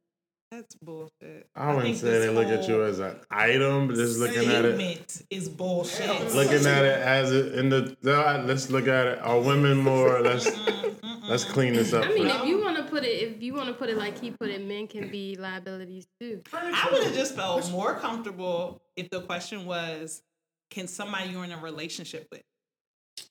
That's 0.50 0.74
bullshit. 0.74 1.46
I 1.54 1.68
wouldn't 1.68 1.84
think 1.84 1.98
say 1.98 2.18
they 2.18 2.28
look 2.28 2.48
at 2.48 2.66
you 2.66 2.82
as 2.82 2.98
an 2.98 3.14
item, 3.30 3.86
but 3.86 3.94
just 3.94 4.18
looking 4.18 4.50
at 4.50 4.64
it, 4.64 4.74
Statement 4.74 5.22
is 5.30 5.48
bullshit. 5.48 6.34
looking 6.34 6.66
at 6.66 6.84
it 6.84 6.98
as 6.98 7.30
it 7.30 7.54
in 7.54 7.68
the. 7.68 7.96
Let's 8.02 8.68
look 8.68 8.88
at 8.88 9.06
it. 9.06 9.20
Are 9.20 9.40
women 9.40 9.78
more? 9.78 10.20
Let's 10.20 10.50
let's 11.28 11.44
clean 11.44 11.74
this 11.74 11.92
up. 11.92 12.04
I 12.04 12.08
mean, 12.08 12.24
first. 12.24 12.40
if 12.40 12.46
you 12.46 12.60
want 12.60 12.78
to 12.78 12.82
put 12.82 13.04
it, 13.04 13.22
if 13.22 13.40
you 13.40 13.54
want 13.54 13.68
to 13.68 13.74
put 13.74 13.90
it 13.90 13.96
like 13.96 14.20
he 14.20 14.32
put 14.32 14.48
it, 14.48 14.66
men 14.66 14.88
can 14.88 15.08
be 15.08 15.36
liabilities 15.36 16.08
too. 16.18 16.42
I 16.52 16.88
would 16.92 17.04
have 17.04 17.14
just 17.14 17.36
felt 17.36 17.70
more 17.70 17.94
comfortable 17.94 18.82
if 18.96 19.08
the 19.08 19.20
question 19.20 19.66
was, 19.66 20.20
can 20.68 20.88
somebody 20.88 21.30
you're 21.30 21.44
in 21.44 21.52
a 21.52 21.58
relationship 21.58 22.26
with 22.32 22.42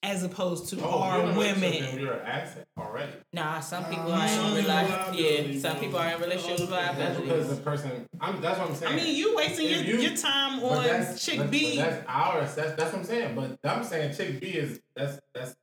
as 0.03 0.23
opposed 0.23 0.69
to 0.69 0.81
Oh, 0.83 0.99
our 1.01 1.19
you're 1.19 1.29
in 1.31 1.35
women. 1.37 1.61
then 1.71 1.99
You're 1.99 2.13
an 2.13 2.25
asset 2.25 2.67
already. 2.77 3.11
Nah, 3.33 3.59
some 3.59 3.85
people 3.85 4.11
Um, 4.11 4.19
are 4.21 4.23
in 4.23 4.29
some 4.29 4.53
relationship. 4.55 5.15
Yeah, 5.53 5.59
some 5.59 5.77
people 5.79 5.99
are 5.99 6.09
in 6.15 6.21
relationship 6.21 6.59
with 6.61 6.69
That's 6.69 6.95
because 6.97 7.17
liabilities. 7.19 7.57
the 7.57 7.63
person. 7.63 8.07
I'm, 8.21 8.41
that's 8.41 8.59
what 8.59 8.69
I'm 8.69 8.75
saying. 8.75 8.93
I 8.93 8.95
mean, 8.95 9.15
you 9.15 9.35
wasting 9.35 9.67
your, 9.67 9.79
you- 9.81 9.97
your 9.99 10.15
time 10.17 10.59
on 10.63 10.83
that's- 10.83 11.23
chick 11.25 11.37
but- 11.37 11.51
B. 11.51 11.77
But 11.77 11.89
that's 11.89 12.05
ours. 12.07 12.55
That's 12.55 12.75
that's 12.75 12.93
what 12.93 12.99
I'm 12.99 13.05
saying. 13.05 13.35
But 13.35 13.59
I'm 13.69 13.83
saying 13.83 14.15
chick 14.15 14.39
B 14.39 14.47
is 14.47 14.79
that's 14.95 15.19
that's 15.33 15.55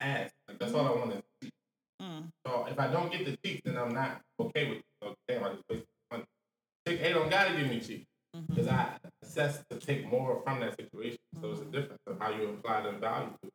ass. 0.00 0.30
Like, 0.48 0.58
that's 0.58 0.72
all 0.74 0.86
I 0.86 0.90
want 0.92 1.10
to 1.12 1.22
see. 1.42 1.50
Mm. 2.02 2.28
So 2.46 2.66
if 2.70 2.78
I 2.78 2.88
don't 2.88 3.10
get 3.12 3.24
the 3.24 3.36
cheeks, 3.44 3.62
then 3.64 3.76
I'm 3.78 3.94
not 3.94 4.20
okay 4.40 4.68
with 4.68 4.78
it. 4.78 4.84
So 5.02 5.14
damn, 5.28 5.44
I 5.44 5.50
just 5.50 5.62
wasted 5.68 5.86
money. 6.10 6.24
Chick 6.86 7.00
A 7.02 7.12
don't 7.14 7.30
gotta 7.30 7.54
give 7.56 7.68
me 7.68 7.80
cheeks 7.80 8.06
Mm-hmm. 8.34 8.54
because 8.54 8.66
I 8.66 8.88
assess 9.22 9.62
to 9.68 9.76
take 9.78 10.10
more 10.10 10.40
from 10.42 10.60
that 10.60 10.74
situation. 10.80 11.18
So 11.42 11.50
it's 11.50 11.60
a 11.60 11.64
difference 11.66 12.00
of 12.06 12.18
how 12.18 12.30
you 12.30 12.48
apply 12.48 12.80
the 12.80 12.92
value 12.92 13.28
to 13.42 13.46
it. 13.48 13.52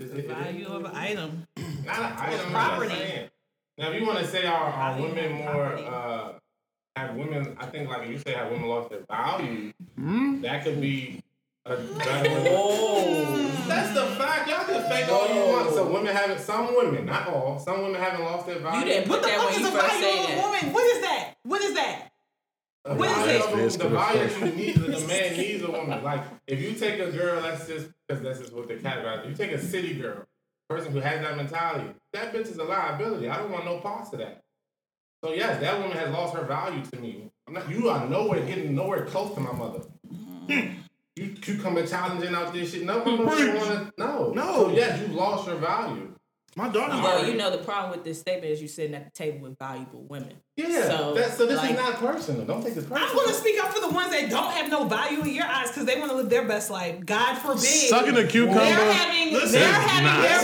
It's- 0.00 0.18
it- 0.18 0.24
it- 0.24 0.28
value 0.28 0.66
of 0.66 0.84
an 0.86 0.96
item. 0.96 1.46
not 1.84 1.98
an 1.98 2.12
item. 2.18 2.50
property. 2.52 3.28
Now, 3.78 3.90
if 3.90 4.00
you 4.00 4.06
want 4.06 4.18
to 4.20 4.26
say 4.26 4.46
are, 4.46 4.70
are 4.70 5.00
women 5.00 5.32
more 5.32 5.64
uh, 5.76 6.32
have 6.96 7.14
women? 7.14 7.56
I 7.58 7.66
think 7.66 7.88
like 7.88 8.02
if 8.04 8.10
you 8.10 8.18
say 8.18 8.32
have 8.32 8.50
women 8.50 8.68
lost 8.68 8.90
their 8.90 9.00
value, 9.08 9.72
that 10.42 10.64
could 10.64 10.80
be 10.80 11.20
a 11.66 11.76
better. 11.76 12.28
Oh, 12.50 13.46
That's 13.68 13.94
the 13.94 14.06
fact. 14.16 14.48
Y'all 14.48 14.64
can 14.64 14.82
fake 14.90 15.08
all 15.10 15.28
you 15.34 15.40
want. 15.52 15.70
So 15.74 15.86
women 15.92 16.14
haven't. 16.14 16.40
Some 16.40 16.74
women, 16.74 17.06
not 17.06 17.28
all. 17.28 17.58
Some 17.58 17.82
women 17.82 18.00
haven't 18.00 18.24
lost 18.24 18.46
their 18.46 18.58
value. 18.58 18.80
you 18.80 18.84
didn't 18.86 19.08
What 19.08 19.20
put 19.20 19.22
the 19.26 19.28
that 19.28 19.38
fuck 19.38 19.50
when 19.50 19.54
is 19.54 19.60
you 19.60 19.70
first 19.70 19.86
value 19.86 20.02
said 20.02 20.18
of 20.24 20.24
a 20.24 20.34
that. 20.34 20.44
woman? 20.44 20.72
What 20.74 20.86
is 20.96 21.00
that? 21.02 21.34
What 21.44 21.62
is 21.62 21.74
that? 21.74 22.09
The 22.84 22.94
What 22.94 23.28
is 23.28 23.44
it? 23.46 23.52
of 23.52 23.58
a- 23.58 23.62
Yes, 23.62 23.76
The 23.76 23.88
good 24.40 24.40
you 24.40 24.56
need, 24.56 24.76
the 24.76 25.06
man 25.06 25.36
needs 25.36 25.62
a 25.62 25.70
woman. 25.70 26.02
Like 26.02 26.22
if 26.46 26.60
you 26.60 26.72
take 26.72 26.98
a 26.98 27.10
girl, 27.10 27.42
that's 27.42 27.66
just 27.66 27.88
because 28.08 28.22
that's 28.22 28.38
just 28.38 28.52
what 28.54 28.68
they 28.68 28.76
categorize. 28.76 29.28
You 29.28 29.34
take 29.34 29.52
a 29.52 29.58
city 29.60 29.94
girl, 29.94 30.24
person 30.68 30.92
who 30.92 31.00
has 31.00 31.20
that 31.20 31.36
mentality. 31.36 31.90
That 32.14 32.32
bitch 32.32 32.48
is 32.50 32.56
a 32.58 32.64
liability. 32.64 33.28
I 33.28 33.36
don't 33.36 33.50
want 33.50 33.66
no 33.66 33.78
parts 33.78 34.12
of 34.12 34.20
that. 34.20 34.40
So 35.22 35.34
yes, 35.34 35.60
that 35.60 35.78
woman 35.78 35.96
has 35.96 36.10
lost 36.10 36.34
her 36.34 36.44
value 36.44 36.82
to 36.82 36.98
me. 36.98 37.30
I'm 37.46 37.52
not, 37.52 37.68
you 37.68 37.90
are 37.90 38.06
nowhere 38.08 38.40
getting 38.46 38.74
nowhere 38.74 39.04
close 39.04 39.34
to 39.34 39.40
my 39.40 39.52
mother. 39.52 39.80
Mm. 40.48 40.76
You 41.16 41.28
cucumber 41.40 41.86
challenging 41.86 42.34
out 42.34 42.54
this 42.54 42.72
shit. 42.72 42.84
No, 42.84 43.04
my 43.04 43.16
mother 43.16 43.54
wanna, 43.56 43.92
no. 43.98 44.30
No. 44.30 44.54
So 44.54 44.70
yes, 44.70 45.00
you 45.00 45.08
lost 45.14 45.46
your 45.46 45.56
value. 45.56 46.14
My 46.56 46.68
daughter. 46.68 47.00
Well, 47.00 47.26
you 47.28 47.34
know 47.36 47.50
the 47.50 47.58
problem 47.58 47.92
with 47.92 48.02
this 48.04 48.18
statement 48.20 48.52
is 48.52 48.60
you 48.60 48.66
sitting 48.66 48.94
at 48.96 49.04
the 49.04 49.10
table 49.12 49.38
with 49.48 49.56
valuable 49.58 50.02
women. 50.08 50.32
Yeah. 50.56 50.82
So, 50.82 51.14
that, 51.14 51.32
so 51.34 51.46
this 51.46 51.56
like- 51.58 51.70
is 51.70 51.76
not 51.76 51.94
personal. 51.98 52.44
Don't 52.44 52.62
take 52.62 52.74
this 52.74 52.84
personal. 52.84 53.08
I'm 53.08 53.16
gonna 53.16 53.32
speak 53.32 53.58
up 53.62 53.72
for 53.72 53.80
the 53.80 53.88
ones 53.94 54.10
that 54.10 54.28
don't 54.30 54.50
have 54.52 54.68
no 54.68 54.84
value 54.84 55.20
in 55.22 55.30
your 55.34 55.46
eyes 55.46 55.68
because 55.68 55.84
they 55.86 55.98
want 55.98 56.10
to 56.10 56.16
live 56.16 56.28
their 56.28 56.46
best 56.48 56.68
life. 56.70 57.04
God 57.06 57.36
forbid. 57.36 57.60
Sucking 57.60 58.16
a 58.16 58.26
cucumber. 58.26 58.60
They're 58.60 58.92
having, 58.92 59.32
Listen, 59.32 59.60
they're 59.60 59.72
having 59.72 60.04
nah. 60.06 60.20
their 60.22 60.40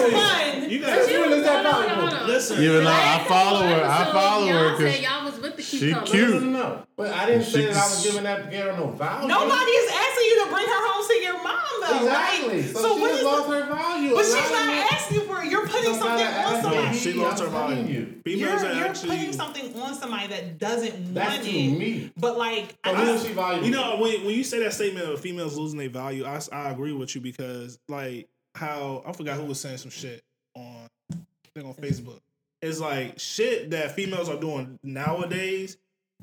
fun. 0.62 0.70
You 0.70 0.80
But 0.80 0.86
got 0.86 1.11
you, 1.11 1.20
When 1.20 1.32
is 1.32 1.44
that 1.44 1.64
hold 1.66 1.74
on, 1.84 1.88
hold 1.98 2.11
valuable? 2.11 2.26
listen. 2.32 2.62
Even 2.62 2.84
though 2.84 2.90
I 2.92 3.24
follow 3.28 3.62
her, 3.66 3.84
I 3.84 4.04
follow 4.12 4.46
her 4.46 4.76
because 4.76 5.00
y'all 5.00 5.16
was 5.37 5.43
with 5.43 5.57
the 5.57 5.62
she 5.62 5.78
cucumber. 5.78 6.07
cute. 6.07 6.30
No, 6.30 6.39
no, 6.41 6.51
no. 6.51 6.82
But 6.97 7.12
I 7.12 7.26
didn't 7.26 7.45
say 7.45 7.66
that 7.66 7.76
I 7.76 7.89
was 7.89 8.05
giving 8.05 8.24
that 8.24 8.51
girl 8.51 8.76
no 8.76 8.87
value. 8.93 9.28
Nobody 9.28 9.70
is 9.70 9.91
asking 9.93 10.24
you 10.26 10.45
to 10.45 10.51
bring 10.51 10.66
her 10.66 10.87
home 10.89 11.07
to 11.07 11.14
your 11.14 11.43
mom 11.43 11.57
though. 11.80 11.97
Exactly. 12.07 12.61
Right? 12.61 12.70
So, 12.70 12.82
So, 12.82 12.95
she 12.97 13.01
what 13.01 13.09
just 13.11 13.20
is 13.20 13.24
lost 13.26 13.49
the, 13.49 13.55
her 13.61 13.66
value. 13.74 14.14
But 14.14 14.24
she's 14.24 14.34
not 14.34 14.66
men- 14.66 14.87
asking 14.93 15.16
you 15.18 15.22
for 15.26 15.43
it. 15.43 15.51
You're 15.51 15.66
putting 15.66 15.82
don't 15.84 15.95
something 15.99 16.18
gotta 16.26 16.57
on 16.57 16.62
somebody. 16.62 16.89
me. 16.91 16.97
She 16.97 17.12
lost 17.12 17.43
her 17.43 17.49
value. 17.49 17.84
you. 17.84 17.99
You're, 18.24 18.49
Females 18.49 18.62
are 18.64 18.74
you're 18.74 18.87
actually. 18.87 19.16
putting 19.16 19.32
something 19.32 19.80
on 19.80 19.95
somebody 19.95 20.26
that 20.28 20.59
doesn't 20.59 21.14
That's 21.14 21.30
want 21.37 21.43
to 21.45 21.51
it. 21.51 21.78
me. 21.78 22.12
But 22.16 22.37
like, 22.39 22.70
So 22.84 22.93
I, 22.93 22.95
who 23.05 23.12
is 23.14 23.24
she 23.26 23.32
valuable? 23.32 23.66
You 23.66 23.72
know, 23.72 23.97
when, 24.01 24.24
when 24.24 24.34
you 24.34 24.43
say 24.45 24.59
that 24.61 24.72
statement 24.72 25.07
of 25.09 25.20
females 25.20 25.57
losing 25.57 25.78
their 25.78 25.89
value, 25.91 26.24
I, 26.24 26.41
I 26.53 26.70
agree 26.70 26.93
with 26.93 27.14
you 27.14 27.20
because 27.20 27.78
like 27.89 28.28
how 28.55 29.03
I 29.07 29.12
forgot 29.12 29.37
who 29.37 29.45
was 29.45 29.61
saying 29.61 29.76
some 29.78 29.91
shit 29.91 30.22
on 30.57 30.89
I 31.12 31.16
think 31.55 31.66
on 31.68 31.74
Facebook. 31.74 32.18
It's 32.62 32.80
like 32.80 33.18
shit 33.18 33.70
that 33.70 33.92
females 33.92 34.28
are 34.28 34.40
doing 34.40 34.78
nowadays. 34.82 35.76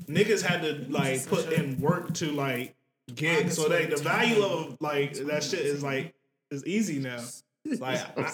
Niggas 0.06 0.42
had 0.42 0.62
to 0.62 0.86
like 0.90 1.26
put 1.26 1.52
in 1.52 1.80
work 1.80 2.12
to 2.14 2.32
like 2.32 2.74
get 3.14 3.52
so 3.52 3.68
that 3.68 3.90
the 3.90 3.96
value 3.96 4.42
of 4.42 4.76
like 4.80 5.14
that 5.14 5.42
shit 5.42 5.60
is 5.60 5.82
like 5.82 6.14
is 6.50 6.64
easy 6.66 6.98
now. 6.98 7.20
Like 7.80 7.98
I, 8.18 8.30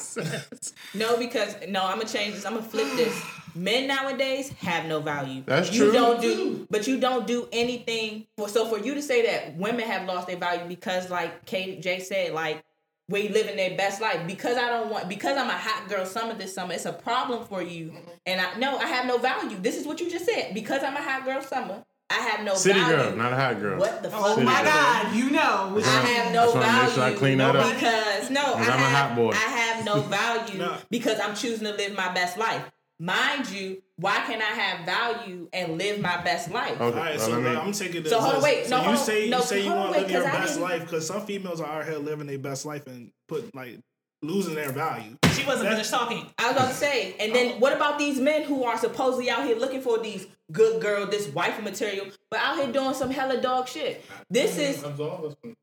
No, 0.92 1.16
because 1.16 1.54
no, 1.68 1.84
I'm 1.84 1.98
gonna 1.98 2.08
change 2.08 2.34
this. 2.34 2.44
I'm 2.44 2.54
gonna 2.54 2.66
flip 2.66 2.88
this. 2.96 3.16
Men 3.54 3.86
nowadays 3.86 4.48
have 4.58 4.86
no 4.86 4.98
value. 4.98 5.44
That's 5.46 5.72
you 5.72 5.84
true. 5.84 5.92
don't 5.92 6.20
do, 6.20 6.66
but 6.68 6.88
you 6.88 6.98
don't 6.98 7.28
do 7.28 7.48
anything. 7.52 8.26
For, 8.36 8.48
so 8.48 8.66
for 8.66 8.78
you 8.78 8.94
to 8.94 9.02
say 9.02 9.24
that 9.26 9.56
women 9.56 9.86
have 9.86 10.06
lost 10.08 10.26
their 10.26 10.36
value 10.36 10.66
because, 10.66 11.10
like 11.10 11.46
KJ 11.46 12.02
said, 12.02 12.32
like 12.32 12.64
we 13.10 13.28
live 13.28 13.48
in 13.48 13.56
their 13.56 13.76
best 13.76 14.00
life. 14.00 14.26
Because 14.26 14.56
I 14.56 14.68
don't 14.68 14.90
want, 14.90 15.08
because 15.08 15.36
I'm 15.36 15.48
a 15.48 15.52
hot 15.58 15.88
girl 15.88 16.06
summer 16.06 16.34
this 16.34 16.54
summer, 16.54 16.72
it's 16.74 16.86
a 16.86 16.92
problem 16.92 17.44
for 17.46 17.60
you. 17.62 17.86
Mm-hmm. 17.86 18.10
And 18.26 18.40
I 18.40 18.54
no, 18.58 18.78
I 18.78 18.86
have 18.86 19.06
no 19.06 19.18
value. 19.18 19.58
This 19.60 19.76
is 19.76 19.86
what 19.86 20.00
you 20.00 20.10
just 20.10 20.24
said. 20.24 20.54
Because 20.54 20.82
I'm 20.82 20.96
a 20.96 21.02
hot 21.02 21.24
girl 21.24 21.42
summer, 21.42 21.84
I 22.08 22.14
have 22.14 22.44
no 22.44 22.54
City 22.54 22.78
value. 22.80 22.96
girl, 22.96 23.16
not 23.16 23.32
a 23.32 23.36
hot 23.36 23.60
girl. 23.60 23.78
What 23.78 24.02
the 24.02 24.08
oh 24.08 24.12
fuck? 24.12 24.38
oh 24.38 24.40
my 24.40 24.62
girl. 24.62 24.72
God, 24.72 25.14
you 25.14 25.30
know. 25.30 25.76
I 25.84 25.90
have 26.06 26.32
no 26.32 26.52
That's 26.52 26.54
why 26.54 26.60
I 26.62 26.64
value. 26.66 26.84
make 26.86 26.94
sure 26.94 27.04
I 27.04 27.12
clean 27.14 27.38
that 27.38 27.56
up. 27.56 27.74
Because 27.74 28.30
no, 28.30 28.40
I 28.40 28.52
I'm 28.52 28.60
a 28.60 28.64
have, 28.72 29.08
hot 29.10 29.16
boy. 29.16 29.30
I 29.30 29.34
have 29.36 29.84
no 29.84 30.00
value 30.18 30.58
No. 30.58 30.76
because 30.90 31.20
I'm 31.20 31.34
choosing 31.34 31.66
to 31.66 31.74
live 31.74 31.94
my 31.94 32.12
best 32.12 32.38
life. 32.38 32.64
Mind 33.02 33.48
you, 33.50 33.82
why 33.96 34.16
can 34.26 34.42
I 34.42 34.44
have 34.44 34.84
value 34.84 35.48
and 35.54 35.78
live 35.78 36.00
my 36.02 36.22
best 36.22 36.50
life? 36.50 36.72
Okay, 36.78 36.84
all 36.84 36.92
right, 36.92 37.16
well, 37.16 37.26
so 37.26 37.32
let 37.38 37.40
me- 37.40 37.56
I'm 37.58 37.72
taking 37.72 38.02
this. 38.02 38.12
So 38.12 38.20
hold 38.20 38.34
on, 38.36 38.42
wait, 38.42 38.64
so 38.66 38.70
no, 38.72 38.76
you 38.76 38.82
hold 38.84 38.96
on, 38.98 39.02
say 39.04 39.28
no, 39.30 39.38
you 39.38 39.42
say 39.44 39.64
you 39.64 39.70
want 39.72 39.94
to 39.94 40.00
live 40.02 40.10
your 40.10 40.20
'cause 40.22 40.28
I 40.34 40.36
best 40.38 40.52
didn't- 40.54 40.62
life 40.68 40.80
because 40.82 41.06
some 41.06 41.24
females 41.24 41.62
are 41.62 41.80
out 41.80 41.86
here 41.88 41.96
living 41.96 42.26
their 42.26 42.38
best 42.38 42.66
life 42.66 42.86
and 42.86 43.10
put 43.26 43.54
like 43.54 43.78
losing 44.22 44.54
their 44.54 44.70
value. 44.70 45.16
She 45.34 45.44
wasn't 45.46 45.70
That's- 45.70 45.72
finished 45.76 45.90
talking. 45.90 46.26
I 46.38 46.48
was 46.48 46.56
about 46.56 46.68
to 46.68 46.74
say, 46.74 47.14
and 47.18 47.34
then 47.34 47.52
oh. 47.54 47.58
what 47.58 47.72
about 47.72 47.98
these 47.98 48.20
men 48.20 48.42
who 48.42 48.64
are 48.64 48.76
supposedly 48.76 49.30
out 49.30 49.46
here 49.46 49.56
looking 49.56 49.80
for 49.80 49.98
these 49.98 50.26
good 50.52 50.82
girl, 50.82 51.06
this 51.06 51.26
wife 51.28 51.58
material, 51.62 52.04
but 52.30 52.38
out 52.40 52.58
here 52.58 52.70
doing 52.70 52.92
some 52.92 53.10
hella 53.10 53.40
dog 53.40 53.66
shit? 53.66 54.04
This 54.28 54.58
is 54.58 54.82
Absolve 54.84 55.24
us 55.24 55.34
from- 55.40 55.56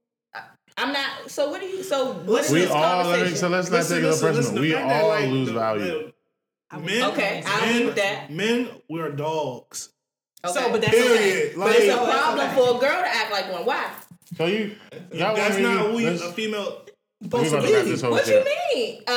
I'm 0.75 0.91
not. 0.91 1.29
So 1.29 1.49
what 1.51 1.61
do 1.61 1.67
you? 1.67 1.83
So 1.83 2.13
what 2.13 2.45
is 2.45 2.51
We 2.51 2.61
this 2.61 2.71
all, 2.71 2.81
let 2.81 2.97
me, 2.97 3.03
conversation? 3.11 3.37
so 3.37 3.47
let's 3.49 3.69
not 3.69 3.77
Listen, 3.77 3.95
take 3.97 4.03
it 4.03 4.07
listen, 4.07 4.21
personal. 4.27 4.41
listen, 4.41 4.55
the 4.55 4.61
we 4.61 4.71
fact 4.73 4.87
that, 4.89 5.03
all 5.03 5.09
like, 5.09 5.29
lose 5.29 5.47
the- 5.49 5.53
value. 5.53 5.83
the- 5.85 6.13
Men, 6.73 7.03
Okay, 7.11 7.43
I 7.45 7.59
men, 7.61 7.69
agree 7.75 7.85
with 7.85 7.95
that. 7.95 8.29
Men, 8.31 8.69
we're 8.89 9.09
dogs. 9.11 9.89
Okay. 10.45 10.53
So, 10.53 10.71
but 10.71 10.81
that's 10.81 10.93
okay. 10.93 11.07
Period. 11.07 11.53
But 11.57 11.75
it's 11.75 11.93
a 11.93 11.95
Like, 11.97 12.11
problem 12.19 12.49
for 12.51 12.77
a 12.77 12.79
girl 12.79 13.01
to 13.01 13.07
act 13.07 13.31
like 13.31 13.51
one. 13.51 13.65
Why? 13.65 13.89
So 14.37 14.45
you, 14.45 14.75
y'all 15.13 15.35
that's 15.35 15.51
want 15.55 15.61
not 15.63 15.83
to- 15.83 15.89
who 15.91 15.99
you, 15.99 16.09
a 16.09 16.17
female 16.33 16.81
we 17.21 17.27
supposed 17.29 17.53
about 17.53 17.61
to 17.63 17.67
to 17.79 17.83
be. 17.85 17.89
this 17.91 18.01
whole 18.01 18.11
What 18.11 18.25
shit. 18.25 18.45
you 18.45 18.75
mean? 18.75 19.03
A, 19.07 19.11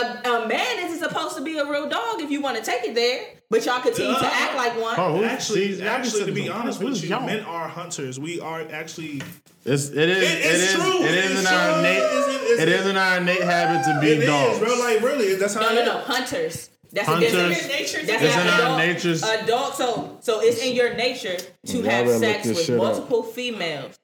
a 0.44 0.48
man 0.48 0.78
isn't 0.86 1.00
supposed 1.06 1.36
to 1.36 1.42
be 1.42 1.58
a 1.58 1.66
real 1.68 1.88
dog 1.88 2.20
if 2.20 2.30
you 2.30 2.40
want 2.40 2.56
to 2.56 2.62
take 2.62 2.84
it 2.84 2.94
there, 2.94 3.26
but 3.50 3.66
y'all 3.66 3.80
continue 3.80 4.12
to 4.14 4.18
Uh, 4.24 4.30
act 4.32 4.56
like 4.56 4.80
one. 4.80 4.94
Oh, 4.96 5.16
who, 5.18 5.24
Actually, 5.24 5.74
see, 5.74 5.80
y'all 5.80 5.88
actually, 5.88 6.24
to 6.26 6.32
be 6.32 6.48
honest 6.48 6.80
with 6.82 7.02
you, 7.02 7.10
y'all? 7.10 7.26
men 7.26 7.40
are 7.40 7.66
hunters. 7.68 8.18
We 8.20 8.40
are 8.40 8.62
actually. 8.70 9.20
It's, 9.66 9.88
it 9.90 10.08
is. 10.08 10.16
It- 10.22 10.22
It, 10.22 10.46
it's 10.46 10.62
is. 10.62 10.74
true. 10.74 11.02
It 11.02 11.10
is 11.14 11.30
It's 11.32 11.40
in 11.40 11.46
our 11.48 11.78
innate. 11.80 11.96
It's- 11.98 12.58
it's- 12.68 12.86
in 12.86 12.96
our 12.96 13.16
innate 13.18 13.42
habit 13.42 13.84
to 13.92 14.00
be 14.00 14.12
It 14.12 14.18
is, 14.20 14.26
dogs. 14.26 14.58
bro. 14.60 14.74
Like 14.78 15.00
really, 15.02 15.34
that's 15.34 15.54
how. 15.54 15.60
No, 15.62 15.68
it 15.72 15.74
no, 15.84 15.84
no. 15.84 15.98
Hunters. 15.98 16.70
That's 16.92 17.06
Hunters. 17.08 17.32
a 17.34 17.48
different 17.48 17.68
nature. 17.68 18.04
That's 18.06 18.22
It's 18.22 18.34
not 18.36 18.42
in 18.42 18.48
a 18.48 18.50
our 18.52 18.58
dog. 18.60 18.78
natures. 18.78 19.22
A. 19.22 19.46
So, 19.74 20.18
so 20.20 20.40
it's 20.40 20.60
in 20.62 20.74
your 20.74 20.94
nature 20.94 21.36
to 21.66 21.76
Y'all 21.78 21.82
have 21.90 22.08
sex 22.18 22.46
with 22.46 22.60
shit 22.60 22.78
up. 22.78 22.82
multiple 22.84 23.22
females. 23.22 23.98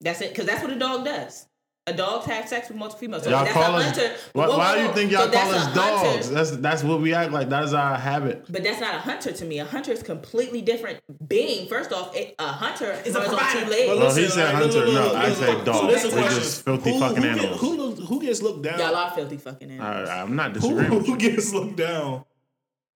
That's 0.00 0.20
it, 0.20 0.30
because 0.30 0.46
that's 0.46 0.62
what 0.62 0.72
a 0.72 0.78
dog 0.78 1.04
does. 1.04 1.47
A 1.88 1.96
dog 1.96 2.24
have 2.24 2.48
sex 2.48 2.68
with 2.68 2.76
multiple 2.76 3.00
females. 3.00 3.22
So 3.24 3.30
Y'all 3.30 3.44
that's 3.44 3.54
call 3.54 3.74
a 3.74 3.78
us. 3.78 3.84
hunter. 3.86 4.14
Why, 4.34 4.46
Whoa, 4.46 4.58
why 4.58 4.66
whoa, 4.68 4.74
do 4.74 4.80
you 4.82 4.88
whoa. 4.88 4.94
think 4.94 5.10
y'all 5.10 5.20
call 5.22 5.30
that's 5.30 5.52
us 5.54 5.62
a 5.76 5.80
hunter. 5.80 6.12
dogs? 6.12 6.30
That's 6.30 6.50
that's 6.58 6.82
what 6.84 7.00
we 7.00 7.14
act 7.14 7.32
like. 7.32 7.48
That 7.48 7.64
is 7.64 7.72
our 7.74 7.96
habit. 7.96 8.44
But 8.50 8.62
that's 8.62 8.80
not 8.80 8.94
a 8.94 8.98
hunter 8.98 9.32
to 9.32 9.44
me. 9.44 9.58
A 9.60 9.64
hunter 9.64 9.92
is 9.92 10.02
completely 10.02 10.60
different 10.62 11.00
being. 11.28 11.66
First 11.68 11.92
off, 11.92 12.14
it, 12.14 12.34
a 12.38 12.46
hunter 12.48 12.92
Is 13.06 13.14
a 13.16 13.20
on 13.20 13.26
provider. 13.28 13.60
two 13.64 13.70
legs. 13.70 13.86
But 13.88 13.98
Well, 13.98 14.14
he 14.14 14.20
listen, 14.22 14.30
said 14.38 14.44
like, 14.54 14.62
hunter. 14.62 14.78
look, 14.84 14.94
No, 14.94 15.02
look, 15.04 15.14
I 15.14 15.28
look, 15.28 15.36
say 15.38 15.46
look. 15.46 15.58
So 15.58 15.64
dogs. 15.72 15.86
this 15.94 16.04
is 16.04 16.12
a 16.12 16.14
They 16.16 16.22
question. 16.22 16.40
just 16.42 16.64
filthy 16.64 16.92
who, 16.92 16.98
fucking 17.00 17.16
who, 17.16 17.22
get- 17.22 17.38
animals. 17.38 17.60
Who, 17.60 17.94
who 18.06 18.20
gets 18.20 18.42
looked 18.42 18.62
down? 18.62 18.78
Y'all 18.78 18.94
are 18.94 19.10
filthy 19.12 19.36
fucking 19.38 19.70
animals. 19.70 20.08
I, 20.08 20.20
I'm 20.22 20.36
not 20.36 20.48
who, 20.52 20.60
disagreeing. 20.60 20.94
with 20.94 21.06
who 21.06 21.16
gets 21.16 21.52
looked 21.54 21.76
down 21.76 22.24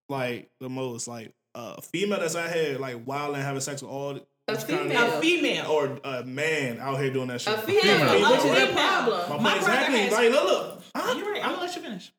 like 0.08 0.50
the 0.60 0.68
most? 0.68 1.08
Like 1.08 1.32
a 1.54 1.80
female 1.82 2.20
that's 2.20 2.36
out 2.36 2.50
here 2.52 2.78
like 2.78 3.06
wild 3.06 3.34
and 3.34 3.42
having 3.44 3.60
sex 3.60 3.82
with 3.82 3.90
all 3.90 4.18
A 4.48 4.54
this 4.54 4.64
kind 4.64 4.80
of- 4.80 4.88
female. 4.90 5.18
A 5.18 5.20
female. 5.20 5.66
or 5.70 6.00
a 6.04 6.24
man 6.24 6.78
out 6.80 6.98
here 7.00 7.12
doing 7.12 7.28
that 7.28 7.40
shit. 7.40 7.54
A 7.54 7.58
female, 7.58 7.82
Female. 7.82 8.30
which 8.32 8.44
is 8.44 8.70
a 8.70 8.72
problem. 8.72 9.28
My 9.30 9.36
My 9.38 9.50
point 9.50 9.56
exactly. 9.62 9.98
has- 10.00 10.12
Like 10.12 10.30
look, 10.30 10.44
look. 10.44 10.82
Huh? 10.96 11.14
You're 11.16 11.32
right. 11.32 11.44
I'm 11.44 11.50
gonna 11.52 11.62
let 11.66 11.76
you 11.76 11.82
finish. 11.82 12.12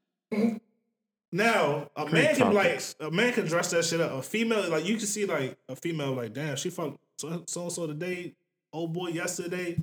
Now 1.32 1.90
a 1.96 2.06
Great 2.06 2.24
man 2.24 2.36
can 2.36 2.50
be 2.50 2.56
like 2.56 2.82
a 3.00 3.10
man 3.12 3.34
can 3.34 3.46
dress 3.46 3.72
that 3.72 3.84
shit 3.86 4.00
up. 4.00 4.12
A 4.12 4.22
female 4.22 4.70
like 4.70 4.86
you 4.86 4.98
can 4.98 5.08
see 5.08 5.26
like 5.26 5.58
a 5.68 5.76
female 5.76 6.14
like 6.14 6.34
damn 6.34 6.56
she 6.56 6.70
fucked 6.70 6.98
so 7.18 7.44
so 7.48 7.70
so 7.70 7.88
today. 7.88 8.34
Old 8.72 8.94
boy 8.94 9.08
yesterday. 9.10 9.78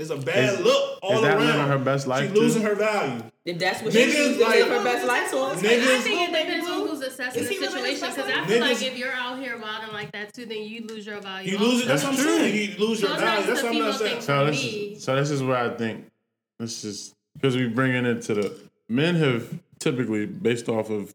It's 0.00 0.08
a 0.10 0.16
bad 0.16 0.54
Is- 0.54 0.60
look 0.60 0.98
all 1.02 1.12
is 1.16 1.20
that 1.22 1.36
around. 1.36 1.46
living 1.46 1.66
her 1.66 1.78
best 1.78 2.06
life, 2.06 2.26
She 2.28 2.34
too? 2.34 2.40
losing 2.40 2.62
her 2.62 2.74
value. 2.74 3.22
If 3.44 3.58
that's 3.58 3.82
what 3.82 3.92
she 3.92 3.98
Niggas 3.98 4.12
chooses 4.12 4.36
to 4.38 4.42
like- 4.44 4.54
live 4.60 4.68
her 4.68 4.84
best 4.84 5.06
life 5.06 5.28
for. 5.28 5.46
I 5.50 5.54
Niggas, 5.56 6.00
think 6.00 6.20
it 6.28 6.32
depends 6.32 6.68
on 6.68 6.88
who's 6.88 7.00
assessing 7.02 7.42
Is 7.42 7.48
the 7.48 7.54
he 7.54 7.60
living 7.60 7.84
his 7.84 8.00
situation. 8.00 8.16
Because 8.16 8.32
I 8.32 8.40
life? 8.40 8.48
feel 8.48 8.60
like 8.60 8.82
if 8.82 8.98
you're 8.98 9.12
out 9.12 9.38
here 9.38 9.58
wilding 9.58 9.92
like 9.92 10.12
that 10.12 10.32
too, 10.32 10.46
then 10.46 10.62
you 10.62 10.86
lose 10.86 11.04
your 11.06 11.20
value. 11.20 11.52
you 11.52 11.58
lose 11.58 11.82
it. 11.82 11.88
That's, 11.88 12.02
That's 12.02 12.16
what 12.16 12.26
I'm 12.26 12.38
true. 12.38 12.38
saying. 12.38 12.70
You 12.70 12.86
lose 12.86 13.00
So 13.00 13.06
your 13.08 13.14
it's 13.16 13.22
value. 13.24 13.46
That's 13.46 13.62
what 13.62 13.72
a 13.72 13.76
I'm 13.76 13.78
not 13.84 13.94
saying. 13.98 14.20
So 14.22 14.46
this 14.46 14.62
me. 14.62 14.68
is 14.70 15.04
so 15.04 15.16
this 15.16 15.30
is 15.30 15.42
where 15.42 15.56
I 15.58 15.68
think 15.76 16.10
this 16.58 16.84
is 16.84 17.14
because 17.34 17.56
we 17.56 17.68
bringing 17.68 18.06
it 18.06 18.22
to 18.22 18.34
the 18.34 18.56
men 18.88 19.16
have 19.16 19.58
typically 19.80 20.24
based 20.24 20.68
off 20.70 20.88
of 20.88 21.14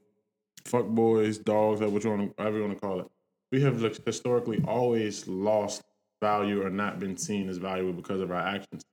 fuck 0.64 0.86
boys, 0.86 1.40
dogs, 1.40 1.82
or 1.82 1.90
what 1.90 2.04
you 2.04 2.12
want, 2.12 2.38
whatever 2.38 2.58
you 2.58 2.64
want 2.66 2.76
to 2.76 2.80
call 2.80 3.00
it. 3.00 3.08
We 3.52 3.62
have 3.62 3.82
like, 3.82 4.04
historically 4.06 4.62
always 4.68 5.28
lost 5.28 5.82
value 6.22 6.66
or 6.66 6.70
not 6.70 7.00
been 7.00 7.18
seen 7.18 7.50
as 7.50 7.58
valuable 7.58 7.94
because 7.94 8.22
of 8.22 8.32
our 8.32 8.40
actions. 8.40 8.84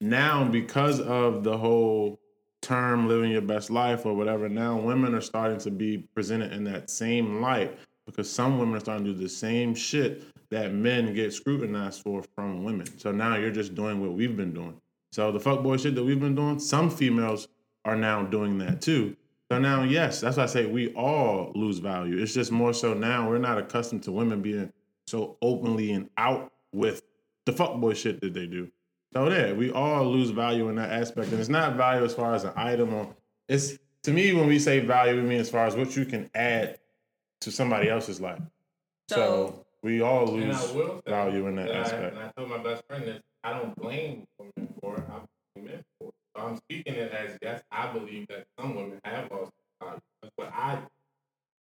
Now, 0.00 0.44
because 0.44 1.00
of 1.00 1.44
the 1.44 1.56
whole 1.56 2.18
term 2.60 3.08
living 3.08 3.30
your 3.30 3.42
best 3.42 3.70
life 3.70 4.06
or 4.06 4.14
whatever, 4.14 4.48
now 4.48 4.76
women 4.76 5.14
are 5.14 5.20
starting 5.20 5.58
to 5.58 5.70
be 5.70 5.98
presented 6.14 6.52
in 6.52 6.64
that 6.64 6.90
same 6.90 7.40
light 7.40 7.78
because 8.06 8.30
some 8.30 8.58
women 8.58 8.76
are 8.76 8.80
starting 8.80 9.04
to 9.04 9.12
do 9.12 9.18
the 9.18 9.28
same 9.28 9.74
shit 9.74 10.24
that 10.50 10.72
men 10.72 11.14
get 11.14 11.32
scrutinized 11.32 12.02
for 12.02 12.22
from 12.34 12.64
women. 12.64 12.86
So 12.98 13.10
now 13.12 13.36
you're 13.36 13.50
just 13.50 13.74
doing 13.74 14.00
what 14.00 14.12
we've 14.12 14.36
been 14.36 14.52
doing. 14.52 14.76
So 15.12 15.30
the 15.30 15.38
fuckboy 15.38 15.80
shit 15.80 15.94
that 15.94 16.04
we've 16.04 16.20
been 16.20 16.34
doing, 16.34 16.58
some 16.58 16.90
females 16.90 17.48
are 17.84 17.96
now 17.96 18.22
doing 18.22 18.58
that 18.58 18.80
too. 18.80 19.16
So 19.50 19.58
now, 19.58 19.82
yes, 19.82 20.20
that's 20.20 20.36
why 20.36 20.44
I 20.44 20.46
say 20.46 20.66
we 20.66 20.92
all 20.94 21.52
lose 21.54 21.78
value. 21.78 22.18
It's 22.18 22.32
just 22.32 22.52
more 22.52 22.72
so 22.72 22.94
now 22.94 23.28
we're 23.28 23.38
not 23.38 23.58
accustomed 23.58 24.02
to 24.04 24.12
women 24.12 24.40
being 24.40 24.72
so 25.06 25.36
openly 25.42 25.92
and 25.92 26.08
out 26.16 26.51
with 26.72 27.02
the 27.46 27.52
fuckboy 27.52 27.96
shit 27.96 28.20
that 28.20 28.34
they 28.34 28.46
do. 28.46 28.70
So 29.12 29.28
there, 29.28 29.54
we 29.54 29.70
all 29.70 30.06
lose 30.10 30.30
value 30.30 30.68
in 30.68 30.76
that 30.76 30.90
aspect, 30.90 31.30
and 31.30 31.38
it's 31.40 31.48
not 31.50 31.76
value 31.76 32.04
as 32.04 32.14
far 32.14 32.34
as 32.34 32.44
an 32.44 32.52
item 32.56 32.94
or 32.94 33.14
it's 33.48 33.78
to 34.04 34.12
me 34.12 34.32
when 34.32 34.46
we 34.48 34.58
say 34.58 34.80
value, 34.80 35.16
we 35.16 35.28
mean 35.28 35.40
as 35.40 35.50
far 35.50 35.66
as 35.66 35.76
what 35.76 35.94
you 35.96 36.04
can 36.06 36.30
add 36.34 36.78
to 37.42 37.52
somebody 37.52 37.88
else's 37.88 38.20
life. 38.20 38.40
So, 39.08 39.16
So- 39.16 39.66
we 39.82 40.00
all 40.00 40.26
lose 40.26 40.54
I 40.56 40.72
will 40.74 41.02
say 41.04 41.10
value 41.10 41.46
in 41.48 41.56
that 41.56 41.70
I, 41.70 41.74
aspect. 41.74 42.14
and 42.16 42.22
I 42.24 42.30
told 42.36 42.48
my 42.48 42.58
best 42.58 42.84
friend 42.86 43.04
this. 43.04 43.20
I 43.44 43.52
don't 43.58 43.74
blame 43.76 44.24
women 44.38 44.72
for 44.80 44.96
it. 44.96 45.04
I 45.10 45.20
blame 45.54 45.66
men 45.66 45.84
for 45.98 46.08
it. 46.08 46.14
So 46.36 46.42
I'm 46.42 46.56
speaking 46.56 46.94
it 46.94 47.10
as 47.12 47.36
yes, 47.42 47.62
I 47.72 47.92
believe 47.92 48.28
that 48.28 48.46
some 48.58 48.76
women 48.76 49.00
have 49.04 49.28
lost 49.30 49.50
value. 49.82 49.98
That's 50.22 50.32
what 50.36 50.52
I, 50.54 50.78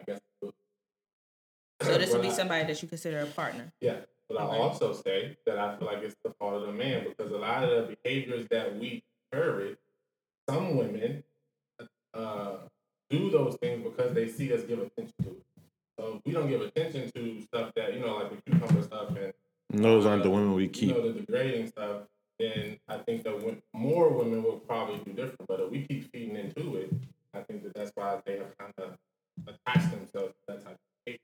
I 0.00 0.04
guess. 0.06 0.20
So 0.42 1.96
this 1.98 2.12
would 2.12 2.20
be 2.22 2.28
I- 2.28 2.32
somebody 2.32 2.64
that 2.66 2.80
you 2.82 2.88
consider 2.88 3.20
a 3.20 3.26
partner. 3.26 3.72
Yeah, 3.80 4.00
but 4.30 4.40
I 4.40 4.58
also 4.58 4.92
say 4.92 5.36
that 5.44 5.58
I 5.58 5.76
feel 5.76 5.88
like 5.88 6.04
it's 6.04 6.14
the 6.22 6.30
fault 6.38 6.54
of 6.54 6.66
the 6.68 6.72
man 6.72 7.04
because 7.04 7.32
a 7.32 7.36
lot 7.36 7.64
of 7.64 7.70
the 7.70 7.96
behaviors 8.04 8.46
that 8.50 8.78
we 8.78 9.02
encourage, 9.32 9.76
some 10.48 10.76
women 10.76 11.24
uh, 12.14 12.52
do 13.10 13.30
those 13.30 13.56
things 13.56 13.82
because 13.82 14.14
they 14.14 14.28
see 14.28 14.52
us 14.52 14.62
give 14.62 14.78
attention 14.78 15.14
to 15.24 15.30
it. 15.30 15.42
So 15.98 16.16
if 16.16 16.20
we 16.24 16.32
don't 16.32 16.48
give 16.48 16.60
attention 16.60 17.10
to 17.12 17.42
stuff 17.42 17.72
that 17.74 17.92
you 17.92 18.00
know, 18.00 18.18
like 18.18 18.30
the 18.30 18.50
cucumber 18.52 18.82
stuff 18.82 19.08
and 19.08 19.32
And 19.72 19.84
those 19.84 20.06
aren't 20.06 20.22
the 20.22 20.30
women 20.30 20.54
we 20.54 20.64
you 20.64 20.68
keep. 20.68 20.96
know 20.96 21.12
the 21.12 21.20
degrading 21.20 21.66
stuff, 21.66 22.02
then 22.38 22.78
I 22.88 22.98
think 22.98 23.24
that 23.24 23.60
more 23.74 24.10
women 24.10 24.44
will 24.44 24.60
probably 24.60 24.98
do 25.04 25.12
different. 25.12 25.48
But 25.48 25.58
if 25.60 25.70
we 25.70 25.86
keep 25.86 26.10
feeding 26.12 26.36
into 26.36 26.76
it, 26.76 26.92
I 27.34 27.40
think 27.40 27.64
that 27.64 27.74
that's 27.74 27.90
why 27.96 28.18
they 28.24 28.38
have 28.38 28.56
kind 28.58 28.72
of 28.78 28.96
attached 29.48 29.90
themselves 29.90 30.34
to 30.34 30.40
that 30.46 30.64
type 30.64 30.74
of 30.74 31.04
behavior. 31.04 31.18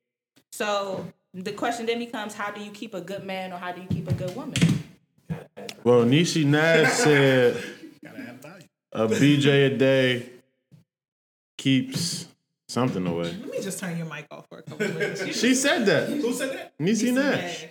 So 0.52 1.06
the 1.44 1.52
question 1.52 1.86
then 1.86 1.98
becomes, 1.98 2.34
how 2.34 2.50
do 2.50 2.60
you 2.62 2.70
keep 2.70 2.94
a 2.94 3.00
good 3.00 3.24
man 3.24 3.52
or 3.52 3.56
how 3.58 3.72
do 3.72 3.80
you 3.82 3.86
keep 3.88 4.08
a 4.08 4.14
good 4.14 4.34
woman? 4.34 4.54
Well, 5.84 6.04
Niecy 6.04 6.44
Nash 6.44 6.92
said 6.94 7.62
Gotta 8.04 8.18
add 8.20 8.42
value. 8.42 8.66
a 8.92 9.06
BJ 9.06 9.66
a 9.74 9.76
day 9.76 10.28
keeps 11.58 12.26
something 12.68 13.06
away. 13.06 13.24
Let 13.40 13.50
me 13.50 13.60
just 13.62 13.78
turn 13.78 13.96
your 13.96 14.06
mic 14.06 14.26
off 14.30 14.46
for 14.48 14.58
a 14.58 14.62
couple 14.62 14.86
minutes. 14.94 15.26
You 15.26 15.32
She 15.32 15.54
said 15.54 15.86
that. 15.86 16.08
Who 16.08 16.32
said 16.32 16.50
that? 16.56 16.78
Niecy 16.78 17.10
Niecy 17.10 17.14
Nash. 17.14 17.66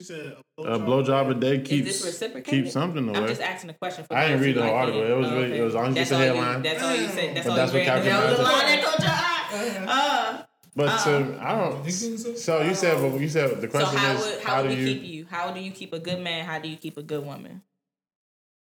She 0.00 0.06
said 0.06 0.36
A 0.58 0.78
blowjob 0.78 1.30
a 1.30 1.34
day 1.34 1.60
keeps 1.60 2.18
keeps 2.44 2.72
something 2.72 3.08
away. 3.08 3.18
I'm 3.18 3.26
just 3.28 3.40
asking 3.40 3.70
a 3.70 3.74
question. 3.74 4.04
For 4.04 4.16
I 4.16 4.28
didn't 4.28 4.42
read 4.42 4.56
the 4.56 4.62
whole 4.64 4.74
article. 4.74 5.02
it. 5.02 5.10
It 5.10 5.16
was 5.16 5.30
really- 5.30 5.44
okay. 5.44 5.58
it 5.58 5.62
was 5.62 5.74
only 5.76 5.94
That's 5.94 6.10
just 6.10 6.10
the 6.10 6.16
all 6.16 6.34
you- 6.36 6.40
headline. 6.42 6.62
That's 6.62 6.82
all 6.82 6.94
you 6.96 7.08
said. 7.08 7.36
That's 7.36 7.46
But 7.46 7.50
all 7.50 7.56
that's 7.56 7.72
you 7.72 7.78
what 7.80 7.86
read. 7.86 7.86
Captain 7.86 8.06
That 8.12 8.28
was 8.30 8.38
the 8.38 8.42
line 8.44 8.60
said. 8.60 8.78
that 8.78 8.84
caught 8.84 9.00
your 9.00 9.88
eye. 9.88 10.38
Uh, 10.38 10.42
But 10.74 10.98
so 10.98 11.36
I 11.40 11.54
don't. 11.54 11.90
So 11.90 12.62
you 12.62 12.74
said, 12.74 13.00
but 13.00 13.20
you 13.20 13.28
said 13.28 13.60
the 13.60 13.66
so 13.66 13.68
question 13.68 13.98
how 13.98 14.12
is, 14.12 14.24
would 14.24 14.40
how 14.42 14.54
how 14.54 14.62
do 14.62 14.68
we 14.68 14.74
you? 14.76 14.86
keep 14.86 15.02
you? 15.02 15.26
How 15.28 15.50
do 15.50 15.60
you 15.60 15.70
keep 15.70 15.92
a 15.92 15.98
good 15.98 16.20
man? 16.20 16.46
How 16.46 16.58
do 16.58 16.68
you 16.68 16.76
keep 16.76 16.96
a 16.96 17.02
good 17.02 17.24
woman? 17.24 17.62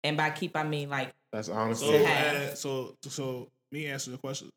And 0.03 0.17
by 0.17 0.31
keep, 0.31 0.57
I 0.57 0.63
mean 0.63 0.89
like 0.89 1.13
That's 1.31 1.47
So, 1.47 1.53
honestly. 1.53 1.91
To 1.91 2.03
have. 2.03 2.35
uh, 2.35 2.55
so, 2.55 2.95
so 3.03 3.49
me 3.71 3.85
answer 3.85 4.11
the 4.11 4.17
question 4.17 4.49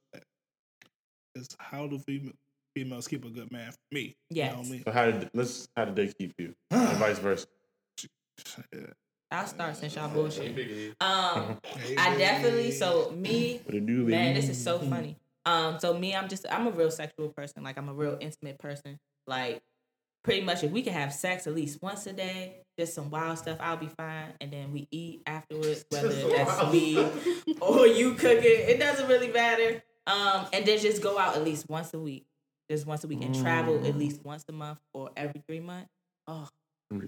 is 1.34 1.48
how 1.58 1.86
do 1.86 1.98
fem- 1.98 2.32
females 2.74 3.06
keep 3.06 3.24
a 3.24 3.28
good 3.28 3.52
man 3.52 3.70
for 3.72 3.78
me? 3.92 4.14
yeah. 4.30 4.46
You 4.46 4.52
know 4.56 4.60
I 4.60 4.70
mean? 4.70 4.82
So 4.86 4.92
how 4.92 5.04
did 5.10 5.30
let's 5.34 5.68
how 5.76 5.84
did 5.84 5.96
they 5.96 6.08
keep 6.08 6.32
you, 6.38 6.54
and 6.70 6.98
vice 6.98 7.18
versa? 7.18 7.46
I'll 9.30 9.46
start 9.46 9.76
since 9.76 9.94
y'all 9.96 10.08
bullshit. 10.08 10.94
Um, 11.00 11.58
I 11.98 12.16
definitely 12.16 12.70
so 12.70 13.10
me 13.10 13.60
What 13.64 13.74
it 13.74 13.86
do, 13.86 14.06
Man, 14.06 14.34
this 14.34 14.48
is 14.48 14.62
so 14.62 14.78
funny. 14.78 15.16
Um, 15.46 15.78
so 15.78 15.96
me, 15.98 16.14
I'm 16.14 16.28
just 16.28 16.46
I'm 16.50 16.66
a 16.66 16.70
real 16.70 16.90
sexual 16.90 17.28
person. 17.28 17.62
Like 17.62 17.76
I'm 17.78 17.88
a 17.88 17.94
real 17.94 18.16
intimate 18.20 18.58
person. 18.58 18.98
Like 19.26 19.62
pretty 20.22 20.40
much 20.40 20.64
if 20.64 20.70
we 20.70 20.82
can 20.82 20.92
have 20.94 21.12
sex 21.12 21.46
at 21.46 21.54
least 21.54 21.80
once 21.82 22.06
a 22.06 22.12
day, 22.12 22.62
just 22.78 22.94
some 22.94 23.10
wild 23.10 23.38
stuff, 23.38 23.58
I'll 23.60 23.76
be 23.76 23.88
fine. 23.88 24.32
And 24.40 24.52
then 24.52 24.72
we 24.72 24.88
eat 24.90 25.22
afterwards, 25.26 25.84
whether 25.90 26.08
that's 26.28 26.72
me 26.72 26.96
or 27.60 27.86
you 27.86 28.14
cooking. 28.14 28.42
It 28.44 28.70
It 28.70 28.80
doesn't 28.80 29.06
really 29.06 29.28
matter. 29.28 29.82
Um, 30.06 30.46
and 30.52 30.66
then 30.66 30.78
just 30.78 31.02
go 31.02 31.18
out 31.18 31.36
at 31.36 31.44
least 31.44 31.68
once 31.68 31.94
a 31.94 31.98
week. 31.98 32.26
Just 32.70 32.86
once 32.86 33.04
a 33.04 33.08
week 33.08 33.22
and 33.22 33.34
travel 33.34 33.86
at 33.86 33.96
least 33.96 34.24
once 34.24 34.44
a 34.48 34.52
month 34.52 34.78
or 34.94 35.10
every 35.16 35.42
three 35.46 35.60
months. 35.60 35.90
Oh, 36.26 36.48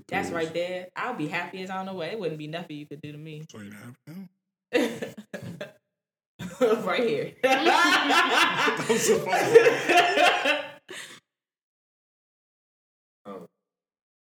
that's 0.07 0.31
right 0.31 0.53
there. 0.53 0.89
I'll 0.95 1.15
be 1.15 1.29
happy 1.29 1.63
as 1.63 1.71
I 1.71 1.77
don't 1.77 1.87
know 1.87 1.95
what. 1.95 2.09
It 2.09 2.19
wouldn't 2.19 2.39
be 2.39 2.47
nothing 2.47 2.77
you 2.77 2.87
could 2.87 3.01
do 3.01 3.13
to 3.13 3.19
me. 3.19 3.43
So 3.51 3.61
you 3.61 3.73
have 3.73 3.97
him. 4.07 4.29
right 6.85 7.09
here. 7.09 7.33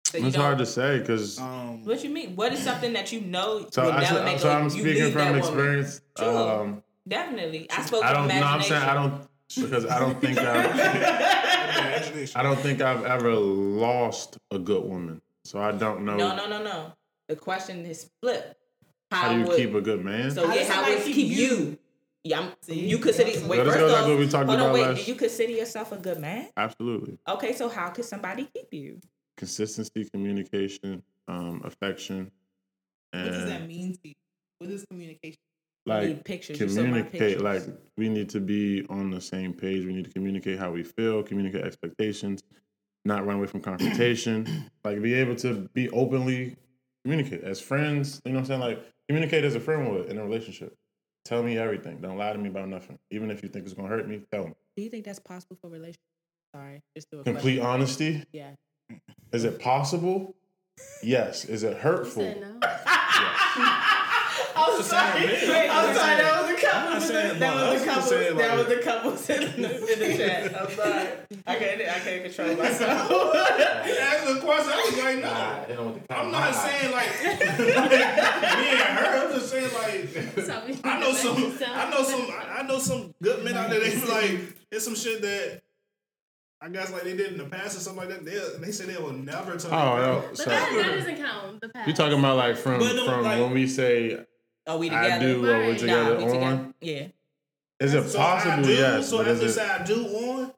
So 0.07 0.17
It's 0.19 0.37
hard 0.37 0.57
to 0.59 0.65
say 0.65 0.99
because 0.99 1.37
Um, 1.37 1.83
What 1.83 2.03
you 2.03 2.09
mean? 2.09 2.35
What 2.35 2.53
is 2.53 2.63
something 2.63 2.93
that 2.93 3.11
you 3.11 3.21
know 3.21 3.67
so 3.69 3.85
would 3.85 3.93
I, 3.93 4.01
never 4.01 4.19
so, 4.19 4.23
make 4.23 4.39
so 4.39 4.49
a, 4.49 4.53
I'm 4.53 4.63
you 4.63 4.69
speaking 4.69 5.11
from 5.11 5.35
experience. 5.35 6.01
Um, 6.17 6.81
Definitely, 7.07 7.69
I 7.69 7.85
spoke 7.85 8.03
I 8.03 8.13
don't. 8.13 8.27
No, 8.27 8.43
I'm 8.43 8.61
saying 8.61 8.83
I 8.83 8.93
don't 8.93 9.27
because 9.55 9.85
I 9.85 9.99
don't 9.99 10.19
think 10.19 10.37
I've, 10.39 10.75
I 12.35 12.43
don't 12.43 12.59
think 12.59 12.81
I've 12.81 13.05
ever 13.05 13.33
lost 13.35 14.37
a 14.51 14.59
good 14.59 14.83
woman. 14.83 15.21
So 15.45 15.59
I 15.59 15.71
don't 15.71 16.05
know. 16.05 16.17
No, 16.17 16.35
no, 16.35 16.47
no, 16.47 16.63
no. 16.63 16.93
The 17.27 17.35
question 17.35 17.85
is 17.85 18.09
flipped. 18.21 18.55
How 19.11 19.31
do 19.31 19.39
you 19.39 19.45
would, 19.45 19.57
keep 19.57 19.73
a 19.73 19.81
good 19.81 20.03
man? 20.03 20.31
So 20.31 20.47
How 20.47 20.53
yeah, 20.53 20.65
how 20.65 20.73
somebody 20.73 20.95
would 20.95 21.03
keep 21.05 21.15
keep 21.15 21.37
you? 21.37 21.47
you? 21.47 21.79
Yeah, 22.23 22.39
I'm, 22.39 22.51
you 22.67 22.97
consider. 22.97 23.47
Wait, 23.47 23.59
Let 23.59 23.67
us 23.67 23.75
first 23.75 23.95
off, 23.95 24.07
what 24.07 24.17
we 24.17 24.27
talked 24.27 24.49
about 24.49 24.73
wait. 24.73 24.81
last- 24.81 25.05
Do 25.05 25.11
you 25.11 25.17
consider 25.17 25.51
yourself 25.53 25.91
a 25.91 25.97
good 25.97 26.19
man? 26.19 26.49
Absolutely. 26.57 27.17
Okay, 27.27 27.53
so 27.53 27.69
how 27.69 27.89
could 27.89 28.05
somebody 28.05 28.49
keep 28.53 28.73
you? 28.73 28.99
Consistency, 29.37 30.09
communication, 30.11 31.03
um, 31.27 31.61
affection, 31.63 32.31
What 33.13 33.23
does 33.23 33.45
that 33.49 33.67
mean 33.67 33.93
to 33.93 34.09
you? 34.09 34.13
What 34.59 34.69
is 34.71 34.85
communication? 34.89 35.37
like 35.85 36.23
pictures. 36.25 36.57
Communicate. 36.57 37.11
pictures. 37.11 37.41
Like 37.41 37.63
we 37.97 38.09
need 38.09 38.29
to 38.29 38.39
be 38.39 38.85
on 38.89 39.09
the 39.09 39.21
same 39.21 39.53
page. 39.53 39.85
We 39.85 39.93
need 39.93 40.05
to 40.05 40.11
communicate 40.11 40.59
how 40.59 40.71
we 40.71 40.83
feel, 40.83 41.23
communicate 41.23 41.63
expectations, 41.63 42.43
not 43.05 43.25
run 43.25 43.37
away 43.37 43.47
from 43.47 43.61
confrontation. 43.61 44.45
like 44.83 45.01
be 45.01 45.13
able 45.13 45.35
to 45.37 45.69
be 45.73 45.89
openly 45.91 46.57
communicate 47.05 47.41
as 47.43 47.61
friends. 47.61 48.21
You 48.25 48.33
know 48.33 48.39
what 48.39 48.41
I'm 48.41 48.45
saying? 48.47 48.59
Like 48.59 48.85
communicate 49.07 49.45
as 49.45 49.55
a 49.55 49.59
friend 49.61 49.89
would 49.89 50.07
in 50.07 50.17
a 50.17 50.23
relationship. 50.25 50.75
Tell 51.27 51.43
me 51.43 51.57
everything. 51.57 51.99
Don't 51.99 52.17
lie 52.17 52.31
to 52.31 52.39
me 52.39 52.47
about 52.47 52.69
nothing. 52.69 52.97
Even 53.11 53.29
if 53.31 53.43
you 53.43 53.49
think 53.49 53.65
it's 53.65 53.73
gonna 53.73 53.89
hurt 53.89 54.07
me, 54.07 54.21
tell 54.31 54.45
me. 54.47 54.53
Do 54.77 54.83
you 54.83 54.89
think 54.89 55.03
that's 55.03 55.19
possible 55.19 55.57
for 55.59 55.69
relationships? 55.69 55.99
Sorry, 56.55 56.81
just 56.95 57.11
do 57.11 57.19
a 57.19 57.23
Complete 57.25 57.57
question. 57.57 57.65
honesty. 57.65 58.23
Yeah. 58.31 58.51
Is 59.33 59.43
it 59.43 59.59
possible? 59.59 60.37
Yes. 61.03 61.43
Is 61.43 61.63
it 61.63 61.75
hurtful? 61.75 62.23
Said 62.23 62.39
no. 62.39 62.59
I'm 64.57 64.81
sorry. 64.83 65.25
Wait, 65.25 65.69
I'm 65.69 65.95
sorry. 65.95 66.15
That 66.21 66.41
was 66.41 66.51
a 66.51 66.65
couple. 66.65 66.89
not 66.89 67.39
That 67.39 67.71
was 67.73 67.81
the 67.83 67.91
I 67.91 67.93
couple. 67.93 68.37
That 68.37 68.57
was 68.57 68.67
like- 68.67 68.77
the 68.77 68.83
couples 68.83 69.29
in 69.29 69.61
the, 69.61 69.93
in 69.93 69.99
the 69.99 70.17
chat. 70.17 70.61
I'm 70.61 70.71
sorry. 70.71 71.07
I 71.45 71.55
can't. 71.55 71.81
I 71.81 71.99
can't 71.99 72.23
control 72.23 72.55
myself. 72.57 73.35
Ask 73.35 74.25
the 74.27 74.39
question. 74.43 74.73
I 74.73 74.85
was 74.89 74.97
like, 74.97 75.15
no. 75.15 75.21
Nah, 75.21 75.65
hit 75.65 75.79
him 75.79 75.85
with 75.93 76.07
the 76.07 76.13
I'm 76.17 76.31
not 76.31 76.51
Nah. 76.51 76.59
saying 76.59 76.91
like 76.91 77.23
me 77.23 77.73
and 77.73 78.97
her. 78.99 79.27
I'm 79.27 79.31
just 79.33 79.49
saying 79.49 79.73
like 79.73 80.45
So 80.45 80.61
I 80.83 80.99
know 80.99 81.13
some. 81.13 81.57
So- 81.57 81.65
I 81.65 81.89
know 81.89 82.03
some. 82.03 82.27
I 82.31 82.61
know 82.63 82.79
some 82.79 83.13
good 83.21 83.43
men 83.43 83.55
out 83.55 83.69
there. 83.69 83.79
They 83.79 83.91
feel 83.91 84.13
like 84.13 84.55
it's 84.71 84.83
some 84.85 84.95
shit 84.95 85.21
that 85.21 85.61
I 86.59 86.69
guess 86.69 86.91
like 86.91 87.03
they 87.03 87.15
did 87.15 87.31
in 87.33 87.37
the 87.37 87.45
past 87.45 87.77
or 87.77 87.81
something 87.81 88.07
like 88.07 88.23
that. 88.23 88.25
They 88.25 88.39
they 88.65 88.71
say 88.71 88.85
they 88.85 88.97
will 89.01 89.13
never 89.13 89.57
tell. 89.57 89.71
Oh, 89.73 89.95
their 89.97 90.05
no. 90.07 90.19
girl. 90.21 90.25
But 90.29 90.37
So 90.37 90.49
that, 90.49 90.71
that 90.73 90.97
doesn't 90.97 91.17
count. 91.17 91.61
The 91.61 91.69
past. 91.69 91.87
You're 91.87 91.95
talking 91.95 92.19
about 92.19 92.37
like 92.37 92.57
from 92.57 92.79
no, 92.79 93.05
from 93.05 93.23
like- 93.23 93.39
when 93.39 93.51
we 93.51 93.67
say 93.67 94.25
Are 94.67 94.77
we 94.77 94.89
together? 94.89 95.13
I 95.13 95.19
do 95.19 95.37
or 95.39 95.41
we're 95.41 95.69
Right. 95.69 95.79
together 95.79 96.03
Nah, 96.03 96.17
we 96.17 96.23
on? 96.25 96.31
together. 96.31 96.73
Yeah. 96.81 97.07
Is 97.79 97.93
it 97.93 98.09
So 98.09 98.19
I 98.19 98.23
possible? 98.23 98.63
do. 98.63 98.73
yes, 98.73 99.09
So 99.09 99.17
but 99.17 99.27
after 99.27 99.45
is 99.45 99.55
say 99.55 99.65
it 99.65 99.81
I 99.81 99.83
do 99.83 100.05
on. 100.07 100.51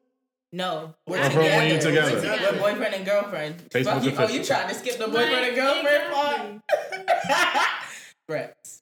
No. 0.51 0.95
We're 1.05 1.19
Or 1.19 1.23
together. 1.29 1.39
when 1.57 1.67
you 1.75 1.79
together? 1.79 2.11
We're 2.15 2.21
together. 2.21 2.51
We're 2.53 2.59
boyfriend 2.59 2.95
and 2.95 3.05
girlfriend. 3.05 3.69
Facebook 3.69 3.83
Fuck 3.85 4.03
you. 4.03 4.09
Oh, 4.09 4.13
you 4.21 4.23
official. 4.25 4.45
tried 4.45 4.69
to 4.69 4.75
skip 4.75 4.97
the 4.97 5.07
boyfriend 5.07 5.31
Like, 5.31 5.47
and 5.47 5.55
girlfriend 5.55 6.13
part? 6.13 6.41
exactly. 7.03 7.65
Reps. 8.29 8.81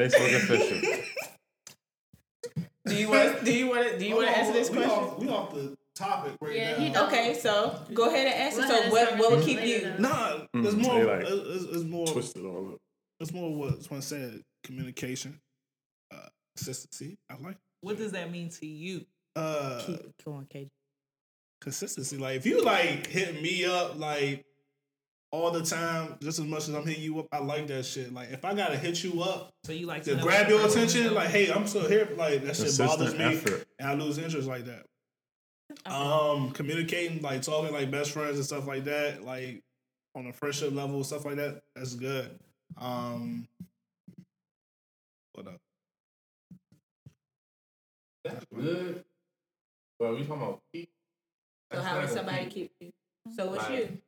Facebook 0.00 0.36
official. 0.36 1.04
Do 2.86 2.94
you 2.96 3.08
want? 3.10 3.44
Do 3.44 3.52
you 3.52 3.68
want 3.68 3.88
to? 3.90 3.98
Do 3.98 4.04
you 4.06 4.16
want 4.16 4.28
to 4.28 4.36
answer 4.38 4.52
this 4.52 4.68
we 4.70 4.76
question? 4.78 4.98
Off, 4.98 5.18
we 5.18 5.28
off 5.28 5.54
the 5.54 5.76
topic 5.94 6.32
right 6.40 6.56
Yeah, 6.56 6.72
now. 6.72 6.78
he. 6.78 6.96
Okay, 6.96 7.34
so 7.38 7.78
go 7.94 8.08
ahead 8.08 8.26
and 8.26 8.34
answer. 8.34 8.62
So 8.66 8.90
what 8.90 9.06
start 9.06 9.20
what 9.20 9.30
would 9.32 9.44
keep 9.44 9.62
you? 9.62 9.92
Nah, 9.98 10.38
it's 10.54 10.74
Mm, 10.74 10.82
more. 10.82 11.20
it's, 11.20 11.64
it's 11.64 11.84
more. 11.84 12.06
Twist 12.08 12.36
it 12.36 12.44
all 12.44 12.72
up. 12.72 12.78
It's 13.20 13.32
more 13.32 13.54
what 13.54 13.82
someone 13.84 14.02
said. 14.02 14.42
Communication, 14.64 15.40
uh, 16.12 16.28
consistency. 16.56 17.16
I 17.30 17.34
like. 17.42 17.56
What 17.80 17.96
does 17.98 18.12
that 18.12 18.30
mean 18.30 18.48
to 18.50 18.66
you? 18.66 19.04
Uh, 19.34 19.82
Keep 19.84 20.24
going, 20.24 20.46
KJ. 20.46 20.68
consistency. 21.60 22.16
Like 22.16 22.36
if 22.36 22.46
you 22.46 22.62
like 22.62 23.06
hitting 23.06 23.42
me 23.42 23.64
up 23.64 23.98
like 23.98 24.44
all 25.32 25.50
the 25.50 25.62
time, 25.64 26.16
just 26.20 26.38
as 26.38 26.44
much 26.44 26.68
as 26.68 26.74
I'm 26.74 26.86
hitting 26.86 27.02
you 27.02 27.18
up, 27.20 27.26
I 27.32 27.38
like 27.38 27.66
that 27.68 27.84
shit. 27.86 28.12
Like 28.12 28.30
if 28.30 28.44
I 28.44 28.54
gotta 28.54 28.76
hit 28.76 29.02
you 29.02 29.22
up 29.22 29.50
So 29.64 29.72
you 29.72 29.86
like 29.86 30.04
to 30.04 30.16
know 30.16 30.22
grab 30.22 30.48
your 30.48 30.64
attention, 30.66 31.14
like 31.14 31.28
hey, 31.30 31.50
I'm 31.50 31.66
still 31.66 31.88
here. 31.88 32.08
Like 32.16 32.44
that 32.44 32.56
shit 32.56 32.76
bothers 32.78 33.14
me, 33.14 33.24
effort. 33.24 33.66
and 33.78 33.88
I 33.88 33.94
lose 33.94 34.18
interest 34.18 34.46
like 34.46 34.66
that. 34.66 34.84
Um, 35.86 36.50
communicating, 36.50 37.22
like 37.22 37.42
talking 37.42 37.72
like 37.72 37.90
best 37.90 38.10
friends 38.12 38.36
and 38.36 38.44
stuff 38.44 38.66
like 38.66 38.84
that, 38.84 39.24
like 39.24 39.62
on 40.14 40.26
a 40.26 40.32
friendship 40.32 40.72
level, 40.74 41.02
stuff 41.02 41.24
like 41.24 41.36
that. 41.36 41.62
That's 41.74 41.94
good. 41.94 42.38
Um, 42.76 43.48
what 45.34 45.46
up? 45.48 45.60
That's 48.24 48.44
good. 48.54 49.04
But 49.98 50.14
we 50.16 50.24
talking 50.24 50.42
about 50.42 50.60
keep. 50.72 50.90
So 51.70 51.76
that's 51.78 51.86
how 51.86 51.94
not 51.94 52.00
would 52.04 52.10
somebody 52.14 52.44
keep- 52.50 52.72
keep 52.78 52.92
you? 53.26 53.32
So 53.36 53.46
what's 53.50 53.68
Like, 53.68 53.78
you? 53.78 54.02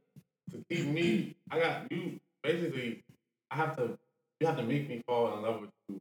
to 0.51 0.65
keep 0.71 0.87
me, 0.89 1.37
I 1.51 1.59
got 1.61 1.91
you. 1.93 2.21
Basically, 2.43 3.03
I 3.51 3.57
have 3.57 3.77
to. 3.77 3.99
You 4.41 4.47
have 4.49 4.57
to 4.57 4.65
make 4.65 4.89
me 4.89 5.03
fall 5.07 5.37
in 5.37 5.43
love 5.43 5.61
with 5.63 5.71
you. 5.89 6.01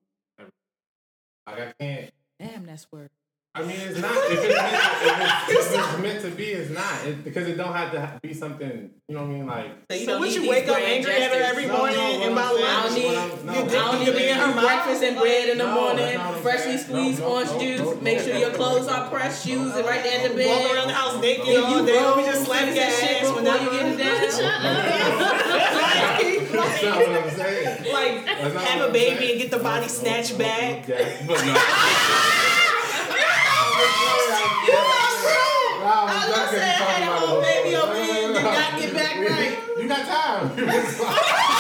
Like 1.47 1.59
I 1.59 1.74
can't. 1.80 2.13
Damn, 2.39 2.65
that's 2.65 2.91
word. 2.91 3.09
I 3.56 3.62
mean, 3.62 3.78
it's 3.82 3.99
not. 3.99 4.10
If 4.16 4.32
it's 4.34 4.49
meant, 4.49 4.74
to, 4.74 5.54
if 5.54 5.60
it's, 5.60 5.74
if 5.74 5.78
it's 5.78 5.99
meant 6.01 6.22
to 6.26 6.30
be, 6.32 6.43
it's 6.58 6.72
not. 6.72 7.06
It, 7.06 7.24
because 7.24 7.47
it 7.47 7.56
don't 7.56 7.72
have 7.72 7.91
to 7.91 8.20
be 8.28 8.34
something. 8.34 8.89
You 9.08 9.14
know 9.14 9.22
what 9.22 9.30
I 9.30 9.34
mean? 9.34 9.45
Like. 9.45 9.68
you 9.91 9.97
So 9.99 10.06
don't 10.14 10.22
would 10.22 10.34
you 10.34 10.49
wake 10.49 10.68
up 10.68 10.74
grand 10.78 11.06
angry 11.06 11.14
at 11.22 11.30
her 11.32 11.43
every 11.54 11.68
No, 11.68 11.78
morning 11.78 11.97
no, 11.97 12.04
what 12.04 12.14
and 12.14 12.24
I'm 12.24 12.32
about 12.34 12.56
saying- 12.56 12.66
I 12.66 12.74
don't 12.74 12.89
lunch? 12.89 12.97
need, 12.97 13.14
I'm- 13.14 13.45
no, 13.45 13.54
you 13.54 13.60
I 13.62 13.66
don't 13.70 13.99
need 13.99 14.08
You 14.08 14.14
be 14.18 14.30
in 14.30 14.38
her 14.38 14.54
breakfast 14.60 15.04
and 15.04 15.18
bread 15.20 15.49
in 15.49 15.58
the 15.60 15.66
No, 15.70 15.76
morning, 15.76 15.97
that's 15.97 16.18
not 16.18 16.26
what 16.30 16.36
I'm 16.38 16.41
freshly 16.41 16.78
saying. 16.78 16.89
squeezed 16.89 17.20
No, 17.20 17.28
no, 17.28 17.34
orange 17.36 17.51
no, 17.51 17.60
juice, 17.62 17.80
no, 17.82 17.95
make 18.01 18.20
sure 18.26 18.34
no, 18.34 18.39
your 18.39 18.54
clothes 18.58 18.88
no, 18.88 18.93
are 18.93 19.06
pressed, 19.12 19.45
no, 19.45 19.51
shoes 19.54 19.70
no, 19.70 19.78
are 19.78 19.86
right 19.86 20.01
there 20.04 20.18
in 20.18 20.24
the 20.32 20.36
bed. 20.36 20.49
Walk 20.49 20.74
around 20.74 20.88
the 20.88 20.93
house 20.97 21.22
naked 21.22 21.45
Give 21.45 21.64
all 21.64 21.70
you 21.78 21.86
day. 21.86 21.93
We 21.93 21.97
rolls, 22.10 22.26
just 22.26 22.45
slap 22.49 22.66
that 22.66 22.74
shit 22.74 22.89
ass 22.89 23.22
before 23.22 23.36
whenever 23.38 23.64
you 23.66 23.70
get 23.70 23.86
it 23.86 23.97
down. 24.01 24.18
That's 26.58 26.82
not 26.82 26.97
what 26.97 27.22
I'm 27.22 27.30
saying. 27.38 27.93
Like 27.93 28.26
have 28.66 28.82
a 28.89 28.91
baby 28.91 29.30
and 29.34 29.41
get 29.41 29.51
the 29.51 29.60
body 29.62 29.86
No, 29.86 29.93
no, 29.93 29.93
snatched 29.93 30.39
no, 30.39 30.45
back. 33.78 33.91
no, 34.03 34.13
yeah, 34.30 34.74
But 34.74 34.86
no. 35.24 35.49
I 35.84 36.13
was 36.13 36.36
gonna 36.36 36.49
say 36.51 36.61
I 36.63 36.84
had 36.84 37.01
an 37.03 37.13
old 37.30 37.39
baby 37.43 37.71
over 37.76 37.95
here 37.95 38.26
and 38.26 38.34
did 38.34 38.43
not 38.43 38.71
get 38.80 38.91
back 38.93 39.15
right. 39.30 39.53
You 39.78 39.86
got 39.88 40.03
time. 40.07 40.41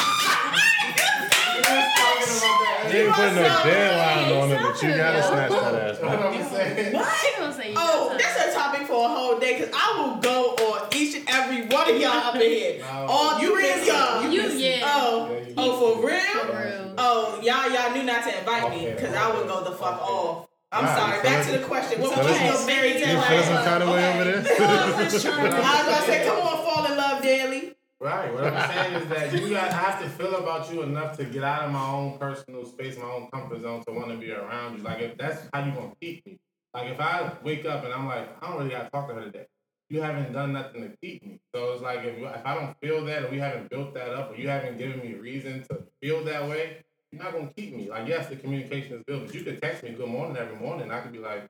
We 1.53 1.59
was 1.59 1.87
talking 1.93 2.33
about 2.33 2.57
that. 2.63 2.89
You 2.93 2.99
ain't 2.99 3.13
putting 3.13 3.35
no 3.35 3.41
deadline 3.63 4.31
on 4.33 4.51
it, 4.51 4.59
but 4.61 4.81
you 4.81 4.89
gotta 4.95 5.17
Exactly. 5.19 5.57
snatch 5.57 5.73
that 5.73 5.75
ass 5.75 5.97
What 6.01 6.09
back. 6.09 6.19
I'm 6.23 7.39
gonna 7.39 7.53
say 7.53 7.69
you 7.71 7.75
Oh, 7.77 8.15
that's 8.19 8.37
a 8.49 8.53
topic 8.57 8.87
for 8.87 9.05
a 9.05 9.07
whole 9.09 9.39
day 9.39 9.59
because 9.59 9.73
I 9.75 9.97
will 10.01 10.15
go 10.21 10.55
on 10.55 10.87
each 10.95 11.15
and 11.15 11.25
every 11.29 11.61
one 11.67 11.89
of 11.89 11.99
y'all 11.99 12.11
up 12.11 12.35
in 12.35 12.41
here. 12.41 12.79
No. 12.93 13.05
All 13.09 13.39
three 13.39 13.71
of 13.71 13.85
y'all. 13.87 14.29
You, 14.29 14.41
yeah. 14.43 14.81
Oh, 14.83 15.29
Yeah, 15.31 15.47
you- 15.47 15.53
oh, 15.57 15.95
for 15.95 16.07
real? 16.07 16.19
For 16.19 16.47
real. 16.47 16.93
Oh, 16.97 17.39
y'all, 17.41 17.69
y'all 17.71 17.91
knew 17.93 18.03
not 18.03 18.23
to 18.23 18.37
invite 18.37 18.69
me 18.71 18.77
Okay, 18.87 18.95
because 18.95 19.15
I 19.15 19.31
would 19.35 19.47
go 19.47 19.63
the 19.63 19.71
fuck 19.71 20.01
okay. 20.01 20.11
off. 20.11 20.47
I'm 20.71 20.85
Right, 20.85 20.97
sorry. 20.97 21.17
you 21.17 21.23
Back 21.23 21.32
to 21.53 21.59
the 21.59 21.65
question. 21.65 22.01
What 22.01 22.15
feeling 22.15 22.31
was 22.31 22.41
your 22.41 22.53
some- 22.55 22.67
fairy 22.67 22.93
tale? 22.93 23.15
You 23.15 23.21
feeling 23.21 23.43
some 23.43 23.65
kind 23.65 23.83
of 23.83 23.89
way 23.89 24.13
over 24.13 24.23
there? 24.23 24.39
I 24.59 25.05
was 25.05 25.25
about 25.25 26.05
to 26.05 26.05
say, 26.05 26.25
come 26.25 26.39
on, 26.39 26.65
fall 26.65 26.85
in 26.85 26.97
love 26.97 27.21
daily. 27.21 27.75
Right. 27.99 28.33
What 28.33 28.43
I'm 28.43 28.69
saying 28.69 28.93
is 29.01 29.07
that 29.09 29.33
you 29.33 29.49
got 29.49 29.71
I 29.71 29.77
have 29.77 30.01
to 30.03 30.09
feel 30.09 30.35
about 30.35 30.71
you 30.71 30.81
enough 30.81 31.15
to 31.17 31.23
get 31.23 31.41
out 31.41 31.63
of 31.63 31.71
my 31.71 31.87
own 31.87 32.17
personal 32.17 32.65
space, 32.65 32.97
my 32.97 33.05
own 33.05 33.29
comfort 33.31 33.61
zone 33.61 33.81
to 33.87 33.93
want 33.93 34.09
to 34.09 34.17
be 34.17 34.29
around 34.31 34.77
you. 34.77 34.83
Like 34.83 34.99
if 34.99 35.17
that's 35.17 35.47
how 35.53 35.63
you 35.63 35.71
gonna 35.71 35.93
keep 36.01 36.25
me. 36.25 36.37
Like 36.73 36.91
if 36.91 36.99
I 36.99 37.31
wake 37.43 37.65
up 37.65 37.85
and 37.85 37.93
I'm 37.93 38.07
like, 38.07 38.27
I 38.43 38.49
don't 38.49 38.57
really 38.57 38.71
gotta 38.71 38.89
talk 38.89 39.07
to 39.07 39.13
her 39.13 39.21
today. 39.23 39.45
You 39.89 40.01
haven't 40.01 40.33
done 40.33 40.51
nothing 40.51 40.81
to 40.81 40.97
keep 41.01 41.23
me. 41.23 41.39
So 41.55 41.71
it's 41.71 41.81
like 41.81 41.99
if, 41.99 42.17
if 42.17 42.45
I 42.45 42.55
don't 42.55 42.75
feel 42.81 43.05
that 43.05 43.23
or 43.23 43.29
we 43.29 43.39
haven't 43.39 43.69
built 43.69 43.93
that 43.93 44.09
up 44.09 44.31
or 44.31 44.35
you 44.35 44.49
haven't 44.49 44.77
given 44.77 44.99
me 44.99 45.13
reason 45.13 45.63
to 45.69 45.83
feel 46.01 46.25
that 46.25 46.49
way, 46.49 46.83
you're 47.13 47.23
not 47.23 47.33
gonna 47.33 47.51
keep 47.55 47.75
me. 47.75 47.89
Like 47.89 48.07
yes, 48.07 48.27
the 48.27 48.35
communication 48.35 48.97
is 48.97 49.03
good, 49.07 49.25
but 49.25 49.35
you 49.35 49.43
could 49.43 49.61
text 49.61 49.83
me 49.83 49.91
good 49.91 50.09
morning 50.09 50.35
every 50.37 50.57
morning. 50.57 50.91
I 50.91 50.99
could 51.01 51.11
be 51.11 51.19
like, 51.19 51.47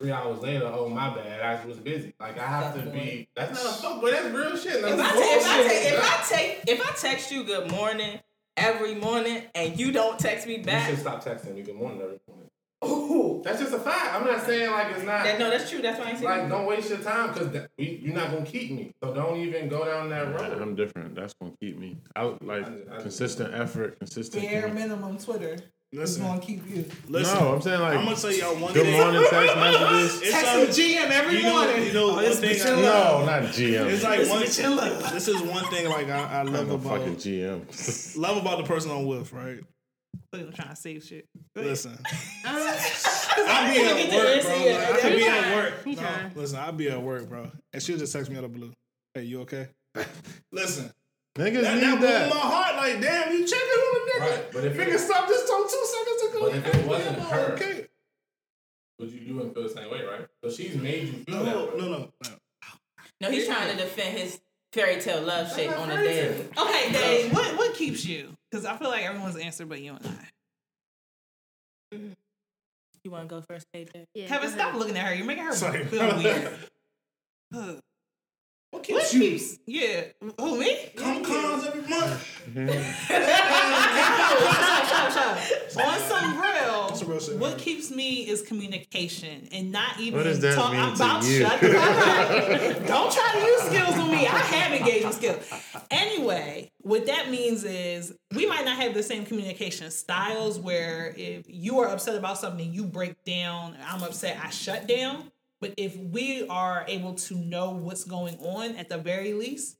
three 0.00 0.10
hours 0.10 0.40
later, 0.40 0.66
oh 0.66 0.88
my 0.88 1.14
bad, 1.14 1.40
I 1.40 1.64
was 1.64 1.78
busy. 1.78 2.14
Like 2.18 2.38
I 2.38 2.46
have 2.46 2.74
to 2.74 2.90
be. 2.90 3.28
That's 3.36 3.52
not 3.52 3.72
a 3.72 3.82
fuck, 3.82 4.02
but 4.02 4.10
That's 4.10 4.34
real 4.34 4.56
shit. 4.56 4.82
That's 4.82 4.94
If 4.94 5.00
I, 5.00 5.12
take, 5.12 5.36
if, 5.36 5.46
I 5.46 5.68
take, 5.68 5.92
if 5.92 6.00
I 6.00 6.36
take 6.36 6.64
if 6.66 6.80
I 6.80 7.08
text 7.08 7.30
you 7.30 7.44
good 7.44 7.70
morning 7.70 8.18
every 8.56 8.94
morning 8.94 9.42
and 9.54 9.78
you 9.78 9.92
don't 9.92 10.18
text 10.18 10.46
me 10.46 10.58
back, 10.58 10.88
you 10.88 10.96
should 10.96 11.02
stop 11.02 11.24
texting 11.24 11.54
me 11.54 11.62
good 11.62 11.76
morning 11.76 12.02
every 12.02 12.18
morning. 12.82 13.10
ooh, 13.10 13.42
That's 13.44 13.60
just 13.60 13.72
a 13.74 13.78
fact. 13.78 14.14
I'm 14.14 14.24
not 14.26 14.42
saying 14.44 14.70
like 14.70 14.92
it's 14.94 15.04
not. 15.04 15.24
that, 15.24 15.38
no, 15.38 15.50
that's 15.50 15.70
true. 15.70 15.80
That's 15.82 15.98
why 15.98 16.06
I 16.06 16.08
ain't 16.10 16.18
saying. 16.18 16.30
like 16.30 16.48
don't 16.48 16.66
waste 16.66 16.88
your 16.90 16.98
time 16.98 17.32
because 17.32 17.66
you're 17.78 18.14
not 18.14 18.30
gonna 18.32 18.44
keep 18.46 18.70
me. 18.72 18.92
So 19.02 19.14
don't 19.14 19.36
even 19.38 19.68
go 19.68 19.84
down 19.84 20.08
that 20.10 20.28
road. 20.34 20.60
I'm 20.60 20.74
different. 20.74 21.14
That's 21.14 21.34
gonna 21.34 21.52
keep 21.60 21.78
me. 21.78 21.96
out. 22.16 22.42
like 22.44 22.66
I- 22.66 22.96
I- 22.98 23.00
consistent 23.02 23.54
effort, 23.54 23.98
consistent. 23.98 24.42
Bare 24.44 24.62
commu- 24.68 24.74
minimum 24.74 25.18
Twitter 25.18 25.54
is 25.54 25.62
Listen, 25.92 26.22
gonna 26.24 26.40
keep 26.40 26.68
you. 26.68 26.84
listen. 27.08 27.38
No, 27.38 27.54
I'm 27.54 27.62
saying 27.62 27.80
like 27.80 27.96
I'm 27.96 28.04
gonna 28.04 28.16
tell 28.16 28.32
y'all 28.32 28.56
one 28.56 28.72
good 28.74 28.82
thing. 28.84 29.00
morning 29.00 29.24
text 29.30 29.56
messages. 29.56 30.22
It's 30.22 30.30
Text 30.32 30.76
the 30.76 30.82
GM 30.82 31.10
every 31.10 31.36
you 31.36 31.42
know, 31.44 31.52
morning. 31.64 31.86
you 31.86 31.92
know 31.92 32.10
Oh, 32.10 32.14
one 32.14 32.24
this 32.24 32.40
thing. 32.40 32.60
I, 32.76 32.80
No, 32.82 33.24
not 33.24 33.42
GM. 33.44 33.86
It's 33.86 34.02
like 34.02 34.18
This 34.18 34.28
one. 34.30 34.42
bitch. 34.42 35.12
This 35.12 35.28
is 35.28 35.40
one 35.42 35.64
thing 35.66 35.88
like 35.88 36.08
I, 36.10 36.18
I 36.18 36.40
I'm 36.40 36.52
love 36.52 36.70
about 36.70 36.98
fucking 36.98 37.16
GM. 37.16 38.16
love 38.18 38.36
about 38.36 38.58
the 38.58 38.64
person 38.64 38.90
I'm 38.90 39.06
with. 39.06 39.32
Right. 39.32 39.60
I'm 40.32 40.52
trying 40.52 40.68
to 40.70 40.76
save 40.76 41.02
shit. 41.04 41.26
Listen, 41.54 41.98
Uh, 42.44 42.48
I 43.48 43.72
be 43.74 43.80
at 43.82 43.96
at 43.98 44.14
work, 44.14 44.42
bro. 44.42 44.56
Like, 44.56 44.78
I 44.94 45.00
could 45.00 45.16
be 45.16 45.26
at 45.26 45.54
work. 45.54 45.86
No, 45.86 46.40
listen, 46.40 46.58
I 46.58 46.70
be 46.70 46.88
at 46.90 47.02
work, 47.02 47.28
bro, 47.28 47.50
and 47.72 47.82
she'll 47.82 47.98
just 47.98 48.12
text 48.12 48.30
me 48.30 48.36
out 48.36 48.44
of 48.44 48.52
blue. 48.52 48.72
Hey, 49.14 49.22
you 49.24 49.40
okay? 49.42 49.68
listen, 50.52 50.90
Niggas 51.36 51.62
that, 51.62 51.74
need 51.74 51.82
that 51.82 52.00
that. 52.00 52.30
my 52.30 52.36
heart. 52.36 52.76
Like, 52.76 53.00
damn, 53.00 53.32
you 53.32 53.46
checking 53.46 53.66
on 53.66 53.96
a 53.96 54.10
nigga? 54.10 54.20
Right, 54.20 54.52
but 54.52 54.64
if 54.64 54.76
nigga, 54.76 54.94
it- 54.94 54.98
stop 55.00 55.28
this 55.28 55.48
told 55.48 55.68
two 55.68 55.86
seconds 55.86 56.22
ago. 56.34 56.40
But 56.50 56.56
if 56.56 56.74
it 56.82 56.86
wasn't 56.86 57.18
her- 57.20 57.52
okay. 57.54 57.86
But 58.98 59.08
you, 59.10 59.20
you 59.20 59.34
wouldn't 59.34 59.54
feel 59.54 59.64
the 59.64 59.68
same 59.68 59.90
way, 59.90 60.02
right? 60.02 60.26
So 60.42 60.50
she's 60.50 60.74
made 60.76 61.08
you 61.08 61.12
feel 61.24 61.36
No, 61.36 61.44
that 61.44 61.74
way. 61.74 61.80
no, 61.80 61.88
no, 61.90 61.98
no. 62.24 62.30
no, 63.20 63.30
he's 63.30 63.46
trying 63.46 63.70
to 63.70 63.76
defend 63.82 64.16
his 64.16 64.40
fairy 64.72 64.98
tale 65.00 65.22
love 65.22 65.54
shape 65.54 65.78
on 65.78 65.90
a 65.90 65.96
daily. 65.96 66.46
Okay, 66.56 66.92
Dave, 66.92 67.32
what 67.34 67.56
what 67.58 67.74
keeps 67.74 68.04
you? 68.06 68.35
Because 68.50 68.64
I 68.64 68.76
feel 68.76 68.88
like 68.88 69.04
everyone's 69.04 69.36
answered 69.36 69.68
but 69.68 69.80
you 69.80 69.94
and 69.94 70.06
I. 70.06 71.94
Mm-hmm. 71.94 72.12
You 73.04 73.10
want 73.10 73.28
to 73.28 73.34
go 73.36 73.42
first, 73.48 73.66
KJ? 73.74 74.04
yeah, 74.14 74.26
Kevin, 74.26 74.50
stop 74.50 74.68
ahead. 74.70 74.76
looking 74.80 74.96
at 74.96 75.06
her. 75.06 75.14
You're 75.14 75.26
making 75.26 75.44
her 75.44 75.54
Sorry. 75.54 75.84
feel 75.84 76.16
weird. 76.16 76.58
Huh. 78.76 78.82
What 78.86 78.88
What 78.96 79.10
keeps 79.10 79.14
you? 79.14 79.20
keeps? 79.20 79.58
Yeah. 79.66 80.04
Who 80.40 80.58
me? 80.58 80.76
Come 80.96 81.24
cons 81.24 81.64
every 81.66 81.82
month. 81.88 82.22
Shut 83.06 83.22
up, 84.92 85.12
shut 85.12 85.16
up. 85.16 85.86
On 85.86 85.98
some 86.00 86.40
That's 86.40 87.02
real, 87.02 87.10
real 87.10 87.20
shit, 87.20 87.36
what 87.38 87.50
man. 87.50 87.58
keeps 87.60 87.90
me 87.90 88.28
is 88.28 88.42
communication 88.42 89.48
and 89.52 89.72
not 89.72 89.98
even 90.00 90.18
What 90.18 90.24
does 90.24 90.40
that 90.40 90.54
talk 90.54 90.72
mean 90.72 90.80
I'm 90.80 90.96
to 90.96 91.02
about 91.02 91.24
you? 91.24 91.40
shut 91.40 91.60
the 91.60 91.68
fuck 91.68 92.80
up. 92.80 92.86
Don't 92.86 93.12
try 93.12 93.32
to 93.34 93.40
use 93.40 93.60
skills 93.62 93.98
on 93.98 94.10
me. 94.10 94.26
I 94.26 94.38
have 94.38 94.72
engagement 94.72 95.14
skills. 95.14 95.52
Anyway, 95.90 96.70
what 96.78 97.06
that 97.06 97.30
means 97.30 97.64
is 97.64 98.14
we 98.34 98.46
might 98.46 98.64
not 98.64 98.76
have 98.76 98.94
the 98.94 99.02
same 99.02 99.24
communication 99.26 99.90
styles 99.90 100.58
where 100.58 101.12
if 101.16 101.44
you 101.48 101.80
are 101.80 101.88
upset 101.88 102.16
about 102.16 102.38
something, 102.38 102.72
you 102.72 102.84
break 102.84 103.22
down, 103.24 103.76
I'm 103.86 104.02
upset, 104.02 104.38
I 104.42 104.50
shut 104.50 104.86
down. 104.86 105.30
But 105.60 105.74
if 105.76 105.96
we 105.96 106.46
are 106.48 106.84
able 106.86 107.14
to 107.14 107.34
know 107.34 107.70
what's 107.70 108.04
going 108.04 108.36
on 108.38 108.76
at 108.76 108.88
the 108.88 108.98
very 108.98 109.32
least, 109.32 109.78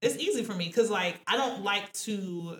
it's 0.00 0.16
easy 0.16 0.42
for 0.42 0.54
me 0.54 0.66
because 0.66 0.90
like 0.90 1.20
I 1.26 1.36
don't 1.36 1.62
like 1.62 1.92
to 1.92 2.58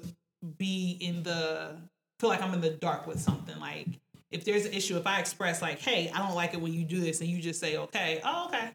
be 0.59 0.97
in 1.01 1.23
the 1.23 1.77
feel 2.21 2.31
like 2.31 2.43
I'm 2.43 2.55
in 2.55 2.61
the 2.61 2.71
dark 2.71 3.07
with 3.07 3.21
something. 3.21 3.59
Like 3.59 3.89
if 4.31 4.45
there's 4.45 4.65
an 4.65 4.73
issue, 4.73 4.97
if 4.97 5.07
I 5.07 5.19
express 5.19 5.61
like, 5.61 5.81
hey, 5.81 6.11
I 6.15 6.19
don't 6.19 6.37
like 6.37 6.55
it 6.55 6.61
when 6.61 6.73
you 6.73 6.85
do 6.85 7.01
this, 7.01 7.21
and 7.21 7.29
you 7.29 7.41
just 7.41 7.59
say, 7.59 7.77
okay, 7.77 8.21
oh 8.25 8.47
okay. 8.47 8.71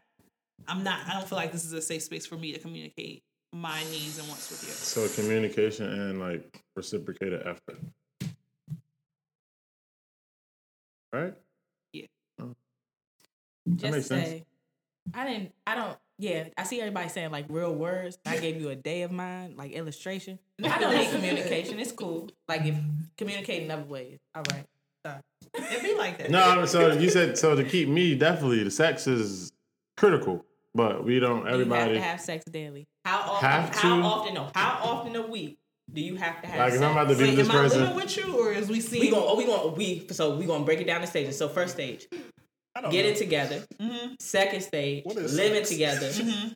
I'm 0.66 0.82
not 0.84 1.00
I 1.08 1.14
don't 1.14 1.26
feel 1.26 1.38
like 1.38 1.52
this 1.52 1.64
is 1.64 1.72
a 1.72 1.80
safe 1.80 2.02
space 2.02 2.26
for 2.26 2.36
me 2.36 2.52
to 2.52 2.58
communicate 2.58 3.22
my 3.54 3.82
needs 3.84 4.18
and 4.18 4.28
wants 4.28 4.50
with 4.50 4.62
you. 4.62 4.72
So 4.72 5.08
communication 5.20 5.86
and 5.86 6.20
like 6.20 6.62
reciprocated 6.76 7.46
effort. 7.46 7.80
Right? 11.10 11.34
Yeah. 13.68 13.74
That 13.76 13.80
Just 13.80 13.92
makes 13.92 14.06
sense. 14.06 14.28
say, 14.28 14.44
I 15.14 15.26
didn't. 15.26 15.52
I 15.66 15.74
don't. 15.74 15.96
Yeah, 16.20 16.48
I 16.56 16.64
see 16.64 16.80
everybody 16.80 17.08
saying 17.08 17.30
like 17.30 17.46
real 17.48 17.74
words. 17.74 18.18
I 18.26 18.38
gave 18.38 18.60
you 18.60 18.70
a 18.70 18.74
day 18.74 19.02
of 19.02 19.12
mine, 19.12 19.54
like 19.56 19.72
illustration. 19.72 20.38
I 20.64 20.78
don't 20.78 20.96
need 20.96 21.10
communication. 21.10 21.78
It's 21.78 21.92
cool. 21.92 22.30
Like 22.48 22.64
if 22.64 22.76
communicating 23.16 23.70
other 23.70 23.84
ways. 23.84 24.18
All 24.34 24.42
right. 24.50 24.64
So 25.06 25.14
It'd 25.54 25.82
be 25.82 25.94
like 25.94 26.18
that. 26.18 26.30
No, 26.30 26.64
so 26.66 26.92
you 26.92 27.08
said 27.08 27.38
so 27.38 27.54
to 27.54 27.64
keep 27.64 27.88
me 27.88 28.14
definitely 28.14 28.64
the 28.64 28.70
sex 28.70 29.06
is 29.06 29.52
critical, 29.96 30.44
but 30.74 31.04
we 31.04 31.20
don't. 31.20 31.38
You 31.40 31.44
have 31.44 31.54
Everybody 31.54 31.94
to 31.94 32.00
have 32.00 32.20
sex 32.20 32.44
daily. 32.46 32.88
How 33.04 33.20
often? 33.20 33.48
Have 33.48 33.74
How 33.74 34.02
often? 34.02 34.34
No. 34.34 34.50
How 34.54 34.80
often 34.82 35.14
a 35.16 35.26
week 35.26 35.58
do 35.92 36.00
you 36.00 36.16
have 36.16 36.42
to 36.42 36.48
have 36.48 36.58
like 36.58 36.70
sex? 36.72 36.82
if 36.82 36.88
I'm 36.88 36.92
about 36.92 37.08
to 37.08 37.16
be 37.16 37.24
Wait, 37.24 37.36
this 37.36 37.48
am 37.48 37.56
I 37.56 37.66
living 37.66 37.96
with 37.96 38.16
you, 38.16 38.38
or 38.38 38.52
is 38.52 38.68
we 38.68 38.80
see? 38.80 39.00
we 39.00 39.10
going 39.10 39.24
oh 39.24 39.36
we 39.36 39.46
going 39.46 39.76
we 39.76 40.06
so 40.10 40.36
we 40.36 40.46
going 40.46 40.60
to 40.62 40.66
break 40.66 40.80
it 40.80 40.86
down 40.86 41.00
in 41.00 41.06
stages. 41.06 41.38
So 41.38 41.48
first 41.48 41.74
stage, 41.74 42.08
I 42.86 42.90
get 42.90 43.04
know. 43.04 43.10
it 43.10 43.16
together. 43.16 43.64
Mm-hmm. 43.80 44.14
Second 44.20 44.60
stage, 44.62 45.04
What 45.04 45.16
is 45.16 45.34
living 45.34 45.64
sex? 45.64 45.70
together. 45.70 46.10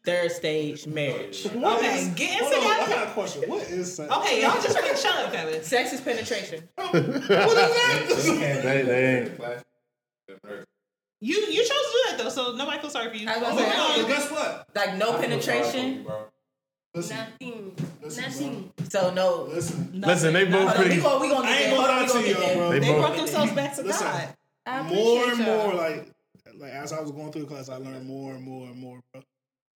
Third 0.04 0.32
stage, 0.32 0.86
marriage. 0.86 1.44
What 1.46 1.78
Okay, 1.78 1.98
is- 2.00 2.08
get 2.08 2.42
into 2.42 2.56
hold 2.56 2.64
on, 2.80 2.80
I 2.80 2.88
got 2.88 3.08
a 3.08 3.10
question. 3.12 3.42
What 3.50 3.62
is 3.70 3.96
sex? 3.96 4.12
Okay, 4.12 4.42
y'all 4.42 4.62
just 4.62 4.80
wait. 4.82 4.98
Shut 4.98 5.16
up, 5.26 5.32
Kevin. 5.32 5.62
Sex 5.62 5.92
is 5.92 6.00
penetration. 6.00 6.68
What 6.76 6.94
is 6.94 7.28
that? 7.28 8.62
They- 8.62 8.82
they 8.82 9.16
ain't- 9.20 9.40
You 11.20 11.36
you 11.36 11.58
chose 11.60 11.68
to 11.68 11.92
do 11.92 12.02
that 12.08 12.18
though, 12.18 12.28
so 12.30 12.52
nobody 12.56 12.78
feels 12.80 12.92
sorry 12.92 13.10
for 13.10 13.16
you. 13.16 13.28
I 13.28 13.38
was 13.38 13.48
Oh, 13.52 13.56
gonna 13.56 13.70
say, 13.94 14.02
no, 14.02 14.08
guess 14.08 14.30
what? 14.30 14.68
Like 14.74 14.96
no 14.96 15.18
penetration. 15.18 16.06
Listen, 16.94 17.16
Nothing. 17.16 17.76
listen, 18.02 18.22
Nothing. 18.24 18.72
So 18.90 19.14
no. 19.14 19.44
listen. 19.44 19.92
Listen, 19.94 20.34
they 20.34 20.44
both 20.44 20.54
Hold 20.54 20.68
on, 20.68 20.74
pretty. 20.76 20.96
we 20.96 21.02
gonna 21.02 21.20
we 21.22 21.28
gonna 21.30 21.48
I 21.48 21.56
ain't 21.56 21.74
gonna 21.76 21.88
lie 21.88 22.06
to 22.06 22.28
you, 22.28 22.34
get 22.34 22.56
bro. 22.56 22.70
They 22.72 22.78
They 22.80 22.92
brought 22.92 23.16
themselves 23.16 23.52
back 23.52 23.74
to 23.76 23.82
Listen. 23.82 24.06
God. 24.06 24.34
I 24.66 24.82
more 24.82 25.24
and 25.30 25.38
more 25.38 25.74
like 25.74 26.11
like 26.58 26.72
as 26.72 26.92
I 26.92 27.00
was 27.00 27.10
going 27.10 27.32
through 27.32 27.42
the 27.42 27.48
class, 27.48 27.68
I 27.68 27.76
learned 27.76 28.06
more 28.06 28.32
and 28.32 28.42
more 28.42 28.66
and 28.66 28.76
more, 28.78 29.00
bro. 29.12 29.22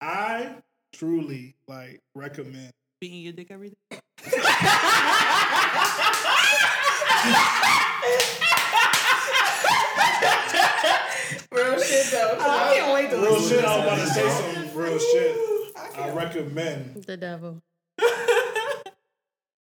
I 0.01 0.55
truly 0.93 1.55
like 1.67 2.01
recommend 2.15 2.71
Beating 2.99 3.21
your 3.21 3.34
dick 3.34 3.51
every 3.51 3.69
day. 3.69 3.99
Real 11.51 11.80
shit 11.80 12.11
though. 12.11 12.38
I 12.39 12.74
can't 12.76 12.93
wait 12.93 13.09
to 13.11 13.17
real 13.17 13.34
listen 13.34 13.57
shit. 13.57 13.65
I 13.65 13.78
was 13.78 13.86
about 13.86 13.99
to 13.99 14.07
say 14.07 14.30
some 14.30 14.78
real 14.78 14.99
shit. 14.99 15.38
I 15.97 16.09
recommend 16.09 17.03
The 17.05 17.17
devil. 17.17 17.61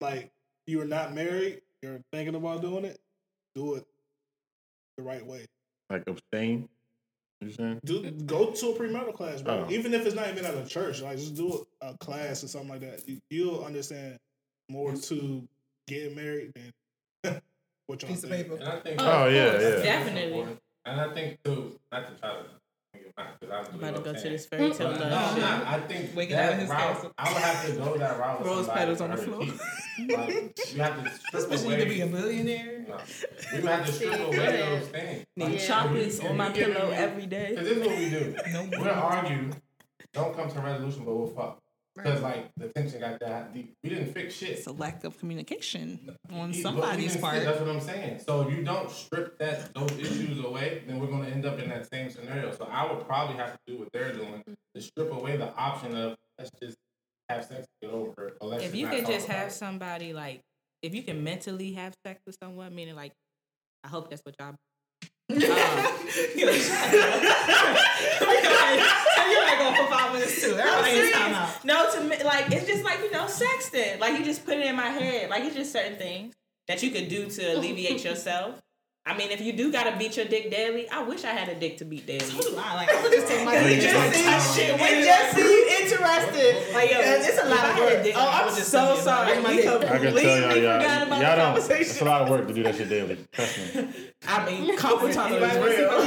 like 0.01 0.31
you 0.67 0.81
are 0.81 0.87
not 0.87 1.15
married, 1.15 1.63
you're 1.83 2.01
thinking 2.13 2.35
about 2.35 2.63
doing 2.63 2.85
it, 2.85 2.99
do 3.55 3.75
it 3.75 3.85
the 4.97 5.03
right 5.03 5.25
way. 5.27 5.47
Like 5.91 6.05
abstain. 6.07 6.69
You 7.47 7.53
saying? 7.53 7.81
Do 7.85 8.11
go 8.11 8.51
to 8.51 8.71
a 8.71 8.75
premarital 8.75 9.15
class, 9.15 9.43
bro. 9.43 9.67
Oh. 9.69 9.73
Even 9.73 9.95
if 9.95 10.07
it's 10.07 10.15
not 10.15 10.29
even 10.29 10.45
at 10.45 10.55
a 10.55 10.65
church, 10.67 11.03
like 11.03 11.19
just 11.19 11.35
do 11.35 11.67
a 11.81 11.97
class 11.99 12.45
or 12.45 12.49
something 12.49 12.71
like 12.71 12.81
that. 12.81 13.09
You, 13.09 13.19
you'll 13.31 13.65
understand 13.65 14.19
more 14.69 14.95
to 14.95 15.47
getting 15.87 16.15
married 16.15 16.53
than 16.55 17.41
what 17.87 18.03
y'all 18.03 18.11
Piece 18.11 18.25
of 18.25 18.31
paper. 18.31 18.55
And 18.55 18.65
I 18.69 18.81
think, 18.81 19.01
Oh, 19.01 19.29
yeah, 19.29 19.61
yeah. 19.61 19.83
Definitely. 19.83 20.47
And 20.87 21.01
I 21.01 21.15
think 21.15 21.39
too, 21.45 21.79
not 21.91 22.09
to 22.09 22.21
try 22.21 22.35
to 22.35 22.45
I'm 23.17 23.27
I'm 23.49 23.75
about 23.79 23.95
to 23.97 24.01
go 24.03 24.13
to 24.13 24.29
this 24.29 24.47
fairy 24.47 24.73
tale 24.73 24.91
But 24.91 25.01
no, 25.01 25.09
love 25.09 25.35
I'm 25.35 25.41
not. 25.41 25.67
I 25.67 25.81
think 25.81 26.17
Waking 26.17 26.37
up 26.37 26.53
in 26.55 26.59
his 26.61 26.69
route, 26.71 26.79
castle. 26.95 27.13
I 27.17 27.33
would 27.33 27.43
have 27.43 27.67
to 27.67 27.73
go 27.73 27.97
that 27.99 28.19
route 28.19 28.39
with 28.41 28.49
Rose 28.49 28.69
petals 28.69 29.01
on 29.01 29.11
the 29.11 29.17
floor. 29.17 29.41
keep. 29.41 29.61
Like, 30.17 30.29
you 30.75 30.83
have 30.83 31.05
to 31.05 31.11
strip 31.17 31.35
Especially 31.43 31.75
away. 31.75 31.85
to 31.85 31.91
be 31.91 32.01
a 32.01 32.07
millionaire. 32.07 32.87
No. 32.89 32.99
We 33.61 33.67
have 33.69 33.87
to 33.87 33.93
strip 33.93 34.21
away 34.29 34.57
those 34.57 34.89
things. 34.89 35.27
Need 35.37 35.45
Like, 35.45 35.61
chocolates 35.61 36.21
on 36.21 36.37
my 36.37 36.51
pillow 36.51 36.91
every 36.91 37.27
day. 37.27 37.55
Cause 37.57 37.65
this 37.69 37.79
is 37.79 37.87
what 37.87 37.97
we 37.99 38.11
do. 38.11 38.37
No 38.53 38.69
We'll 38.81 38.91
argue, 38.91 39.51
don't 40.13 40.35
come 40.37 40.51
to 40.51 40.59
a 40.59 40.63
resolution, 40.63 41.05
but 41.05 41.15
we'll 41.17 41.29
fuck. 41.29 41.59
Cause 42.03 42.23
like 42.23 42.51
the 42.57 42.69
tension 42.69 43.01
got 43.01 43.21
that 43.21 43.55
deep. 43.55 43.77
We 43.83 43.91
didn't 43.91 44.13
fix 44.13 44.35
shit. 44.35 44.51
It's 44.51 44.67
a 44.67 44.73
lack 44.73 45.05
of 45.05 45.17
communication 45.19 46.17
on 46.33 46.51
But 46.51 46.61
somebody's 46.61 47.17
part. 47.17 47.45
That's 47.45 47.61
what 47.61 47.69
I'm 47.69 47.81
saying. 47.81 48.19
So 48.27 48.43
if 48.43 48.55
you 48.55 48.65
don't 48.65 48.91
strip 48.91 49.39
that 49.39 49.73
those 49.75 49.93
issues 49.93 50.45
away, 50.45 50.83
then 50.89 50.99
we're 50.99 51.07
gonna 51.07 51.29
end 51.29 51.47
up 51.47 51.59
in 51.61 51.69
that 51.69 51.89
same 51.89 52.11
scenario. 52.11 52.53
So 52.53 52.69
I 52.71 52.93
would 52.93 53.07
probably 53.07 53.37
have 53.37 53.53
to 53.53 53.59
do 53.67 53.79
what 53.79 53.89
they're 53.93 54.13
doing 54.13 54.43
to 54.75 54.81
strip 54.81 55.13
away 55.13 55.37
the 55.37 55.55
option 55.55 55.97
of 55.97 56.17
let's 56.37 56.51
just 56.61 56.77
have 57.29 57.45
sex 57.45 57.67
get 57.81 57.91
over 57.91 58.29
it. 58.29 58.63
If 58.63 58.75
you 58.75 58.89
can 58.89 59.07
just 59.07 59.29
have 59.29 59.49
it. 59.49 59.53
somebody 59.53 60.13
like, 60.13 60.41
if 60.83 60.95
you 60.95 61.03
can 61.03 61.23
mentally 61.23 61.73
have 61.75 61.95
sex 62.05 62.21
with 62.27 62.37
someone, 62.43 62.75
meaning 62.75 62.97
like, 62.97 63.13
I 63.85 63.89
hope 63.89 64.11
that's 64.11 64.23
what 64.25 64.35
y'all. 64.41 64.55
Um, 65.31 65.39
You're 66.37 66.51
like, 66.51 66.61
shut. 66.61 66.93
You're 66.93 67.01
like 69.43 69.59
going 69.59 69.75
for 69.75 69.87
five 69.91 70.13
minutes 70.13 70.41
too. 70.41 70.55
Everybody 70.55 70.91
is 70.93 71.13
time 71.13 71.35
out. 71.35 71.65
No, 71.65 71.91
to 71.93 72.01
me, 72.03 72.23
like 72.23 72.53
it's 72.53 72.67
just 72.67 72.85
like 72.85 73.01
you 73.01 73.11
know, 73.11 73.25
sexting. 73.25 73.99
Like 73.99 74.19
you 74.19 74.25
just 74.25 74.45
put 74.45 74.59
it 74.59 74.67
in 74.67 74.77
my 74.77 74.89
head. 74.89 75.31
Like 75.31 75.43
it's 75.45 75.57
just 75.57 75.73
certain 75.73 75.97
things 75.97 76.35
that 76.69 76.83
you 76.83 76.91
could 76.91 77.09
do 77.09 77.29
to 77.31 77.43
alleviate 77.57 78.05
yourself. 78.05 78.61
I 79.07 79.17
mean, 79.17 79.31
if 79.31 79.41
you 79.41 79.53
do 79.53 79.71
gotta 79.73 79.97
beat 79.99 80.17
your 80.17 80.27
dick 80.27 80.51
daily, 80.51 80.89
I 80.89 81.03
wish 81.03 81.25
I 81.25 81.31
had 81.31 81.49
a 81.49 81.55
dick 81.55 81.79
to 81.79 81.85
beat 81.85 82.07
daily. 82.07 82.21
So 82.21 82.41
do 82.41 82.57
I. 82.59 82.75
Like, 82.75 82.89
I 82.91 83.03
would 83.03 83.13
just 83.13 83.27
take 83.27 83.45
my 83.45 83.59
dick 83.63 83.81
just 83.81 83.95
and 83.95 84.15
seems 84.15 84.55
shit. 84.57 84.81
it 84.81 85.05
just 85.05 85.37
seems 85.37 85.64
interested. 85.93 86.75
Like 86.75 86.91
yo, 86.91 86.99
Because 86.99 87.29
it's 87.29 87.39
a 87.43 87.49
lot 87.49 87.65
of 87.71 87.77
work. 87.79 88.03
Oh, 88.07 88.13
Oh, 88.17 88.29
I 88.29 88.43
I'm 88.43 88.49
just 88.57 88.71
so 88.71 88.97
sorry. 88.97 89.41
my 89.43 89.51
We 89.51 89.57
dick. 89.57 89.67
I 89.69 89.79
can 89.79 89.89
completely 89.89 90.23
tell 90.23 90.39
y'all, 90.39 90.57
y'all, 90.57 90.81
forgot 90.81 91.07
about 91.07 91.21
y'all 91.23 91.55
the 91.55 91.69
don't. 91.69 91.81
It's 91.81 92.01
a 92.01 92.05
lot 92.05 92.23
of 92.23 92.29
work 92.31 92.47
to 92.49 92.55
do 92.55 92.63
that 92.65 92.75
shit 92.77 92.89
daily. 92.89 93.17
Trust 93.33 93.59
me. 93.75 93.89
I 94.29 94.47
mean, 94.47 94.77
couple 94.77 95.13
times 95.13 95.33
Anybody 95.35 95.59
is 95.59 95.79
real. 95.79 95.91
my 95.91 96.05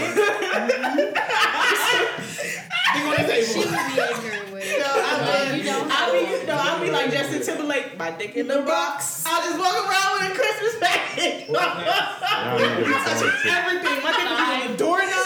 Dick 2.97 3.03
on 3.03 3.11
the 3.27 3.45
She 3.45 3.59
would 3.59 3.67
be 3.69 3.73
ignorant 4.01 4.51
with 4.53 4.63
it. 4.65 4.79
No, 4.79 4.85
I 4.89 4.95
Like, 5.43 5.51
mean, 5.51 5.57
you 5.59 5.63
don't 5.65 5.91
I'll 5.91 6.13
know. 6.13 6.39
be, 6.39 6.45
no, 6.47 6.53
I'll 6.57 6.81
be 6.81 6.89
like 6.91 7.11
Justin 7.11 7.41
Timberlake, 7.43 7.97
my 7.97 8.11
dick 8.11 8.35
in 8.35 8.47
the 8.47 8.61
box. 8.61 9.23
I'll 9.27 9.43
just 9.43 9.59
walk 9.59 9.75
around 9.75 10.13
with 10.17 10.31
a 10.31 10.35
Christmas 10.35 10.75
package. 10.79 11.49
Y'all 11.49 12.57
need 12.57 12.69
to 12.69 12.75
be 12.77 12.83
going 12.83 13.03
to 13.03 13.49
Everything. 13.49 13.97
My 14.03 14.11
dick 14.11 14.27
would 14.29 14.37
be 14.37 14.43
on 14.65 14.71
the 14.71 14.77
doorknob. 14.77 15.16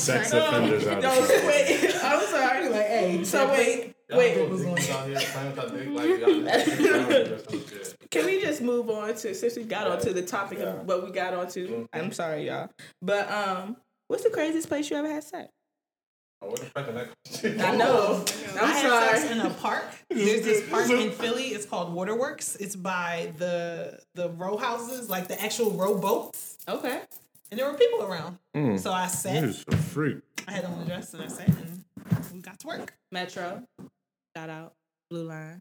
Five 0.00 0.26
sex 0.26 0.30
seconds. 0.30 0.48
offenders 0.56 0.86
out 0.86 1.02
No, 1.02 1.26
there. 1.26 1.46
wait. 1.46 1.94
I'm 2.02 2.26
sorry. 2.26 2.68
Like, 2.68 2.86
hey, 2.86 3.24
So 3.24 3.48
wait, 3.50 3.94
wait. 4.10 4.34
do 4.34 4.58
things 4.58 4.90
out 4.90 5.06
here 5.06 5.18
playing 5.20 5.56
with 5.56 5.56
y'all 5.56 5.68
dick 5.68 5.88
like 5.94 6.20
y'all 6.20 7.38
just- 7.38 7.46
or 7.46 7.50
some 7.50 7.66
shit. 7.68 7.96
Can 8.10 8.26
we 8.26 8.40
just 8.40 8.60
move 8.60 8.90
on 8.90 9.14
to 9.14 9.34
since 9.34 9.56
we 9.56 9.62
got 9.64 9.86
onto 9.86 10.12
the 10.12 10.22
topic 10.22 10.58
Yeah. 10.58 10.66
of 10.80 10.86
what 10.86 11.04
we 11.04 11.12
got 11.12 11.32
onto? 11.34 11.86
I'm 11.92 12.12
sorry, 12.12 12.46
y'all. 12.46 12.68
But 13.00 13.30
um, 13.30 13.76
what's 14.08 14.24
the 14.24 14.30
craziest 14.30 14.68
place 14.68 14.90
you 14.90 14.96
ever 14.96 15.08
had 15.08 15.22
sex? 15.22 15.48
Oh, 16.42 16.48
What 16.48 16.60
the 16.60 16.66
fuck 16.66 16.86
that? 16.94 17.66
I 17.66 17.76
know. 17.76 18.24
I 18.58 18.64
I'm 18.64 18.68
had 18.70 19.18
sex 19.18 19.30
in 19.30 19.40
a 19.40 19.50
park. 19.50 19.84
There's 20.10 20.42
this 20.42 20.68
park 20.70 20.88
in 20.90 21.10
Philly. 21.12 21.48
It's 21.48 21.66
called 21.66 21.92
Waterworks. 21.92 22.56
It's 22.56 22.74
by 22.74 23.32
the 23.36 24.00
the 24.14 24.30
row 24.30 24.56
houses, 24.56 25.08
like 25.10 25.28
the 25.28 25.40
actual 25.40 25.72
row 25.72 25.98
boats, 25.98 26.56
Okay. 26.66 27.02
And 27.50 27.58
there 27.58 27.70
were 27.70 27.76
people 27.76 28.02
around. 28.04 28.38
Mm. 28.56 28.78
So 28.78 28.92
I 28.92 29.04
You 29.04 29.08
sat. 29.10 29.42
just 29.44 29.68
a 29.72 29.76
freak. 29.76 30.18
I 30.46 30.52
had 30.52 30.64
on 30.64 30.78
the 30.80 30.84
dress 30.86 31.12
and 31.14 31.22
I 31.24 31.26
sat, 31.28 31.48
and 31.48 31.84
we 32.32 32.40
got 32.40 32.58
to 32.60 32.66
work. 32.66 32.94
Metro. 33.12 33.62
Shout 34.36 34.50
out. 34.50 34.74
Blue 35.10 35.24
Line. 35.24 35.60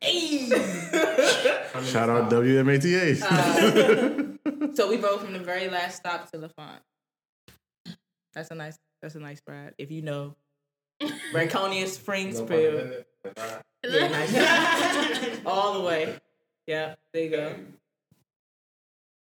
Hey, 0.00 0.48
Shout 1.84 2.08
out 2.10 2.30
WMATA. 2.30 3.22
Uh, 3.22 4.74
so 4.74 4.88
we 4.88 4.98
rode 4.98 5.20
from 5.20 5.32
the 5.32 5.38
very 5.40 5.68
last 5.68 5.96
stop 5.96 6.30
to 6.30 6.38
L'Enfant. 6.38 6.80
That's 8.34 8.50
a 8.50 8.54
nice. 8.54 8.78
That's 9.02 9.14
a 9.16 9.20
nice 9.20 9.40
ride. 9.48 9.74
If 9.78 9.90
you 9.90 10.02
know, 10.02 10.36
Franconia 11.32 11.86
Springs, 11.88 12.38
No 12.38 12.46
pun 12.46 12.56
Springfield. 12.56 12.74
intended. 12.74 13.04
Alright. 13.38 13.62
Yeah, 13.84 14.08
nice. 14.08 15.40
All 15.46 15.72
the 15.74 15.80
way. 15.80 16.18
Yeah, 16.66 16.94
there 17.12 17.22
you 17.24 17.30
go. 17.30 17.54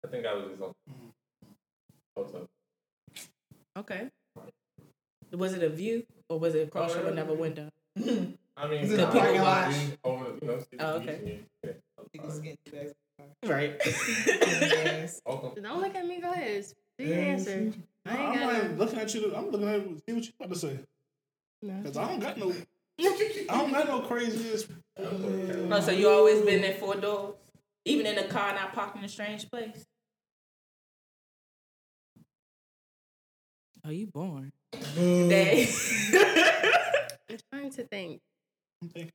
I 0.06 0.08
think 0.10 0.26
I 0.26 0.34
was 0.36 0.46
just 0.50 0.62
on. 0.62 0.74
Hotel. 2.18 2.50
Okay. 3.78 4.10
Was 5.34 5.54
it 5.54 5.62
a 5.64 5.70
view 5.70 6.04
or 6.30 6.40
was 6.40 6.56
it 6.56 6.68
across 6.68 6.94
from 6.96 7.08
another 7.08 7.34
window? 7.34 7.70
I 7.96 8.68
mean, 8.68 8.82
Is 8.82 8.92
it 8.94 9.00
I 9.00 9.04
a 9.04 9.12
parking 9.12 9.42
was 9.42 9.42
lot? 9.42 9.76
Over, 10.04 10.26
you 10.42 10.48
know, 10.48 10.60
Oh, 10.80 10.92
okay. 10.96 11.42
yeah. 11.64 11.74
Right. 13.46 13.80
Welcome. 15.26 15.64
Don't 15.64 15.82
look 15.82 15.96
at 15.96 16.08
me. 16.08 16.20
Go 16.22 16.32
ahead. 16.32 16.66
Do 16.98 17.06
your 17.06 17.18
answer. 17.20 17.72
I 18.06 18.10
I'm 18.10 18.34
got 18.40 18.56
even 18.56 18.78
no. 18.78 18.84
looking 18.86 19.00
at 19.00 19.14
you. 19.14 19.36
I'm 19.36 19.50
looking 19.52 19.68
at 19.68 19.82
you. 19.82 19.98
See 20.08 20.14
what 20.16 20.26
you 20.26 20.32
about 20.40 20.54
to 20.54 20.60
say. 20.60 20.80
No. 21.62 21.84
Cause 21.84 21.98
I 21.98 22.08
don't 22.08 22.20
got 22.20 22.38
no. 22.38 22.54
I 23.00 23.46
don't 23.50 23.72
got 23.72 23.88
no 23.88 24.00
craziest. 24.02 24.70
Oh, 24.98 25.80
so 25.82 25.92
you 25.92 26.10
always 26.10 26.44
been 26.44 26.64
in 26.64 26.78
four 26.80 26.96
doors, 26.96 27.36
even 27.86 28.08
in 28.08 28.18
a 28.18 28.28
car 28.28 28.54
not 28.54 28.74
parked 28.74 28.98
in 28.98 29.04
a 29.04 29.10
strange 29.10 29.50
place. 29.52 29.86
Oh, 33.88 33.92
you 33.92 34.08
born? 34.08 34.52
Dang. 34.96 35.66
I'm 37.30 37.38
trying 37.52 37.70
to 37.72 37.84
think. 37.84 38.20
I'm 38.82 39.10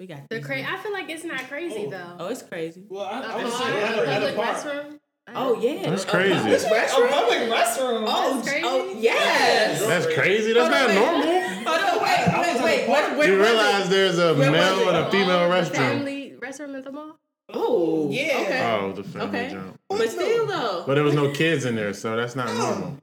we 0.00 0.06
got 0.06 0.28
The 0.28 0.36
these 0.38 0.44
cra- 0.46 0.56
new- 0.56 0.68
I 0.68 0.76
feel 0.78 0.92
like 0.92 1.08
it's 1.08 1.22
not 1.24 1.48
crazy 1.48 1.84
Oh. 1.86 1.90
though. 1.90 2.16
Oh, 2.18 2.26
it's 2.26 2.42
crazy. 2.42 2.82
Well, 2.88 3.04
I, 3.04 3.20
A 3.20 3.22
I 3.38 3.44
was 3.44 3.54
car, 3.54 3.62
saying 3.70 3.82
a 3.82 3.86
at 3.86 3.98
a, 3.98 4.08
at 4.08 4.22
a 4.22 4.36
park. 4.36 4.56
restroom. 4.56 4.98
Oh 5.34 5.60
yeah, 5.60 5.90
That's 5.90 6.04
A 6.04 6.06
crazy. 6.08 6.34
public 6.34 6.60
A 6.62 7.08
public 7.08 7.38
restroom. 7.38 8.04
Oh, 8.08 8.34
That's 8.36 8.48
crazy. 8.48 8.62
oh 8.66 8.94
yes. 8.98 9.80
That's 9.86 10.06
crazy. 10.14 10.52
That's 10.52 10.68
Hold 10.68 10.70
not 10.70 10.90
on, 10.90 10.94
normal. 11.24 11.40
Hold 11.66 11.80
on, 11.80 12.02
wait, 12.02 12.56
wait, 12.56 12.64
wait. 12.64 12.88
Where, 12.88 13.16
where 13.18 13.28
You 13.28 13.40
realize 13.40 13.88
there's 13.88 14.18
a 14.18 14.34
male 14.34 14.88
and 14.88 14.96
a 14.98 15.10
female 15.10 15.30
Oh, 15.38 15.48
the 15.48 15.54
restroom. 15.70 15.74
Family 15.76 16.34
restroom 16.40 16.76
at 16.76 16.84
the 16.84 16.92
mall. 16.92 17.16
Oh, 17.54 18.10
Yeah. 18.10 18.38
Okay. 18.42 18.62
Oh, 18.82 18.92
the 18.92 19.04
family 19.04 19.28
Okay. 19.38 19.50
jump. 19.50 19.80
But 19.88 20.10
still 20.10 20.46
though. 20.46 20.84
But 20.86 20.96
there 20.96 21.04
was 21.04 21.14
no 21.14 21.30
kids 21.30 21.64
in 21.64 21.74
there, 21.76 21.92
so 21.94 22.16
that's 22.16 22.34
not 22.36 22.52
normal. 22.52 22.98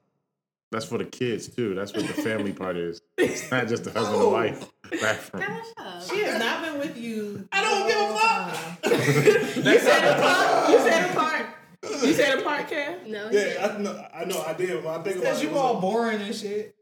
That's 0.73 0.85
for 0.85 0.97
the 0.97 1.05
kids 1.05 1.47
too. 1.47 1.75
That's 1.75 1.93
what 1.93 2.07
the 2.07 2.13
family 2.13 2.51
part 2.51 2.77
is. 2.77 2.99
It's 3.19 3.49
not 3.51 3.67
just 3.67 3.83
the 3.83 3.91
husband 3.91 4.15
and 4.15 4.25
oh. 4.25 4.29
wife 4.31 4.71
bathroom. 4.99 5.43
She 6.09 6.23
has 6.23 6.39
not 6.39 6.63
been 6.63 6.79
with 6.79 6.97
you. 6.97 7.47
I 7.51 7.61
don't 7.61 7.87
give 7.87 7.99
a 7.99 8.17
fuck. 8.17 9.55
You 9.65 9.79
said 9.79 10.17
a 10.17 10.19
part. 10.19 10.69
You 10.71 10.79
said 10.79 11.09
a 11.11 11.13
part. 11.13 11.45
You 12.03 12.13
said 12.13 12.39
a 12.39 12.41
part, 12.41 12.67
Cam. 12.67 13.11
No. 13.11 13.29
Yeah, 13.29 13.69
I 13.71 13.77
know. 13.81 14.07
I 14.15 14.25
know. 14.25 14.41
I 14.41 14.53
did. 14.53 14.83
When 14.83 14.93
I 14.93 15.03
think 15.03 15.17
about 15.17 15.21
Because 15.21 15.41
it, 15.41 15.43
you 15.43 15.51
it 15.51 15.57
all 15.57 15.77
a- 15.77 15.81
boring 15.81 16.21
and 16.21 16.33
shit. 16.33 16.75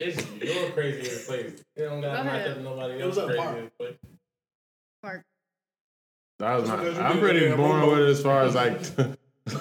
It's 0.00 0.20
your 0.42 0.70
craziest 0.72 1.28
place. 1.28 1.62
It 1.76 1.82
don't 1.84 2.00
got 2.00 2.16
Go 2.16 2.24
match 2.24 2.34
ahead. 2.34 2.50
up 2.50 2.56
to 2.56 2.62
nobody 2.64 2.94
It 2.94 3.06
was 3.06 3.16
else's 3.18 3.36
a 3.36 3.38
park. 3.38 3.72
Park. 5.00 5.22
That 6.40 6.54
was 6.56 6.64
That's 6.64 6.68
not, 6.68 6.78
because 6.80 6.98
you 6.98 7.04
I'm 7.04 7.20
pretty 7.20 7.44
it 7.46 7.56
boring 7.56 7.88
with 7.88 8.00
it 8.00 8.08
as 8.08 8.20
far 8.20 8.42
as 8.42 8.56
like 8.56 8.80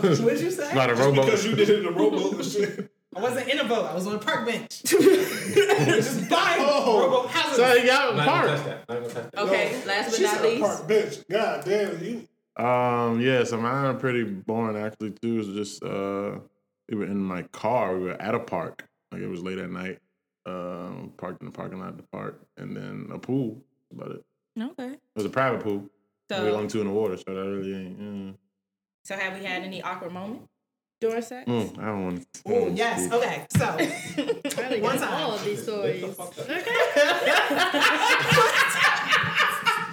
What'd 0.02 0.42
you 0.42 0.50
say? 0.50 0.74
not 0.76 0.90
a 0.90 0.96
Just 0.96 1.06
rowboat. 1.06 1.26
because 1.26 1.46
you 1.46 1.56
did 1.56 1.70
it 1.70 1.80
in 1.82 1.86
a 1.86 1.92
rowboat 1.92 2.34
and 2.34 2.46
shit. 2.46 2.90
I 3.16 3.22
wasn't 3.22 3.48
in 3.50 3.60
a 3.60 3.64
boat. 3.66 3.86
I 3.86 3.94
was 3.94 4.08
on 4.08 4.16
a 4.16 4.20
park 4.20 4.46
bench. 4.46 4.82
Just 4.84 6.30
buying 6.30 6.62
Oh. 6.66 7.00
rowboat 7.02 7.30
houses. 7.30 7.58
So 7.58 7.74
you 7.74 7.86
got 7.86 8.14
a 8.14 8.18
not 8.18 8.28
park. 8.28 8.48
touch 8.48 8.66
that. 8.66 8.84
I'm 8.90 8.96
not 8.96 9.02
gonna 9.04 9.14
touch 9.14 9.32
that. 9.32 9.42
Okay. 9.44 9.80
No. 9.82 9.88
Last 9.88 10.06
but 10.10 10.16
She 10.18 10.24
not 10.24 10.36
said 10.36 10.46
a 10.46 10.48
least. 10.50 10.62
park 10.62 10.88
bench. 10.88 11.18
God 11.30 11.66
damn 11.66 12.04
you. 12.04 12.28
Um, 12.64 13.20
yeah, 13.22 13.44
so 13.44 13.58
mine 13.58 13.86
are 13.86 13.94
pretty 13.96 14.24
boring 14.24 14.78
actually 14.78 15.12
too. 15.12 15.40
It's 15.40 15.48
just 15.50 15.84
uh 15.84 16.40
we 16.90 16.98
were 16.98 17.06
in 17.06 17.18
my 17.18 17.44
car, 17.44 17.98
we 17.98 18.06
were 18.06 18.22
at 18.22 18.36
a 18.36 18.40
park. 18.40 18.86
Like 19.12 19.22
it 19.22 19.28
was 19.28 19.42
late 19.42 19.58
at 19.58 19.70
night. 19.70 20.00
Um, 20.46 21.14
parked 21.18 21.42
in 21.42 21.46
the 21.48 21.52
parking 21.54 21.80
lot 21.80 21.90
of 21.90 21.98
the 21.98 22.04
park, 22.12 22.42
and 22.58 22.76
then 22.76 23.10
a 23.14 23.18
pool. 23.18 23.62
About 23.96 24.12
it. 24.12 24.24
Okay. 24.62 24.94
It 24.94 25.00
was 25.16 25.26
a 25.26 25.30
private 25.30 25.62
pool. 25.64 25.86
So 26.30 26.40
we 26.40 26.46
were 26.46 26.52
So, 26.52 26.58
only 26.58 26.70
two 26.70 26.82
in 26.82 26.88
the 26.88 26.94
water, 26.94 27.16
so 27.18 27.24
that 27.28 27.34
really 27.50 27.74
ain't. 27.76 28.00
Mm, 28.00 28.36
so 29.06 29.16
have 29.16 29.38
we 29.40 29.46
had 29.46 29.62
any 29.64 29.82
awkward 29.82 30.12
moment 30.12 30.42
during 31.04 31.22
sex? 31.22 31.50
mm, 31.50 31.80
I 31.80 31.86
don't 31.86 32.04
want. 32.06 32.22
to. 32.22 32.28
don't 32.46 32.54
Oh 32.58 32.62
wanna 32.64 32.74
yes. 32.76 33.00
speak. 33.02 33.14
Okay. 33.14 33.46
So 33.58 33.66
Really 34.64 34.82
One 34.82 34.98
time. 34.98 35.14
all 35.24 35.34
of 35.34 35.44
these 35.44 35.62
stories. 35.64 36.04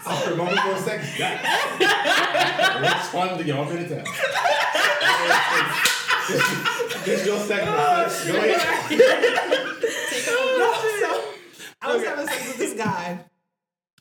Awkward 0.07 0.37
moment 0.37 0.59
for 0.61 0.73
a 0.73 0.79
second. 0.79 1.09
Which 2.83 3.13
one 3.15 3.39
do 3.39 3.45
y'all 3.45 3.65
gonna 3.67 3.89
tell? 3.89 4.05
This 7.05 7.21
is 7.21 7.27
your 7.27 7.39
second. 7.41 7.67
Go 7.67 7.73
ahead. 7.73 8.61
so 10.25 10.35
I 11.83 11.85
was 11.95 12.05
having 12.05 12.27
sex 12.27 12.47
with 12.49 12.59
this 12.59 12.75
guy. 12.75 13.25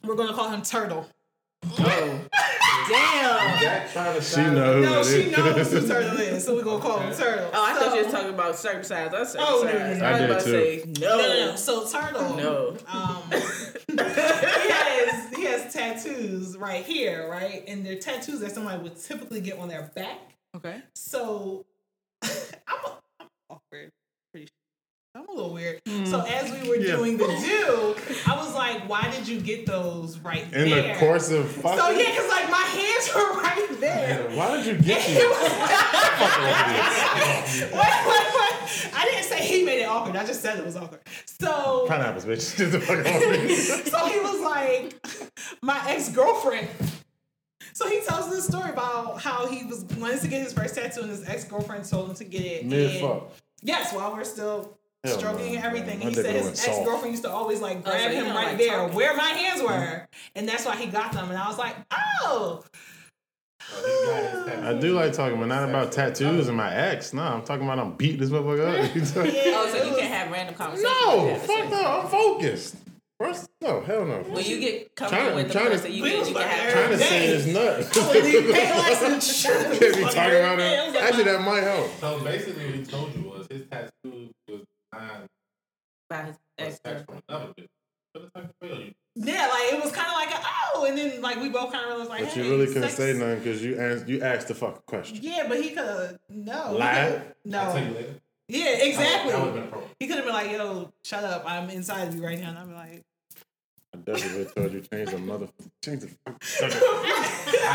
We're 0.03 0.15
gonna 0.15 0.33
call 0.33 0.49
him 0.49 0.61
Turtle. 0.61 1.07
Oh. 1.65 2.25
Damn. 2.89 3.59
Jack 3.61 3.91
trying 3.91 4.15
to 4.15 4.21
She 4.21 4.31
sound- 4.33 4.55
knows. 4.55 4.83
No, 4.83 4.93
who 4.93 4.99
it 5.19 5.25
she 5.25 5.31
knows 5.31 5.71
who 5.71 5.87
Turtle 5.87 6.17
is, 6.19 6.43
so 6.45 6.55
we're 6.55 6.63
gonna 6.63 6.81
call 6.81 6.99
him 6.99 7.13
Turtle. 7.13 7.49
Oh, 7.53 7.65
I 7.65 7.73
thought 7.73 7.95
you 7.95 8.01
So- 8.01 8.03
was 8.05 8.13
talking 8.13 8.33
about 8.33 8.55
circumcised. 8.57 9.13
I 9.13 9.19
was 9.19 9.31
circumcised. 9.31 9.61
Oh, 9.61 9.63
no, 9.63 9.71
no, 9.71 9.77
no. 9.79 10.05
I 10.05 10.11
was 10.11 10.21
I 10.21 10.25
about 10.25 10.39
to 10.41 10.51
did 10.51 10.95
say 10.97 11.01
No, 11.01 11.17
no. 11.17 11.27
no, 11.27 11.45
no. 11.51 11.55
So 11.55 11.87
Turtle. 11.87 12.35
No. 12.35 12.77
Um, 12.87 13.23
he 13.87 14.69
has 14.71 15.35
he 15.35 15.43
has 15.45 15.73
tattoos 15.73 16.57
right 16.57 16.83
here, 16.85 17.27
right, 17.29 17.63
and 17.67 17.85
they're 17.85 17.97
tattoos 17.99 18.39
that 18.39 18.51
somebody 18.53 18.81
would 18.81 18.99
typically 18.99 19.41
get 19.41 19.59
on 19.59 19.67
their 19.67 19.83
back. 19.95 20.17
Okay. 20.55 20.81
So 20.95 21.65
I'm, 22.23 22.29
a, 22.85 22.91
I'm 23.19 23.27
awkward. 23.49 23.91
I'm 25.15 25.27
a 25.27 25.31
little 25.31 25.53
weird. 25.53 25.81
So 25.87 26.19
hmm. 26.19 26.27
as 26.31 26.51
we 26.51 26.69
were 26.69 26.75
Yeah. 26.75 26.95
doing 26.97 27.17
the 27.17 27.25
do, 27.25 27.95
I 28.27 28.35
was 28.37 28.53
like, 28.53 28.87
"Why 28.87 29.09
did 29.09 29.27
you 29.27 29.41
get 29.41 29.65
those 29.65 30.19
right 30.19 30.43
In 30.53 30.69
there?" 30.69 30.77
In 30.83 30.93
the 30.93 30.99
course 30.99 31.31
of 31.31 31.49
fucking. 31.51 31.79
so 31.79 31.89
yeah, 31.89 32.11
because 32.11 32.29
like 32.29 32.49
my 32.51 32.57
hands 32.57 33.09
were 33.15 33.41
right 33.41 33.67
there. 33.79 34.29
Why 34.37 34.55
did 34.57 34.65
you 34.67 34.75
get 34.75 35.01
It 35.03 35.07
these? 35.07 35.23
was- 35.25 35.49
wait, 37.73 38.05
wait, 38.07 38.27
wait. 38.35 38.93
I 38.93 39.05
didn't 39.11 39.23
say 39.23 39.39
he 39.43 39.63
made 39.65 39.81
it 39.81 39.85
awkward. 39.85 40.15
I 40.15 40.25
just 40.27 40.41
said 40.43 40.59
it 40.59 40.65
was 40.65 40.75
awkward. 40.75 41.01
So, 41.25 41.85
Pineapples, 41.87 42.25
bitch. 42.25 42.55
Get 42.57 42.71
the 42.71 42.79
fuck 42.79 42.99
off 42.99 43.05
me. 43.31 43.55
so 43.89 44.05
he 44.05 44.19
was 44.19 44.41
like, 44.41 44.93
my 45.63 45.81
ex 45.89 46.09
girlfriend. 46.09 46.67
So 47.73 47.87
he 47.89 48.01
tells 48.01 48.29
this 48.29 48.45
story 48.45 48.69
about 48.69 49.21
how 49.21 49.47
he 49.47 49.63
was 49.65 49.85
wanting 49.97 50.19
to 50.19 50.27
get 50.27 50.41
his 50.43 50.53
first 50.53 50.75
tattoo, 50.75 51.01
and 51.01 51.09
his 51.09 51.27
ex 51.27 51.45
girlfriend 51.45 51.85
told 51.85 52.09
him 52.09 52.15
to 52.15 52.23
get 52.25 52.41
it. 52.45 52.65
Mid 52.67 53.01
fuck. 53.01 53.31
Yes, 53.61 53.91
while 53.93 54.11
we're 54.13 54.23
still 54.23 54.77
stroking 55.05 55.53
no, 55.53 55.57
and 55.57 55.63
everything. 55.65 55.99
man. 55.99 56.07
And 56.07 56.15
he 56.15 56.21
said 56.21 56.35
his 56.35 56.65
ex 56.67 56.77
girlfriend 56.85 57.11
used 57.13 57.23
to 57.23 57.31
always 57.31 57.61
like 57.61 57.77
Oh, 57.77 57.81
grab 57.91 58.11
you 58.11 58.17
him 58.23 58.35
right 58.35 58.47
like 58.49 58.57
there 58.57 58.77
talking. 58.77 58.95
where 58.95 59.15
my 59.15 59.23
hands 59.29 59.61
mm-hmm. 59.61 59.67
were, 59.71 60.07
and 60.35 60.47
that's 60.47 60.65
why 60.65 60.75
he 60.75 60.87
got 60.87 61.11
them. 61.13 61.29
And 61.29 61.37
I 61.37 61.47
was 61.47 61.57
like, 61.57 61.75
oh, 61.91 62.63
oh. 63.73 64.61
I 64.63 64.73
do 64.79 64.93
like 64.93 65.13
talking, 65.13 65.39
but 65.39 65.45
not 65.47 65.67
about 65.67 65.91
tattoos 65.91 66.47
and 66.47 66.57
my 66.57 66.73
ex. 66.73 67.13
No, 67.13 67.21
I'm 67.23 67.43
talking 67.43 67.63
about 67.65 67.79
I'm 67.79 67.93
beating 67.93 68.19
this 68.19 68.29
motherfucker 68.29 68.83
up. 68.85 68.95
Oh, 69.59 69.69
so 69.71 69.83
you 69.83 69.95
can 69.95 70.11
have 70.11 70.31
random 70.31 70.55
conversations. 70.55 70.91
no, 71.05 71.35
fuck 71.35 71.69
no. 71.69 71.85
I'm 72.01 72.07
focused. 72.07 72.75
First, 73.19 73.49
no, 73.61 73.81
hell 73.81 74.05
no. 74.05 74.19
When 74.29 74.45
you 74.45 74.59
get 74.61 74.95
Trying- 74.95 75.09
comfortable 75.11 75.35
with 75.35 75.47
the 75.47 75.53
trying 75.53 75.65
to- 75.65 75.71
person, 75.71 75.91
you 75.91 76.03
We 76.03 76.09
can, 76.11 76.19
was 76.19 76.29
you 76.29 76.35
can 76.35 76.43
fucking 76.43 76.59
have 76.59 76.73
trying 76.73 76.89
to 76.89 76.97
say 76.97 77.27
Dang. 77.27 77.35
it's 77.35 77.45
nuts. 77.47 77.97
I 77.97 78.07
wouldn't 78.07 78.25
even 78.33 78.53
pay 78.53 78.71
less 78.77 78.99
than 79.01 79.19
shit. 79.73 79.79
Can't 79.81 79.95
be 79.97 80.01
talking 80.03 80.39
about 80.39 80.59
it. 80.59 80.95
Actually, 80.95 81.23
that 81.25 81.41
might 81.41 81.63
help. 81.63 81.91
So 81.99 82.23
basically, 82.23 82.65
what 82.65 82.75
he 82.75 82.85
told 82.85 83.13
you 83.15 83.23
was 83.29 83.47
his 83.51 83.63
tattoo 83.69 84.29
was 84.47 84.61
designed 84.93 85.01
about 85.01 85.19
his 85.21 85.27
for 85.27 85.27
ex 85.27 85.27
sex 85.27 85.27
from 85.27 85.27
another 85.27 85.27
bitch. 85.27 85.27
What 85.27 85.98
the 88.13 88.29
fuck 88.33 88.49
feel 88.61 88.79
you? 88.79 88.93
Yeah, 89.15 89.47
like 89.47 89.73
it 89.73 89.83
was 89.83 89.91
kind 89.91 90.07
of 90.07 90.13
like 90.13 90.31
a, 90.31 90.41
oh, 90.75 90.85
and 90.87 90.97
then 90.97 91.21
like 91.21 91.41
we 91.41 91.49
both 91.49 91.71
kind 91.71 91.83
of 91.85 91.89
realized 91.89 92.09
like, 92.09 92.23
But 92.23 92.33
hey, 92.33 92.43
you 92.43 92.51
really 92.51 92.67
couldn't 92.67 92.83
sex- 92.83 92.95
say 92.95 93.13
nothing 93.13 93.39
because 93.39 93.63
you 93.63 93.77
asked 93.79 94.07
you 94.07 94.21
asked 94.21 94.47
the 94.47 94.55
fucking 94.55 94.81
question. 94.87 95.19
Yeah, 95.21 95.45
but 95.47 95.61
he 95.61 95.69
could 95.69 95.77
have 95.85 96.19
no. 96.29 96.71
he 96.73 96.77
Lied? 96.77 97.35
I'll 97.53 97.71
tell 97.71 97.79
you 97.79 97.87
No. 97.89 97.95
later. 97.95 98.15
Yeah, 98.47 98.77
exactly. 98.77 99.31
That 99.31 99.45
would 99.45 99.55
have 99.55 99.71
been. 99.71 99.81
He 99.99 100.07
could 100.07 100.15
have 100.17 100.25
been 100.25 100.33
like, 100.33 100.51
"Yo, 100.51 100.91
shut 101.03 101.23
up! 101.23 101.43
I'm 101.45 101.69
inside 101.69 102.07
of 102.07 102.15
you 102.15 102.23
right 102.25 102.39
now," 102.39 102.49
and 102.49 102.57
I'm 102.57 102.73
like, 102.73 103.03
I 103.93 103.97
definitely 103.97 104.45
told 104.55 104.71
you 104.73 104.81
change 104.81 105.09
the 105.11 105.17
mother 105.17 105.47
change 105.83 106.01
the 106.01 106.09
I 106.27 106.31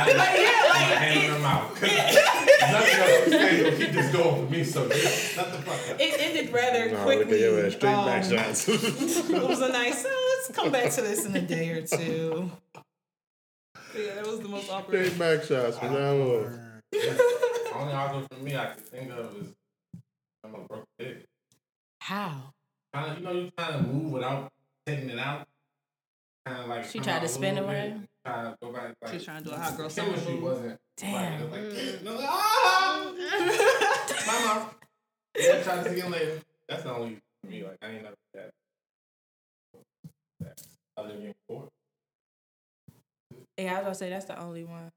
Like, 0.06 0.16
yeah, 0.16 0.68
like, 0.68 0.90
I'm 0.90 0.96
hanging 0.98 1.30
them 1.32 1.44
out. 1.44 1.70
Nothing 1.70 3.00
else 3.00 3.24
to 3.24 3.30
say. 3.30 3.76
Keep 3.76 3.92
this 3.92 4.12
going 4.12 4.46
for 4.46 4.52
me, 4.52 4.64
so 4.64 4.86
yeah, 4.86 4.94
shut 5.08 5.52
the 5.52 5.58
fuck 5.58 6.00
it 6.00 6.20
ended 6.20 6.52
rather 6.52 6.86
No, 6.90 6.92
look 6.92 6.98
at 6.98 7.04
quickly. 7.26 7.40
your 7.40 7.66
ass 7.66 7.72
straight 7.74 7.90
back 7.92 8.24
Um, 8.24 8.30
shots. 8.30 8.68
it 8.68 9.42
was 9.48 9.60
a 9.60 9.68
nice. 9.68 10.04
Uh, 10.04 10.08
let's 10.08 10.50
come 10.52 10.70
back 10.72 10.90
to 10.92 11.02
this 11.02 11.24
in 11.26 11.36
a 11.36 11.40
day 11.40 11.70
or 11.70 11.82
two. 11.86 12.50
But 12.72 12.82
yeah, 13.96 14.14
that 14.16 14.26
was 14.26 14.40
the 14.40 14.48
most 14.48 14.70
awkward. 14.70 15.06
straight 15.06 15.18
back 15.18 15.44
shots 15.44 15.78
from 15.78 15.92
now 15.94 16.12
on. 16.14 16.82
Only 17.74 17.92
argument 17.92 18.28
for 18.32 18.40
me 18.40 18.56
I 18.56 18.66
can 18.66 18.82
think 18.84 19.10
of 19.12 19.36
is 19.36 19.48
I'm 20.44 20.54
a 20.54 20.58
broke 20.68 20.84
dick. 20.98 21.24
How? 22.00 22.52
Kind 22.92 23.12
of, 23.12 23.18
you 23.18 23.24
know, 23.24 23.32
you 23.32 23.50
trying 23.56 23.82
to 23.84 23.88
move 23.88 24.12
without 24.12 24.48
taking 24.86 25.10
it 25.10 25.18
out. 25.18 25.46
Kind 26.46 26.58
of 26.60 26.68
like 26.68 26.84
She 26.90 26.98
tried 27.00 27.20
to 27.22 27.28
spin 27.28 27.54
little 27.54 27.70
bit, 27.70 27.76
around? 27.90 28.08
Try 28.26 28.42
to 28.44 28.56
go 28.62 28.72
back. 28.72 28.94
Like, 29.02 29.12
She's 29.12 29.24
trying 29.24 29.42
to 29.44 29.48
do 29.50 29.54
a 29.54 29.58
hot 29.58 29.76
girl 29.76 29.88
the 29.88 29.94
summer 29.94 30.08
chemistry 30.10 30.34
move. 30.34 30.42
wasn't. 30.42 30.78
Damn. 30.96 31.50
Like, 31.50 31.60
like, 31.62 32.02
no, 32.04 32.14
like, 32.14 32.26
ah! 32.28 33.12
My 34.26 34.44
mouth. 34.44 34.74
Yeah, 35.38 35.62
try 35.62 35.82
to 35.82 35.92
see 35.94 36.00
it 36.00 36.10
later. 36.10 36.40
That's 36.68 36.82
the 36.82 36.92
only 36.94 37.18
for 37.42 37.50
me. 37.50 37.62
Like 37.64 37.76
I 37.82 37.86
ain't 37.88 38.02
never 38.02 38.14
that. 38.34 38.50
that 40.40 40.60
other 40.96 41.08
than 41.08 41.18
getting 41.18 41.34
caught. 41.48 41.68
Yeah, 43.58 43.72
I 43.72 43.74
was 43.78 43.82
gonna 43.84 43.94
say 43.96 44.10
that's 44.10 44.24
the 44.26 44.38
only 44.40 44.64
one. 44.64 44.90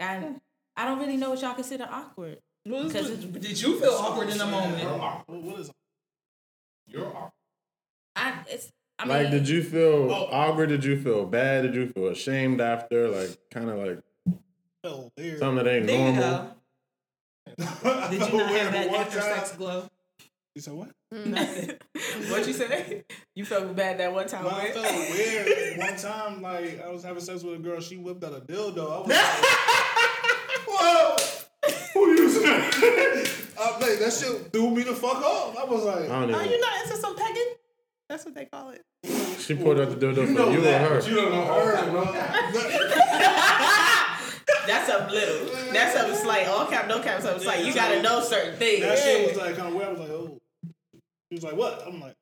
And 0.00 0.40
I 0.76 0.84
don't 0.84 0.98
really 1.00 1.16
know 1.16 1.30
what 1.30 1.40
y'all 1.42 1.54
consider 1.54 1.88
awkward. 1.90 2.38
What 2.64 2.84
was 2.84 2.92
Because 2.92 3.10
it's- 3.10 3.24
did 3.42 3.60
you 3.60 3.80
feel 3.80 3.90
awkward 3.92 4.28
in 4.28 4.38
the 4.38 4.44
You're 4.44 4.50
moment? 4.52 4.84
awkward. 4.84 5.42
What 5.42 5.60
is 5.60 5.70
You're 6.86 7.06
awkward. 7.06 7.32
I 8.16 8.44
it's 8.48 8.70
I 8.98 9.04
mean 9.06 9.16
Like, 9.24 9.30
did 9.30 9.48
you 9.48 9.62
feel 9.62 10.10
Oh. 10.12 10.28
awkward? 10.32 10.70
Did 10.70 10.84
you 10.84 11.00
feel 11.00 11.24
bad? 11.24 11.62
Did 11.62 11.74
you 11.74 11.88
feel 11.88 12.08
ashamed 12.08 12.60
after? 12.60 13.08
Like, 13.08 13.30
kind 13.50 13.70
of 13.70 13.78
like 13.78 13.98
felt 14.82 15.12
weird? 15.16 15.38
something 15.38 15.64
that 15.64 15.70
ain't 15.72 15.86
There 15.86 15.96
you 15.96 16.12
normal. 16.20 16.30
go. 16.30 16.54
Did 18.10 18.20
you 18.32 18.38
not 18.38 18.50
have 18.50 18.72
that 18.72 18.88
after 18.94 19.20
time- 19.20 19.36
sex 19.38 19.52
glow? 19.56 19.84
You 20.54 20.62
said 20.62 20.74
what? 20.74 20.90
Mm. 21.14 21.78
what 22.30 22.46
you 22.46 22.52
say? 22.52 23.04
You 23.36 23.44
felt 23.44 23.74
bad 23.76 23.98
that 23.98 24.12
one 24.12 24.26
time. 24.26 24.42
No, 24.44 24.50
I 24.50 24.72
felt 24.72 24.86
weird. 25.16 25.78
One 25.78 25.96
time, 25.96 26.42
like 26.42 26.82
I 26.84 26.88
was 26.90 27.04
having 27.04 27.22
sex 27.22 27.44
with 27.44 27.54
a 27.54 27.58
girl, 27.62 27.80
she 27.80 27.96
whipped 27.96 28.24
out 28.24 28.32
a 28.34 28.40
dildo. 28.40 28.78
I 28.78 28.98
was 29.00 29.08
like, 29.08 29.18
"Whoa, 30.66 31.16
who 31.94 32.10
using 32.20 32.42
that?" 32.42 33.30
I'm 33.60 33.80
like, 33.80 33.98
that 34.00 34.12
shit 34.12 34.52
threw 34.52 34.70
me 34.70 34.82
the 34.82 34.94
fuck 34.94 35.16
off. 35.22 35.56
I 35.56 35.64
was 35.64 35.84
like, 35.84 36.04
I 36.10 36.20
don't 36.20 36.34
Are 36.34 36.40
even. 36.42 36.50
you 36.52 36.60
not 36.60 36.82
into 36.84 36.96
some 36.96 37.16
pegging? 37.16 37.37
That's 38.08 38.24
what 38.24 38.34
they 38.34 38.46
call 38.46 38.70
it. 38.70 38.82
She 39.38 39.54
pulled 39.54 39.78
out 39.80 39.90
the 39.90 40.06
dildo 40.06 40.26
for 40.26 40.32
know 40.32 40.50
you 40.50 40.60
that, 40.62 40.90
or 40.90 40.94
but 40.96 41.04
her. 41.04 41.10
You 41.10 41.16
don't 41.16 41.30
know 41.30 41.44
her, 41.44 41.90
bro. 41.90 42.04
That's 44.66 44.88
a 44.90 45.08
little. 45.10 45.72
That's 45.72 45.94
a 45.96 46.14
slight 46.16 46.46
all 46.46 46.66
cap, 46.66 46.88
no 46.88 47.00
cap. 47.00 47.22
So 47.22 47.34
it's 47.34 47.46
like 47.46 47.64
you 47.64 47.74
gotta 47.74 48.02
know 48.02 48.20
certain 48.22 48.56
things. 48.58 48.82
That 48.82 48.98
shit 48.98 49.28
was 49.28 49.36
like 49.38 49.56
kind 49.56 49.68
of 49.68 49.74
weird. 49.74 49.88
I 49.88 49.90
was 49.92 50.00
like, 50.00 50.10
oh. 50.10 50.38
He 51.30 51.36
was 51.36 51.44
like, 51.44 51.56
what? 51.56 51.82
I'm 51.86 52.00
like, 52.00 52.16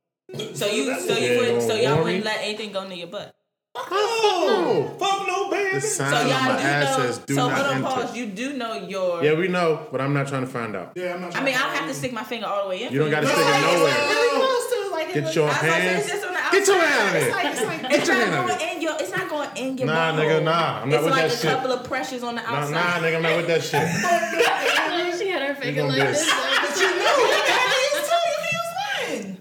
So 0.55 0.67
you, 0.67 0.99
so 1.01 1.17
you 1.17 1.27
Yeah, 1.33 1.53
would, 1.53 1.63
so 1.63 1.75
y'all 1.77 2.03
wouldn't 2.03 2.25
let 2.25 2.41
anything 2.43 2.73
go 2.73 2.87
near 2.87 2.99
your 2.99 3.07
butt. 3.09 3.35
oh, 3.77 4.97
fuck 4.99 5.27
no, 5.27 5.51
baby. 5.51 5.75
The 5.75 5.81
sign 5.81 6.11
So 6.11 6.21
y'all 6.27 6.41
my 6.43 6.57
do 6.57 6.63
ass 6.63 6.99
know. 6.99 7.05
says 7.05 7.19
do 7.19 7.35
so 7.35 7.49
not 7.49 7.57
hold 7.59 7.69
on, 7.69 7.75
enter. 7.77 7.87
pause. 8.07 8.17
You 8.17 8.27
do 8.27 8.53
know 8.57 8.75
your. 8.75 9.23
Yeah, 9.25 9.35
we 9.35 9.49
know, 9.49 9.87
but 9.93 10.01
I'm 10.01 10.13
not 10.15 10.27
trying 10.29 10.43
to 10.43 10.47
find 10.49 10.75
out. 10.75 10.93
Yeah, 10.97 11.15
I'm 11.15 11.21
not. 11.21 11.31
Trying. 11.33 11.43
I 11.43 11.47
mean, 11.47 11.55
I'll 11.57 11.71
have 11.77 11.89
to 11.89 11.95
stick 11.95 12.13
my 12.13 12.25
finger 12.25 12.47
all 12.47 12.65
the 12.65 12.71
way 12.71 12.83
in. 12.85 12.93
You 12.93 12.99
don't 13.01 13.11
gotta 13.11 13.27
But 13.27 13.35
stick 13.35 13.47
it 13.47 13.61
nowhere. 13.61 13.95
It's 13.97 14.15
really 14.15 14.37
close 14.37 14.66
to 14.66 14.66
like. 14.97 15.15
Get 15.15 15.35
your 15.35 15.45
I 15.45 15.49
was 15.49 15.57
gonna 15.57 15.73
say, 15.73 15.81
hands- 15.81 16.05
It's 16.05 16.13
just 16.13 16.27
on 16.27 16.33
the 16.35 16.41
Get 16.53 16.67
your 16.67 16.77
outside. 16.77 16.89
hand 16.89 17.17
It's 17.17 17.35
like, 17.35 17.47
it's 17.53 17.63
like, 17.67 17.83
Get 17.83 17.93
it's 17.93 18.09
your 18.09 18.17
not 18.17 18.25
hand 18.27 18.35
out 18.35 18.49
going 18.59 18.77
in 18.77 18.83
your. 18.83 18.95
It's 19.01 19.11
not 19.17 19.29
going 19.29 19.51
in 19.57 19.79
your. 19.79 19.87
Nah, 19.87 20.13
butthole. 20.13 20.19
nigga, 20.19 20.43
nah. 20.45 20.81
I'm 20.83 20.89
not 20.91 20.97
it's 20.97 21.05
with 21.05 21.13
like 21.13 21.31
that 21.31 21.45
a 21.45 21.47
couple 21.47 21.73
of 21.73 21.85
pressures 21.85 22.23
on 22.23 22.35
the 22.37 22.43
outside. 22.43 22.73
nah, 22.73 23.07
nigga, 23.07 23.17
I'm 23.17 23.23
not 23.23 23.37
with 23.37 23.47
that 23.49 23.63
shit. 23.63 25.19
she 25.19 25.29
had 25.29 25.43
her 25.49 25.55
finger 25.55 25.83
gonna 25.83 25.93
like 25.93 25.99
get 26.03 26.13
this. 26.15 26.33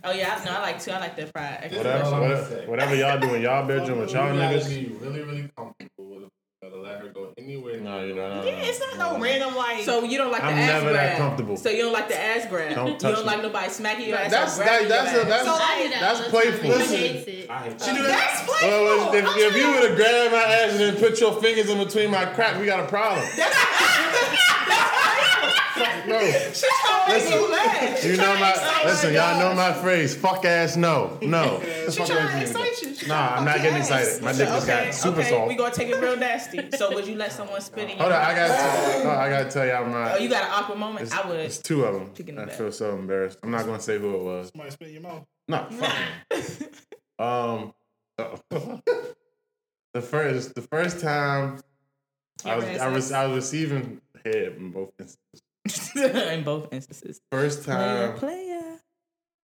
Oh 0.08 0.12
yeah, 0.12 0.39
I, 0.39 0.45
no, 0.45 0.51
I 0.51 0.62
like 0.62 0.80
too. 0.84 0.91
I 0.91 0.99
like 0.99 1.16
the 1.16 1.26
fried. 1.28 1.72
Whatever, 1.76 2.12
whatever, 2.22 2.56
whatever 2.68 2.95
y'all 2.95 3.20
do 3.20 3.34
in 3.34 3.41
y'all 3.41 3.66
bedroom 3.68 3.99
with 3.99 4.12
y'all 4.12 4.32
niggas. 4.36 4.70
be 4.70 4.93
really, 5.01 5.22
really 5.24 5.49
comfortable 5.58 6.06
with 6.06 6.24
it 6.26 6.70
to 6.70 6.78
let 6.80 7.01
her 7.01 7.10
go 7.10 7.34
anywhere. 7.39 7.80
No, 7.82 8.03
you 8.06 8.14
know, 8.14 8.30
no, 8.36 8.41
no, 8.41 8.45
Yeah, 8.47 8.64
no. 8.64 8.64
It's 8.76 8.97
not 8.97 9.13
no 9.13 9.19
random 9.21 9.55
like. 9.55 9.84
So 9.84 10.03
you 10.03 10.17
don't 10.17 10.32
like 10.32 10.41
the 10.41 10.47
I'm 10.47 10.57
ass 10.57 10.67
never 10.67 10.91
grab. 10.91 10.95
that 10.95 11.17
comfortable. 11.17 11.57
So 11.57 11.69
you 11.69 11.84
don't 11.84 11.93
like 11.93 12.07
the 12.07 12.19
ass 12.21 12.47
grab. 12.49 12.76
Don't 12.76 12.88
you 12.91 12.97
don't 12.97 13.19
me. 13.19 13.23
like 13.23 13.41
nobody 13.41 13.69
smacking 13.69 14.09
your 14.09 14.17
ass. 14.17 14.32
That's 14.32 14.59
or 14.59 14.63
that, 14.65 14.88
that's 14.89 15.11
your 15.13 15.21
a, 15.21 15.26
that's 15.26 15.47
I 15.47 15.84
do 15.84 15.89
that's 15.89 16.03
all 16.03 16.17
the 16.17 16.21
time. 16.23 16.30
playful. 16.32 16.80
He 16.80 16.95
hates 16.95 17.28
it. 17.28 17.82
She 17.82 17.95
do 17.95 18.03
that's 18.03 18.43
playful. 18.45 18.69
Well, 18.69 19.13
if, 19.13 19.26
if 19.26 19.55
you 19.55 19.61
trying- 19.61 19.73
would 19.73 19.89
have 19.89 19.97
grabbed 19.97 20.32
my 20.32 20.38
ass 20.38 20.71
and 20.71 20.80
then 20.80 20.95
put 20.97 21.19
your 21.19 21.41
fingers 21.41 21.69
in 21.69 21.78
between 21.78 22.11
my 22.11 22.26
crack, 22.26 22.59
we 22.59 22.65
got 22.65 22.80
a 22.82 22.88
problem. 22.88 23.26
No. 25.78 26.19
She's 26.53 26.63
gonna 26.88 27.13
make 27.13 27.30
you 27.30 27.51
laugh. 27.51 28.03
You 28.05 28.17
know 28.17 28.34
my 28.39 28.82
listen, 28.86 29.13
y'all 29.13 29.39
know 29.39 29.53
my 29.55 29.73
phrase. 29.73 30.15
Fuck 30.15 30.45
ass 30.45 30.76
no. 30.78 31.17
No. 31.21 31.61
She 31.89 31.95
trying 32.05 32.07
to 32.07 32.41
excite 32.41 32.82
you. 32.82 32.95
She 32.95 33.07
Nah, 33.07 33.36
I'm 33.36 33.45
not 33.45 33.57
getting 33.57 33.73
your 33.73 33.80
excited. 33.80 34.21
My 34.23 34.32
dick 34.32 34.47
just 34.47 34.67
Okay, 34.67 34.86
got 34.86 34.93
super 34.93 35.19
okay, 35.21 35.30
soft. 35.30 35.47
we 35.49 35.55
gonna 35.55 35.73
take 35.73 35.89
it 35.89 35.99
real 36.01 36.17
nasty. 36.17 36.71
So 36.71 36.93
would 36.93 37.07
you 37.07 37.15
let 37.15 37.32
someone 37.32 37.61
spit 37.61 37.84
in 37.84 37.89
your 37.91 37.97
Hold 37.99 38.11
on, 38.13 38.21
I 38.21 38.28
mouth? 38.28 38.36
gotta 38.36 38.53
tell, 38.53 39.07
oh, 39.07 39.09
I 39.15 39.30
gotta 39.30 39.49
tell 39.51 39.65
y'all 39.67 39.86
my 39.86 40.13
Oh, 40.13 40.17
you 40.17 40.30
got 40.30 40.43
an 40.43 40.49
awkward 40.51 40.80
moment? 40.80 41.13
I 41.13 41.28
would. 41.28 41.39
it's 41.39 41.59
two 41.59 41.84
of 41.86 41.93
them. 42.15 42.39
I 42.39 42.45
feel 42.51 42.71
so 42.71 42.95
embarrassed. 42.97 43.39
I'm 43.43 43.51
not 43.51 43.65
gonna 43.65 43.80
say 43.80 43.99
who 43.99 44.15
it 44.15 44.21
was. 44.23 44.49
Somebody 44.49 44.71
spit 44.71 44.88
in 44.89 44.93
your 44.95 45.03
mouth. 45.03 45.26
No, 45.47 45.67
fuck 45.69 45.93
no. 47.19 47.26
Um, 47.26 47.73
the 49.93 50.01
first, 50.01 50.55
the 50.55 50.61
first 50.61 50.99
time 50.99 51.59
I 52.43 52.55
was, 52.55 52.65
I 52.65 52.88
was, 52.89 53.11
I 53.11 53.26
was 53.28 53.36
receiving 53.36 54.01
head 54.23 54.55
in 54.57 54.71
both 54.71 54.91
instances. 54.99 55.41
in 55.95 56.43
both 56.43 56.72
instances. 56.74 57.22
First 57.32 57.66
time 57.66 58.16
player. 58.18 58.80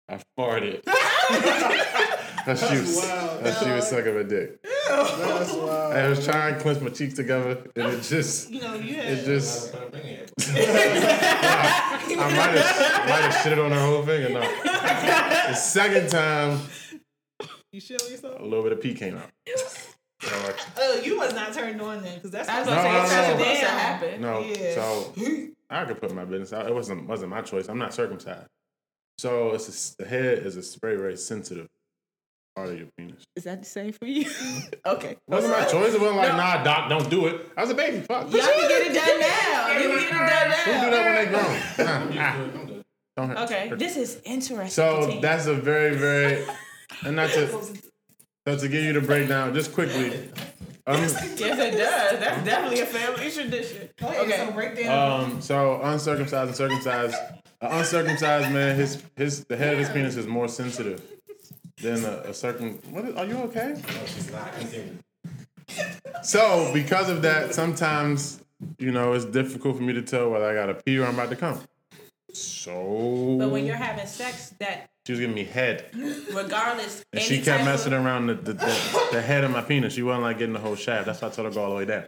I 0.10 0.20
farted. 0.38 0.84
Cause 2.46 2.68
she 2.68 2.78
was, 2.80 2.96
wild. 2.98 3.44
cause 3.44 3.60
she 3.64 3.70
was 3.70 3.88
sucking 3.90 4.16
my 4.16 4.24
dick. 4.24 4.64
That's 4.64 5.54
wild. 5.54 5.94
I 5.94 6.08
was 6.10 6.26
trying 6.26 6.56
to 6.56 6.60
clench 6.62 6.82
my 6.82 6.90
cheeks 6.90 7.14
together, 7.14 7.62
and 7.76 7.88
it 7.94 8.02
just, 8.02 8.50
You 8.50 8.62
know, 8.62 8.74
you 8.76 8.96
it 8.98 9.24
just, 9.26 9.72
Put 9.72 9.82
her 9.82 9.90
finger 9.92 10.08
in. 10.08 10.30
I 12.20 12.32
might 12.36 12.58
have, 12.58 13.10
might 13.10 13.22
have 13.22 13.34
shitted 13.36 13.64
on 13.64 13.72
her 13.72 13.80
whole 13.86 14.04
finger. 14.04 14.30
No. 14.30 14.40
The 14.42 15.54
second 15.54 16.10
time, 16.10 16.60
You 17.72 17.80
shit 17.82 18.02
on 18.02 18.10
yourself? 18.10 18.40
a 18.40 18.44
little 18.44 18.64
bit 18.64 18.72
of 18.72 18.82
pee 18.82 18.96
came 18.96 19.18
out. 19.18 19.30
Oh, 20.78 21.02
you 21.04 21.18
was 21.20 21.34
not 21.36 21.54
turned 21.54 21.80
on 21.82 22.02
then, 22.02 22.16
because 22.16 22.32
that's 22.32 22.50
I 22.50 22.60
was 22.62 22.68
what 22.70 22.76
gonna 22.78 22.90
No, 22.90 23.00
no, 23.00 23.04
it's 23.04 23.12
no. 23.14 23.38
supposed 23.38 23.60
to 23.60 23.66
Damn. 23.66 23.78
happen. 23.80 24.22
No, 24.22 24.40
Yeah. 24.40 24.76
so 24.76 25.14
I 25.70 25.86
could 25.86 26.02
put 26.02 26.14
my 26.14 26.26
business 26.26 26.54
out. 26.54 26.68
It 26.68 26.74
wasn't 26.74 27.08
wasn't 27.08 27.30
my 27.30 27.42
choice. 27.42 27.68
I'm 27.68 27.78
not 27.78 27.94
circumcised, 27.94 28.48
so 29.18 29.54
it's 29.54 29.68
a 29.68 29.72
s 29.72 29.96
the 29.98 30.06
head 30.06 30.40
is 30.40 30.58
a 30.58 30.80
very 30.80 30.98
very 30.98 31.18
sensitive 31.18 31.68
part 32.56 32.70
of 32.70 32.78
your 32.78 32.88
penis. 32.98 33.24
Is 33.36 33.44
that 33.44 33.62
the 33.62 33.70
same 33.70 33.94
for 33.94 34.06
you? 34.06 34.30
okay. 34.86 35.12
It 35.12 35.20
wasn't 35.28 35.54
my 35.54 35.66
choice. 35.66 35.94
It 35.94 36.02
wasn't 36.02 36.18
like 36.18 36.36
nah, 36.36 36.64
doc, 36.64 36.90
don't 36.90 37.10
do 37.10 37.28
it. 37.28 37.52
I 37.56 37.62
was 37.62 37.70
a 37.70 37.76
baby. 37.76 38.02
Fuck. 38.02 38.32
Y'all 38.32 38.42
can 38.42 38.70
get 38.70 38.88
it 38.88 38.94
done 38.94 39.20
now. 39.20 39.72
You 39.72 39.90
can 39.90 40.00
get 40.00 40.08
it 40.08 40.10
done 40.10 40.50
now. 40.50 40.64
Who 40.66 40.72
do 40.72 40.80
now. 40.80 40.90
that 40.90 41.06
when 41.06 41.16
they 41.16 41.32
grown? 41.32 41.60
Nah, 41.80 41.96
I'm 41.96 42.18
ah, 42.18 42.38
good. 42.38 42.60
I'm 42.60 42.68
good. 42.68 42.84
don't 43.16 43.30
hurt. 43.30 43.38
Okay, 43.40 43.72
this 43.76 43.98
is 43.98 44.22
interesting. 44.26 44.70
So 44.70 45.00
Continue. 45.00 45.22
that's 45.22 45.46
a 45.46 45.54
very 45.54 45.96
very, 45.96 46.46
and 47.06 47.16
not 47.16 47.30
to 47.32 47.48
so 48.48 48.58
to 48.58 48.68
give 48.68 48.84
you 48.84 48.94
the 48.94 49.02
breakdown 49.02 49.54
just 49.54 49.74
quickly. 49.74 50.30
Um, 50.90 51.02
yes, 51.04 51.14
it 51.38 51.38
does. 51.78 52.20
That's 52.20 52.44
definitely 52.44 52.80
a 52.80 52.86
family 52.88 53.30
tradition. 53.30 53.90
Okay, 54.02 54.20
Okay. 54.22 54.38
so 54.38 54.52
break 54.52 54.76
down. 54.76 55.22
Um, 55.22 55.42
so 55.42 55.80
uncircumcised 55.84 56.48
and 56.48 56.58
circumcised. 56.58 57.16
An 57.62 57.72
uncircumcised 57.78 58.52
man, 58.52 58.76
his 58.76 59.04
his 59.16 59.44
the 59.46 59.56
head 59.56 59.74
of 59.74 59.80
his 59.80 59.90
penis 59.90 60.16
is 60.16 60.26
more 60.26 60.48
sensitive 60.48 61.00
than 61.80 62.04
a, 62.06 62.30
a 62.30 62.34
circum. 62.34 62.80
What 62.90 63.06
is, 63.06 63.16
are 63.16 63.26
you 63.26 63.38
okay? 63.38 63.74
No, 63.76 64.06
she's 64.08 64.32
not. 64.32 64.52
Continue. 64.58 64.98
So 66.24 66.72
because 66.74 67.10
of 67.10 67.22
that, 67.22 67.54
sometimes 67.54 68.42
you 68.80 68.92
know 68.92 69.14
it's 69.14 69.26
difficult 69.26 69.78
for 69.78 69.84
me 69.84 69.94
to 69.94 70.02
tell 70.02 70.32
whether 70.32 70.50
I 70.50 70.56
got 70.56 70.68
to 70.68 70.74
pee 70.74 70.98
or 70.98 71.06
I'm 71.06 71.14
about 71.14 71.30
to 71.30 71.36
come. 71.36 71.60
So 72.34 73.36
But 73.40 73.50
when 73.52 73.66
you're 73.66 73.76
having 73.76 74.08
sex, 74.08 74.54
that 74.60 74.90
she 75.10 75.14
was 75.14 75.20
giving 75.22 75.34
me 75.36 75.44
head, 75.44 75.86
regardless, 76.32 77.04
and 77.12 77.20
any 77.20 77.24
she 77.24 77.38
kept 77.42 77.58
type 77.62 77.66
messing 77.66 77.94
of, 77.94 78.06
around 78.06 78.28
the, 78.28 78.36
the, 78.36 78.54
the, 78.54 79.08
the 79.14 79.22
head 79.24 79.44
of 79.44 79.50
my 79.50 79.62
penis. 79.62 79.94
She 79.94 80.04
wasn't 80.04 80.22
like 80.22 80.38
getting 80.38 80.54
the 80.54 80.60
whole 80.60 80.76
shaft. 80.76 81.08
That's 81.08 81.20
why 81.20 81.30
I 81.30 81.32
told 81.32 81.46
her 81.48 81.50
to 81.52 81.56
go 81.56 81.64
all 81.64 81.70
the 81.72 81.76
way 81.78 81.86
down. 81.86 82.04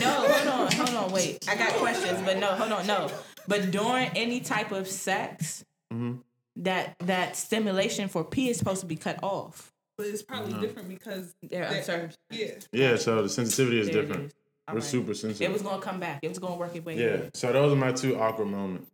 No, 0.00 0.08
hold 0.10 0.48
on, 0.48 0.72
hold 0.72 0.88
on, 0.96 1.12
wait. 1.12 1.46
I 1.46 1.54
got 1.54 1.68
questions, 1.74 2.18
but 2.24 2.38
no, 2.38 2.46
hold 2.46 2.72
on, 2.72 2.86
no. 2.86 3.10
But 3.46 3.70
during 3.70 4.08
any 4.16 4.40
type 4.40 4.72
of 4.72 4.88
sex, 4.88 5.66
Mm-hmm. 5.92 6.20
that 6.62 6.94
that 7.00 7.36
stimulation 7.36 8.08
for 8.08 8.24
pee 8.24 8.48
is 8.48 8.56
supposed 8.56 8.80
to 8.80 8.86
be 8.86 8.96
cut 8.96 9.18
off. 9.22 9.70
but 9.98 10.06
it's 10.06 10.22
probably 10.22 10.58
different 10.60 10.88
because 10.88 11.34
They're 11.42 11.68
that- 11.68 12.16
yeah. 12.30 12.52
Yeah, 12.72 12.96
so 12.96 13.22
the 13.22 13.28
sensitivity 13.28 13.80
is 13.80 13.90
There 13.90 14.00
different. 14.02 14.28
is. 14.28 14.34
We're 14.68 14.72
Alright. 14.74 14.84
super 14.84 15.12
sensitive. 15.14 15.50
It 15.50 15.52
was 15.52 15.60
gonna 15.62 15.82
come 15.82 16.00
back. 16.00 16.20
It 16.22 16.28
was 16.28 16.38
gonna 16.38 16.54
work 16.54 16.74
its 16.74 16.86
way. 16.86 16.96
Yeah. 16.96 17.28
So 17.34 17.52
those 17.52 17.70
are 17.72 17.76
my 17.76 17.92
two 17.92 18.18
awkward 18.18 18.46
moments. 18.46 18.88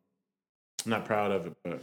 I'm 0.85 0.91
not 0.91 1.05
proud 1.05 1.31
of 1.31 1.47
it, 1.47 1.53
but 1.63 1.81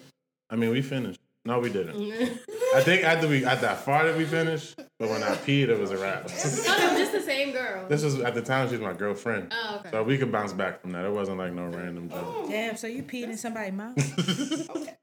I 0.49 0.55
mean, 0.57 0.71
we 0.71 0.81
finished. 0.81 1.19
No, 1.45 1.59
we 1.59 1.69
didn't. 1.69 1.95
I 2.75 2.81
think 2.81 3.03
after 3.03 3.27
we 3.27 3.43
after 3.43 3.67
I 3.67 3.75
farted, 3.75 4.17
we 4.17 4.23
finished. 4.25 4.75
But 4.97 5.09
when 5.09 5.21
I 5.23 5.35
peed, 5.35 5.67
it 5.67 5.77
was 5.77 5.91
a 5.91 5.97
wrap. 5.97 6.23
Oh, 6.29 6.29
no, 6.29 6.97
just 6.97 7.11
the 7.11 7.19
same 7.21 7.51
girl. 7.51 7.85
this 7.89 8.01
was 8.03 8.19
at 8.21 8.33
the 8.33 8.41
time 8.41 8.67
she 8.69 8.73
was 8.75 8.81
my 8.81 8.93
girlfriend, 8.93 9.51
Oh, 9.53 9.77
okay. 9.79 9.89
so 9.91 10.03
we 10.03 10.17
could 10.17 10.31
bounce 10.31 10.53
back 10.53 10.79
from 10.81 10.91
that. 10.93 11.03
It 11.03 11.11
wasn't 11.11 11.37
like 11.39 11.51
no 11.53 11.65
random 11.65 12.09
joke. 12.09 12.49
Damn. 12.49 12.77
So 12.77 12.87
you 12.87 13.03
peed 13.03 13.23
in 13.25 13.37
somebody's 13.37 13.73
mouth? 13.73 13.97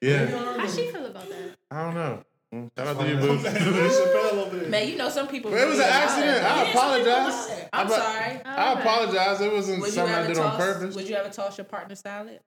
Yeah. 0.00 0.26
How 0.26 0.66
she 0.66 0.90
feel 0.90 1.06
about 1.06 1.28
that? 1.28 1.56
I 1.70 1.84
don't 1.84 1.94
know. 1.94 2.22
Mm, 2.52 2.70
Shout 2.76 2.86
out 2.88 3.00
to 3.00 3.08
you, 3.08 3.16
boo. 3.18 3.38
Chappelle. 3.38 4.68
Man, 4.68 4.88
you 4.88 4.96
know 4.96 5.08
some 5.08 5.28
people. 5.28 5.54
It 5.54 5.64
was 5.68 5.78
an 5.78 5.84
accident. 5.88 6.44
I 6.44 6.70
apologize. 6.70 7.68
I'm 7.72 7.88
sorry. 7.88 8.40
I 8.44 8.72
apologize. 8.80 9.40
It 9.40 9.52
wasn't 9.52 9.80
Would 9.80 9.86
you 9.86 9.92
something 9.92 10.12
I 10.12 10.18
ever 10.24 10.28
did 10.34 10.38
on 10.38 10.56
purpose. 10.56 10.96
Would 10.96 11.08
you 11.08 11.14
ever 11.14 11.28
toss 11.28 11.56
your 11.56 11.66
partner 11.66 11.94
salad? 11.94 12.40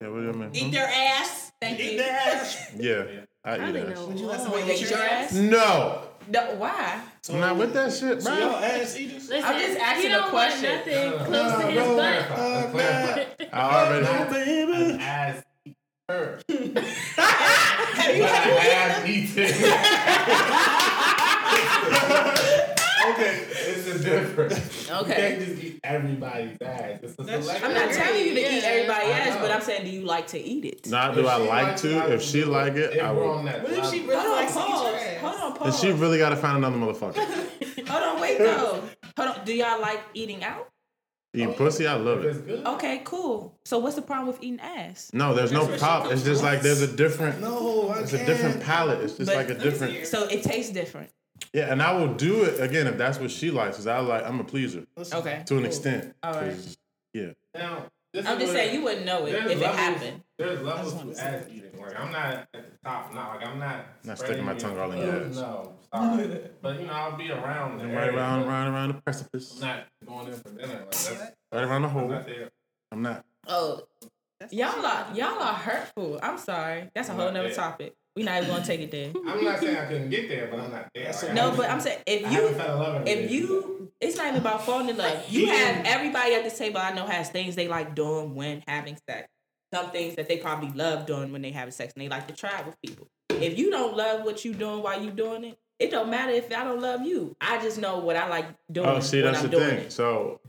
Yeah, 0.00 0.08
what 0.08 0.20
do 0.20 0.26
you 0.26 0.32
mean? 0.32 0.50
Eat 0.54 0.72
their 0.72 0.86
ass. 0.88 1.52
Thank 1.60 1.78
Eat 1.78 1.92
you. 1.92 1.98
their 1.98 2.10
ass. 2.12 2.70
Yeah, 2.78 3.04
I 3.44 3.54
eat 3.54 3.58
Probably 3.58 3.80
that. 3.82 3.98
Would 4.08 4.18
you 4.18 4.26
let 4.26 4.38
Wait, 4.40 4.46
oh, 4.46 4.50
somebody 4.56 4.72
eat 4.72 4.82
eat 4.82 4.90
your 4.90 4.98
ass? 5.02 5.32
No, 5.34 6.02
No, 6.28 6.54
why? 6.56 7.02
I'm 7.28 7.40
not 7.40 7.56
with 7.56 7.72
that 7.74 7.92
shit, 7.92 8.22
So 8.22 8.30
bro. 8.30 8.38
y'all 8.38 8.56
ass 8.56 8.96
eaters? 8.96 9.28
Listen, 9.28 9.44
I'm 9.44 9.60
just 9.60 9.78
asking 9.80 10.02
he 10.10 10.14
a 10.14 10.18
don't 10.18 10.30
question. 10.30 10.70
Want 10.70 10.86
nothing 10.86 11.10
No, 11.10 11.24
close 11.24 11.52
to 11.60 11.66
his 11.66 11.74
no, 11.76 11.96
butt. 11.96 12.26
Clarify. 12.28 12.70
Clarify. 12.70 13.44
I 13.52 13.54
already. 13.86 14.04
Not 14.06 14.30
baby. 14.30 14.72
an 14.94 15.00
ass 15.00 15.42
eater. 15.66 16.40
Have 16.48 18.16
you 18.16 18.22
Not 18.22 18.30
had 18.30 18.50
an 18.50 18.56
ass 18.72 19.08
eating. 19.08 19.54
Okay. 23.10 23.34
It's 24.00 24.06
a 24.06 24.10
difference. 24.20 24.88
You 24.88 24.94
Okay. 24.96 25.14
can't 25.14 25.40
just 25.40 25.62
eat 25.64 25.80
everybody's 25.84 26.56
ass. 26.62 27.00
It's 27.02 27.14
I'm 27.18 27.74
not 27.74 27.92
telling 27.92 28.26
you 28.26 28.34
to 28.34 28.40
eat 28.40 28.64
everybody's 28.64 29.10
ass, 29.10 29.38
but. 29.40 29.50
I'm 29.50 29.60
saying, 29.60 29.84
do 29.84 29.90
you 29.90 30.02
like 30.02 30.26
to 30.28 30.38
eat 30.40 30.64
it? 30.64 30.88
Not 30.88 31.14
do 31.14 31.26
I 31.26 31.36
like 31.36 31.76
to. 31.78 32.12
If 32.12 32.22
she 32.22 32.44
like 32.44 32.74
it, 32.74 32.98
I 33.00 33.12
will. 33.12 33.30
on 33.30 33.44
that 33.46 33.62
What 33.62 33.72
if 33.72 33.90
she 33.90 34.00
really 34.00 34.14
Hold 34.16 34.26
on, 34.26 34.32
likes 34.36 34.52
to 34.54 34.58
eat 34.60 34.64
pause. 34.66 34.94
ass? 34.94 35.20
Hold 35.20 35.34
on, 35.34 35.46
And 35.52 35.56
pause. 35.60 35.80
she 35.80 35.92
really 35.92 36.18
got 36.18 36.30
to 36.30 36.36
find 36.36 36.56
another 36.58 36.76
motherfucker. 36.76 37.88
Hold 37.88 38.02
on, 38.02 38.20
wait 38.20 38.38
though. 38.38 38.82
Hold 39.16 39.28
on. 39.38 39.44
Do 39.44 39.54
y'all 39.54 39.80
like 39.80 40.00
eating 40.14 40.42
out? 40.44 40.68
Eat 41.32 41.46
oh, 41.46 41.52
pussy, 41.52 41.86
I 41.86 41.94
love 41.94 42.24
it. 42.24 42.44
good. 42.46 42.66
Okay, 42.66 43.02
cool. 43.04 43.56
So 43.64 43.78
what's 43.78 43.94
the 43.94 44.02
problem 44.02 44.26
with 44.28 44.42
eating 44.42 44.58
ass? 44.60 45.10
No, 45.12 45.32
there's 45.32 45.52
no 45.52 45.64
problem. 45.78 46.12
It's 46.12 46.24
just 46.24 46.42
like 46.42 46.60
there's 46.60 46.82
a 46.82 46.88
different. 46.96 47.40
No, 47.40 47.90
I 47.90 48.00
It's 48.00 48.12
a 48.12 48.16
can't. 48.16 48.26
different 48.28 48.62
palate. 48.62 49.00
It's 49.00 49.14
just 49.16 49.28
But- 49.30 49.36
like 49.36 49.48
a 49.50 49.54
different. 49.54 50.06
So 50.08 50.26
it 50.26 50.42
tastes 50.42 50.72
different. 50.72 51.10
Yeah, 51.52 51.72
and 51.72 51.82
I 51.82 51.92
will 51.92 52.14
do 52.14 52.44
it 52.44 52.60
again 52.60 52.86
if 52.86 52.96
that's 52.98 53.18
what 53.18 53.30
she 53.30 53.50
likes. 53.50 53.76
Cause 53.76 53.86
I 53.86 53.98
like. 54.00 54.24
I'm 54.24 54.40
a 54.40 54.44
pleaser 54.44 54.86
Okay. 55.12 55.42
to 55.46 55.58
an 55.58 55.64
extent. 55.64 56.14
All 56.22 56.32
right. 56.34 56.50
'Cause, 56.50 56.76
Yeah. 57.12 57.30
Now, 57.54 57.86
this 58.12 58.26
I'm 58.26 58.36
is 58.36 58.42
just 58.42 58.52
saying 58.52 58.74
you 58.74 58.82
wouldn't 58.84 59.06
know 59.06 59.26
it 59.26 59.32
There's 59.32 59.50
if 59.52 59.60
it 59.60 59.66
happened. 59.66 60.22
There's 60.38 60.60
levels 60.62 60.94
to 60.94 61.22
ass 61.22 61.46
eating. 61.50 61.80
Like 61.80 61.98
I'm 61.98 62.12
not 62.12 62.32
at 62.32 62.48
the 62.52 62.62
top. 62.84 63.12
Not 63.14 63.36
like 63.36 63.46
I'm 63.46 63.58
not. 63.58 63.84
Not 64.04 64.18
sticking 64.18 64.44
my 64.44 64.54
tongue 64.54 64.78
all 64.78 64.92
in 64.92 64.98
your 64.98 65.12
food, 65.12 65.30
ass. 65.30 65.36
No, 65.36 65.72
stop. 65.84 66.16
but 66.62 66.80
you 66.80 66.86
know 66.86 66.92
I'll 66.92 67.16
be 67.16 67.30
around. 67.30 67.78
The 67.78 67.86
Right 67.88 68.08
around, 68.14 68.40
but 68.42 68.48
around, 68.48 68.72
around 68.72 68.88
the 68.94 69.00
precipice. 69.02 69.54
I'm 69.54 69.60
not 69.68 69.86
going 70.06 70.28
in 70.28 70.34
for 70.34 70.50
dinner. 70.50 70.78
Like 70.80 70.90
that's 70.90 71.08
Right 71.52 71.64
around 71.64 71.82
the 71.82 71.88
I'm 71.88 71.94
hole. 71.94 72.08
not 72.08 72.26
there. 72.26 72.50
I'm 72.92 73.02
not. 73.02 73.24
Oh, 73.48 73.82
y'all 74.50 74.86
are 74.86 75.06
y'all 75.14 75.42
are 75.42 75.54
hurtful. 75.54 76.20
I'm 76.22 76.38
sorry. 76.38 76.90
That's 76.94 77.08
a 77.08 77.12
whole 77.12 77.24
Not 77.26 77.34
nother 77.34 77.52
topic. 77.54 77.94
We're 78.16 78.24
not 78.24 78.38
even 78.42 78.48
gonna 78.50 78.64
take 78.64 78.80
it 78.80 78.90
there. 78.90 79.12
I'm 79.26 79.44
not 79.44 79.60
saying 79.60 79.76
I 79.76 79.86
couldn't 79.86 80.10
get 80.10 80.28
there, 80.28 80.48
but 80.50 80.58
I'm 80.60 80.70
not 80.72 80.88
there. 80.94 81.12
Like, 81.12 81.32
No, 81.34 81.42
haven't- 81.42 81.56
but 81.58 81.70
I'm 81.70 81.80
saying 81.80 82.02
if 82.06 82.22
you 82.32 82.48
fell 82.54 82.74
in 82.74 82.78
love 82.80 83.02
in 83.02 83.08
a 83.08 83.10
if 83.10 83.30
you 83.30 83.92
it's 84.00 84.16
not 84.16 84.28
even 84.28 84.40
about 84.40 84.64
falling 84.64 84.88
in 84.88 84.96
love. 84.96 85.24
You 85.28 85.46
have 85.46 85.84
everybody 85.86 86.34
at 86.34 86.42
the 86.48 86.50
table 86.56 86.78
I 86.78 86.92
know 86.92 87.06
has 87.06 87.28
things 87.30 87.54
they 87.54 87.68
like 87.68 87.94
doing 87.94 88.34
when 88.34 88.62
having 88.66 88.98
sex. 89.08 89.28
Some 89.72 89.90
things 89.90 90.16
that 90.16 90.26
they 90.26 90.38
probably 90.38 90.70
love 90.72 91.06
doing 91.06 91.30
when 91.32 91.42
they 91.42 91.50
having 91.50 91.70
sex 91.72 91.92
and 91.94 92.02
they 92.02 92.08
like 92.08 92.26
to 92.28 92.34
try 92.34 92.62
with 92.62 92.76
people. 92.84 93.06
If 93.28 93.58
you 93.58 93.70
don't 93.70 93.96
love 93.96 94.24
what 94.24 94.44
you 94.44 94.54
doing 94.54 94.82
while 94.82 95.00
you 95.00 95.10
doing 95.10 95.44
it, 95.44 95.58
it 95.78 95.90
don't 95.90 96.10
matter 96.10 96.32
if 96.32 96.50
I 96.54 96.64
don't 96.64 96.80
love 96.80 97.02
you. 97.02 97.36
I 97.40 97.60
just 97.62 97.78
know 97.78 97.98
what 97.98 98.16
I 98.16 98.28
like 98.28 98.46
doing 98.72 98.88
Oh, 98.88 99.00
see, 99.00 99.22
when 99.22 99.32
that's 99.32 99.44
I'm 99.44 99.50
the 99.50 99.58
thing. 99.60 99.78
it. 99.80 99.92
So, 99.92 100.40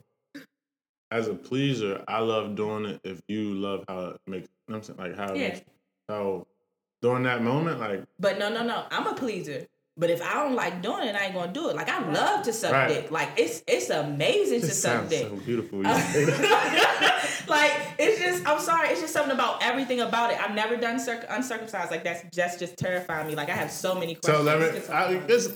as 1.11 1.27
a 1.27 1.33
pleaser, 1.33 2.03
I 2.07 2.19
love 2.19 2.55
doing 2.55 2.85
it 2.85 3.01
if 3.03 3.21
you 3.27 3.53
love 3.53 3.83
how 3.87 4.05
it 4.07 4.21
makes. 4.25 4.47
You 4.67 4.73
know 4.73 4.77
what 4.79 4.89
I'm 4.89 4.95
saying 4.97 4.99
like 4.99 5.15
how. 5.17 5.33
It 5.33 5.37
Yeah. 5.39 5.47
makes, 5.49 5.61
so, 6.09 6.47
during 7.01 7.23
that 7.23 7.41
moment, 7.43 7.79
like 7.79 8.03
But 8.19 8.37
no, 8.39 8.49
no, 8.49 8.63
no. 8.63 8.85
I'm 8.91 9.07
a 9.07 9.13
pleaser. 9.13 9.67
But 9.97 10.09
if 10.09 10.21
I 10.21 10.35
don't 10.35 10.55
like 10.55 10.81
doing 10.81 11.05
it, 11.09 11.15
I 11.15 11.25
ain't 11.25 11.33
gonna 11.33 11.51
do 11.51 11.69
it. 11.69 11.75
Like 11.75 11.89
I 11.89 11.99
love 12.11 12.43
to 12.45 12.53
suck 12.53 12.71
Right. 12.71 12.87
dick. 12.87 13.11
Like 13.11 13.29
it's 13.35 13.61
it's 13.67 13.89
amazing 13.89 14.61
to 14.61 14.67
suck 14.67 14.93
sounds 14.93 15.09
dick. 15.09 15.27
so 15.27 15.35
beautiful. 15.35 15.79
when 15.79 15.87
you 15.95 16.01
say 16.01 16.25
that. 16.25 17.43
like 17.49 17.73
it's 17.99 18.19
just 18.19 18.47
I'm 18.47 18.59
sorry, 18.61 18.87
it's 18.89 19.01
just 19.01 19.11
something 19.13 19.33
about 19.33 19.61
everything 19.61 19.99
about 19.99 20.31
it. 20.31 20.41
I've 20.41 20.55
never 20.55 20.77
done 20.77 20.97
circ- 20.99 21.25
uncircumcised. 21.29 21.91
Like 21.91 22.03
that's 22.05 22.23
just 22.33 22.57
just 22.59 22.77
terrifying 22.77 23.27
me. 23.27 23.35
Like 23.35 23.49
I 23.49 23.53
have 23.53 23.69
so 23.69 23.93
many 23.93 24.15
questions. 24.15 24.37
so 24.37 24.43
let 24.43 24.59
me. 24.73 24.81
I, 24.93 25.13
it's, 25.27 25.49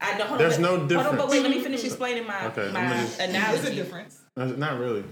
I 0.00 0.18
don't, 0.18 0.38
there's 0.38 0.56
on, 0.56 0.62
no 0.62 0.78
Hold 0.78 0.92
on, 0.92 1.16
but 1.16 1.28
wait, 1.28 1.42
let 1.42 1.50
me 1.50 1.62
finish 1.62 1.84
explaining 1.84 2.26
my 2.26 2.46
Okay, 2.46 2.70
my 2.72 2.88
just- 2.88 3.20
analogy. 3.20 3.62
There's 3.62 3.72
a 3.72 3.74
difference. 3.74 4.18
not 4.36 4.78
really. 4.78 5.04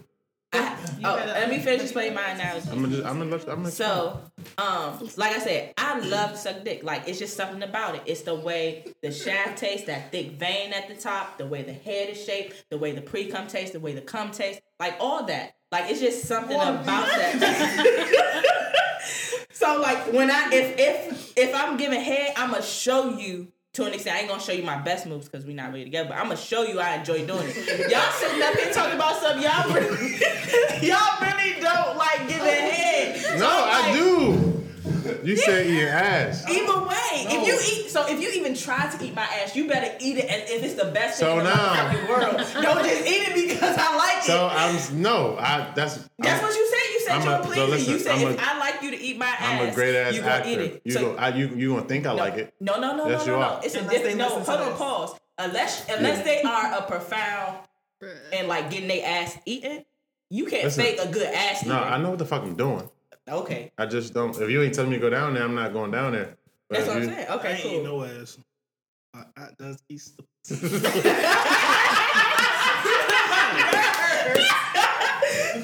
I, 0.55 0.77
oh, 1.05 1.15
let 1.15 1.49
me 1.49 1.59
finish 1.59 1.83
explaining 1.83 2.15
my 2.15 2.31
analogy. 2.31 2.69
I'm 2.71 2.83
gonna 2.83 2.89
just. 2.97 3.07
I'm 3.07 3.19
gonna. 3.19 3.31
Let, 3.31 3.49
I'm 3.49 3.57
gonna. 3.57 3.71
So, 3.71 4.21
um, 4.59 5.09
like 5.17 5.33
I 5.35 5.39
said, 5.39 5.73
I 5.79 5.99
love 6.01 6.33
to 6.33 6.37
suck 6.37 6.65
dick. 6.65 6.83
Like 6.85 7.09
it's 7.09 7.19
just 7.19 7.37
something 7.37 7.63
about 7.63 7.95
it. 7.95 8.03
It's 8.07 8.23
the 8.23 8.35
way 8.35 8.85
the 9.03 9.11
shaft 9.11 9.59
tastes, 9.59 9.87
that 9.87 10.13
thick 10.13 10.33
vein 10.33 10.73
at 10.73 10.89
the 10.89 10.95
top, 10.95 11.39
the 11.39 11.47
way 11.47 11.63
the 11.63 11.73
head 11.73 12.11
is 12.11 12.23
shaped, 12.23 12.65
the 12.71 12.79
way 12.79 12.93
the 12.93 13.01
pre 13.01 13.31
cum 13.31 13.47
tastes, 13.47 13.73
the 13.73 13.81
way 13.81 13.95
the 13.95 14.01
cum 14.03 14.31
tastes, 14.31 14.61
like 14.79 14.97
all 15.01 15.25
that. 15.25 15.55
Like 15.71 15.91
it's 15.91 16.01
just 16.01 16.25
something 16.27 16.57
about 16.57 17.07
that. 17.07 17.39
so 19.53 19.81
like 19.81 20.13
when 20.13 20.31
I 20.31 20.51
if 20.53 20.75
if 20.79 21.33
if 21.37 21.55
I'm 21.55 21.79
giving 21.79 22.01
head, 22.01 22.35
I'ma 22.37 22.61
show 22.61 23.17
you 23.17 23.49
to 23.75 23.85
an 23.87 23.95
extent. 23.95 24.17
I 24.17 24.21
ain't 24.21 24.29
gonna 24.29 24.43
show 24.43 24.53
you 24.53 24.63
my 24.63 24.77
best 24.77 25.07
moves 25.07 25.29
because 25.29 25.47
we're 25.47 25.57
not 25.57 25.73
really 25.73 25.85
together, 25.85 26.11
but 26.11 26.19
I'm 26.19 26.25
gonna 26.25 26.37
show 26.37 26.63
you 26.63 26.79
I 26.79 26.97
enjoy 26.97 27.27
doing 27.27 27.47
it. 27.49 27.91
Y'all 27.91 28.13
sitting 28.13 28.43
up 28.43 28.55
here 28.55 28.73
talking 28.73 28.97
about 28.97 29.17
something 29.17 29.43
y'all 29.43 29.73
really 29.73 30.19
y'all 30.87 31.21
really 31.21 31.61
don't 31.61 31.97
like 31.97 32.29
giving 32.29 32.45
head. 32.45 33.39
no, 33.39 33.49
I 33.49 33.93
do. 33.95 34.42
You 35.25 35.37
said 35.37 35.67
eating 35.67 35.87
ass. 35.89 36.45
Either 36.49 36.81
way, 36.87 36.97
if 37.13 37.47
you 37.47 37.55
eat, 37.85 37.91
so 37.91 38.07
if 38.09 38.21
you 38.21 38.31
even 38.41 38.55
try 38.55 38.89
to 38.91 39.05
eat 39.05 39.15
my 39.15 39.23
ass, 39.23 39.55
you 39.55 39.69
better 39.69 39.95
eat 40.01 40.19
it 40.19 40.25
as 40.31 40.51
if 40.51 40.63
it's 40.63 40.75
the 40.75 40.91
best 40.91 41.19
So 41.19 41.27
thing 41.27 41.39
in 41.39 41.45
the 41.45 41.51
fucking 41.51 42.09
world. 42.09 42.37
Don't 42.63 42.85
just 42.85 43.07
eat 43.07 43.29
it 43.29 43.49
because 43.49 43.77
I 43.79 43.97
like 43.97 44.23
So 44.25 44.47
it. 44.47 44.53
I'm 44.53 45.03
no. 45.03 45.37
I 45.39 45.73
that's. 45.75 46.09
That's 46.19 46.43
I'm, 46.43 46.49
what 46.49 46.55
you 46.57 46.69
said. 46.71 46.93
You 46.93 47.01
said 47.01 47.13
I'm 47.17 47.23
you're 47.23 47.33
a- 47.33 47.41
a 47.41 47.55
so 47.55 47.67
listen, 47.67 47.93
you 47.93 47.99
said 47.99 48.13
I'm 48.17 48.33
if 48.33 48.39
a- 48.39 48.45
I 48.45 48.59
like 48.59 48.83
you 48.83 48.91
to 48.91 49.01
eat 49.01 49.19
my 49.19 49.27
ass, 49.27 49.61
I'm 49.61 49.69
a 49.69 49.75
great 49.75 49.95
ass 49.95 50.15
you 50.15 50.21
gonna 50.21 50.33
actor. 50.33 50.49
eat 50.51 50.59
it. 50.59 50.83
You 50.85 50.93
So- 50.93 51.01
go. 51.13 51.17
I, 51.17 51.29
you 51.31 51.49
you 51.55 51.75
gonna 51.75 51.87
think 51.89 52.07
I 52.07 52.13
like 52.13 52.35
it? 52.35 52.55
No, 52.61 52.79
no, 52.81 52.97
no, 52.97 53.09
Yes, 53.09 53.27
no, 53.27 53.33
you 53.33 53.39
no, 53.39 53.45
are. 53.47 53.55
no. 53.57 53.61
It's 53.65 53.75
a 53.75 53.79
Unless 53.79 53.93
they 53.93 53.99
different. 53.99 54.19
No, 54.19 54.29
hold 54.29 54.61
on, 54.61 54.77
pause. 54.77 55.21
Unless 55.39 55.89
unless 55.89 56.25
they 56.25 56.43
are 56.43 56.75
a 56.79 56.83
profound 56.83 57.59
and 58.33 58.49
like 58.49 58.71
getting 58.71 58.89
their 58.89 59.05
ass 59.07 59.37
eaten, 59.47 59.85
you 60.31 60.47
can't 60.47 60.65
Listen. 60.65 60.85
fake 60.85 60.99
a 61.01 61.09
good 61.09 61.27
ass 61.33 61.59
eating. 61.63 61.69
No, 61.73 61.79
I 61.83 61.99
know 61.99 62.11
what 62.11 62.19
the 62.19 62.27
fuck 62.27 62.43
I'm 62.43 62.55
doing. 62.57 62.89
Okay, 63.29 63.73
I 63.79 63.87
just 63.87 64.15
don't. 64.15 64.37
If 64.41 64.51
you 64.51 64.63
ain't 64.63 64.75
telling 64.75 64.91
me 64.91 64.97
to 64.97 65.01
go 65.01 65.11
down 65.11 65.35
there, 65.35 65.43
I'm 65.45 65.55
not 65.55 65.73
going 65.73 65.91
down 65.91 66.13
there. 66.13 66.37
But 66.69 66.79
that's 66.79 66.83
if 66.83 66.89
what 66.89 66.97
I'm 66.97 67.03
you- 67.09 67.15
saying. 67.15 67.27
I 67.29 67.35
Okay, 67.35 67.63
ain't 67.63 67.85
no 67.85 68.05
ass. 68.05 68.39
I, 69.15 69.25
I, 69.37 69.49
that's 69.59 69.83
he's 69.89 70.15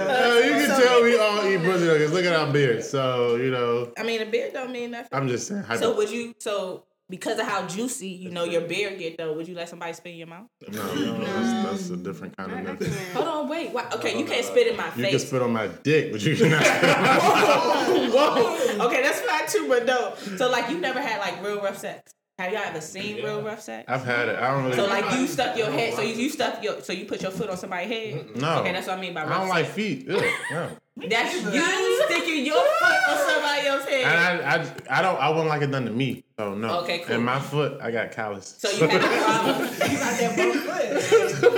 Uh, 0.00 0.40
you 0.44 0.52
can 0.52 0.80
tell 0.80 1.02
we 1.02 1.18
all 1.18 1.46
eat 1.46 1.62
pussy 1.62 1.84
because 1.86 2.12
look 2.12 2.24
at 2.24 2.32
our 2.34 2.52
beards. 2.52 2.88
So 2.88 3.36
you 3.36 3.50
know, 3.50 3.92
I 3.98 4.02
mean, 4.02 4.20
a 4.22 4.26
beard 4.26 4.52
don't 4.52 4.72
mean 4.72 4.92
nothing. 4.92 5.08
I'm 5.12 5.28
just 5.28 5.46
saying. 5.48 5.64
So 5.78 5.94
would 5.96 6.10
you? 6.10 6.34
So 6.38 6.84
because 7.10 7.38
of 7.38 7.46
how 7.46 7.66
juicy 7.66 8.08
you 8.08 8.30
know 8.30 8.44
your 8.44 8.62
beer 8.62 8.96
get, 8.96 9.18
though, 9.18 9.32
would 9.34 9.48
you 9.48 9.54
let 9.54 9.68
somebody 9.68 9.92
spit 9.92 10.12
in 10.12 10.18
your 10.18 10.28
mouth? 10.28 10.46
no, 10.68 10.94
no, 10.94 11.18
that's, 11.18 11.68
that's 11.68 11.90
a 11.90 11.96
different 11.96 12.36
kind 12.36 12.68
of 12.68 12.82
I 12.82 13.12
Hold 13.12 13.28
on, 13.28 13.48
wait. 13.48 13.72
Why? 13.72 13.86
Okay, 13.94 14.18
you 14.18 14.24
can't 14.24 14.44
spit 14.44 14.68
in 14.68 14.76
my 14.76 14.88
face. 14.90 15.12
You 15.12 15.18
can 15.18 15.26
spit 15.26 15.42
on 15.42 15.52
my 15.52 15.66
dick, 15.66 16.12
but 16.12 16.22
you 16.22 16.36
cannot. 16.36 16.62
spit 16.64 16.84
on 16.84 17.02
my- 17.02 18.10
Whoa. 18.14 18.86
Okay, 18.86 19.02
that's 19.02 19.20
fine 19.20 19.46
too, 19.48 19.68
but 19.68 19.84
no. 19.84 20.14
So 20.36 20.48
like, 20.50 20.70
you 20.70 20.78
never 20.78 21.00
had 21.00 21.18
like 21.18 21.42
real 21.44 21.60
rough 21.60 21.78
sex. 21.78 22.14
Have 22.38 22.52
y'all 22.52 22.62
ever 22.64 22.80
seen 22.80 23.16
real 23.16 23.42
rough 23.42 23.60
sex? 23.60 23.84
I've 23.86 24.02
had 24.04 24.28
it. 24.30 24.38
I 24.38 24.50
don't 24.52 24.64
really. 24.64 24.76
So 24.76 24.86
like 24.86 25.12
you 25.18 25.26
stuck 25.26 25.58
your 25.58 25.70
head. 25.70 25.92
So 25.92 26.00
you, 26.00 26.14
you 26.14 26.30
stuck 26.30 26.62
your. 26.64 26.80
So 26.80 26.94
you 26.94 27.04
put 27.04 27.20
your 27.20 27.32
foot 27.32 27.50
on 27.50 27.58
somebody's 27.58 27.90
head. 27.90 28.36
no. 28.36 28.60
Okay, 28.60 28.72
that's 28.72 28.86
what 28.86 28.96
I 28.96 29.00
mean 29.00 29.12
by 29.12 29.24
rough. 29.24 29.32
I 29.32 29.38
don't 29.40 29.48
like 29.50 29.66
feet. 29.66 30.06
Ew, 30.06 30.22
no. 30.50 30.70
That's 31.08 31.34
you 31.34 32.04
sticking 32.06 32.46
your 32.46 32.62
foot 32.62 33.08
on 33.08 33.18
somebody 33.28 33.66
else's 33.66 33.88
head. 33.88 34.04
And 34.04 34.42
I, 34.42 34.56
I, 34.56 34.98
I 34.98 35.02
don't. 35.02 35.20
I 35.20 35.28
wouldn't 35.30 35.48
like 35.48 35.62
it 35.62 35.70
done 35.70 35.86
to 35.86 35.92
me. 35.92 36.24
So 36.38 36.54
no. 36.54 36.80
Okay, 36.80 37.00
cool. 37.00 37.16
And 37.16 37.24
my 37.24 37.40
foot, 37.40 37.80
I 37.80 37.90
got 37.90 38.12
callus. 38.12 38.56
so 38.58 38.70
you 38.70 38.88
had 38.88 39.02
a 39.02 39.22
problem. 39.24 39.68
You 39.90 39.98
got 39.98 40.18
that 40.20 40.36
both 40.36 41.40
foot. 41.40 41.49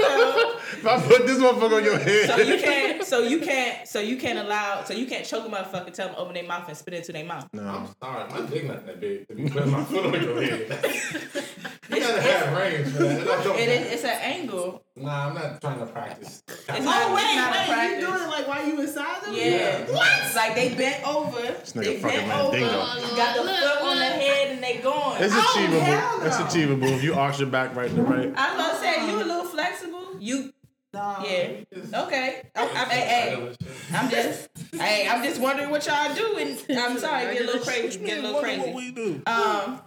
If 0.83 0.87
I 0.87 1.01
put 1.01 1.27
this 1.27 1.39
motherfucker 1.39 1.77
on 1.77 1.85
your 1.85 1.99
head, 1.99 2.29
So 2.29 2.37
you 2.39 2.59
can't. 2.61 3.05
So 3.05 3.23
you 3.23 3.39
can't. 3.41 3.87
So 3.89 4.01
you 4.01 4.17
can't 4.17 4.39
allow. 4.39 4.83
So 4.85 4.95
you 4.95 5.07
can't 5.07 5.25
choke 5.25 5.47
a 5.47 5.51
motherfucker, 5.51 5.93
tell 5.93 6.09
them 6.09 6.17
open 6.19 6.35
their 6.35 6.45
mouth 6.45 6.67
and 6.69 6.77
spit 6.77 6.95
into 6.95 7.13
their 7.13 7.25
mouth. 7.25 7.49
no. 7.53 7.63
I'm 7.63 7.87
sorry, 8.03 8.31
my 8.31 8.49
dick 8.51 8.65
not 8.67 8.85
that 8.87 9.01
big 9.01 9.29
to 9.29 9.35
be 9.35 9.49
putting 9.49 9.71
my 9.71 9.85
foot 9.85 10.07
on 10.07 10.13
your 10.15 10.43
head. 10.43 10.61
you 11.91 12.01
gotta 12.01 12.21
have 12.23 12.57
range 12.57 12.89
for 12.93 13.03
that. 13.05 13.21
And 13.21 13.31
I 13.31 13.45
don't- 13.45 13.59
It 13.59 13.69
is. 13.69 13.93
It's 13.93 14.05
an 14.05 14.19
angle. 14.21 14.83
Nah, 14.97 15.29
I'm 15.29 15.35
not 15.35 15.61
trying 15.61 15.79
to 15.79 15.87
practice. 15.87 16.43
It's 16.49 16.65
Oh 16.69 16.81
not, 16.81 17.15
wait, 17.15 17.23
it's 17.25 17.35
not 17.37 17.55
a 17.57 17.71
wait, 17.71 17.95
you 18.01 18.07
doing 18.07 18.23
it 18.23 18.29
like 18.29 18.49
while 18.49 18.67
you 18.67 18.81
inside 18.81 19.23
them? 19.23 19.35
Yeah. 19.35 19.91
What? 19.91 20.35
Like 20.37 20.55
they 20.55 20.75
bent 20.75 21.07
over. 21.07 21.39
nigga 21.39 21.73
They 21.75 21.99
fucking 22.01 22.29
bent 22.29 22.33
over. 22.41 22.53
Mandingo. 22.59 23.17
Got 23.17 23.37
the 23.37 23.43
Look, 23.43 23.57
foot 23.57 23.83
on 23.89 23.97
the 23.99 24.05
head 24.05 24.51
and 24.53 24.63
they 24.63 24.79
going. 24.79 25.23
It's 25.23 25.35
Oh, 25.37 25.55
achievable. 25.55 25.81
hell 25.81 26.23
It's 26.23 26.39
achievable 26.41 26.89
if 26.89 27.03
you 27.03 27.15
arch 27.15 27.39
your 27.41 27.49
back 27.49 27.75
right 27.75 27.95
to 27.95 28.03
right. 28.03 28.33
I 28.37 28.57
was 28.57 28.67
gonna 28.67 28.79
say 28.81 29.11
you 29.11 29.17
a 29.17 29.25
little 29.25 29.45
flexible. 29.45 30.05
You 30.19 30.53
Nah. 30.95 31.25
yeah. 31.25 31.65
Okay. 31.95 32.43
I'm, 32.55 32.69
I'm, 32.77 32.89
hey, 32.91 33.01
hey, 33.01 33.53
I'm 33.95 34.11
just 34.11 34.49
hey, 34.75 35.09
I'm 35.09 35.25
just 35.25 35.41
wondering 35.41 35.71
what 35.71 35.87
y'all 35.87 36.15
do 36.15 36.37
and 36.37 36.79
I'm 36.79 36.99
sorry, 36.99 37.33
get 37.33 37.43
a 37.43 37.47
little 37.47 37.63
crazy, 37.63 37.99
get 37.99 38.19
a 38.19 38.21
little 38.23 38.35
What 38.35 38.45
crazy. 38.45 38.73
we 38.75 38.91
do? 38.91 39.23
Um 39.27 39.81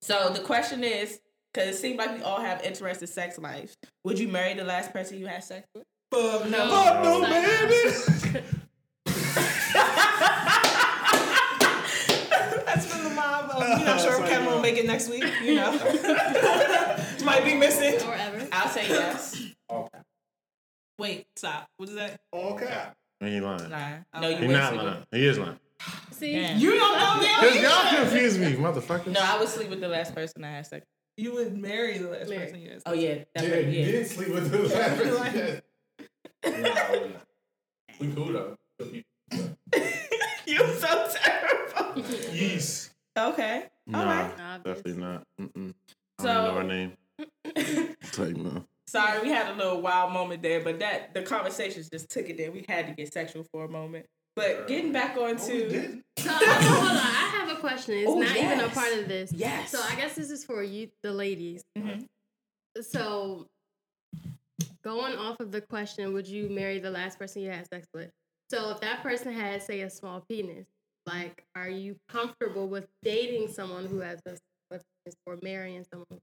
so 0.00 0.30
the 0.32 0.40
question 0.40 0.84
is, 0.84 1.20
cause 1.52 1.66
it 1.66 1.74
seems 1.74 1.98
like 1.98 2.16
we 2.16 2.22
all 2.22 2.40
have 2.40 2.62
interesting 2.62 3.08
sex 3.08 3.38
lives. 3.38 3.76
Would 4.04 4.18
you 4.20 4.28
marry 4.28 4.54
the 4.54 4.62
last 4.64 4.92
person 4.92 5.18
you 5.18 5.26
had 5.26 5.42
sex 5.42 5.66
with? 5.74 5.84
Fuck 6.12 6.48
no. 6.48 6.68
Fuck 6.70 7.02
no, 7.04 7.22
baby. 7.22 8.46
That's 12.66 12.86
been 12.92 13.04
the 13.04 13.10
mob. 13.10 13.50
Um, 13.50 13.62
you 13.80 13.84
know, 13.84 13.98
sure 13.98 14.18
Kevin 14.26 14.46
will 14.46 14.60
make 14.60 14.76
it 14.76 14.86
next 14.86 15.08
week. 15.08 15.24
You 15.42 15.56
know, 15.56 15.72
might 17.24 17.42
be 17.44 17.54
missing. 17.54 18.00
Or 18.08 18.14
ever. 18.14 18.46
I'll 18.52 18.68
say 18.68 18.88
yes. 18.88 19.42
Okay. 19.70 19.98
Wait, 21.00 21.26
stop. 21.34 21.66
What 21.78 21.88
is 21.88 21.94
that? 21.94 22.20
Okay. 22.32 22.82
He 23.20 23.26
ain't 23.26 23.44
lying. 23.44 23.70
Nah. 23.70 24.20
No, 24.20 24.28
you 24.28 24.36
He 24.36 24.46
wouldn't 24.46 24.76
lying. 24.76 25.06
He 25.10 25.26
is 25.26 25.38
lying. 25.38 25.58
See, 26.10 26.32
Yeah. 26.34 26.56
You 26.58 26.72
don't 26.72 26.98
know 27.22 27.26
Cause 27.40 27.56
y'all 27.62 27.96
confuse 28.02 28.36
me, 28.38 28.52
motherfucker. 28.52 29.06
No, 29.06 29.20
I 29.22 29.38
would 29.38 29.48
sleep 29.48 29.70
with 29.70 29.80
the 29.80 29.88
last 29.88 30.14
person 30.14 30.44
I 30.44 30.50
had 30.50 30.66
sex. 30.66 30.86
You 31.16 31.32
would 31.34 31.56
marry 31.56 31.96
the 31.98 32.08
last 32.10 32.28
Marry. 32.28 32.42
person 32.44 32.60
you 32.60 32.68
had. 32.70 32.82
Oh 32.84 32.92
yeah, 32.92 33.08
Yeah, 33.14 33.24
definitely. 33.34 33.78
you 33.80 33.86
Yeah. 33.86 33.92
did 33.92 34.06
sleep 34.08 34.28
with 34.28 34.50
the 34.50 34.58
last 34.76 34.98
person. 35.02 35.62
Nah, 36.62 36.68
I 36.68 36.90
would 36.90 37.14
not. 37.14 37.26
We 37.98 38.12
cool 38.12 38.32
though. 38.32 38.56
You're 40.46 40.74
so 40.74 41.08
terrible. 41.12 42.02
Yes. 42.32 42.90
Okay. 43.18 43.64
Nah, 43.86 44.00
All 44.00 44.06
right. 44.06 44.64
definitely 44.64 45.00
not. 45.00 45.22
Mm-mm. 45.40 45.74
I 46.18 46.22
So- 46.22 46.28
don't 46.28 46.44
know 46.46 46.54
her 46.56 46.64
name. 46.64 46.92
It's 48.02 48.18
like 48.18 48.36
no. 48.36 48.64
Sorry, 48.90 49.22
we 49.22 49.28
had 49.28 49.48
a 49.48 49.54
little 49.54 49.80
wild 49.80 50.12
moment 50.12 50.42
there, 50.42 50.60
but 50.60 50.80
that 50.80 51.14
the 51.14 51.22
conversations 51.22 51.88
just 51.88 52.10
took 52.10 52.28
it 52.28 52.36
there. 52.36 52.50
We 52.50 52.64
had 52.68 52.88
to 52.88 52.92
get 52.92 53.12
sexual 53.12 53.44
for 53.52 53.64
a 53.64 53.68
moment. 53.68 54.06
But 54.34 54.66
getting 54.66 54.92
back 54.92 55.16
on 55.16 55.36
to 55.36 56.02
So 56.18 56.30
hold 56.30 56.90
on. 56.90 56.96
I 56.96 57.44
have 57.46 57.56
a 57.56 57.60
question. 57.60 57.94
It's 57.94 58.08
Oh, 58.10 58.18
not 58.18 58.36
even 58.36 58.60
a 58.60 58.68
part 58.68 58.92
of 58.94 59.06
this. 59.06 59.32
yes. 59.32 59.70
So 59.70 59.80
I 59.80 59.94
guess 59.94 60.14
this 60.16 60.30
is 60.30 60.44
for 60.44 60.62
you, 60.62 60.90
the 61.02 61.12
ladies. 61.12 61.62
Mhm. 61.78 62.06
So 62.82 63.46
going 64.82 65.16
off 65.16 65.38
of 65.40 65.52
the 65.52 65.60
question, 65.60 66.12
would 66.12 66.26
you 66.26 66.48
marry 66.48 66.78
the 66.80 66.90
last 66.90 67.18
person 67.18 67.42
you 67.42 67.50
had 67.50 67.68
sex 67.72 67.86
with? 67.94 68.10
So 68.50 68.70
if 68.70 68.80
that 68.80 69.02
person 69.02 69.32
had, 69.32 69.62
say, 69.62 69.82
a 69.82 69.90
small 69.90 70.24
penis, 70.28 70.66
like, 71.06 71.44
are 71.54 71.68
you 71.68 71.96
comfortable 72.08 72.66
with 72.68 72.88
dating 73.02 73.52
someone 73.52 73.86
who 73.86 73.98
has 74.00 74.20
a 74.26 74.30
small 74.36 74.80
penis 75.04 75.16
or 75.26 75.38
marrying 75.42 75.84
someone? 75.92 76.18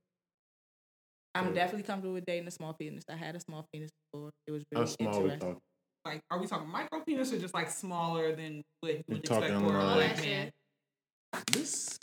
I'm 1.38 1.54
definitely 1.54 1.84
comfortable 1.84 2.14
with 2.14 2.26
dating 2.26 2.48
a 2.48 2.52
small 2.52 2.74
penis. 2.74 3.04
I 3.10 3.16
had 3.16 3.36
a 3.36 3.40
small 3.40 3.66
penis 3.74 3.90
before. 4.12 4.32
It 4.48 4.52
was 4.52 4.64
How 4.74 4.80
really 4.82 4.92
small 4.92 5.12
we 5.12 5.18
interesting. 5.18 5.40
talking? 5.40 5.62
Like, 6.06 6.22
are 6.32 6.40
we 6.40 6.48
talking 6.48 6.70
micro 6.70 7.00
penis 7.02 7.34
or 7.34 7.40
just 7.40 7.54
like 7.54 7.70
smaller 7.70 8.36
than 8.36 8.64
what 8.82 8.94
you 8.94 9.04
We 9.08 9.16
would 9.16 9.24
expect 9.24 9.42
talking 9.52 9.68
for 9.68 9.76
a 9.78 9.84
like- 9.84 9.96
black 10.16 10.26
man? 10.26 10.52
This 11.52 12.00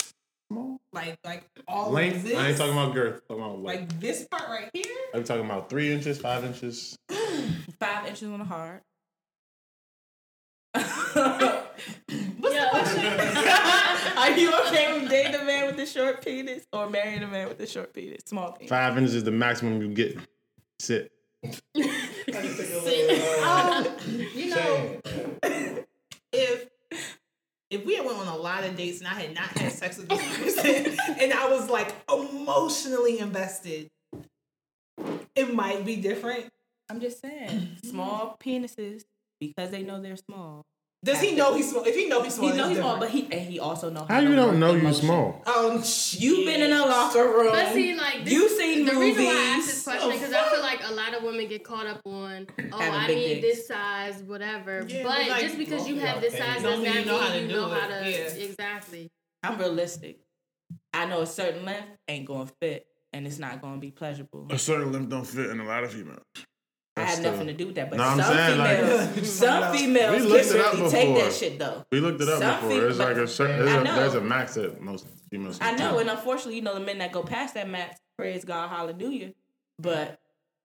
small 0.50 0.78
Like, 0.92 1.16
like 1.24 1.44
all 1.66 1.90
length. 1.90 2.16
of 2.16 2.22
this. 2.24 2.36
I 2.38 2.48
ain't 2.48 2.56
talking 2.58 2.72
about 2.74 2.94
girth. 2.94 3.22
I'm 3.30 3.36
talking 3.38 3.42
about 3.44 3.62
length. 3.62 3.92
like 3.92 4.00
this 4.00 4.26
part 4.30 4.48
right 4.48 4.70
here. 4.74 4.84
I'm 5.14 5.24
talking 5.24 5.44
about 5.44 5.68
three 5.70 5.92
inches, 5.92 6.18
five 6.20 6.44
inches. 6.44 6.96
Five 7.80 8.06
inches 8.06 8.28
on 8.28 8.38
the 8.38 8.44
hard. 8.44 8.80
Are 14.16 14.30
you 14.30 14.52
okay 14.66 14.98
with 14.98 15.08
dating 15.08 15.34
a 15.34 15.44
man 15.44 15.66
with 15.66 15.78
a 15.78 15.86
short 15.86 16.24
penis 16.24 16.66
or 16.72 16.88
marrying 16.88 17.22
a 17.22 17.26
man 17.26 17.48
with 17.48 17.60
a 17.60 17.66
short 17.66 17.92
penis? 17.92 18.22
Small 18.26 18.52
penis. 18.52 18.70
Five 18.70 18.96
inches 18.98 19.14
is 19.14 19.24
the 19.24 19.30
maximum 19.30 19.80
you 19.80 19.88
get. 19.88 20.18
Sit. 20.78 21.10
Um, 21.44 21.52
you 24.34 24.50
know, 24.50 25.00
if 26.32 26.68
if 27.70 27.84
we 27.84 27.96
had 27.96 28.06
went 28.06 28.18
on 28.18 28.28
a 28.28 28.36
lot 28.36 28.64
of 28.64 28.76
dates 28.76 29.00
and 29.00 29.08
I 29.08 29.14
had 29.14 29.34
not 29.34 29.48
had 29.58 29.72
sex 29.72 29.98
with 29.98 30.08
this 30.08 30.38
person 30.38 30.96
and 31.20 31.32
I 31.32 31.48
was 31.48 31.68
like 31.68 31.94
emotionally 32.10 33.18
invested, 33.18 33.90
it 35.34 35.52
might 35.54 35.84
be 35.84 35.96
different. 35.96 36.50
I'm 36.90 37.00
just 37.00 37.20
saying, 37.20 37.78
small 37.84 38.36
penises 38.42 39.04
because 39.40 39.70
they 39.70 39.82
know 39.82 40.00
they're 40.00 40.16
small. 40.16 40.66
Does 41.04 41.20
he 41.20 41.36
know 41.36 41.54
he's 41.54 41.70
small? 41.70 41.84
If 41.84 41.94
he 41.94 42.08
know 42.08 42.22
he's 42.22 42.34
small, 42.34 42.50
He 42.50 42.56
know 42.56 42.68
he's 42.68 42.78
small, 42.78 42.98
but 42.98 43.10
he 43.10 43.22
and 43.30 43.42
he 43.42 43.60
also 43.60 43.90
know 43.90 44.06
How 44.08 44.20
to 44.20 44.26
you 44.26 44.34
don't 44.34 44.58
know 44.58 44.72
you 44.72 44.78
emotion. 44.80 45.04
small? 45.04 45.42
Um, 45.46 45.82
You've 46.12 46.46
been 46.46 46.62
in 46.62 46.72
a 46.72 46.78
locker 46.86 47.24
room. 47.24 47.52
But 47.52 47.74
see, 47.74 47.94
like 47.94 48.24
this, 48.24 48.32
you 48.32 48.48
seen 48.48 48.86
the 48.86 48.94
reason 48.94 49.24
why 49.24 49.30
I 49.32 49.56
asked 49.58 49.66
this 49.66 49.84
question 49.84 50.10
because 50.12 50.32
I 50.32 50.48
feel 50.48 50.62
like 50.62 50.80
a 50.82 50.92
lot 50.92 51.14
of 51.14 51.22
women 51.22 51.46
get 51.46 51.62
caught 51.62 51.86
up 51.86 52.00
on, 52.06 52.46
oh, 52.72 52.78
I 52.80 53.06
need 53.08 53.40
dicks. 53.42 53.58
this 53.58 53.68
size, 53.68 54.22
whatever. 54.22 54.86
Yeah, 54.88 55.02
but 55.02 55.18
but, 55.18 55.28
like, 55.28 55.42
just 55.42 55.58
because 55.58 55.86
you 55.86 55.96
have 55.96 56.22
this 56.22 56.36
size 56.38 56.62
does 56.62 56.62
not 56.62 56.80
mean 56.80 56.94
you 56.94 57.04
know 57.04 57.18
how 57.18 57.28
to 57.32 57.40
you 57.40 57.48
know 57.48 57.68
how 57.68 57.86
to 57.86 58.10
Yeah. 58.10 58.44
exactly. 58.46 59.10
I'm 59.42 59.58
realistic. 59.58 60.20
I 60.94 61.04
know 61.04 61.20
a 61.20 61.26
certain 61.26 61.66
length 61.66 61.88
ain't 62.08 62.24
gonna 62.26 62.48
fit, 62.60 62.86
and 63.12 63.26
it's 63.26 63.38
not 63.38 63.60
gonna 63.60 63.76
be 63.78 63.90
pleasurable. 63.90 64.46
A 64.50 64.58
certain 64.58 64.90
length 64.90 65.10
don't 65.10 65.26
fit 65.26 65.50
in 65.50 65.60
a 65.60 65.64
lot 65.66 65.84
of 65.84 65.92
females. 65.92 66.22
I 66.96 67.00
That's 67.00 67.16
had 67.16 67.24
the- 67.24 67.30
nothing 67.32 67.46
to 67.48 67.52
do 67.54 67.66
with 67.66 67.74
that, 67.74 67.90
but 67.90 67.96
No, 67.96 68.04
some 68.04 68.20
saying, 68.22 68.58
like- 68.58 68.78
females, 68.78 69.28
some 69.38 69.76
females 69.76 70.12
We 70.12 70.18
can 70.20 70.28
looked 70.28 70.46
it 70.46 70.60
up 70.60 70.74
really 70.74 70.90
take 70.90 71.16
that 71.16 71.32
shit 71.32 71.58
though. 71.58 71.84
We 71.90 72.00
looked 72.00 72.20
it 72.20 72.28
up 72.28 72.38
Some 72.38 72.68
before. 72.68 72.86
It's 72.86 72.98
like 72.98 73.16
a 73.16 73.26
certain. 73.26 73.62
I 73.62 73.64
There's 73.64 73.88
a, 73.88 73.92
there's 73.94 74.14
a 74.14 74.20
max 74.20 74.54
that 74.54 74.80
most 74.80 75.06
females. 75.30 75.58
I 75.60 75.72
know, 75.72 75.92
take. 75.92 76.02
and 76.02 76.10
unfortunately, 76.10 76.54
you 76.56 76.62
know, 76.62 76.74
the 76.74 76.80
men 76.80 76.98
that 76.98 77.10
go 77.10 77.22
past 77.24 77.54
that 77.54 77.68
max, 77.68 77.98
praise 78.16 78.44
God, 78.44 78.68
hallelujah. 78.70 79.32
But 79.80 80.20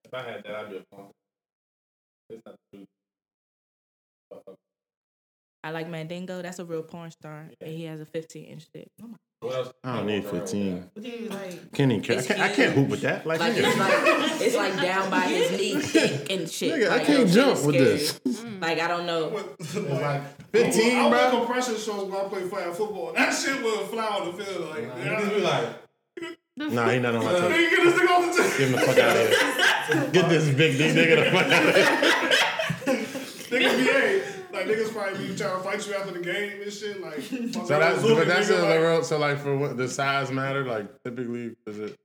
If 0.05 0.13
I 0.13 0.21
had 0.21 0.43
that, 0.43 0.55
I'd 0.55 0.69
be 0.69 0.77
a 0.77 0.95
punk. 0.95 1.09
It's 2.29 2.45
not 2.45 2.55
true. 2.71 2.85
I 5.63 5.71
like 5.71 5.89
Mandingo. 5.89 6.41
That's 6.41 6.59
a 6.59 6.65
real 6.65 6.83
porn 6.83 7.11
star, 7.11 7.49
and 7.61 7.69
he 7.69 7.83
has 7.85 7.99
a 7.99 8.05
15 8.05 8.45
inch 8.45 8.65
dick. 8.73 8.89
Oh 9.03 9.15
what 9.41 9.55
else? 9.55 9.73
I 9.85 9.95
don't 9.97 10.05
need 10.07 10.25
15. 10.25 10.89
What 10.93 11.03
do 11.03 11.09
you 11.09 11.29
like? 11.29 11.71
Can't 11.71 11.91
I, 11.93 11.99
can't, 11.99 12.31
I 12.41 12.49
can't 12.49 12.73
hoop 12.73 12.89
with 12.89 13.01
that. 13.01 13.25
Like, 13.25 13.39
Like 13.39 13.53
it's 13.55 13.77
like 13.77 13.93
it's 14.41 14.55
like 14.55 14.75
down 14.81 15.09
by 15.09 15.21
his 15.21 15.51
knee, 15.57 15.79
thick 15.79 16.29
and 16.29 16.49
shit. 16.49 16.73
nigga, 16.75 16.89
I 16.91 16.99
can't 17.05 17.29
jump 17.29 17.63
with 17.65 17.75
this. 17.75 18.19
Mm. 18.27 18.61
Like 18.61 18.79
I 18.79 18.87
don't 18.89 19.05
know. 19.05 19.41
It's 19.59 19.75
like 19.75 20.51
15, 20.51 20.97
I 20.97 21.07
wear 21.09 21.29
bro. 21.31 21.39
compression 21.39 21.77
shorts 21.77 22.11
when 22.11 22.25
I 22.25 22.27
play 22.27 22.41
flag 22.49 22.73
football. 22.73 23.13
That 23.13 23.31
shit 23.33 23.63
will 23.63 23.85
fly 23.85 24.05
on 24.07 24.35
the 24.37 24.43
field. 24.43 24.69
Like, 24.71 24.87
Nah, 24.87 24.97
yeah. 24.97 25.19
niggas 25.21 25.29
be 25.35 25.41
like, 25.41 25.67
Nah, 26.73 26.89
he 26.89 26.99
not 26.99 27.15
on 27.15 27.23
my 27.23 27.31
team. 27.39 27.49
Get 27.49 27.83
this 27.83 27.93
nigga 27.95 28.09
off 28.09 28.35
the 28.35 28.43
team. 28.43 28.51
Get 28.51 28.59
him 28.59 28.71
the 28.73 28.77
fuck 28.79 28.97
out 28.97 29.15
of 29.15 29.27
here. 29.29 30.09
Get 30.11 30.29
this 30.29 30.49
big 30.53 30.77
D 30.77 30.83
nigga 30.99 31.15
the 31.23 31.31
fuck 31.31 31.51
out 31.51 31.65
of 31.69 31.75
here. 31.75 33.05
Nigga 33.49 33.77
be 33.77 33.83
hey, 33.83 34.18
like 34.67 34.77
niggas 34.77 34.91
probably 34.93 35.27
be 35.27 35.35
trying 35.35 35.57
to 35.57 35.63
fight 35.63 35.87
you 35.87 35.93
after 35.95 36.11
the 36.11 36.19
game 36.19 36.61
and 36.61 36.71
shit. 36.73 37.01
Like, 37.01 37.21
So 37.21 37.33
around 37.33 37.67
that's, 37.67 38.01
but 38.03 38.27
that's 38.27 38.49
nigga, 38.49 38.59
a, 38.59 38.63
like- 38.63 38.79
real- 38.79 39.03
so 39.03 39.17
like 39.17 39.39
for 39.39 39.57
what 39.57 39.77
the 39.77 39.87
size 39.87 40.31
matter, 40.31 40.65
like 40.65 40.87
typically 41.03 41.55
is 41.67 41.79
it? 41.79 41.97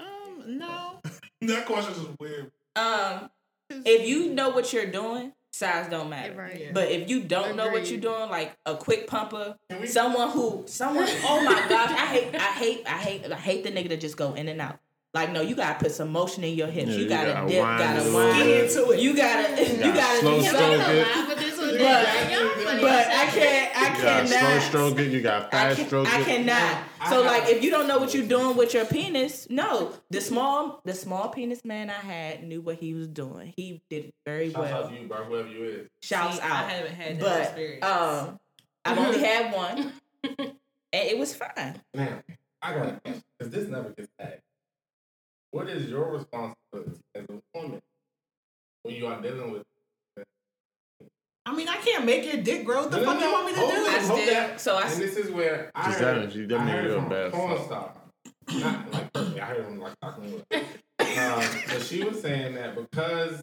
Um, 0.00 0.58
no. 0.58 1.00
That 1.42 1.66
question 1.66 1.92
is 1.92 2.08
weird. 2.18 2.50
Um, 2.74 3.28
if 3.68 4.08
you 4.08 4.30
know 4.32 4.48
what 4.48 4.72
you're 4.72 4.86
doing, 4.90 5.32
size 5.52 5.90
don't 5.90 6.08
matter. 6.08 6.32
Right. 6.34 6.72
But 6.72 6.90
if 6.90 7.10
you 7.10 7.20
don't 7.22 7.54
know 7.56 7.68
what 7.68 7.90
you're 7.90 8.00
doing, 8.00 8.30
like 8.30 8.56
a 8.64 8.76
quick 8.76 9.06
pumper, 9.06 9.54
someone 9.84 10.30
who, 10.30 10.64
someone, 10.66 11.06
oh 11.24 11.42
my 11.44 11.68
gosh, 11.68 11.90
I 11.90 12.06
hate, 12.06 12.34
I 12.34 12.38
hate, 12.38 12.82
I 12.86 12.96
hate, 12.96 13.30
I 13.30 13.36
hate 13.36 13.62
the 13.64 13.70
nigga 13.70 13.90
that 13.90 14.00
just 14.00 14.16
go 14.16 14.32
in 14.32 14.48
and 14.48 14.58
out. 14.60 14.78
Like 15.12 15.30
no, 15.32 15.42
you 15.42 15.54
gotta 15.54 15.78
put 15.78 15.92
some 15.92 16.10
motion 16.10 16.42
in 16.42 16.54
your 16.56 16.66
hips. 16.66 16.88
Yeah, 16.88 16.94
you, 16.96 17.02
you 17.04 17.08
gotta, 17.08 17.32
gotta 17.32 17.48
dip, 17.48 17.62
wind 17.62 17.78
gotta 17.78 18.00
it 18.00 18.10
a 18.10 18.16
wind 18.16 18.28
little 18.38 18.44
bit. 18.46 18.76
into 18.76 18.90
it. 18.90 19.00
You 19.00 19.16
gotta, 19.16 19.62
you 19.62 19.78
gotta 19.78 19.92
gotta 19.94 20.20
slow 20.20 20.38
do 20.40 20.44
Y'all 20.44 20.54
stroke 20.54 21.33
can 21.78 22.04
something. 22.04 22.30
it. 22.30 22.38
laugh, 22.38 22.54
but 22.56 22.64
But- 22.64 22.64
y'all 22.64 22.64
funny. 22.64 22.82
But 22.82 23.06
I 23.08 23.26
can't, 23.26 23.76
I 23.76 23.96
You 23.96 24.02
got 24.02 24.28
slow 24.28 24.38
cannot. 24.38 24.62
stroke 24.62 24.98
it, 24.98 25.12
you 25.12 25.20
got 25.22 25.50
fast 25.50 25.76
can, 25.78 25.86
stroke 25.86 26.08
I 26.14 26.22
cannot. 26.24 26.84
So 27.08 27.22
like, 27.22 27.48
if 27.48 27.62
you 27.62 27.70
don't 27.70 27.86
know 27.88 27.98
what 27.98 28.14
you're 28.14 28.26
doing 28.26 28.56
with 28.56 28.74
your 28.74 28.84
penis, 28.84 29.46
no. 29.50 29.92
The 30.10 30.20
small, 30.20 30.80
the 30.84 30.94
small 30.94 31.28
penis 31.28 31.64
man 31.64 31.90
I 31.90 31.94
had 31.94 32.42
knew 32.44 32.60
what 32.60 32.76
he 32.76 32.94
was 32.94 33.08
doing. 33.08 33.52
He 33.56 33.82
did 33.90 34.06
it 34.06 34.14
very 34.26 34.50
shout 34.52 34.62
well. 34.62 34.84
out 34.84 34.90
to 34.90 34.96
you, 35.00 35.06
bro, 35.08 35.24
whoever 35.24 35.48
you 35.48 35.64
is. 35.64 35.88
Shouts 36.02 36.36
See, 36.36 36.42
out. 36.42 36.50
I 36.50 36.70
haven't 36.70 36.94
had 36.94 37.20
that 37.20 37.20
but 37.20 37.40
experience. 37.42 37.84
um, 37.84 38.40
I've 38.84 38.98
only 38.98 39.18
had 39.24 39.52
one, 39.54 39.92
and 40.38 40.52
it 40.92 41.18
was 41.18 41.34
fine. 41.34 41.80
Now, 41.94 42.22
I 42.62 42.74
got 42.74 42.86
a 42.88 43.00
question, 43.00 43.22
because 43.38 43.52
this 43.52 43.68
never 43.68 43.90
gets 43.90 44.08
asked. 44.18 44.40
What 45.50 45.68
is 45.68 45.88
your 45.88 46.10
responsibility 46.10 47.00
as 47.14 47.24
a 47.28 47.40
woman 47.58 47.80
when 48.82 48.94
you 48.96 49.06
are 49.06 49.20
dealing 49.20 49.52
with 49.52 49.62
I 51.46 51.54
mean, 51.54 51.68
I 51.68 51.76
can't 51.76 52.04
make 52.06 52.24
your 52.24 52.42
dick 52.42 52.64
grow. 52.64 52.82
What 52.82 52.90
the 52.90 52.98
No, 52.98 53.04
no, 53.04 53.10
fuck 53.12 53.20
no. 53.20 53.26
you 53.26 53.32
want 53.32 53.46
me 53.46 53.52
to 53.52 53.58
Hold 53.60 53.70
do? 53.72 53.76
on, 53.78 53.86
I 53.86 53.98
hold 53.98 54.28
that. 54.28 54.60
so 54.60 54.76
I 54.76 54.82
and 54.90 55.00
this 55.02 55.16
is 55.16 55.30
where 55.30 55.70
I 55.74 55.86
Just 55.88 56.00
heard, 56.00 56.22
that, 56.30 56.34
you 56.34 56.46
definitely 56.46 56.72
I 56.72 56.76
heard 56.76 56.84
real 56.86 57.00
from 57.00 57.08
bad 57.10 57.26
a 57.26 57.30
porn 57.30 57.56
fuck. 57.56 57.66
star. 57.66 57.92
Not 58.60 58.92
like 58.92 59.12
personally, 59.12 59.40
I 59.40 59.44
heard 59.44 59.64
him 59.66 59.80
like 59.80 60.00
talking 60.00 60.22
to 60.24 60.28
me. 60.58 60.62
Um, 61.18 61.44
but 61.68 61.82
she 61.82 62.02
was 62.02 62.20
saying 62.20 62.54
that 62.54 62.74
because 62.74 63.42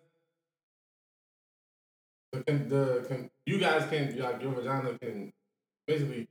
the, 2.34 2.44
con- 2.44 2.70
the 2.70 3.06
con- 3.08 3.30
you 3.46 3.60
guys 3.60 3.88
can 3.90 4.18
like 4.20 4.42
your 4.42 4.52
vagina 4.54 4.98
can 5.00 5.32
basically 5.88 6.28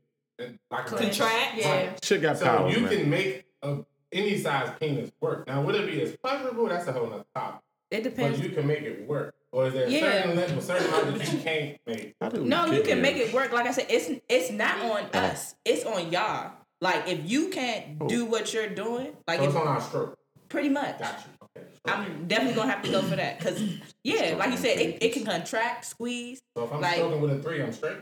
like 0.71 0.87
Contract? 0.87 1.57
Yeah. 1.57 1.93
Shit 2.03 2.23
got 2.23 2.39
So 2.39 2.45
powers, 2.47 2.75
you 2.75 2.83
man. 2.83 2.91
can 2.97 3.11
make 3.11 3.45
a, 3.63 3.79
any 4.13 4.39
size 4.39 4.71
penis 4.81 5.11
work. 5.21 5.47
Now, 5.47 5.63
would 5.63 5.75
it 5.75 5.87
be 5.91 6.01
as 6.03 6.17
pleasurable? 6.17 6.69
That's 6.69 6.87
a 6.89 6.93
whole 6.93 7.07
nother 7.09 7.25
topic. 7.35 7.61
It 7.91 8.03
depends. 8.03 8.39
But 8.39 8.49
you 8.49 8.55
can 8.55 8.67
make 8.67 8.81
it 8.83 9.07
work. 9.07 9.35
Or 9.52 9.66
is 9.66 9.72
there 9.74 9.86
a 9.86 9.90
Yeah. 9.90 10.01
certain 10.01 10.36
limit, 10.36 10.51
a 10.59 10.62
certain 10.62 10.86
amount 10.89 11.18
that 11.18 11.32
you 11.32 11.39
can't 11.40 11.78
make? 11.86 12.14
How 12.20 12.28
did 12.28 12.43
we 12.43 12.48
No, 12.48 12.66
you 12.66 12.82
can 12.82 13.02
make 13.02 13.16
it 13.16 13.32
work. 13.32 13.52
Like 13.52 13.66
I 13.66 13.72
said, 13.72 13.86
it's 13.89 14.09
it's 14.28 14.51
not 14.51 14.78
on 14.81 15.05
us. 15.12 15.56
It's 15.64 15.85
on 15.85 16.12
y'all. 16.12 16.52
Like 16.81 17.09
if 17.09 17.28
you 17.28 17.48
can't 17.48 18.06
do 18.09 18.24
what 18.27 18.55
you're 18.55 18.68
doing, 18.68 19.16
like 19.27 19.39
So 19.39 19.44
if, 19.44 19.48
it's 19.51 19.56
on 19.59 19.66
our 19.68 19.81
stroke. 19.81 20.16
pretty 20.48 20.68
much. 20.68 20.98
Got 21.01 21.18
you. 21.27 21.47
Okay. 21.56 21.66
I'm 21.86 22.28
definitely 22.28 22.55
gonna 22.55 22.70
have 22.70 22.82
to 22.82 22.90
go 22.90 23.02
for 23.02 23.16
that 23.16 23.39
because 23.39 23.60
yeah, 24.05 24.36
like 24.39 24.51
you 24.52 24.56
said, 24.56 24.78
it, 24.78 25.02
it 25.02 25.12
can 25.12 25.24
contract, 25.24 25.85
squeeze. 25.85 26.40
So 26.56 26.64
if 26.64 26.72
I'm 26.72 26.81
like- 26.81 26.94
stroking 26.97 27.20
with 27.20 27.32
a 27.32 27.43
three, 27.43 27.60
I'm 27.62 27.72
straight. 27.72 27.98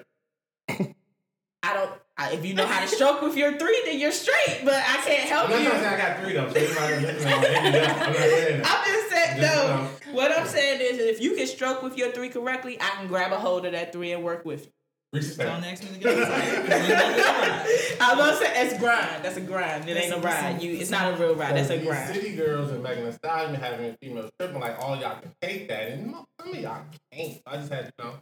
I 0.69 1.75
don't. 1.75 1.91
I, 2.19 2.33
if 2.33 2.45
you 2.45 2.53
know 2.55 2.67
how 2.67 2.81
to 2.81 2.89
stroke 2.89 3.23
with 3.23 3.37
your 3.37 3.57
three, 3.59 3.81
then 3.85 4.01
you're 4.01 4.11
straight. 4.11 4.63
But 4.65 4.75
I 4.75 4.97
can't 5.07 5.29
help 5.29 5.45
I'm 5.49 5.51
not 5.53 5.63
you. 5.63 5.69
trying 5.69 5.81
to 5.81 5.89
say 5.89 5.95
I 5.95 5.97
got 5.97 6.21
three 6.21 6.33
though. 6.33 6.53
So 6.53 6.59
you 6.59 6.75
might, 6.75 6.95
you 6.95 7.01
know, 7.01 7.13
hit 7.13 7.73
me 7.73 7.81
up. 7.81 7.97
I'm 7.97 8.13
not 8.13 8.17
saying 8.17 8.63
that. 8.63 8.85
Just 8.87 9.11
saying 9.11 9.41
no. 9.41 9.89
What 10.13 10.37
I'm 10.37 10.47
saying 10.47 10.81
is, 10.81 10.99
if 10.99 11.23
you 11.23 11.37
can 11.37 11.47
stroke 11.47 11.83
with 11.83 11.97
your 11.97 12.11
three 12.11 12.29
correctly, 12.29 12.77
I 12.81 12.89
can 12.97 13.07
grab 13.07 13.33
a 13.33 13.39
hold 13.39 13.67
of 13.67 13.73
that 13.73 13.93
three 13.93 14.11
and 14.13 14.25
work 14.25 14.45
with 14.45 14.67
you. 14.67 14.73
Don't 15.11 15.23
Respect. 15.23 15.65
ask 15.65 15.83
me 15.85 15.89
to 15.91 15.99
get 16.01 16.19
outside. 16.19 17.97
I 18.01 18.15
was 18.15 18.19
gonna 18.19 18.37
say 18.37 18.67
it's 18.67 18.79
grind. 18.79 19.25
That's 19.25 19.37
a 19.39 19.41
grind. 19.41 19.89
It 19.89 19.97
ain't 19.97 20.13
a 20.13 20.19
ride. 20.19 20.61
You, 20.61 20.73
it's 20.73 20.91
not 20.91 21.15
a 21.15 21.17
real 21.17 21.35
ride. 21.35 21.57
That's 21.57 21.71
a 21.71 21.79
grind. 21.79 22.15
City 22.15 22.37
girls 22.37 22.71
and 22.73 22.83
Megan 22.83 23.07
Thee 23.07 23.13
Stallion 23.13 23.55
having 23.55 23.97
females 24.03 24.31
tripping 24.39 24.61
like 24.61 24.79
all 24.79 24.97
y'all 24.97 25.19
can 25.19 25.33
take 25.41 25.69
that, 25.69 25.93
and 25.93 26.15
some 26.39 26.51
of 26.55 26.61
y'all 26.61 26.83
can't. 27.11 27.41
I 27.47 27.57
just 27.57 27.73
had 27.73 27.87
to 27.87 27.93
you 27.99 28.05
know. 28.05 28.15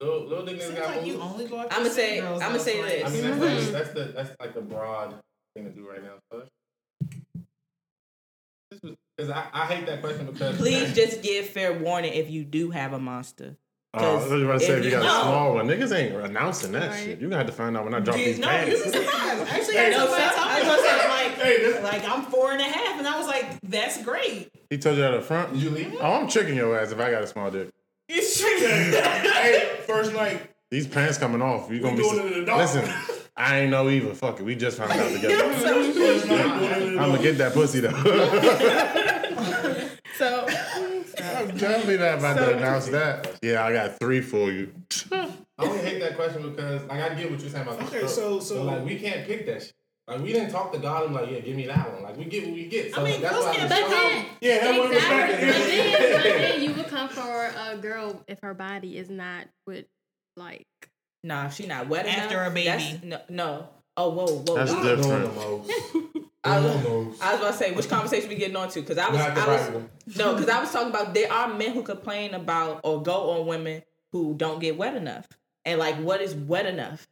Little, 0.00 0.26
little 0.26 0.44
niggas 0.46 0.74
got 0.76 0.96
like 0.96 1.06
you 1.06 1.20
only 1.20 1.46
go 1.46 1.58
after 1.60 1.74
I'ma 1.74 1.88
say- 1.90 2.20
girls, 2.20 2.40
I'ma 2.42 2.56
say 2.58 2.80
this. 2.82 3.04
I 3.06 3.10
mean, 3.12 3.22
that's, 3.22 3.36
Mhm. 3.36 3.40
that's, 3.40 3.70
that's 3.70 3.90
the 3.90 4.04
that's 4.14 4.30
like 4.40 4.56
a 4.56 4.60
broad 4.62 5.14
thing 5.54 5.64
to 5.66 5.70
do 5.70 5.86
right 5.88 6.02
now. 6.02 6.14
So 6.30 6.44
because 9.16 9.30
I, 9.30 9.46
I 9.52 9.66
hate 9.66 9.86
that 9.86 10.00
question 10.00 10.26
because 10.26 10.56
Please 10.56 10.94
just 10.94 11.22
give 11.22 11.46
fair 11.46 11.72
warning 11.78 12.14
if 12.14 12.30
you 12.30 12.44
do 12.44 12.70
have 12.70 12.92
a 12.94 12.98
monster. 12.98 13.56
Oh, 13.92 13.98
I 13.98 14.14
was 14.14 14.30
about 14.42 14.60
to 14.60 14.66
say, 14.66 14.78
if 14.78 14.84
you 14.84 14.90
got 14.92 15.02
No. 15.02 15.08
a 15.18 15.22
small 15.22 15.54
one, 15.56 15.66
niggas 15.66 15.92
ain't 15.92 16.14
announcing 16.14 16.70
that 16.72 16.90
Right. 16.90 17.04
shit. 17.04 17.18
You 17.20 17.26
gonna 17.28 17.38
have 17.38 17.46
to 17.48 17.52
find 17.52 17.76
out 17.76 17.84
when 17.84 17.92
I 17.92 17.98
drop 17.98 18.16
Yeah, 18.16 18.24
these 18.26 18.38
no, 18.38 18.46
pants. 18.46 18.70
you'd 18.70 18.84
be 18.92 18.98
surprised. 19.04 19.48
Actually, 19.52 19.74
Hey, 19.74 19.86
I 19.86 19.90
no, 19.90 19.96
told 19.98 20.10
my 20.12 20.18
some- 20.30 20.48
I 20.48 20.60
was 20.62 20.84
like, 21.08 21.44
Hey, 21.44 21.56
this, 21.58 21.82
like 21.82 22.08
I'm 22.08 22.22
four 22.26 22.52
and 22.52 22.60
a 22.60 22.64
half, 22.64 22.98
and 22.98 23.06
I 23.08 23.18
was 23.18 23.26
like, 23.26 23.60
that's 23.62 24.02
great. 24.02 24.48
He 24.70 24.78
told 24.78 24.96
you 24.96 25.02
that 25.02 25.12
up 25.14 25.24
front. 25.24 25.52
Did 25.52 25.62
you 25.62 25.70
leave? 25.70 25.96
Oh, 26.00 26.12
I'm 26.12 26.28
tricking 26.28 26.54
your 26.54 26.78
ass 26.78 26.92
if 26.92 27.00
I 27.00 27.10
got 27.10 27.22
a 27.22 27.26
small 27.26 27.50
dick. 27.50 27.68
Hey, 28.10 29.78
first 29.86 30.12
night, 30.12 30.50
These 30.70 30.86
pants 30.88 31.18
coming 31.18 31.42
off. 31.42 31.70
You 31.70 31.80
gonna 31.80 31.96
be. 31.96 32.02
doing 32.02 32.26
it 32.26 32.34
the 32.40 32.44
dark. 32.44 32.60
Listen, 32.74 32.92
I 33.36 33.60
ain't 33.60 33.70
know 33.70 33.88
either. 33.88 34.14
Fuck 34.14 34.40
it. 34.40 34.44
We 34.44 34.54
just 34.56 34.78
found 34.78 34.92
out 34.92 35.12
together. 35.12 35.54
first 35.94 36.26
night, 36.26 36.34
doing 36.58 36.70
it 36.70 36.82
in 36.82 36.96
the 36.96 37.00
I'm 37.02 37.10
gonna 37.10 37.22
get 37.22 37.38
that 37.38 37.52
pussy 37.54 37.80
though. 37.80 39.86
So. 40.20 40.44
I'm 40.46 41.56
definitely 41.56 41.96
not 41.96 42.18
about 42.18 42.36
to 42.36 42.54
announce 42.58 42.88
that. 42.88 43.38
Yeah, 43.40 43.64
I 43.64 43.72
got 43.72 43.98
three 43.98 44.20
for 44.20 44.52
you. 44.52 44.70
I 45.10 45.30
only 45.56 45.78
hate 45.78 45.98
that 46.00 46.14
question 46.14 46.42
because 46.50 46.82
like 46.88 47.00
I 47.00 47.14
get 47.14 47.30
what 47.30 47.40
you're 47.40 47.48
saying 47.48 47.66
about 47.66 47.78
the 47.78 47.86
Okay, 47.86 48.06
stroke, 48.06 48.10
so- 48.10 48.34
but, 48.36 48.44
so- 48.44 48.62
like 48.64 48.84
we 48.84 48.98
can't 48.98 49.26
pick 49.26 49.46
that 49.46 49.62
shit. 49.62 49.72
Like 50.10 50.22
we 50.22 50.32
didn't 50.32 50.50
talk 50.50 50.72
to 50.72 50.78
God 50.80 51.04
and 51.06 51.14
like, 51.14 51.30
yeah, 51.30 51.38
give 51.38 51.54
me 51.54 51.66
that 51.66 51.92
one. 51.92 52.02
Like 52.02 52.16
we 52.16 52.24
get 52.24 52.44
what 52.44 52.54
we 52.54 52.66
get. 52.66 52.92
So 52.92 53.00
I 53.00 53.04
mean, 53.04 53.20
that's 53.22 53.32
girls 53.32 53.44
why 53.44 53.62
But 53.62 53.68
then, 53.68 54.26
Yeah, 54.40 54.58
that 54.64 54.78
one 54.80 54.92
exactly. 54.92 55.46
respect 55.46 55.60
But 55.60 55.68
then, 55.70 56.12
but 56.12 56.22
then 56.24 56.62
you 56.64 56.72
would 56.74 56.86
come 56.88 57.08
for 57.08 57.52
a 57.70 57.76
girl 57.76 58.24
if 58.26 58.40
her 58.42 58.54
body 58.54 58.98
is 58.98 59.08
not 59.08 59.46
with 59.68 59.84
like. 60.36 60.66
Nah, 61.22 61.46
if 61.46 61.54
she 61.54 61.66
not 61.66 61.86
wet 61.88 62.06
enough. 62.06 62.18
After 62.18 62.38
enough, 62.38 62.50
a 62.50 62.54
baby. 62.54 62.66
that's- 62.66 63.02
No, 63.04 63.20
no. 63.28 63.68
Oh, 63.96 64.10
whoa, 64.10 64.26
whoa. 64.26 64.54
That's 64.56 64.72
wow. 64.72 64.82
different. 64.82 65.26
I 66.42 66.58
was, 66.60 67.20
I 67.20 67.32
was 67.32 67.40
about 67.40 67.50
to 67.52 67.52
say 67.52 67.72
which 67.72 67.88
conversation 67.88 68.28
we 68.30 68.34
getting 68.34 68.56
on 68.56 68.68
to 68.70 68.80
because 68.80 68.98
I 68.98 69.10
was, 69.10 69.20
I 69.20 69.46
was 69.46 69.70
one. 69.70 69.90
no, 70.16 70.34
because 70.34 70.48
I 70.48 70.60
was 70.60 70.72
talking 70.72 70.88
about 70.88 71.12
there 71.14 71.30
are 71.30 71.52
men 71.54 71.72
who 71.72 71.82
complain 71.82 72.34
about 72.34 72.80
or 72.82 73.02
go 73.02 73.30
on 73.32 73.46
women 73.46 73.82
who 74.12 74.34
don't 74.34 74.58
get 74.58 74.76
wet 74.78 74.96
enough, 74.96 75.28
and 75.66 75.78
like 75.78 75.96
what 75.96 76.20
is 76.22 76.34
wet 76.34 76.66
enough? 76.66 77.06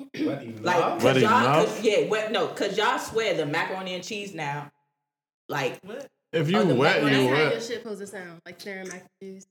What 0.00 0.42
enough? 0.42 0.64
Like, 0.64 1.00
cause 1.00 1.22
y'all, 1.22 1.40
enough? 1.44 1.66
cause, 1.66 1.82
yeah, 1.82 2.06
wet. 2.08 2.32
No, 2.32 2.46
cause 2.48 2.76
y'all 2.76 2.98
swear 2.98 3.34
the 3.34 3.46
macaroni 3.46 3.94
and 3.94 4.02
cheese 4.04 4.34
now, 4.34 4.70
like 5.48 5.78
If 6.32 6.50
you 6.50 6.58
Oh, 6.58 6.74
wet, 6.74 7.02
back- 7.02 7.12
you 7.12 7.18
That's 7.18 7.28
how 7.28 7.36
your 7.36 7.50
wet. 7.50 7.62
shit 7.62 7.82
supposed 7.82 8.00
to 8.00 8.06
sound, 8.06 8.40
like 8.46 8.60
staring 8.60 8.88
mac 8.88 9.00
and 9.02 9.10
cheese. 9.34 9.46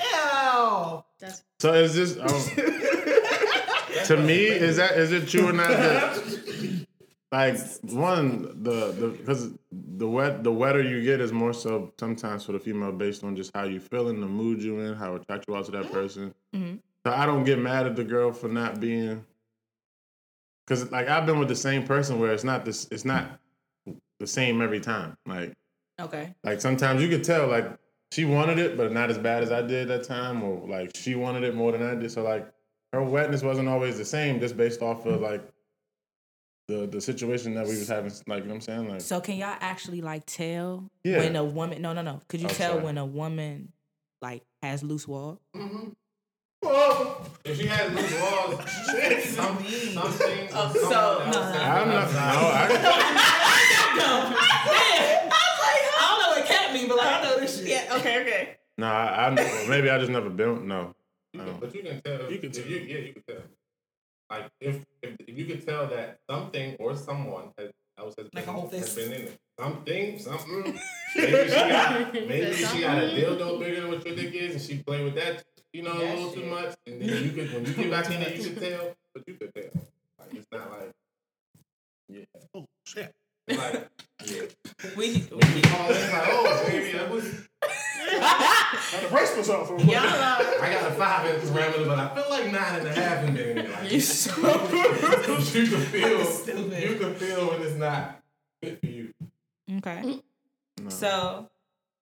Ew. 0.00 1.04
That's 1.20 1.42
So 1.60 1.72
is 1.74 1.94
this 1.94 2.18
um, 2.18 2.26
to 4.06 4.16
me? 4.16 4.44
Is 4.46 4.76
that 4.76 4.92
is 4.98 5.12
it 5.12 5.28
true 5.28 5.48
or 5.48 5.52
not 5.52 5.68
that 5.68 6.86
like 7.32 7.56
one 7.92 8.62
the 8.62 8.92
the 8.92 9.08
because 9.18 9.50
the 9.72 10.06
wet 10.08 10.42
the 10.44 10.52
wetter 10.52 10.82
you 10.82 11.02
get 11.02 11.20
is 11.20 11.32
more 11.32 11.52
so 11.52 11.92
sometimes 11.98 12.44
for 12.44 12.52
the 12.52 12.58
female 12.60 12.92
based 12.92 13.24
on 13.24 13.34
just 13.36 13.50
how 13.54 13.64
you 13.64 13.80
feeling, 13.80 14.20
the 14.20 14.26
mood 14.26 14.62
you 14.62 14.78
in, 14.80 14.94
how 14.94 15.14
attracted 15.16 15.46
you 15.48 15.54
are 15.54 15.62
to 15.62 15.70
that 15.72 15.90
person. 15.92 16.34
Mhm. 16.54 16.80
So 17.06 17.12
I 17.12 17.26
don't 17.26 17.44
get 17.44 17.58
mad 17.58 17.86
at 17.86 17.96
the 17.96 18.04
girl 18.04 18.32
for 18.32 18.48
not 18.48 18.80
being 18.80 19.24
because 20.66 20.90
like 20.90 21.08
I've 21.08 21.26
been 21.26 21.38
with 21.38 21.48
the 21.48 21.56
same 21.56 21.84
person 21.84 22.18
where 22.20 22.32
it's 22.32 22.44
not 22.44 22.64
this 22.64 22.86
it's 22.90 23.04
not 23.04 23.38
the 24.20 24.26
same 24.26 24.62
every 24.62 24.80
time. 24.80 25.16
Like 25.26 25.52
okay, 26.00 26.34
like 26.42 26.60
sometimes 26.60 27.02
you 27.02 27.08
could 27.08 27.24
tell 27.24 27.48
like 27.48 27.78
she 28.12 28.24
wanted 28.24 28.58
it, 28.58 28.76
but 28.76 28.92
not 28.92 29.10
as 29.10 29.18
bad 29.18 29.42
as 29.42 29.50
I 29.50 29.62
did 29.62 29.88
that 29.88 30.04
time, 30.04 30.42
or 30.42 30.68
like 30.68 30.92
she 30.94 31.14
wanted 31.14 31.42
it 31.42 31.54
more 31.54 31.72
than 31.72 31.82
I 31.82 31.94
did. 31.94 32.10
So 32.10 32.22
like 32.22 32.48
her 32.92 33.02
wetness 33.02 33.42
wasn't 33.42 33.68
always 33.68 33.98
the 33.98 34.04
same, 34.04 34.40
just 34.40 34.56
based 34.56 34.82
off 34.82 35.04
of 35.04 35.14
mm-hmm. 35.14 35.24
like 35.24 35.48
the 36.68 36.86
the 36.86 37.00
situation 37.00 37.54
that 37.54 37.66
we 37.66 37.76
was 37.76 37.88
having. 37.88 38.12
Like 38.26 38.42
you 38.42 38.48
know 38.48 38.54
what 38.54 38.54
I'm 38.54 38.60
saying, 38.60 38.88
like 38.88 39.00
So 39.00 39.20
can 39.20 39.36
y'all 39.36 39.56
actually 39.60 40.00
like 40.00 40.24
tell 40.26 40.90
Yeah. 41.02 41.18
when 41.18 41.36
a 41.36 41.44
woman? 41.44 41.82
No, 41.82 41.92
no, 41.92 42.02
no. 42.02 42.20
Could 42.28 42.40
you 42.40 42.46
Oh, 42.46 42.50
tell 42.50 42.72
sorry. 42.74 42.84
when 42.84 42.98
a 42.98 43.04
woman 43.06 43.72
like 44.22 44.42
has 44.62 44.82
loose 44.82 45.06
wall? 45.08 45.40
If 47.44 47.58
she 47.60 47.66
had 47.66 47.92
loose 47.94 48.20
walls, 48.20 48.54
some, 49.34 49.58
something. 49.64 50.48
Oh, 50.52 50.72
someone 50.72 50.72
so- 50.72 51.20
else 51.20 51.34
no, 51.34 51.42
has 51.42 51.56
I'm 51.62 51.88
not. 51.88 52.06
been 52.08 52.14
No, 52.14 52.24
outside. 52.24 52.70
I, 54.00 55.30
I 56.00 56.08
don't 56.08 56.20
know 56.20 56.28
what 56.40 56.46
cat 56.46 56.72
mean, 56.72 56.88
but 56.88 56.96
like 56.96 57.06
I 57.06 57.22
know 57.22 57.40
this 57.40 57.58
shit. 57.58 57.68
Yeah. 57.68 57.96
Okay. 57.96 58.20
Okay. 58.22 58.56
no, 58.78 58.86
I, 58.86 59.26
I 59.26 59.66
maybe 59.68 59.90
I 59.90 59.98
just 59.98 60.10
never 60.10 60.30
been. 60.30 60.66
No, 60.66 60.94
You 61.32 61.40
no. 61.40 61.44
can- 61.44 61.60
But 61.60 61.74
you 61.74 61.82
can 61.82 62.00
tell. 62.00 62.30
You 62.30 62.38
can 62.38 62.50
if 62.50 62.56
tell. 62.56 62.66
You, 62.66 62.76
yeah, 62.78 62.98
you 62.98 63.12
can 63.12 63.22
tell. 63.28 63.42
Like 64.30 64.50
if, 64.60 64.76
if 65.02 65.16
if 65.20 65.38
you 65.38 65.44
could 65.44 65.66
tell 65.66 65.86
that 65.88 66.18
something 66.30 66.76
or 66.78 66.96
someone 66.96 67.50
has, 67.58 67.70
else 67.98 68.14
has 68.16 68.26
Like 68.34 68.44
a 68.44 68.46
been, 68.46 68.54
whole 68.54 68.68
has 68.70 68.94
been 68.94 69.12
in 69.12 69.22
it. 69.22 69.38
Something, 69.60 70.18
something. 70.18 70.78
Maybe 71.16 71.48
she 71.48 71.54
got 71.54 72.12
maybe 72.14 72.52
she 72.54 72.80
got 72.80 72.98
a 72.98 73.06
dildo 73.06 73.60
bigger 73.60 73.82
than 73.82 73.90
what 73.90 74.04
your 74.04 74.16
dick 74.16 74.34
is, 74.34 74.54
and 74.54 74.62
she 74.62 74.82
play 74.82 75.04
with 75.04 75.14
that, 75.14 75.44
you 75.74 75.82
know, 75.82 75.92
a 75.92 75.98
That 75.98 76.14
little 76.16 76.32
too 76.32 76.44
much. 76.46 76.74
And 76.86 77.00
then 77.02 77.24
you 77.24 77.30
could 77.32 77.52
when 77.52 77.64
you 77.66 77.72
get 77.74 77.90
back 77.96 78.06
in 78.06 78.22
it, 78.22 78.36
you 78.36 78.50
could 78.50 78.60
tell. 78.60 78.94
But 79.12 79.28
you 79.28 79.34
could 79.34 79.52
tell. 79.54 79.82
Like 80.18 80.34
it's 80.34 80.46
not 80.50 80.70
like 80.70 80.92
yeah, 82.08 82.24
Oh 82.54 82.66
shit. 82.86 83.12
like 83.48 83.88
yeah. 84.24 84.42
We. 84.96 85.06
You 85.06 85.62
call 85.64 85.90
in 85.90 86.10
like 86.10 86.28
oh 86.28 86.64
baby, 86.68 86.92
that 86.96 87.10
was. 87.10 87.24
Got 88.14 89.02
the 89.02 89.08
bracelets 89.08 89.48
off. 89.48 89.70
real 89.70 89.78
quick. 89.80 89.90
Y'all 89.90 90.06
are. 90.06 90.62
I 90.62 90.72
got 90.72 90.92
a 90.92 90.94
five 90.94 91.26
inch 91.34 91.42
parameter, 91.44 91.86
but 91.86 91.98
I 91.98 92.14
feel 92.14 92.26
like 92.30 92.52
nine 92.52 92.78
and 92.80 92.86
a 92.88 92.94
half 92.94 93.24
in 93.26 93.34
there. 93.34 93.68
Like, 93.68 93.90
You 93.90 93.98
so. 94.00 94.30
you 94.40 94.46
can 95.66 95.80
feel 95.80 96.24
Stupid. 96.24 96.82
you 96.82 96.96
can 96.96 97.14
feel 97.16 97.48
when 97.50 97.62
it's 97.62 97.74
not 97.76 98.20
good 98.62 98.78
for 98.78 98.86
you. 98.86 99.12
Okay. 99.78 100.20
no. 100.80 100.88
So, 100.90 101.50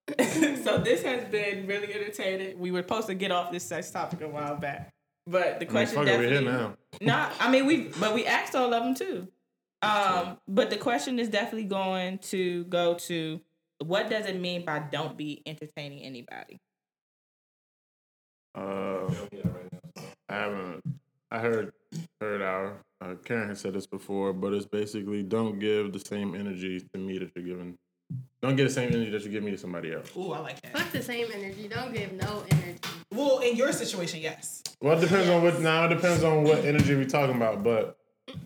so 0.18 0.78
this 0.78 1.02
has 1.02 1.24
been 1.30 1.66
really 1.66 1.92
entertaining. 1.92 2.58
We 2.58 2.70
were 2.70 2.82
supposed 2.82 3.06
to 3.06 3.14
get 3.14 3.30
off 3.30 3.52
this 3.52 3.64
sex 3.64 3.90
topic 3.90 4.20
a 4.20 4.28
while 4.28 4.56
back, 4.56 4.92
but 5.26 5.60
the 5.60 5.66
I 5.66 5.68
mean, 5.68 5.68
question 5.68 6.00
we 6.00 6.06
definitely. 6.06 6.36
here 6.36 6.50
now. 6.52 6.76
Nah, 7.00 7.30
I 7.38 7.50
mean 7.50 7.66
we, 7.66 7.88
but 8.00 8.14
we 8.14 8.26
asked 8.26 8.54
all 8.54 8.72
of 8.72 8.82
them 8.82 8.94
too. 8.94 9.28
Um, 9.82 10.38
but 10.46 10.70
the 10.70 10.76
question 10.76 11.18
is 11.18 11.28
definitely 11.28 11.64
going 11.64 12.18
to 12.18 12.64
go 12.64 12.94
to 12.94 13.40
what 13.78 14.08
does 14.08 14.26
it 14.26 14.40
mean 14.40 14.64
by 14.64 14.78
don't 14.78 15.16
be 15.16 15.42
entertaining 15.44 16.02
anybody? 16.02 16.60
Uh, 18.54 19.08
I 20.28 20.34
haven't. 20.34 20.82
I 21.30 21.38
heard 21.38 21.72
heard 22.20 22.42
our 22.42 22.76
uh, 23.00 23.14
Karen 23.24 23.48
had 23.48 23.58
said 23.58 23.72
this 23.72 23.86
before, 23.86 24.32
but 24.32 24.52
it's 24.52 24.66
basically 24.66 25.22
don't 25.22 25.58
give 25.58 25.92
the 25.92 25.98
same 25.98 26.34
energy 26.34 26.80
to 26.92 26.98
me 26.98 27.18
that 27.18 27.30
you're 27.34 27.44
giving. 27.44 27.78
Don't 28.42 28.56
give 28.56 28.66
the 28.66 28.74
same 28.74 28.88
energy 28.92 29.10
that 29.10 29.22
you 29.24 29.30
give 29.30 29.42
me 29.44 29.52
to 29.52 29.58
somebody 29.58 29.92
else. 29.92 30.10
Ooh, 30.16 30.32
I 30.32 30.40
like 30.40 30.60
that. 30.62 30.76
fuck 30.76 30.90
the 30.90 31.02
same 31.02 31.26
energy. 31.32 31.68
Don't 31.68 31.92
give 31.94 32.12
no 32.12 32.42
energy. 32.50 32.78
Well, 33.14 33.38
in 33.38 33.56
your 33.56 33.72
situation, 33.72 34.20
yes. 34.20 34.62
Well, 34.80 34.98
it 34.98 35.00
depends 35.02 35.28
on 35.28 35.42
what. 35.42 35.60
Now 35.60 35.84
it 35.86 35.90
depends 35.94 36.24
on 36.24 36.42
what 36.44 36.64
energy 36.64 36.94
we're 36.96 37.04
talking 37.04 37.36
about. 37.36 37.62
But 37.62 37.96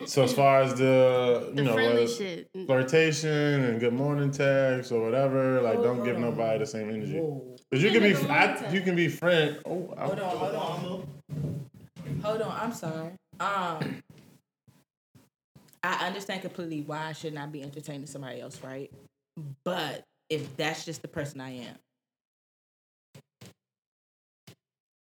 so 0.05 0.25
as 0.25 0.35
far 0.35 0.61
as 0.63 0.75
the 0.75 1.47
you 1.51 1.55
The 1.55 1.63
know 1.63 1.73
friendly 1.75 2.03
whether 2.03 2.07
shit. 2.13 2.51
flirtation 2.67 3.31
and 3.65 3.81
good 3.81 3.95
morning 3.95 4.31
text 4.33 4.93
or 4.93 5.03
whatever, 5.03 5.63
like 5.63 5.81
don't 5.83 6.05
give 6.05 6.19
nobody 6.19 6.59
the 6.59 6.67
same 6.67 6.91
energy. 6.91 7.23
Because 7.71 7.83
you 7.83 7.91
can 7.91 8.03
be, 8.03 8.15
I, 8.29 8.71
you 8.73 8.81
can 8.83 8.97
be 8.97 9.09
friend. 9.09 9.59
Oh, 9.65 9.95
I- 9.97 10.05
Hold 10.07 10.21
on, 10.21 10.37
hold 10.37 10.55
on, 10.55 11.09
hold 12.23 12.43
on. 12.43 12.59
I'm 12.61 12.73
sorry. 12.73 13.13
Um, 13.41 14.03
I 15.83 16.07
understand 16.07 16.43
completely 16.43 16.83
why 16.83 17.07
I 17.07 17.13
should 17.13 17.33
not 17.35 17.53
be 17.53 17.63
entertaining 17.63 18.07
somebody 18.07 18.41
else, 18.41 18.61
right? 18.63 18.91
But 19.65 20.05
if 20.31 20.57
that's 20.57 20.85
just 20.85 21.03
the 21.03 21.09
person 21.09 21.41
I 21.41 21.51
am, 21.51 21.77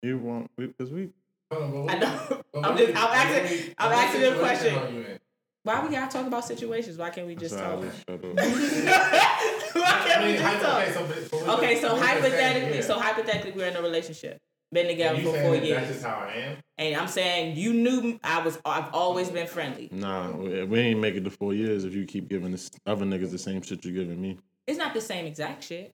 you 0.02 0.18
want 0.18 0.50
because 0.56 0.90
we. 0.90 1.10
I 1.52 1.56
know. 1.98 2.42
I'm 2.62 2.76
just, 2.76 2.90
I'm 2.96 2.96
asking, 2.96 3.74
I'm 3.78 3.92
asking 3.92 4.20
you 4.22 4.34
a 4.34 4.38
question. 4.38 5.18
Why 5.62 5.82
we 5.84 5.90
gotta 5.90 6.10
talk 6.10 6.26
about 6.26 6.44
situations? 6.44 6.98
Why 6.98 7.10
can't 7.10 7.26
we 7.26 7.34
just 7.36 7.56
talk? 7.56 7.80
just 7.80 7.98
shut 7.98 8.10
up. 8.10 8.22
Why 8.34 10.04
can't 10.06 10.24
we 10.24 10.36
just 10.36 10.62
talk? 10.62 10.82
okay, 10.82 10.92
so, 10.92 11.06
but- 11.06 11.30
but 11.30 11.46
what 11.46 11.58
Okay, 11.58 11.70
you're- 11.70 11.80
so 11.80 11.92
what 11.94 11.98
you're 11.98 12.22
saying 12.22 12.22
hypothetically, 12.22 12.82
so 12.82 12.98
hypothetically, 12.98 13.52
we're 13.52 13.68
in 13.68 13.76
a 13.76 13.82
relationship, 13.82 14.40
been 14.74 14.88
together 14.88 15.18
for 15.22 15.30
four 15.30 15.32
that 15.34 15.50
That's 15.52 15.66
years, 15.66 15.88
just 15.88 16.04
how 16.04 16.16
I 16.28 16.32
am. 16.32 16.56
and 16.76 16.96
I'm 16.96 17.08
saying 17.08 17.56
you 17.56 17.72
knew 17.72 18.18
I 18.22 18.40
was, 18.44 18.58
I've 18.66 18.92
always 18.92 19.30
been 19.30 19.46
friendly. 19.46 19.88
Nah, 19.92 20.32
we 20.32 20.64
we 20.64 20.78
ain't 20.80 21.00
make 21.00 21.14
it 21.14 21.24
to 21.24 21.30
four 21.30 21.54
years 21.54 21.84
if 21.84 21.94
you 21.94 22.04
keep 22.04 22.28
giving 22.28 22.50
this 22.50 22.70
other 22.84 23.06
niggas 23.06 23.30
the 23.30 23.38
same 23.38 23.62
shit 23.62 23.84
you're 23.84 23.94
giving 23.94 24.20
me. 24.20 24.38
It's 24.66 24.78
not 24.78 24.92
the 24.92 25.00
same 25.00 25.24
exact 25.26 25.64
shit. 25.64 25.92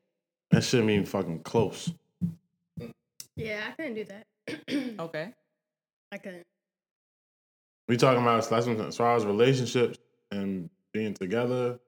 That 0.51 0.65
shit 0.65 0.85
mean 0.85 1.05
fucking 1.05 1.41
close. 1.45 1.93
Yeah, 3.37 3.63
I 3.69 3.71
couldn't 3.73 3.95
do 3.95 4.05
that. 4.07 4.27
Okay. 5.01 5.33
I 6.13 6.19
couldn't. 6.19 6.45
We 7.89 7.97
talking 7.97 8.23
about 8.23 8.49
that's 8.49 8.67
what- 8.67 8.81
as 8.81 8.97
far 8.97 9.15
as 9.17 9.25
relationships 9.25 9.99
and 10.33 10.69
being 10.93 11.15
together. 11.15 11.79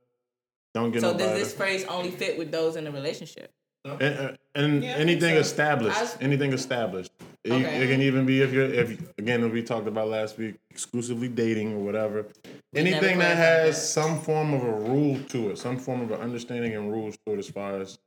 Don't 0.74 0.90
get 0.92 1.00
So 1.02 1.08
nobody. 1.12 1.24
does 1.30 1.38
this 1.38 1.54
phrase 1.54 1.84
only 1.84 2.10
fit 2.10 2.38
with 2.38 2.50
those 2.50 2.76
in 2.76 2.86
a 2.86 2.90
relationship? 2.90 3.50
And, 3.84 4.38
and 4.54 4.82
Yeah, 4.84 4.90
anything 4.96 5.34
so. 5.34 5.40
established, 5.40 6.00
was- 6.00 6.16
anything 6.20 6.52
established. 6.52 7.12
It, 7.44 7.52
Okay. 7.52 7.82
it 7.82 7.88
can 7.88 8.00
even 8.02 8.24
be 8.24 8.40
if 8.40 8.52
you're 8.52 8.72
if 8.72 9.18
again 9.18 9.50
we 9.50 9.62
talked 9.62 9.88
about 9.88 10.08
last 10.08 10.38
week, 10.38 10.54
exclusively 10.70 11.26
dating 11.28 11.74
or 11.74 11.78
whatever. 11.80 12.26
Anything 12.74 13.18
that 13.18 13.36
has 13.36 13.74
that. 13.74 13.80
some 13.82 14.20
form 14.20 14.54
of 14.54 14.62
a 14.62 14.72
rule 14.72 15.18
to 15.30 15.50
it, 15.50 15.58
some 15.58 15.76
form 15.76 16.02
of 16.02 16.12
an 16.12 16.20
understanding 16.20 16.76
and 16.76 16.92
rules 16.92 17.16
to 17.26 17.32
it, 17.32 17.38
as 17.40 17.48
far 17.48 17.80
as 17.80 17.98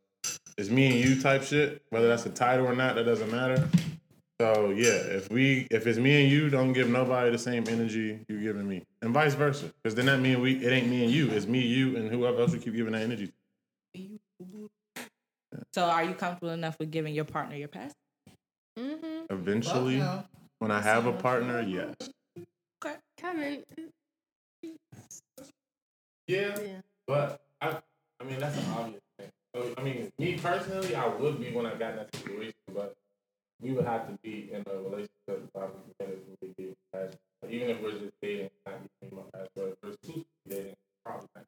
it's 0.58 0.70
me 0.70 0.86
and 0.88 0.96
you 1.10 1.22
type 1.22 1.44
shit, 1.44 1.82
whether 1.90 2.08
that's 2.08 2.26
a 2.26 2.30
title 2.30 2.66
or 2.66 2.74
not, 2.76 2.96
that 2.96 3.04
doesn't 3.04 3.30
matter. 3.30 3.68
So 4.40 4.70
yeah, 4.70 4.92
if 4.92 5.30
we 5.30 5.68
if 5.70 5.86
it's 5.86 6.00
me 6.00 6.24
and 6.24 6.32
you, 6.32 6.50
don't 6.50 6.72
give 6.72 6.90
nobody 6.90 7.30
the 7.32 7.38
same 7.38 7.66
energy 7.68 8.20
you 8.30 8.40
giving 8.42 8.68
me, 8.68 8.84
and 9.02 9.14
vice 9.14 9.34
versa. 9.34 9.66
Because 9.84 9.96
then 9.96 10.06
that 10.06 10.22
mean 10.22 10.40
we 10.40 10.64
it 10.66 10.72
ain't 10.72 10.88
me 10.88 11.04
and 11.04 11.12
you, 11.14 11.30
it's 11.32 11.46
me, 11.46 11.60
you, 11.60 11.98
and 11.98 12.10
whoever 12.10 12.40
else 12.40 12.54
we 12.54 12.60
keep 12.60 12.74
giving 12.74 12.94
that 12.94 13.02
energy. 13.02 13.34
So 15.74 15.86
are 15.86 16.04
you 16.04 16.14
comfortable 16.14 16.52
enough 16.54 16.78
with 16.80 16.92
giving 16.92 17.14
your 17.14 17.26
partner 17.26 17.56
your 17.56 17.68
pass? 17.68 17.92
Mm-hmm. 18.78 19.34
Eventually, 19.34 20.00
Fuck 20.00 20.08
no. 20.08 20.24
when 20.60 20.72
I 20.72 20.82
have 20.82 21.06
a 21.06 21.14
partner, 21.14 21.62
yes. 21.62 21.96
Okay. 22.84 22.96
Kevin. 23.18 23.64
Yeah, 26.28 26.60
Yeah. 26.60 26.82
but 27.08 27.42
I, 27.62 27.78
I 28.20 28.24
mean 28.24 28.40
that's 28.40 28.58
an 28.58 28.66
obvious 28.78 29.02
thing. 29.20 29.30
So 29.56 29.74
I 29.78 29.84
mean, 29.84 30.12
me 30.20 30.38
personally, 30.38 30.96
I 30.96 31.08
would 31.08 31.40
be 31.40 31.52
when 31.52 31.66
I 31.66 31.76
got 31.76 31.92
in 31.92 31.98
that 31.98 32.16
situation, 32.16 32.54
but 32.74 32.94
we 33.62 33.72
would 33.72 33.86
have 33.86 34.08
to 34.08 34.18
be 34.24 34.50
in 34.52 34.64
a 34.70 34.76
relationship. 34.78 35.10
Probably 35.54 35.80
together 36.00 36.18
to 36.18 36.38
really 36.42 36.54
give 36.58 36.76
password. 36.92 37.18
Even 37.50 37.70
if 37.70 37.82
we're 37.82 37.92
just 37.92 38.12
dating, 38.22 38.50
not 38.66 38.76
giving 39.02 39.18
me 39.18 39.24
my 39.24 39.40
password. 39.40 39.74
If 39.74 39.78
we're 39.84 39.90
exclusively 39.92 40.26
dating, 40.50 40.76
probably 41.06 41.28
not. 41.36 41.46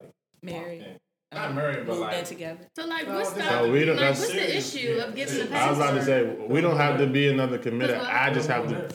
Like, 0.00 0.10
Married. 0.42 0.98
Locked 1.32 1.48
in. 1.50 1.54
Not 1.54 1.54
married, 1.54 1.86
but 1.86 1.96
Moved 1.98 2.12
in 2.12 2.18
like 2.18 2.24
together. 2.24 2.68
So 2.76 2.86
like, 2.86 3.06
No, 3.08 3.14
what's 3.14 3.32
the 3.32 3.48
so 3.48 3.70
we 3.70 3.84
don't- 3.84 3.96
like, 3.96 4.04
that's 4.06 4.20
what's 4.20 4.32
the 4.32 4.38
serious. 4.38 4.74
issue 4.74 5.00
of 5.00 5.14
giving 5.14 5.38
the 5.38 5.46
password? 5.46 5.62
I 5.62 5.70
was 5.70 5.78
about 5.78 5.94
to 5.94 6.04
say 6.04 6.46
we 6.48 6.60
don't 6.60 6.76
have 6.76 6.98
to 6.98 7.06
be 7.06 7.28
another 7.28 7.58
committed. 7.58 7.96
Uh, 7.96 8.08
I 8.10 8.30
just 8.32 8.48
have 8.48 8.68
to. 8.68 8.88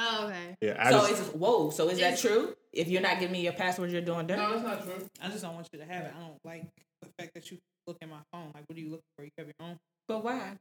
Oh, 0.00 0.26
okay. 0.28 0.56
Yeah, 0.60 0.76
I 0.78 0.90
So 0.90 1.08
just. 1.08 1.22
is 1.22 1.28
whoa. 1.30 1.70
So 1.70 1.88
is 1.88 1.98
that 1.98 2.18
true? 2.18 2.54
If 2.72 2.88
you're 2.88 3.02
not 3.02 3.18
giving 3.18 3.32
me 3.32 3.42
your 3.42 3.52
password, 3.54 3.90
you're 3.90 4.00
doing 4.00 4.26
dirt. 4.26 4.36
no, 4.36 4.50
that's 4.52 4.62
not 4.62 4.82
true. 4.84 5.08
I 5.22 5.28
just 5.28 5.42
don't 5.42 5.54
want 5.54 5.68
you 5.72 5.78
to 5.80 5.84
have 5.86 6.04
it. 6.04 6.12
I 6.16 6.20
don't 6.20 6.38
like 6.44 6.66
the 7.02 7.08
fact 7.18 7.34
that 7.34 7.50
you 7.50 7.58
look 7.86 7.96
at 8.02 8.08
my 8.08 8.18
phone. 8.32 8.50
Like, 8.54 8.64
what 8.68 8.76
are 8.76 8.80
you 8.80 8.90
looking 8.90 9.02
for? 9.16 9.24
You 9.24 9.30
have 9.38 9.46
your 9.46 9.54
own. 9.68 9.78
But 10.06 10.22
why? 10.24 10.52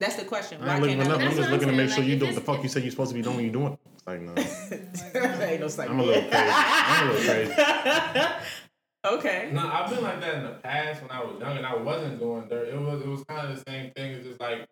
That's 0.00 0.16
the 0.16 0.24
question. 0.24 0.62
I 0.62 0.66
Why 0.66 0.72
ain't 0.74 0.82
looking 0.82 0.96
can't 0.98 1.08
for 1.08 1.14
I? 1.14 1.18
nothing. 1.18 1.28
I'm 1.28 1.36
just 1.36 1.50
looking 1.50 1.68
I'm 1.68 1.74
to 1.76 1.82
make 1.82 1.90
saying, 1.90 2.02
sure 2.02 2.10
you 2.10 2.18
do 2.18 2.26
what 2.26 2.34
the 2.36 2.40
fuck 2.40 2.62
you 2.62 2.68
said 2.68 2.82
you're 2.84 2.90
supposed 2.90 3.10
to 3.10 3.14
be 3.14 3.22
doing. 3.22 3.40
You 3.40 3.50
doing? 3.50 3.78
It's 3.94 4.06
like 4.06 4.20
no. 4.22 4.34
Ain't 5.44 5.60
no 5.60 5.68
second. 5.68 5.92
I'm 5.92 6.00
a 6.00 6.02
little 6.04 6.22
crazy. 6.22 6.46
I'm 6.52 7.08
a 7.08 7.12
little 7.12 7.54
crazy. 7.54 8.32
okay. 9.06 9.50
No, 9.52 9.66
I've 9.68 9.90
been 9.90 10.02
like 10.02 10.20
that 10.20 10.34
in 10.36 10.42
the 10.44 10.50
past 10.62 11.02
when 11.02 11.10
I 11.10 11.22
was 11.24 11.40
young 11.40 11.56
and 11.56 11.66
I 11.66 11.76
wasn't 11.76 12.18
doing 12.18 12.48
dirt. 12.48 12.68
It 12.68 12.78
was 12.80 13.00
it 13.02 13.08
was 13.08 13.24
kind 13.24 13.50
of 13.50 13.56
the 13.64 13.70
same 13.70 13.92
thing. 13.92 14.12
It's 14.12 14.26
just 14.26 14.40
like 14.40 14.66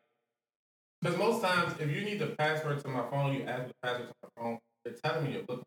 because 1.03 1.19
most 1.19 1.43
times 1.43 1.75
if 1.79 1.91
you 1.91 2.03
need 2.03 2.19
the 2.19 2.29
password 2.39 2.81
to 2.83 2.89
my 2.89 3.05
phone, 3.11 3.35
you 3.35 3.43
ask 3.45 3.63
for 3.63 3.69
the 3.69 3.75
password 3.83 4.09
to 4.09 4.15
my 4.23 4.43
phone. 4.43 4.59
They're 4.85 4.95
telling 4.95 5.25
me 5.25 5.33
you're 5.33 5.43
looking. 5.49 5.65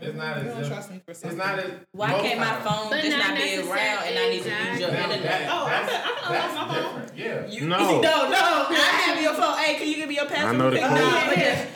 It's 0.00 0.16
not 0.16 0.36
You 0.36 0.42
as 0.42 0.54
don't 0.54 0.62
if 0.62 0.68
trust 0.68 0.90
me 0.92 1.00
for 1.04 1.10
it's 1.10 1.24
not 1.34 1.58
as 1.58 1.70
Why 1.90 2.10
can't 2.20 2.38
my 2.38 2.54
phone 2.60 2.88
But 2.88 3.02
just 3.02 3.16
not 3.16 3.28
not 3.30 3.36
be 3.36 3.42
necessarily- 3.42 3.70
around 3.72 4.04
and 4.06 4.18
I 4.18 4.28
need 4.30 4.42
to 4.44 4.48
use 4.50 4.80
your 4.80 4.88
exactly. 4.90 4.92
Now, 4.92 5.02
internet? 5.10 5.22
that- 5.24 5.50
Oh, 5.50 5.64
I 5.66 5.70
that's, 5.70 5.92
can- 5.92 6.02
I 6.02 6.06
can 6.14 6.32
unlock 6.32 6.54
my 6.54 6.74
phone. 6.82 7.00
different. 7.02 7.18
Yeah. 7.18 7.46
You, 7.60 7.66
No. 7.68 7.78
no, 8.00 8.30
no. 8.30 8.66
I 8.70 9.02
have 9.06 9.20
your 9.22 9.34
phone. 9.34 9.58
Hey, 9.58 9.74
can 9.78 9.88
you 9.88 9.96
give 9.96 10.08
me 10.08 10.14
your 10.14 10.26
password? 10.26 10.54
I 10.54 10.56
know 10.56 10.70
the 10.70 10.80
Nah, 10.80 10.88
code. 10.88 11.28
but 11.34 11.38
just- 11.38 11.68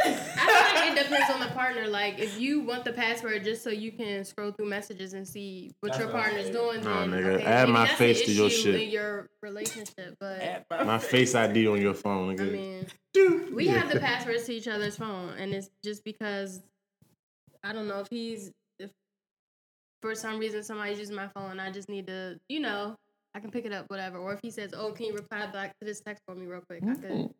I 0.00 0.12
feel 0.14 0.80
like 0.80 0.92
it 0.92 0.96
depends 1.10 1.30
on 1.30 1.40
the 1.40 1.54
partner. 1.54 1.86
Like, 1.88 2.18
if 2.18 2.40
you 2.40 2.60
want 2.60 2.84
the 2.84 2.92
password 2.92 3.44
just 3.44 3.62
so 3.62 3.70
you 3.70 3.92
can 3.92 4.24
scroll 4.24 4.52
through 4.52 4.68
messages 4.68 5.12
and 5.12 5.26
see 5.26 5.72
what 5.80 5.92
That's 5.92 5.98
your 6.00 6.08
what 6.08 6.16
I'm 6.16 6.22
partner's 6.22 6.42
saying. 6.44 6.54
doing, 6.54 6.84
Nah, 6.84 7.00
then 7.00 7.10
nigga, 7.10 7.26
okay, 7.34 7.44
add 7.44 7.68
my 7.68 7.86
that's 7.86 7.98
face 7.98 8.22
to 8.26 8.32
your 8.32 8.46
issue 8.46 8.72
shit. 8.72 8.82
in 8.82 8.90
your 8.90 9.28
relationship. 9.42 10.16
But 10.18 10.66
My 10.86 10.98
face 10.98 11.34
ID 11.34 11.66
on 11.68 11.80
your 11.80 11.94
phone, 11.94 12.30
I 12.30 12.34
nigga. 12.36 12.52
mean, 12.52 13.54
we 13.54 13.66
have 13.68 13.90
the 13.92 14.00
passwords 14.00 14.44
to 14.44 14.52
each 14.54 14.68
other's 14.68 14.96
phone, 14.96 15.34
and 15.38 15.52
it's 15.52 15.70
just 15.84 16.04
because 16.04 16.60
I 17.62 17.72
don't 17.72 17.88
know 17.88 18.00
if 18.00 18.08
he's 18.10 18.50
if 18.78 18.90
for 20.00 20.14
some 20.14 20.38
reason 20.38 20.62
somebody's 20.62 20.98
using 20.98 21.16
my 21.16 21.28
phone, 21.28 21.60
I 21.60 21.70
just 21.70 21.88
need 21.88 22.06
to, 22.06 22.40
you 22.48 22.60
know, 22.60 22.96
I 23.34 23.40
can 23.40 23.50
pick 23.50 23.64
it 23.66 23.72
up, 23.72 23.90
whatever. 23.90 24.18
Or 24.18 24.32
if 24.32 24.40
he 24.42 24.50
says, 24.50 24.72
"Oh, 24.74 24.92
can 24.92 25.06
you 25.06 25.14
reply 25.14 25.46
back 25.46 25.78
to 25.78 25.84
this 25.84 26.00
text 26.00 26.22
for 26.26 26.34
me 26.34 26.46
real 26.46 26.62
quick?" 26.62 26.82
I 26.82 26.94
could, 26.94 27.10
mm. 27.10 27.34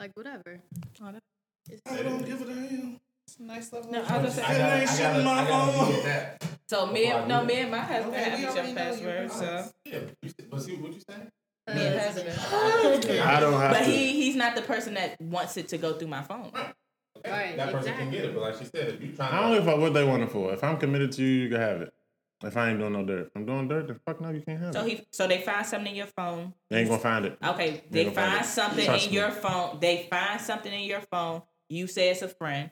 like, 0.00 0.12
whatever. 0.16 0.60
It's- 1.70 1.80
I 1.86 2.02
don't 2.02 2.24
give 2.24 2.40
a 2.42 2.44
damn. 2.46 3.00
It's 3.26 3.38
a 3.38 3.42
nice 3.42 3.72
level. 3.72 3.90
No, 3.90 3.98
I 3.98 4.02
was 4.02 4.08
trust. 4.08 4.22
gonna 4.22 4.30
say- 4.30 4.42
I 4.44 4.58
gotta, 4.58 4.92
I 4.92 4.98
gotta, 4.98 5.24
my 5.24 5.32
I 5.32 5.48
gotta 5.48 5.72
phone. 5.78 5.92
get 5.92 6.04
that. 6.04 6.44
So 6.68 6.86
me, 6.86 7.12
oh, 7.12 7.18
and- 7.18 7.28
no, 7.28 7.44
me 7.44 7.54
and 7.54 7.70
my 7.70 7.78
husband 7.78 8.14
Okay, 8.14 8.24
have 8.24 8.38
we 8.38 8.44
each 8.44 8.50
already 8.50 8.72
other's 8.78 9.00
know 9.02 9.08
your 9.10 9.28
password. 9.28 9.32
So 9.32 9.46
passwords. 9.46 9.74
Yeah, 9.84 9.98
you 10.22 10.28
said- 10.28 10.50
but 10.50 10.62
see 10.62 10.76
what 10.76 10.92
you 10.92 11.00
saying? 11.08 11.30
Uh, 11.66 11.74
me 11.74 11.86
and 11.86 12.00
husband. 12.00 12.28
I 13.22 13.40
don't 13.40 13.52
have 13.60 13.70
But 13.72 13.78
to. 13.80 13.84
he 13.84 14.12
he's 14.12 14.36
not 14.36 14.54
the 14.54 14.62
person 14.62 14.94
that 14.94 15.20
wants 15.20 15.56
it 15.56 15.68
to 15.68 15.78
go 15.78 15.94
through 15.94 16.08
my 16.08 16.22
phone. 16.22 16.52
Right, 17.26 17.56
that 17.56 17.66
person 17.72 17.78
exactly. 17.78 18.04
can 18.04 18.10
get 18.10 18.24
it, 18.26 18.34
but 18.34 18.42
like 18.42 18.58
she 18.58 18.64
said, 18.66 18.88
if 18.94 19.02
you 19.02 19.12
trying 19.12 19.32
I 19.32 19.40
don't 19.40 19.52
give 19.54 19.66
a 19.66 19.70
fuck 19.70 19.80
what 19.80 19.94
they 19.94 20.04
want 20.04 20.22
it 20.24 20.30
for. 20.30 20.52
If 20.52 20.62
I'm 20.62 20.76
committed 20.76 21.10
to 21.12 21.22
you, 21.22 21.44
you 21.44 21.48
can 21.48 21.60
have 21.60 21.80
it. 21.80 21.94
If 22.42 22.54
I 22.58 22.68
ain't 22.68 22.78
doing 22.78 22.92
no 22.92 23.02
dirt, 23.06 23.28
if 23.28 23.30
I'm 23.34 23.46
doing 23.46 23.66
dirt, 23.68 23.86
then 23.86 23.98
fuck 24.04 24.20
no, 24.20 24.28
you 24.30 24.42
can't 24.42 24.60
have 24.60 24.74
So 24.74 24.80
it. 24.80 24.82
So 24.82 24.88
he 24.88 25.06
so 25.10 25.26
they 25.26 25.38
find 25.40 25.64
something 25.64 25.90
in 25.90 25.96
your 25.96 26.06
phone. 26.08 26.52
They 26.68 26.80
ain't 26.80 26.88
gonna 26.90 27.00
find 27.00 27.24
it. 27.24 27.38
Okay, 27.42 27.82
they 27.90 28.04
gonna 28.04 28.14
find 28.14 28.32
find 28.34 28.46
something 28.46 28.84
Trust 28.84 29.06
in 29.06 29.12
me. 29.12 29.16
your 29.18 29.30
phone. 29.30 29.78
They 29.80 30.06
find 30.10 30.38
something 30.40 30.72
in 30.72 30.80
your 30.86 31.00
phone. 31.10 31.42
You 31.70 31.86
say 31.86 32.10
it's 32.10 32.20
a 32.20 32.28
friend. 32.28 32.70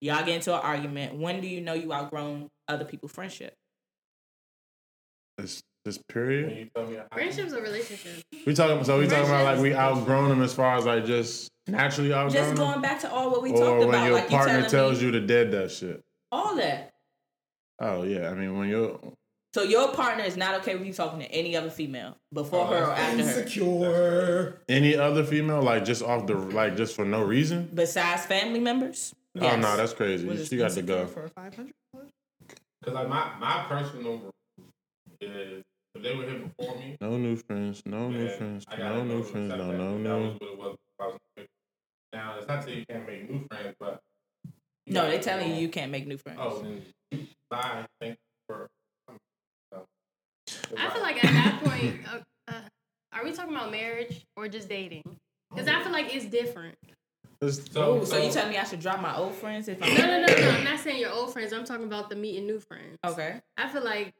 Y'all 0.00 0.24
get 0.24 0.36
into 0.36 0.54
an 0.54 0.60
argument. 0.60 1.16
When 1.16 1.40
do 1.40 1.48
you 1.48 1.60
know 1.60 1.74
you 1.74 1.92
outgrown 1.92 2.48
other 2.68 2.84
people's 2.84 3.12
friendship? 3.12 3.54
This 5.36 5.62
this 5.84 5.96
when 5.96 6.04
period. 6.14 6.58
you 6.58 6.70
tell 6.74 6.86
me, 6.86 6.98
Friendships 7.12 7.52
or 7.52 7.62
relationships? 7.62 8.22
We 8.46 8.54
talking. 8.54 8.84
So 8.84 8.98
we 8.98 9.06
talking 9.06 9.26
about 9.26 9.44
like 9.44 9.58
we 9.60 9.74
outgrown 9.74 10.28
them 10.28 10.42
as 10.42 10.54
far 10.54 10.76
as 10.76 10.84
like 10.84 11.04
just 11.06 11.48
naturally 11.66 12.12
outgrown 12.12 12.32
Just 12.32 12.56
them, 12.56 12.56
going 12.56 12.80
back 12.80 13.00
to 13.00 13.10
all 13.12 13.30
what 13.30 13.42
we 13.42 13.52
or 13.52 13.58
talked 13.58 13.78
when 13.80 13.88
about, 13.88 14.04
your 14.04 14.14
like 14.14 14.24
you 14.24 14.36
partner 14.36 14.52
telling 14.54 14.70
tells 14.70 15.00
me 15.00 15.06
you 15.06 15.12
to 15.12 15.20
dead 15.20 15.50
that 15.52 15.70
shit. 15.70 16.02
all 16.32 16.56
that. 16.56 16.92
Oh 17.80 18.02
yeah, 18.02 18.30
I 18.30 18.34
mean 18.34 18.58
when 18.58 18.68
you're 18.68 18.98
So 19.54 19.62
your 19.62 19.92
partner 19.92 20.24
is 20.24 20.36
not 20.36 20.54
okay 20.60 20.74
with 20.76 20.86
you 20.86 20.92
talking 20.92 21.20
to 21.20 21.26
any 21.26 21.56
other 21.56 21.70
female 21.70 22.16
before 22.32 22.66
oh, 22.66 22.66
her 22.66 22.84
or 22.84 22.92
after 22.92 23.22
her, 23.24 23.42
Insecure. 23.42 24.60
any 24.68 24.96
other 24.96 25.24
female, 25.24 25.62
like 25.62 25.84
just 25.84 26.02
off 26.02 26.26
the 26.26 26.34
like 26.34 26.76
just 26.76 26.94
for 26.96 27.04
no 27.04 27.22
reason. 27.22 27.70
besides 27.72 28.26
family 28.26 28.60
members. 28.60 29.14
Oh 29.40 29.56
no, 29.56 29.76
that's 29.76 29.92
crazy. 29.92 30.26
Was 30.26 30.48
She 30.48 30.56
got 30.56 30.72
to 30.72 30.82
go. 30.82 31.06
for 31.06 31.28
five 31.28 31.54
hundred. 31.54 31.74
Because 32.80 32.94
like 32.94 33.08
my 33.08 33.32
my 33.38 33.66
personal 33.68 34.18
rule 34.18 34.34
is 35.20 35.62
if 35.94 36.02
they 36.02 36.14
were 36.14 36.24
here 36.24 36.38
before 36.38 36.76
me, 36.76 36.96
No 37.00 37.16
new 37.16 37.36
friends. 37.36 37.82
No 37.86 38.10
new 38.10 38.28
friends. 38.28 38.64
No 38.78 39.04
new 39.04 39.22
friends. 39.22 39.50
No 39.50 39.72
no 39.72 39.98
no. 39.98 40.18
was 40.18 40.34
what 40.40 40.50
it 40.50 40.58
was. 40.58 40.74
if 40.74 41.00
I 41.00 41.06
was 41.06 41.18
convicted. 41.36 41.48
Now 42.12 42.38
it's 42.38 42.48
not 42.48 42.64
that 42.64 42.74
you 42.74 42.84
can't 42.88 43.06
make 43.06 43.30
new 43.30 43.46
friends, 43.48 43.76
but 43.78 44.00
No, 44.86 45.02
gotta 45.02 45.10
they 45.10 45.18
telling 45.18 45.50
you 45.50 45.56
you 45.56 45.68
can't 45.68 45.92
make 45.92 46.06
new 46.06 46.18
friends. 46.18 46.38
Oh, 46.40 46.62
then 46.62 47.28
bye. 47.50 47.86
Thank 48.00 48.12
you 48.12 48.16
for. 48.46 48.68
So, 49.72 49.84
I 50.76 50.90
feel 50.90 51.02
like 51.02 51.22
at 51.24 51.32
that 51.32 51.62
point, 51.62 52.00
uh, 52.08 52.50
uh, 52.50 52.60
are 53.12 53.24
we 53.24 53.32
talking 53.32 53.54
about 53.54 53.70
marriage 53.70 54.24
or 54.36 54.48
just 54.48 54.68
dating? 54.68 55.02
Because 55.50 55.68
I 55.68 55.82
feel 55.82 55.92
like 55.92 56.14
it's 56.14 56.26
different. 56.26 56.76
It's- 57.40 57.70
So, 57.72 58.04
so 58.04 58.16
you 58.18 58.32
telling 58.32 58.50
me 58.50 58.58
I 58.58 58.64
should 58.64 58.80
drop 58.80 59.00
my 59.00 59.16
old 59.16 59.34
friends 59.34 59.68
if 59.68 59.80
I'm 59.82 59.94
No, 59.94 60.06
no, 60.06 60.26
no, 60.26 60.34
no. 60.34 60.50
I'm 60.50 60.64
not 60.64 60.80
saying 60.80 61.00
your 61.00 61.10
old 61.12 61.32
friends. 61.32 61.52
I'm 61.52 61.64
talking 61.64 61.84
about 61.86 62.10
the 62.10 62.16
meeting 62.16 62.46
new 62.46 62.58
friends. 62.58 62.98
okay? 63.04 63.40
I 63.56 63.68
feel 63.68 63.84
like 63.84 64.12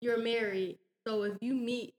you're 0.00 0.18
married, 0.22 0.78
so 1.06 1.22
if 1.22 1.36
you 1.40 1.54
meet 1.54 1.94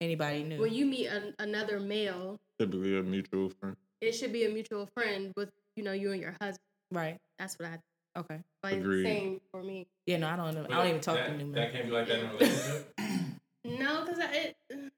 Anybody 0.00 0.44
new? 0.44 0.60
when 0.60 0.72
you 0.72 0.86
meet 0.86 1.06
an, 1.08 1.34
another 1.38 1.80
male, 1.80 2.38
typically 2.58 2.96
a 2.98 3.02
mutual 3.02 3.50
friend. 3.60 3.76
it 4.00 4.12
should 4.12 4.32
be 4.32 4.44
a 4.46 4.48
mutual 4.50 4.88
friend 4.94 5.32
with 5.36 5.50
you 5.76 5.82
know 5.82 5.92
you 5.92 6.12
and 6.12 6.20
your 6.20 6.34
husband. 6.40 6.58
right. 6.92 7.18
That's 7.38 7.58
what 7.58 7.68
I. 7.68 7.78
Okay. 8.18 8.38
But 8.62 8.72
it's 8.74 8.82
the 8.82 8.88
Agreed. 8.88 9.04
same 9.04 9.40
for 9.50 9.62
me. 9.62 9.86
Yeah, 10.06 10.18
no, 10.18 10.28
I 10.28 10.36
don't 10.36 10.54
know. 10.54 10.64
I 10.70 10.76
don't 10.78 10.88
even 10.88 11.00
talk 11.00 11.16
that, 11.16 11.26
to 11.28 11.36
new 11.36 11.46
men. 11.46 11.52
That 11.54 11.72
can't 11.72 11.86
be 11.86 11.90
like 11.92 12.06
that 12.08 12.18
in 12.20 12.26
a 12.26 12.32
relationship. 12.32 12.94
No, 13.64 14.04
because 14.04 14.18
I. 14.20 14.54
It, 14.70 14.92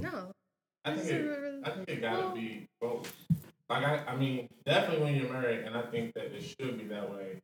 no. 0.00 0.32
I 0.84 0.94
think 0.96 1.08
it, 1.10 1.24
a- 1.24 1.60
I 1.64 1.70
think 1.70 1.88
it 1.88 2.00
gotta 2.00 2.34
be 2.34 2.66
both. 2.80 3.12
Like 3.70 3.84
I, 3.84 4.04
I 4.08 4.16
mean, 4.16 4.48
definitely 4.66 5.04
when 5.04 5.14
you're 5.14 5.32
married, 5.32 5.60
and 5.60 5.76
I 5.76 5.82
think 5.82 6.14
that 6.14 6.34
it 6.34 6.42
should 6.42 6.76
be 6.76 6.84
that 6.88 7.08
way. 7.08 7.40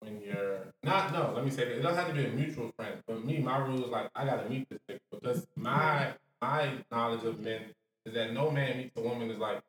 When 0.00 0.20
you're 0.20 0.66
not, 0.82 1.12
no, 1.12 1.32
let 1.34 1.44
me 1.44 1.50
say 1.50 1.64
that 1.64 1.78
it 1.78 1.82
doesn't 1.82 1.96
have 1.96 2.08
to 2.08 2.14
be 2.14 2.26
a 2.26 2.32
mutual 2.32 2.72
friend. 2.76 2.96
But 3.06 3.24
me, 3.24 3.38
my 3.38 3.58
rule 3.58 3.84
is 3.84 3.90
like 3.90 4.10
I 4.14 4.26
gotta 4.26 4.48
meet 4.50 4.68
this 4.68 4.98
because 5.10 5.46
my 5.54 6.12
my 6.42 6.72
knowledge 6.90 7.24
of 7.24 7.38
men 7.40 7.62
is 8.04 8.14
that 8.14 8.32
no 8.32 8.50
man 8.50 8.76
meets 8.78 8.96
a 8.96 9.00
woman 9.00 9.30
is 9.30 9.38
like, 9.38 9.62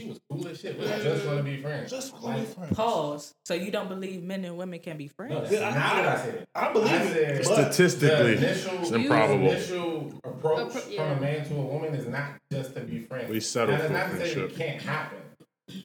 she 0.00 0.08
was 0.08 0.20
cool 0.30 0.48
as 0.48 0.60
shit. 0.60 0.78
We're 0.78 0.86
just 1.02 1.24
gonna 1.24 1.42
be 1.42 1.62
friends. 1.62 1.90
Just 1.90 2.12
call 2.12 2.30
like, 2.30 2.38
me 2.40 2.44
friend. 2.46 2.76
Pause. 2.76 3.32
So 3.44 3.54
you 3.54 3.70
don't 3.70 3.88
believe 3.88 4.22
men 4.22 4.44
and 4.44 4.56
women 4.56 4.78
can 4.80 4.96
be 4.96 5.08
friends? 5.08 5.32
No, 5.32 5.40
that's 5.40 5.52
Yeah, 5.52 5.68
I- 5.68 5.74
not 5.74 5.96
what 5.96 6.06
I 6.08 6.16
said. 6.24 6.46
I 6.54 6.72
believe 6.72 6.92
I 6.92 6.96
it, 7.02 7.12
said 7.12 7.56
but- 7.56 7.72
Statistically, 7.72 8.34
the 8.34 8.46
initial, 8.48 8.78
it's 8.80 8.90
the 8.90 8.96
improbable. 8.96 9.50
initial 9.50 10.12
approach 10.24 10.72
Appro- 10.72 10.96
from 10.96 11.10
a 11.10 11.20
man 11.20 11.44
to 11.48 11.54
a 11.54 11.60
woman 11.62 11.94
is 11.94 12.06
not 12.08 12.32
just 12.50 12.74
to 12.74 12.80
be 12.80 13.00
friends. 13.00 13.30
We 13.30 13.40
settle 13.40 13.74
Now, 13.76 13.82
for 13.82 13.88
that's 13.88 14.12
not 14.12 14.18
to 14.20 14.26
say 14.26 14.34
friendship. 14.34 14.50
it 14.60 14.62
can't 14.64 14.82
happen. 14.82 15.18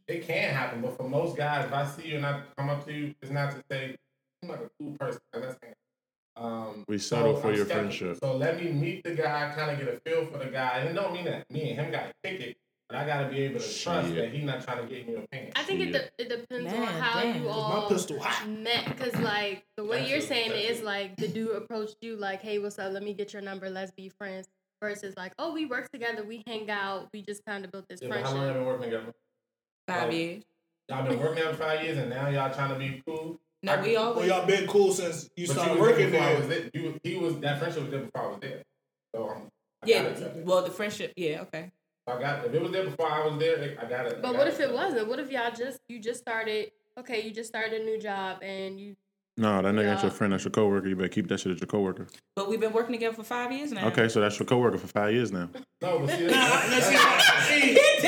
It 0.07 0.27
can 0.27 0.53
happen, 0.53 0.81
but 0.81 0.97
for 0.97 1.07
most 1.07 1.37
guys, 1.37 1.65
if 1.65 1.73
I 1.73 1.85
see 1.85 2.07
you 2.09 2.17
and 2.17 2.25
I 2.25 2.41
come 2.57 2.69
up 2.69 2.85
to 2.85 2.93
you, 2.93 3.13
it's 3.21 3.31
not 3.31 3.51
to 3.51 3.63
say 3.71 3.95
I'm 4.43 4.49
like 4.49 4.59
a 4.61 4.69
cool 4.79 4.95
person. 4.99 5.19
Let's 5.33 5.55
hang 5.61 5.71
out. 5.71 5.77
Um, 6.43 6.83
We 6.87 6.97
settle 6.99 7.35
for 7.37 7.47
I'm 7.49 7.55
your 7.55 7.65
skeptical. 7.65 7.89
friendship. 7.91 8.17
So 8.21 8.35
let 8.37 8.61
me 8.61 8.71
meet 8.71 9.03
the 9.03 9.15
guy, 9.15 9.53
kind 9.55 9.71
of 9.71 9.79
get 9.79 9.87
a 9.93 9.99
feel 10.01 10.25
for 10.27 10.37
the 10.39 10.51
guy, 10.51 10.79
and 10.79 10.89
it 10.89 10.93
don't 10.93 11.11
mean 11.13 11.25
that 11.25 11.49
me 11.49 11.71
and 11.71 11.79
him 11.79 11.91
got 11.91 12.07
to 12.07 12.13
kick 12.37 12.57
it, 12.89 12.93
but 12.93 12.97
I 12.97 13.05
got 13.05 13.23
to 13.23 13.29
be 13.29 13.41
able 13.43 13.59
to 13.59 13.79
trust 13.79 14.15
that 14.15 14.29
he's 14.31 14.43
not 14.43 14.63
trying 14.63 14.87
to 14.87 14.93
get 14.93 15.05
in 15.07 15.11
your 15.13 15.21
pants. 15.31 15.53
I 15.55 15.63
think 15.63 15.81
it, 15.81 15.91
de- 15.91 16.09
it 16.23 16.29
depends 16.29 16.73
on 16.73 16.83
how 16.85 17.21
damn. 17.21 17.41
you 17.43 17.47
My 17.49 17.53
all 17.53 17.89
pistol 17.89 18.19
hot. 18.19 18.47
met. 18.49 18.85
Because 18.85 19.15
like 19.21 19.63
the 19.77 19.83
way 19.83 19.99
That's 19.99 20.09
you're 20.09 20.19
it, 20.19 20.23
saying 20.27 20.51
it 20.51 20.67
that's 20.67 20.79
is 20.79 20.83
like 20.83 21.15
the 21.17 21.27
dude 21.27 21.55
approached 21.55 21.97
you 22.01 22.15
like, 22.15 22.41
"Hey, 22.41 22.59
what's 22.59 22.79
up? 22.79 22.93
Let 22.93 23.03
me 23.03 23.13
get 23.13 23.33
your 23.33 23.41
number. 23.41 23.69
Let's 23.69 23.91
be 23.91 24.09
friends." 24.09 24.47
Versus 24.81 25.15
like, 25.17 25.33
"Oh, 25.39 25.53
we 25.53 25.65
work 25.65 25.91
together. 25.91 26.23
We 26.23 26.43
hang 26.45 26.69
out. 26.69 27.09
We 27.11 27.23
just 27.23 27.43
kind 27.45 27.65
of 27.65 27.71
built 27.71 27.85
this 27.89 27.99
Yeah, 28.01 28.09
but 28.09 28.21
how 28.21 28.33
long 28.33 28.45
y'all 28.47 28.53
friendship." 28.53 28.55
been 28.57 28.65
working 28.65 28.91
together? 28.91 29.13
Five 29.87 30.03
Like, 30.09 30.13
years. 30.17 30.43
Y'all 30.89 31.07
been 31.07 31.19
working 31.19 31.35
together 31.35 31.53
for 31.57 31.63
five 31.63 31.83
years, 31.83 31.97
and 31.97 32.09
now 32.11 32.29
y'all 32.29 32.53
trying 32.53 32.69
to 32.69 32.79
be 32.79 33.01
cool. 33.05 33.39
No, 33.63 33.81
we 33.81 33.93
Well, 33.95 34.03
always. 34.13 34.27
y'all 34.29 34.45
been 34.45 34.67
cool 34.67 34.91
since 34.93 35.29
you 35.35 35.47
But 35.47 35.53
started 35.53 35.73
you 35.75 35.81
working 35.81 36.11
there 36.11 36.21
I 36.21 36.37
was 36.39 36.47
there. 36.47 36.59
there. 36.61 36.69
You, 36.73 36.99
he 37.03 37.15
was 37.17 37.39
that 37.39 37.57
friendship 37.59 37.81
was 37.83 37.91
there 37.91 38.01
before 38.01 38.21
I 38.21 38.27
was 38.27 38.37
there. 38.39 38.61
So 39.15 39.29
um, 39.29 39.47
I 39.81 39.87
Yeah. 39.87 39.97
gotta 40.03 40.11
accept 40.13 40.37
it. 40.37 40.45
Well, 40.45 40.61
the 40.63 40.69
friendship. 40.69 41.13
Yeah. 41.17 41.41
Okay. 41.41 41.71
I 42.07 42.19
got 42.19 42.45
if 42.45 42.53
it 42.53 42.61
was 42.61 42.71
there 42.71 42.85
before 42.85 43.11
I 43.11 43.27
was 43.27 43.37
there, 43.39 43.77
I 43.81 43.85
got 43.85 44.05
it. 44.07 44.21
But 44.21 44.35
what 44.35 44.47
if 44.47 44.59
it 44.59 44.71
wasn't? 44.73 45.07
What 45.09 45.19
if 45.19 45.29
y'all 45.31 45.51
just 45.51 45.79
you 45.89 45.99
just 45.99 46.19
started? 46.21 46.71
Okay, 46.97 47.21
you 47.21 47.31
just 47.31 47.49
started 47.49 47.81
a 47.81 47.83
new 47.83 47.99
job 47.99 48.37
and 48.41 48.79
you 48.79 48.95
No, 49.35 49.61
that 49.61 49.73
nigga 49.75 49.91
ain't 49.93 50.01
your 50.01 50.11
friend. 50.11 50.33
That's 50.33 50.45
your 50.45 50.51
coworker. 50.51 50.87
You 50.87 50.95
better 50.95 51.09
keep 51.09 51.27
that 51.27 51.39
shit 51.39 51.51
at 51.51 51.59
your 51.59 51.67
coworker. 51.67 52.07
But 52.35 52.49
we've 52.49 52.59
been 52.61 52.73
working 52.73 52.93
together 52.93 53.15
for 53.15 53.23
five 53.23 53.51
years 53.51 53.71
now. 53.71 53.87
Okay, 53.87 54.07
so 54.07 54.21
that's 54.21 54.39
your 54.39 54.45
coworker 54.47 54.77
for 54.77 54.87
five 54.87 55.13
years 55.13 55.31
now. 55.31 55.49
No, 55.81 55.99
but 55.99 56.09
see, 56.11 56.27
that's, 56.27 56.91
nah, 56.91 57.39
see, 57.41 57.61
see, 57.61 57.75
see 57.75 58.01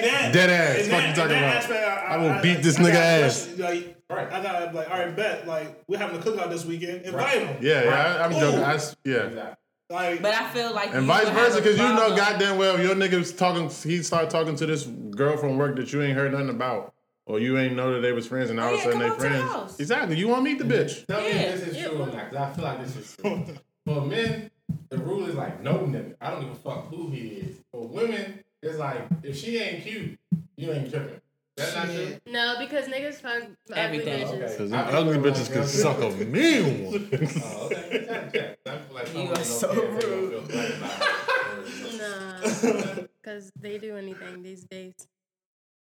that. 0.00 0.30
Dead 0.32 0.50
ass. 0.50 0.84
in 0.84 0.90
Fuck 0.90 1.00
that- 1.00 1.08
you 1.08 1.14
talking 1.14 1.36
about? 1.38 1.56
aspect, 1.56 2.08
I 2.08 2.16
will 2.18 2.42
beat 2.42 2.62
this 2.62 2.78
I 2.78 2.82
nigga 2.82 2.94
ass. 2.94 3.46
question, 3.46 3.64
Like, 3.64 3.92
Right. 4.08 4.32
I 4.32 4.40
got 4.42 4.72
like, 4.74 4.88
all 4.90 4.98
right, 5.00 5.16
bet. 5.16 5.46
Like, 5.48 5.82
we're 5.88 5.98
having 5.98 6.20
a 6.20 6.22
cookout 6.22 6.48
this 6.50 6.64
weekend. 6.64 7.02
Invite 7.06 7.42
him. 7.42 7.56
Yeah, 7.60 7.84
yeah. 7.84 7.90
I, 8.20 8.24
I'm 8.24 8.32
Ooh. 8.34 8.38
joking. 8.40 8.60
I 8.62 8.74
s 8.74 8.94
yeah. 9.04 9.14
exactly. 9.24 9.56
Like, 9.88 10.20
But 10.20 10.34
I 10.34 10.50
feel 10.50 10.74
like 10.74 10.92
And 10.94 11.06
vice 11.06 11.28
versa, 11.28 11.58
because 11.58 11.76
you 11.78 11.82
know 11.84 11.94
problem- 11.96 12.16
goddamn 12.18 12.58
well 12.58 12.74
if 12.76 12.82
your 12.82 12.96
nigga's 12.96 13.32
talking, 13.32 13.68
he 13.88 14.02
start 14.02 14.30
talking 14.30 14.56
to 14.56 14.66
this 14.66 14.84
girl 14.84 15.36
from 15.36 15.56
work 15.58 15.76
that 15.76 15.92
you 15.92 16.02
ain't 16.02 16.16
heard 16.18 16.32
nothing 16.32 16.48
about, 16.48 16.92
or 17.24 17.38
you 17.38 17.56
ain't 17.56 17.76
know 17.76 17.94
that 17.94 18.00
they 18.00 18.10
was 18.12 18.26
friends, 18.26 18.50
and 18.50 18.58
all 18.58 18.70
Oh, 18.70 18.74
of 18.74 18.80
a 18.80 18.82
sudden 18.82 18.92
come 18.98 19.00
they 19.00 19.08
out 19.12 19.18
the 19.18 19.28
friends. 19.28 19.42
house. 19.52 19.78
Exactly. 19.80 20.16
You 20.16 20.26
want 20.26 20.44
to 20.44 20.50
meet 20.50 20.58
the 20.58 20.64
bitch? 20.64 21.06
Tell 21.06 21.20
me 21.20 21.28
if 21.28 21.60
this 21.60 21.68
is 21.68 21.76
yeah, 21.76 21.88
true 21.88 21.98
or 22.02 22.06
not, 22.06 22.30
because 22.30 22.36
I 22.36 22.52
feel 22.52 22.64
like 22.64 22.82
this 22.84 22.96
is 22.96 23.16
true. 23.16 23.44
For 23.86 24.00
men, 24.00 24.50
the 24.88 24.98
rule 24.98 25.26
is 25.26 25.36
like 25.36 25.62
no 25.62 25.74
nigga. 25.74 26.16
I 26.20 26.30
don't 26.30 26.40
give 26.40 26.50
a 26.50 26.54
fuck 26.56 26.88
who 26.88 27.08
he 27.10 27.20
is. 27.28 27.56
For 27.70 27.86
women, 27.86 28.42
it's 28.64 28.78
like 28.78 29.02
if 29.22 29.36
she 29.38 29.58
ain't 29.58 29.84
cute, 29.84 30.18
you 30.56 30.72
ain't 30.72 30.90
tripping. 30.90 31.20
That's 31.56 31.74
not 31.74 31.86
true. 31.86 32.16
No, 32.26 32.56
because 32.58 32.86
niggas 32.86 33.14
fuck 33.14 33.42
ugly 33.42 33.76
Everything. 33.76 34.26
bitches. 34.26 34.32
Okay. 34.32 34.40
Because 34.56 34.72
I 34.72 34.90
them 34.90 34.90
feel 34.90 34.98
ugly 35.16 35.30
bitches 35.30 35.52
can 35.52 35.64
suck 35.84 35.98
a 35.98 36.10
mean 36.24 36.84
one. 36.84 37.08
Oh, 37.44 37.66
okay. 37.66 38.06
Check, 38.06 38.32
check. 38.32 38.58
I 38.66 38.78
feel 38.78 38.94
like 38.94 39.14
You 39.14 39.32
are 39.32 39.44
so 39.44 39.72
care 39.72 39.84
if 39.84 40.00
they 40.00 40.06
don't 40.06 40.20
rude. 40.20 40.30
feel 40.30 40.42
threatened 40.42 40.80
by 40.82 40.86
it. 40.88 41.98
Nah, 41.98 43.02
because 43.22 43.50
they 43.58 43.78
do 43.78 43.96
anything 43.96 44.42
these 44.42 44.64
days. 44.64 44.94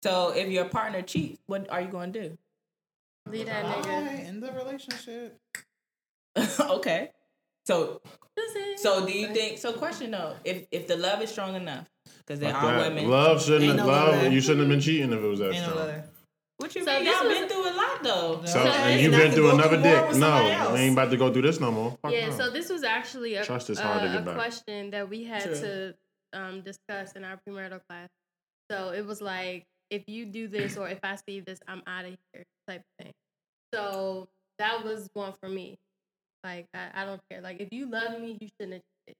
So 0.03 0.29
if 0.35 0.47
your 0.49 0.65
partner 0.65 1.01
cheats, 1.01 1.41
what 1.47 1.69
are 1.71 1.81
you 1.81 1.87
going 1.87 2.13
to 2.13 2.29
do? 2.29 2.37
Leave 3.29 3.45
that 3.47 3.65
nigga. 3.65 3.87
Alright, 3.87 4.25
in 4.27 4.39
the 4.41 4.51
relationship. 4.51 5.39
okay. 6.59 7.11
So 7.65 8.01
That's 8.35 8.51
it. 8.55 8.79
so 8.79 9.05
do 9.05 9.11
you 9.17 9.33
think? 9.33 9.57
So 9.57 9.71
question 9.73 10.11
though, 10.11 10.35
if 10.43 10.67
if 10.71 10.87
the 10.87 10.97
love 10.97 11.21
is 11.21 11.29
strong 11.31 11.55
enough, 11.55 11.87
because 12.25 12.39
there 12.39 12.51
Fuck 12.53 12.63
are 12.63 12.77
that. 12.79 12.89
women. 12.93 13.09
Love 13.09 13.43
shouldn't 13.43 13.63
Ain't 13.63 13.77
have, 13.79 13.87
no 13.87 13.91
love. 13.91 14.23
love. 14.23 14.33
You 14.33 14.41
shouldn't 14.41 14.59
have 14.61 14.69
been 14.69 14.79
cheating 14.79 15.11
if 15.11 15.19
it 15.19 15.27
was 15.27 15.39
that 15.39 15.53
Ain't 15.53 15.63
strong. 15.63 15.77
letter. 15.77 16.03
What 16.57 16.75
you 16.75 16.83
So 16.85 16.93
mean? 16.99 17.05
Y'all 17.05 17.23
been 17.23 17.49
through 17.49 17.69
a 17.69 17.75
lot 17.75 18.03
though. 18.03 18.41
So, 18.45 18.53
So 18.53 18.59
and 18.59 19.01
you've 19.01 19.11
been 19.11 19.31
through 19.31 19.51
another 19.51 19.81
through 19.81 19.83
dick. 19.83 20.15
No, 20.15 20.71
we 20.73 20.79
ain't 20.79 20.93
about 20.93 21.11
to 21.11 21.17
go 21.17 21.31
through 21.33 21.41
this 21.41 21.59
no 21.59 21.71
more. 21.71 21.97
Fuck 22.01 22.11
yeah, 22.13 22.29
no. 22.29 22.37
so 22.37 22.49
this 22.49 22.69
was 22.69 22.83
actually 22.83 23.35
a, 23.35 23.43
Trust 23.43 23.69
is 23.69 23.79
hard 23.79 24.01
to 24.01 24.07
uh, 24.07 24.13
get 24.13 24.21
a 24.21 24.25
back. 24.25 24.35
question 24.35 24.91
that 24.91 25.09
we 25.09 25.23
had 25.25 25.43
True. 25.43 25.55
to 25.55 25.95
um, 26.33 26.61
discuss 26.61 27.13
in 27.13 27.23
our 27.25 27.37
premarital 27.47 27.81
class. 27.89 28.09
So 28.71 28.91
it 28.91 29.05
was 29.05 29.21
like, 29.21 29.65
if 29.89 30.03
you 30.07 30.25
do 30.25 30.47
this 30.47 30.77
or 30.77 30.87
if 30.87 30.99
I 31.03 31.17
see 31.27 31.41
this, 31.41 31.59
I'm 31.67 31.81
out 31.85 32.05
of 32.05 32.15
here 32.33 32.43
type 32.67 32.81
of 32.99 33.05
thing. 33.05 33.13
So 33.73 34.29
that 34.59 34.83
was 34.85 35.09
one 35.13 35.33
for 35.41 35.49
me. 35.49 35.75
Like, 36.43 36.67
I, 36.73 36.89
I 37.01 37.05
don't 37.05 37.21
care. 37.29 37.41
Like, 37.41 37.59
if 37.59 37.69
you 37.71 37.87
love 37.89 38.19
me, 38.21 38.37
you 38.39 38.47
shouldn't 38.59 38.73
have 38.73 38.81
cheated. 39.07 39.17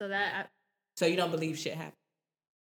So 0.00 0.08
that, 0.08 0.48
So 0.96 1.06
you 1.06 1.16
don't 1.16 1.30
believe 1.30 1.58
shit 1.58 1.74
happened. 1.74 1.94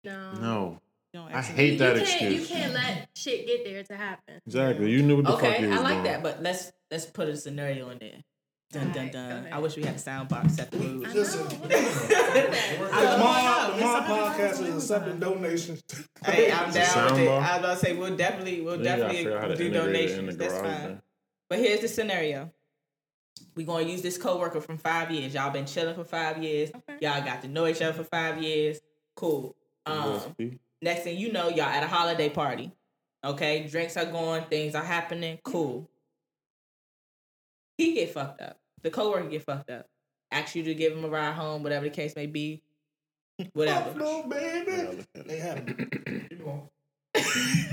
I, 0.06 0.10
no. 0.10 0.32
no, 0.42 0.80
don't 1.14 1.34
I 1.34 1.42
hate 1.42 1.78
that 1.80 1.96
can't, 1.96 2.02
excuse. 2.08 2.50
You 2.50 2.56
can't 2.56 2.74
let 2.74 3.10
shit 3.16 3.46
get 3.48 3.64
there 3.66 3.84
to 3.84 3.96
happen. 3.98 4.36
Exactly. 4.46 4.92
You 4.92 5.04
knew 5.04 5.18
what 5.18 5.26
the 5.26 5.32
fuck 5.32 5.44
Okay, 5.44 5.62
you 5.64 5.74
I 5.74 5.80
like 5.80 5.94
doing. 5.94 6.04
that, 6.04 6.24
but 6.24 6.42
let's 6.44 6.72
let's 6.92 7.06
put 7.06 7.28
a 7.28 7.36
scenario 7.38 7.90
in 7.90 7.98
there. 8.00 8.24
Dun 8.72 8.92
dun 8.92 8.98
Alright, 8.98 9.12
go 9.14 9.20
dun. 9.20 9.32
ahead. 9.32 9.54
I 9.54 9.58
wish 9.60 9.76
we 9.78 9.84
had 9.84 9.96
a 9.96 10.00
sound 10.00 10.30
box 10.30 10.54
set 10.56 10.70
the 10.70 10.78
rules. 10.78 11.06
I 11.06 11.10
know. 11.10 11.20
Listen. 11.20 11.42
What 11.60 11.72
is 11.72 12.08
that? 12.10 12.52
the 12.70 12.86
know, 12.86 13.18
Mod, 13.18 13.72
the 13.72 13.76
it's 13.76 13.84
Mod 13.84 14.08
something 14.08 14.16
podcast 14.16 14.68
is 14.68 14.84
accepting 14.84 15.20
donations. 15.20 15.84
Hey, 16.24 16.52
I'm 16.52 16.72
down 16.72 17.12
with 17.14 17.20
it. 17.22 17.26
bar. 17.26 17.42
I 17.42 17.52
was 17.54 17.60
about 17.60 17.74
to 17.74 17.76
say 17.78 17.94
we'll 17.96 18.16
definitely 18.16 18.62
we'll 18.62 18.78
You 18.78 18.84
gotta 18.84 19.02
definitely 19.02 19.18
figure 19.24 19.38
out 19.38 19.42
how 19.42 19.48
to 19.48 19.56
do 19.56 19.66
integrate 19.68 19.96
it 19.96 20.20
in 20.20 20.26
donations. 20.26 20.38
That's 20.38 20.54
fine. 20.54 20.64
there. 20.64 21.02
But 21.50 21.60
here's 21.60 21.80
the 21.80 21.88
scenario. 21.88 22.52
We're 23.56 23.66
gonna 23.66 23.86
use 23.86 24.04
this 24.04 24.20
coworker 24.20 24.62
from 24.62 24.78
five 24.78 25.10
years. 25.10 25.34
Y'all 25.34 25.50
been 25.50 25.66
chilling 25.66 25.96
for 25.96 26.04
five 26.04 26.44
years. 26.44 26.70
Y'all 27.02 27.24
got 27.24 27.42
to 27.42 27.48
know 27.48 27.66
each 27.66 27.82
other 27.82 27.94
for 27.94 28.04
five 28.04 28.42
years. 28.44 28.80
Cool. 29.16 29.56
Um, 29.86 30.20
next 30.82 31.04
thing 31.04 31.18
you 31.18 31.32
know, 31.32 31.50
y'all 31.50 31.62
at 31.66 31.84
a 31.84 31.88
holiday 31.88 32.30
party. 32.30 32.72
Okay, 33.24 33.68
drinks 33.68 33.98
are 33.98 34.06
going, 34.06 34.44
things 34.46 34.76
are 34.76 34.84
happening. 34.84 35.40
Cool. 35.44 35.90
He 37.78 37.94
get 37.94 38.14
fucked 38.14 38.42
up. 38.42 38.58
The 38.82 38.90
coworker 38.92 39.28
get 39.30 39.44
fucked 39.44 39.70
up. 39.70 39.88
Ask 40.32 40.56
you 40.56 40.64
to 40.64 40.74
give 40.74 40.94
him 40.94 41.04
a 41.04 41.10
ride 41.10 41.34
home, 41.34 41.64
whatever 41.64 41.86
the 41.86 41.92
case 41.92 42.16
may 42.16 42.28
be. 42.28 42.62
Whatever. 43.54 43.98
no, 43.98 44.24
baby. 44.24 45.06
They 45.16 45.38
have 45.40 45.64
it. 45.68 46.32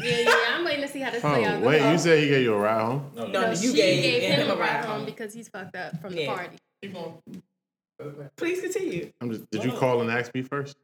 Yeah, 0.02 0.18
yeah, 0.20 0.34
I'm 0.50 0.64
waiting 0.64 0.82
to 0.82 0.88
see 0.88 1.00
how 1.00 1.10
this 1.10 1.20
play 1.20 1.44
out. 1.44 1.62
Oh, 1.62 1.66
wait, 1.66 1.90
you 1.92 1.98
said 1.98 2.18
he 2.22 2.28
gave 2.28 2.42
you 2.42 2.54
a 2.54 2.58
ride 2.58 2.80
home? 2.80 3.10
No, 3.14 3.26
No, 3.26 3.32
no. 3.32 3.40
No, 3.42 3.50
you 3.50 3.56
she 3.56 3.72
gave, 3.74 4.02
gave 4.02 4.22
him, 4.38 4.50
a 4.50 4.56
ride 4.56 4.84
home. 4.84 5.04
because 5.04 5.34
he's 5.34 5.48
fucked 5.48 5.76
up 5.76 6.00
from 6.00 6.14
Yeah. 6.14 6.48
the 6.82 6.90
party. 6.90 8.28
Please 8.36 8.60
continue. 8.60 9.12
I'm 9.20 9.30
just, 9.32 9.50
did 9.50 9.64
you 9.64 9.72
call 9.72 10.00
and 10.00 10.10
ask 10.10 10.32
me 10.34 10.42
first? 10.42 10.76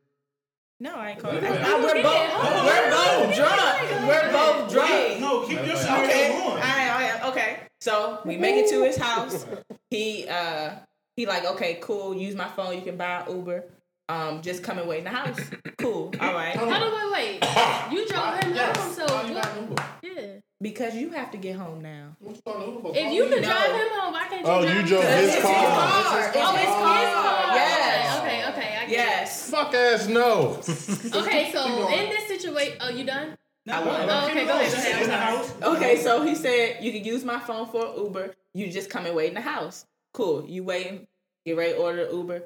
No, 0.82 0.96
I 0.96 1.10
ain't 1.10 1.20
calling. 1.20 1.40
Wait, 1.40 1.48
wait. 1.52 1.60
I, 1.62 1.78
we're 1.80 2.02
both 2.02 2.64
we're 2.66 2.90
both 2.90 3.36
drunk. 3.36 4.08
We're 4.08 4.32
both 4.32 4.72
drunk. 4.72 5.20
No, 5.20 5.46
keep 5.46 5.64
your 5.64 5.76
Okay. 5.76 6.04
Okay. 6.04 6.32
on. 6.34 6.42
All 6.42 6.56
right, 6.56 6.88
all 6.90 7.00
right, 7.00 7.24
okay. 7.30 7.56
So 7.80 8.18
we 8.24 8.36
make 8.36 8.56
it 8.56 8.68
to 8.70 8.82
his 8.82 8.96
house. 8.96 9.46
He 9.90 10.26
uh 10.28 10.70
he 11.16 11.26
like, 11.26 11.44
okay, 11.44 11.78
cool, 11.80 12.16
use 12.16 12.34
my 12.34 12.48
phone, 12.48 12.74
you 12.74 12.82
can 12.82 12.96
buy 12.96 13.20
an 13.20 13.36
Uber. 13.36 13.64
Um, 14.08 14.42
just 14.42 14.64
come 14.64 14.78
and 14.78 14.88
wait 14.88 14.98
in 14.98 15.04
the 15.04 15.10
house. 15.10 15.38
Cool. 15.78 16.12
All 16.20 16.34
right. 16.34 16.56
Hold 16.56 16.72
on, 16.72 17.12
wait, 17.12 17.40
wait. 17.40 17.92
You 17.92 18.08
drove 18.08 18.40
him 18.40 18.52
Yes. 18.54 18.76
home, 18.76 18.92
so 18.92 19.06
Why 19.06 19.22
you 19.28 19.34
what? 19.34 19.44
got 19.44 19.60
Uber? 19.60 19.82
Yeah. 20.02 20.26
Because 20.60 20.94
you 20.94 21.10
have 21.10 21.30
to 21.32 21.38
get 21.38 21.56
home 21.56 21.80
now. 21.82 22.16
What 22.20 22.36
you 22.36 22.42
calling 22.46 22.68
Uber 22.74 22.80
for? 22.80 22.96
If 22.96 23.12
you 23.12 23.22
can 23.24 23.42
No. 23.42 23.48
drive 23.48 23.70
him 23.72 23.88
home, 23.98 24.12
why 24.12 24.26
can't 24.28 24.46
you 24.46 24.52
Oh, 24.52 24.62
drive 24.62 24.74
you 24.74 24.80
him 24.80 24.86
drove 24.86 25.04
home? 25.04 25.12
his 25.12 25.26
It's 25.26 25.34
his 25.34 25.42
car. 25.44 25.66
car. 25.66 25.82
Oh, 25.82 26.18
it's 26.18 26.36
his 26.58 26.74
car. 26.74 27.54
Yes. 27.54 28.18
Okay, 28.22 28.38
okay, 28.50 28.68
I 28.68 28.70
get 28.70 28.71
Yes. 28.92 29.50
Fuck 29.50 29.74
ass 29.74 30.06
no. 30.06 30.60
Okay, 31.14 31.50
so 31.52 31.88
in 31.88 32.08
this 32.10 32.26
situation, 32.28 32.78
oh, 32.80 32.90
you 32.90 33.04
done? 33.04 33.36
I 33.68 33.84
want 33.84 34.10
Oh, 34.10 34.26
okay, 34.26 34.44
go 34.44 34.58
ahead, 34.58 34.72
go 34.72 34.78
ahead. 34.78 35.02
in 35.02 35.08
the 35.08 35.16
house. 35.16 35.54
Okay, 35.62 35.96
so 35.96 36.22
he 36.22 36.34
said 36.34 36.82
you 36.82 36.90
can 36.92 37.04
use 37.04 37.24
my 37.24 37.38
phone 37.38 37.66
for 37.66 37.94
Uber. 37.96 38.34
You 38.54 38.70
just 38.70 38.90
come 38.90 39.06
and 39.06 39.14
wait 39.14 39.28
in 39.28 39.34
the 39.34 39.40
house. 39.40 39.86
Cool. 40.12 40.44
You 40.46 40.64
waiting, 40.64 41.06
get 41.46 41.56
ready 41.56 41.72
to 41.72 41.78
order 41.78 42.08
Uber. 42.10 42.42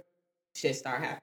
Shit 0.55 0.77
start 0.77 1.01
happening. 1.01 1.20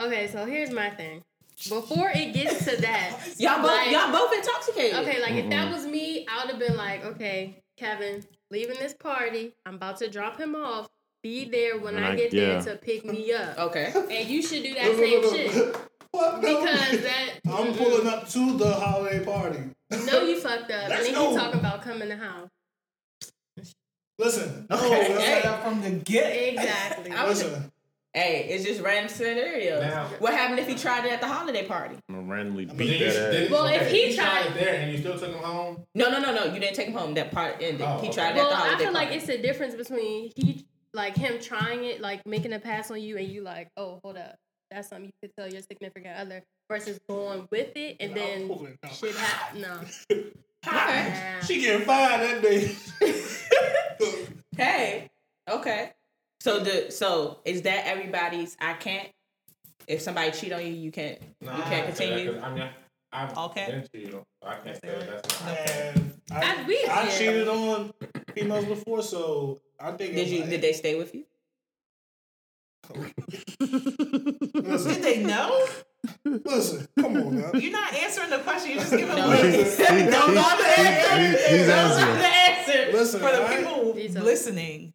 Okay, 0.00 0.28
so 0.28 0.44
here's 0.46 0.70
my 0.70 0.90
thing. 0.90 1.22
Before 1.68 2.10
it 2.14 2.32
gets 2.32 2.64
to 2.66 2.80
that, 2.80 3.34
Y'all 3.38 3.56
both 3.60 3.66
like- 3.66 3.90
y'all 3.90 4.12
both 4.12 4.32
intoxicated. 4.32 4.98
Okay, 5.00 5.20
like 5.20 5.32
if 5.32 5.50
that 5.50 5.64
mm-hmm. 5.64 5.72
was 5.72 5.86
me, 5.86 6.26
I 6.30 6.44
would 6.44 6.50
have 6.50 6.60
been 6.60 6.76
like, 6.76 7.04
okay, 7.04 7.62
Kevin, 7.76 8.22
leaving 8.50 8.78
this 8.78 8.94
party. 8.94 9.54
I'm 9.66 9.74
about 9.74 9.98
to 9.98 10.08
drop 10.08 10.38
him 10.40 10.54
off. 10.54 10.88
Be 11.22 11.48
there 11.50 11.78
when 11.78 11.94
When 11.94 12.04
I 12.04 12.12
I- 12.12 12.16
get 12.16 12.32
yeah. 12.32 12.60
there 12.60 12.74
to 12.74 12.80
pick 12.80 13.04
me 13.04 13.32
up. 13.32 13.58
Okay. 13.58 13.92
And 13.94 14.28
you 14.28 14.42
should 14.42 14.62
do 14.62 14.74
that 14.74 14.86
Look, 14.86 14.98
same 14.98 15.30
shit. 15.34 15.76
What? 16.12 16.40
No. 16.42 16.60
Because 16.60 17.02
that 17.02 17.30
I'm 17.50 17.74
pulling 17.74 18.06
up 18.06 18.28
to 18.30 18.56
the 18.56 18.72
holiday 18.72 19.24
party. 19.24 19.60
No, 20.06 20.22
you 20.22 20.38
fucked 20.40 20.70
up. 20.70 20.88
Let's 20.88 21.06
and 21.06 21.06
then 21.06 21.14
go. 21.14 21.30
you 21.32 21.36
talking 21.38 21.60
about 21.60 21.82
coming 21.82 22.08
to 22.08 22.16
house. 22.16 22.48
Listen, 24.18 24.66
no, 24.68 24.76
Okay. 24.76 25.08
listen, 25.14 25.20
Hey. 25.20 25.58
From 25.62 25.82
the 25.82 25.90
get. 25.90 26.30
Exactly. 26.54 27.10
I 27.12 27.28
was- 27.28 27.42
listen. 27.44 27.72
Hey, 28.14 28.46
it's 28.50 28.64
just 28.64 28.80
random 28.80 29.08
scenarios. 29.14 29.82
Now- 29.82 30.06
what 30.18 30.32
happened 30.32 30.58
if 30.60 30.66
he 30.66 30.74
tried 30.74 31.04
it 31.04 31.12
at 31.12 31.20
the 31.20 31.28
holiday 31.28 31.66
party? 31.66 31.96
I'm 32.08 32.14
gonna 32.16 32.26
randomly 32.26 32.64
Then 32.64 32.76
beat 32.76 33.00
you- 33.00 33.12
that 33.12 33.34
ass. 33.44 33.50
Well, 33.50 33.66
if 33.66 33.82
okay, 33.82 34.08
he 34.10 34.16
tried 34.16 34.24
tried- 34.42 34.46
it 34.46 34.54
there 34.54 34.74
and 34.74 34.92
you 34.92 34.98
still 34.98 35.18
took 35.18 35.28
him 35.30 35.38
home, 35.38 35.84
No, 35.94 36.10
no, 36.10 36.20
no, 36.20 36.34
no. 36.34 36.44
You 36.46 36.58
didn't 36.58 36.74
take 36.74 36.88
him 36.88 36.94
home. 36.94 37.14
That 37.14 37.30
part 37.32 37.56
ended. 37.60 37.82
Oh, 37.82 37.98
he 38.00 38.08
okay. 38.08 38.12
tried 38.12 38.30
it 38.30 38.36
well, 38.36 38.46
at 38.46 38.50
the 38.50 38.54
I 38.54 38.58
holiday 38.68 38.84
feel 38.84 38.92
like 38.94 39.10
it's 39.12 39.28
a 39.28 39.40
difference 39.40 39.74
between 39.74 40.32
he 40.34 40.64
like 40.98 41.16
him 41.16 41.40
trying 41.40 41.84
it, 41.84 42.00
like 42.02 42.20
making 42.26 42.52
a 42.52 42.58
pass 42.58 42.90
on 42.90 43.00
you, 43.00 43.16
and 43.16 43.26
you 43.28 43.40
like, 43.42 43.68
oh, 43.78 44.00
hold 44.04 44.18
up, 44.18 44.34
that's 44.70 44.88
something 44.88 45.06
you 45.06 45.12
could 45.22 45.30
tell 45.38 45.50
your 45.50 45.62
significant 45.62 46.18
other, 46.18 46.42
versus 46.70 46.98
going 47.08 47.46
with 47.50 47.74
it 47.76 47.96
and 48.00 48.14
then 48.14 48.48
pulling 48.48 48.72
it 48.72 48.78
out. 48.84 48.92
shit 48.92 49.14
happen. 49.14 49.60
No. 49.62 49.80
okay. 50.66 51.38
She 51.46 51.60
getting 51.62 51.86
fired 51.86 52.20
that 52.20 52.42
day. 52.42 52.74
Hey. 54.56 55.08
Okay. 55.48 55.92
So 56.40 56.58
the 56.58 56.90
so 56.90 57.38
is 57.44 57.62
that 57.62 57.86
everybody's? 57.86 58.56
I 58.60 58.72
can't. 58.74 59.08
If 59.86 60.02
somebody 60.02 60.32
cheat 60.32 60.52
on 60.52 60.62
you, 60.66 60.72
you 60.72 60.90
can't. 60.90 61.20
nah, 61.40 61.56
you 61.56 61.62
I 61.62 61.68
can't 61.68 61.84
can't 61.86 61.96
say 61.96 62.08
that 62.10 62.16
continue. 62.16 62.40
'cause 62.40 62.42
I 62.50 62.54
mean, 62.54 62.68
I've 63.12 63.38
Okay. 63.38 63.66
been 63.66 63.86
cheated 63.94 64.14
on. 64.16 64.24
so 64.42 64.48
I 64.48 64.54
can't 64.56 64.76
say 64.80 64.88
that 64.88 65.06
that's 65.22 65.40
not. 65.44 65.58
And 65.58 66.07
I, 66.30 66.62
I- 66.62 66.66
we- 66.66 66.84
I 66.86 67.04
yeah. 67.04 67.18
cheated 67.18 67.48
on 67.48 67.92
females 68.34 68.64
before, 68.66 69.02
so 69.02 69.60
I 69.80 69.92
think. 69.92 70.14
Did 70.14 70.28
you? 70.28 70.40
was- 70.42 70.50
Did 70.50 70.60
they 70.62 70.72
stay 70.72 70.98
with 70.98 71.14
you? 71.14 71.24
Did 73.60 75.02
they 75.02 75.22
know? 75.24 75.66
listen, 76.24 76.88
come 76.98 77.16
on 77.16 77.36
now. 77.40 77.50
You're 77.54 77.72
not 77.72 77.92
answering 77.94 78.30
the 78.30 78.38
question. 78.38 78.70
You're 78.72 78.80
just 78.80 78.92
giving 78.92 79.14
No. 79.16 79.26
away. 79.26 79.64
Don't 80.10 80.34
bother 80.34 80.64
he- 80.64 80.86
answering. 80.86 81.22
he- 81.32 81.58
he's 81.58 81.66
Don't 81.66 81.78
answering. 81.78 82.14
bother 82.14 82.24
answering. 82.24 82.92
Listen, 82.92 83.20
for 83.20 83.30
the 83.32 83.42
I- 83.44 83.56
people 83.56 83.92
These 83.94 84.14
listening. 84.14 84.92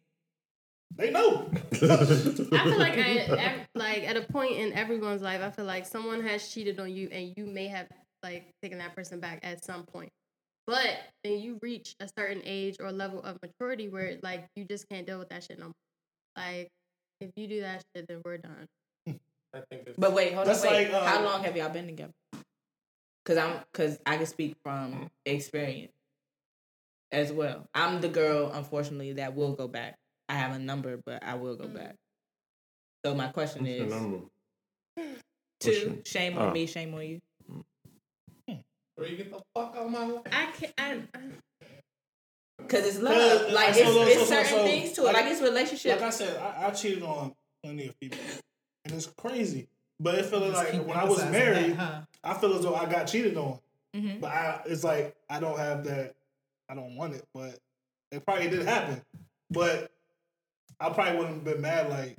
They 0.96 1.10
know. 1.10 1.50
I 1.72 1.76
feel 1.76 2.78
like 2.78 2.96
at, 2.98 3.28
at 3.30 3.68
like 3.74 4.04
at 4.04 4.16
a 4.16 4.20
point 4.22 4.52
in 4.52 4.72
everyone's 4.74 5.22
life, 5.22 5.40
I 5.42 5.50
feel 5.50 5.64
like 5.64 5.86
someone 5.86 6.22
has 6.22 6.48
cheated 6.48 6.78
on 6.78 6.92
you, 6.94 7.08
and 7.10 7.34
you 7.36 7.46
may 7.46 7.66
have 7.66 7.88
like 8.22 8.54
taken 8.62 8.78
that 8.78 8.94
person 8.94 9.18
back 9.18 9.40
at 9.42 9.64
some 9.64 9.84
point. 9.84 10.12
But 10.66 10.96
then 11.22 11.40
you 11.40 11.58
reach 11.60 11.94
a 12.00 12.08
certain 12.18 12.42
age 12.44 12.76
or 12.80 12.90
level 12.90 13.20
of 13.22 13.38
maturity 13.42 13.88
where 13.88 14.12
mm-hmm. 14.12 14.24
like 14.24 14.46
you 14.56 14.64
just 14.64 14.88
can't 14.88 15.06
deal 15.06 15.18
with 15.18 15.28
that 15.28 15.44
shit 15.44 15.58
no 15.58 15.66
more. 15.66 15.74
Like 16.36 16.68
if 17.20 17.30
you 17.36 17.46
do 17.46 17.60
that 17.60 17.84
shit, 17.94 18.08
then 18.08 18.22
we're 18.24 18.38
done. 18.38 18.66
Hmm. 19.06 19.12
I 19.54 19.60
think 19.70 19.88
it's, 19.88 19.98
But 19.98 20.12
wait, 20.12 20.34
hold 20.34 20.48
on, 20.48 20.54
wait. 20.62 20.92
like, 20.92 20.92
uh, 20.92 21.04
How 21.04 21.18
um 21.18 21.24
long 21.24 21.44
have 21.44 21.56
y'all 21.56 21.68
been 21.68 21.86
together? 21.86 22.12
Cause 23.24 23.38
I'm, 23.38 23.56
cause 23.72 23.98
I 24.04 24.18
can 24.18 24.26
speak 24.26 24.56
from 24.62 24.92
mm-hmm. 24.92 25.04
experience 25.24 25.92
as 27.10 27.32
well. 27.32 27.66
I'm 27.74 28.00
the 28.00 28.08
girl, 28.08 28.50
unfortunately, 28.52 29.14
that 29.14 29.34
will 29.34 29.52
go 29.52 29.68
back. 29.68 29.96
I 30.28 30.34
have 30.34 30.54
a 30.54 30.58
number, 30.58 31.00
but 31.04 31.22
I 31.22 31.34
will 31.34 31.56
go 31.56 31.64
mm-hmm. 31.64 31.76
back. 31.76 31.96
So 33.04 33.14
my 33.14 33.28
question 33.28 33.62
What's 33.62 33.74
your 33.76 33.86
is 33.86 33.92
number? 33.92 34.18
two. 35.60 35.70
your- 35.70 36.04
Shame 36.04 36.38
on 36.38 36.50
oh. 36.50 36.52
me, 36.52 36.66
shame 36.66 36.94
on 36.94 37.06
you. 37.06 37.20
Bro, 38.96 39.06
you 39.06 39.16
get 39.16 39.30
the 39.30 39.40
fuck 39.54 39.74
out 39.76 39.86
of 39.86 39.90
my 39.90 40.06
life. 40.06 40.22
I 40.30 40.46
can't. 40.52 41.08
I, 41.14 41.18
Cause 42.68 42.86
it's 42.86 42.98
love. 43.00 43.14
Cause- 43.42 43.52
Like 43.52 43.74
so- 43.74 43.80
it's, 43.80 43.90
so- 43.92 44.02
it's 44.06 44.20
so- 44.20 44.24
certain 44.26 44.46
so- 44.58 44.64
things 44.64 44.92
to 44.92 45.00
it. 45.02 45.04
like- 45.06 45.14
Like 45.16 45.26
it's 45.26 45.40
relationship. 45.42 45.92
Like 46.00 46.06
I 46.08 46.10
said, 46.10 46.36
I, 46.40 46.66
I 46.66 46.70
cheated 46.70 47.02
on 47.02 47.32
plenty 47.62 47.88
of 47.88 47.98
people, 48.00 48.18
and 48.84 48.94
it's 48.94 49.06
crazy. 49.18 49.68
But 50.00 50.16
it 50.16 50.26
feels 50.26 50.52
like 50.54 50.72
when 50.86 50.96
I 50.96 51.04
was 51.04 51.24
married, 51.26 51.72
that, 51.72 51.76
huh? 51.76 52.00
I 52.24 52.34
feel 52.34 52.54
as 52.54 52.62
though 52.62 52.74
I 52.74 52.86
got 52.90 53.04
cheated 53.06 53.36
on. 53.36 53.58
Mhm. 53.94 54.20
But 54.20 54.30
I, 54.30 54.60
it's 54.66 54.82
like 54.82 55.14
I 55.30 55.38
don't 55.40 55.58
have 55.58 55.84
that. 55.84 56.14
I 56.68 56.74
don't 56.74 56.96
want 56.96 57.14
it, 57.14 57.24
but 57.34 57.58
it 58.10 58.24
probably 58.24 58.48
did 58.48 58.62
happen. 58.66 59.02
But 59.50 59.90
I 60.80 60.90
probably 60.90 61.16
wouldn't 61.18 61.34
have 61.36 61.44
been 61.44 61.60
mad. 61.60 61.90
Like 61.90 62.16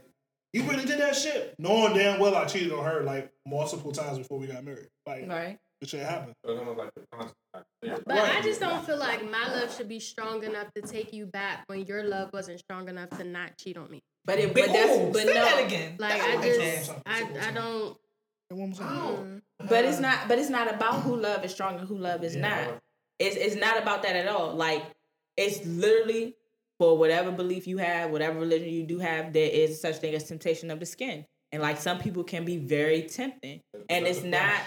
you 0.54 0.64
really 0.64 0.86
did 0.86 1.00
that 1.00 1.16
shit, 1.16 1.56
knowing 1.60 1.94
damn 1.96 2.20
well 2.20 2.36
I 2.36 2.46
cheated 2.46 2.72
on 2.72 2.86
her 2.86 3.02
like 3.04 3.32
multiple 3.46 3.92
times 3.92 4.20
before 4.20 4.40
we 4.40 4.48
got 4.48 4.64
married. 4.64 4.88
Like 5.06 5.28
Right. 5.28 5.60
It 5.86 5.90
shit 5.90 6.02
happened. 6.06 6.34
So 6.46 6.52
it's 6.52 6.60
almost 6.60 6.78
like 6.78 6.90
the 6.96 7.02
constant. 7.12 7.38
like, 7.54 7.64
clear. 7.82 7.98
but 8.06 8.16
Right. 8.18 8.36
I 8.38 8.42
just 8.42 8.60
don't 8.60 8.86
feel 8.86 8.98
like 8.98 9.30
my 9.30 9.48
love 9.54 9.76
should 9.76 9.88
be 9.90 10.00
strong 10.00 10.44
enough 10.44 10.68
to 10.76 10.82
take 10.82 11.14
you 11.14 11.26
back 11.26 11.64
when 11.68 11.86
your 11.86 12.04
love 12.04 12.30
wasn't 12.34 12.60
strong 12.60 12.90
enough 12.90 13.10
to 13.18 13.24
not 13.24 13.58
cheat 13.58 13.78
on 13.78 13.90
me. 13.90 14.02
But 14.26 14.40
it, 14.40 14.54
but 14.54 14.68
that's, 14.68 14.92
Ooh, 14.98 15.12
but 15.12 15.22
say 15.22 15.34
no. 15.34 15.46
that 15.46 15.66
again. 15.66 15.96
Like 16.00 16.20
That 16.20 16.38
I 16.40 16.44
just, 16.44 16.86
sense. 16.86 17.02
I, 17.06 17.28
I 17.50 17.52
don't. 17.52 17.98
One 18.50 18.70
more 18.70 18.78
time. 18.80 19.42
mm. 19.62 19.68
But 19.70 19.86
it's 19.86 20.00
not. 20.00 20.28
But 20.28 20.40
it's 20.40 20.50
not 20.50 20.72
about 20.74 21.02
who 21.02 21.16
love 21.16 21.44
is 21.46 21.52
strong 21.52 21.80
and 21.80 21.88
who 21.88 21.98
love 21.98 22.24
is 22.24 22.36
Yeah. 22.36 22.42
not. 22.68 22.80
It's 23.20 23.36
it's 23.36 23.56
not 23.56 23.82
about 23.82 24.04
that 24.04 24.16
at 24.16 24.28
all. 24.28 24.54
Like 24.56 24.84
it's 25.38 25.66
literally 25.66 26.36
for 26.80 26.98
whatever 26.98 27.32
belief 27.32 27.68
you 27.68 27.78
have, 27.78 28.12
whatever 28.12 28.40
religion 28.40 28.70
you 28.70 28.84
do 28.84 29.00
have, 29.00 29.32
there 29.34 29.50
is 29.50 29.80
such 29.82 29.98
thing 29.98 30.14
as 30.14 30.26
temptation 30.26 30.70
of 30.72 30.80
the 30.80 30.86
skin, 30.86 31.26
and 31.52 31.62
like 31.62 31.78
some 31.80 32.00
people 32.00 32.24
can 32.24 32.44
be 32.46 32.58
very 32.58 33.04
tempting, 33.04 33.62
and 33.90 34.06
it's 34.08 34.24
not. 34.24 34.60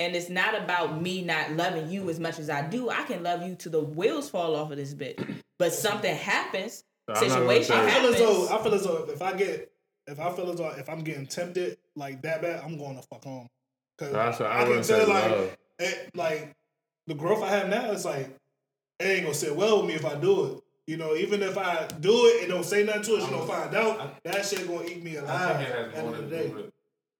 And 0.00 0.16
it's 0.16 0.30
not 0.30 0.58
about 0.58 1.02
me 1.02 1.20
not 1.22 1.52
loving 1.52 1.90
you 1.90 2.08
as 2.08 2.18
much 2.18 2.38
as 2.38 2.48
I 2.48 2.66
do. 2.66 2.88
I 2.88 3.02
can 3.02 3.22
love 3.22 3.42
you 3.46 3.54
till 3.54 3.70
the 3.72 3.80
wheels 3.82 4.30
fall 4.30 4.56
off 4.56 4.70
of 4.70 4.78
this 4.78 4.94
bitch. 4.94 5.22
But 5.58 5.74
something 5.74 6.16
happens, 6.16 6.84
So 7.06 7.14
I'm 7.16 7.28
not 7.28 7.28
gonna 7.28 7.48
situation 7.52 7.66
say- 7.74 7.86
I 7.86 7.90
feel 7.90 8.06
as 8.14 8.18
though 8.18 8.48
I 8.48 8.62
feel 8.62 8.74
as 8.74 8.84
though 8.84 9.04
if 9.10 9.20
I 9.20 9.32
get 9.34 9.72
if 10.06 10.18
I 10.18 10.32
feel 10.32 10.50
as 10.50 10.56
though 10.56 10.70
if 10.70 10.88
I'm 10.88 11.04
getting 11.04 11.26
tempted 11.26 11.76
like 11.96 12.22
that 12.22 12.40
bad, 12.40 12.62
I'm 12.64 12.78
going 12.78 12.96
to 12.96 13.02
fuck 13.02 13.22
home. 13.22 13.48
Cause 13.98 14.10
That's 14.12 14.40
what 14.40 14.50
I 14.50 14.60
can 14.60 14.68
wouldn't 14.68 14.86
tell 14.86 15.06
like 15.06 15.58
it, 15.78 16.10
like 16.14 16.52
the 17.06 17.14
growth 17.14 17.42
I 17.42 17.50
have 17.50 17.68
now 17.68 17.90
is 17.90 18.06
like 18.06 18.34
it 18.98 19.04
ain't 19.04 19.22
gonna 19.24 19.34
sit 19.34 19.54
well 19.54 19.78
with 19.82 19.86
me 19.88 19.94
if 19.96 20.06
I 20.06 20.14
do 20.14 20.46
it. 20.46 20.62
You 20.86 20.96
know, 20.96 21.14
even 21.14 21.42
if 21.42 21.58
I 21.58 21.86
do 22.00 22.10
it 22.26 22.44
and 22.44 22.48
don't 22.52 22.64
say 22.64 22.84
nothing 22.84 23.02
to 23.02 23.16
it, 23.16 23.24
she 23.26 23.30
don't 23.30 23.46
find 23.46 23.74
out. 23.74 24.22
That 24.24 24.46
shit 24.46 24.66
gonna 24.66 24.86
eat 24.86 25.04
me 25.04 25.16
alive. 25.16 25.30
I 25.30 25.44
alive. 25.44 25.56
think 25.58 25.68
it 25.68 25.94
has 25.94 26.04
more 26.04 26.16
to 26.16 26.22
do 26.22 26.54
with 26.54 26.70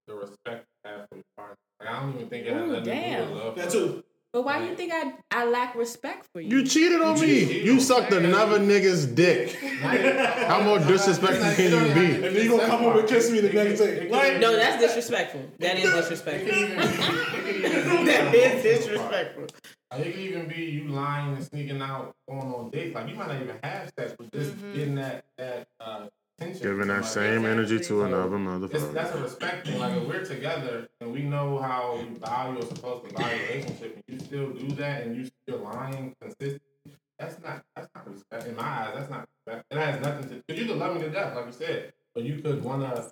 the 0.06 0.14
respect 0.14 0.66
you 0.84 0.90
have 0.90 1.08
for 1.10 1.16
your 1.16 1.24
partner. 1.36 1.56
Like, 1.80 1.88
I 1.88 2.00
don't 2.00 2.14
even 2.14 2.28
think 2.28 2.46
it 2.46 2.52
has 2.52 2.62
Ooh, 2.62 2.66
nothing 2.66 2.84
to 2.84 2.90
do 2.90 3.00
damn. 3.00 3.30
with 3.32 3.42
love. 3.42 3.56
That 3.56 3.70
too. 3.70 4.04
but 4.32 4.42
why 4.42 4.58
do 4.60 4.66
you 4.66 4.76
think 4.76 4.92
I 4.92 5.14
I 5.30 5.44
lack 5.46 5.74
respect 5.74 6.26
for 6.32 6.40
you? 6.40 6.58
You 6.58 6.66
cheated 6.66 7.00
on 7.00 7.16
You 7.16 7.22
me. 7.22 7.28
cheated. 7.46 7.64
You 7.66 7.80
sucked 7.80 8.12
another 8.12 8.58
nigga's 8.58 9.06
dick. 9.06 9.54
How 9.80 10.60
more 10.62 10.78
disrespectful 10.78 11.52
can 11.54 11.72
you 11.72 11.94
be? 11.94 12.14
And 12.16 12.24
then 12.24 12.34
you 12.44 12.50
gonna 12.50 12.66
come 12.66 12.84
over 12.84 13.00
and 13.00 13.08
kiss 13.08 13.30
me 13.30 13.40
the 13.40 13.52
next 13.52 13.78
day. 13.80 14.08
Like, 14.08 14.38
No, 14.40 14.54
that's 14.56 14.80
disrespectful. 14.82 15.42
That 15.58 15.78
is 15.78 15.90
disrespectful. 15.90 16.52
that 18.06 18.34
is 18.34 18.62
disrespectful. 18.62 19.46
Like, 19.90 20.06
it 20.06 20.12
could 20.12 20.20
even 20.20 20.46
be 20.46 20.62
you 20.66 20.88
lying 20.88 21.34
and 21.34 21.44
sneaking 21.44 21.82
out, 21.82 22.14
on 22.28 22.38
on 22.54 22.70
dates. 22.70 22.94
Like 22.94 23.08
you 23.08 23.16
might 23.16 23.26
not 23.28 23.42
even 23.42 23.56
have 23.64 23.90
sex, 23.98 24.14
but 24.18 24.30
just 24.32 24.54
getting 24.72 24.94
that 24.96 25.24
that 25.36 25.66
uh, 25.80 25.84
attention. 25.96 26.10
Giving 26.40 26.88
that 26.88 27.04
same 27.04 27.44
energy 27.44 27.78
to 27.80 28.04
another 28.04 28.38
motherfucker. 28.38 28.94
that's 28.94 29.14
a 29.14 29.22
respect 29.22 29.66
thing. 29.66 29.78
Like 29.78 29.94
if 29.94 30.08
we're 30.08 30.24
together 30.24 30.88
and 31.00 31.12
we 31.12 31.22
know 31.22 31.58
how 31.58 31.98
you 32.00 32.16
value 32.16 32.58
or 32.58 32.62
supposed 32.62 33.08
to 33.08 33.14
value 33.14 33.42
a 33.42 33.48
relationship, 33.48 33.94
and 33.96 34.04
you 34.08 34.18
still 34.18 34.50
do 34.50 34.74
that 34.76 35.02
and 35.02 35.16
you 35.16 35.28
still 35.42 35.58
lying 35.58 36.16
consistently, 36.18 36.96
that's 37.18 37.42
not 37.42 37.62
that's 37.76 37.88
not 37.94 38.10
respect 38.10 38.46
in 38.46 38.56
my 38.56 38.62
eyes. 38.62 38.92
That's 38.94 39.10
not 39.10 39.28
respect. 39.46 39.66
It 39.70 39.76
has 39.76 40.00
nothing 40.00 40.28
to. 40.30 40.42
Cause 40.48 40.58
you 40.58 40.66
could 40.66 40.78
love 40.78 40.96
me 40.96 41.02
to 41.02 41.10
death, 41.10 41.36
like 41.36 41.46
you 41.46 41.52
said, 41.52 41.92
but 42.14 42.24
you 42.24 42.38
could 42.40 42.64
wanna. 42.64 43.10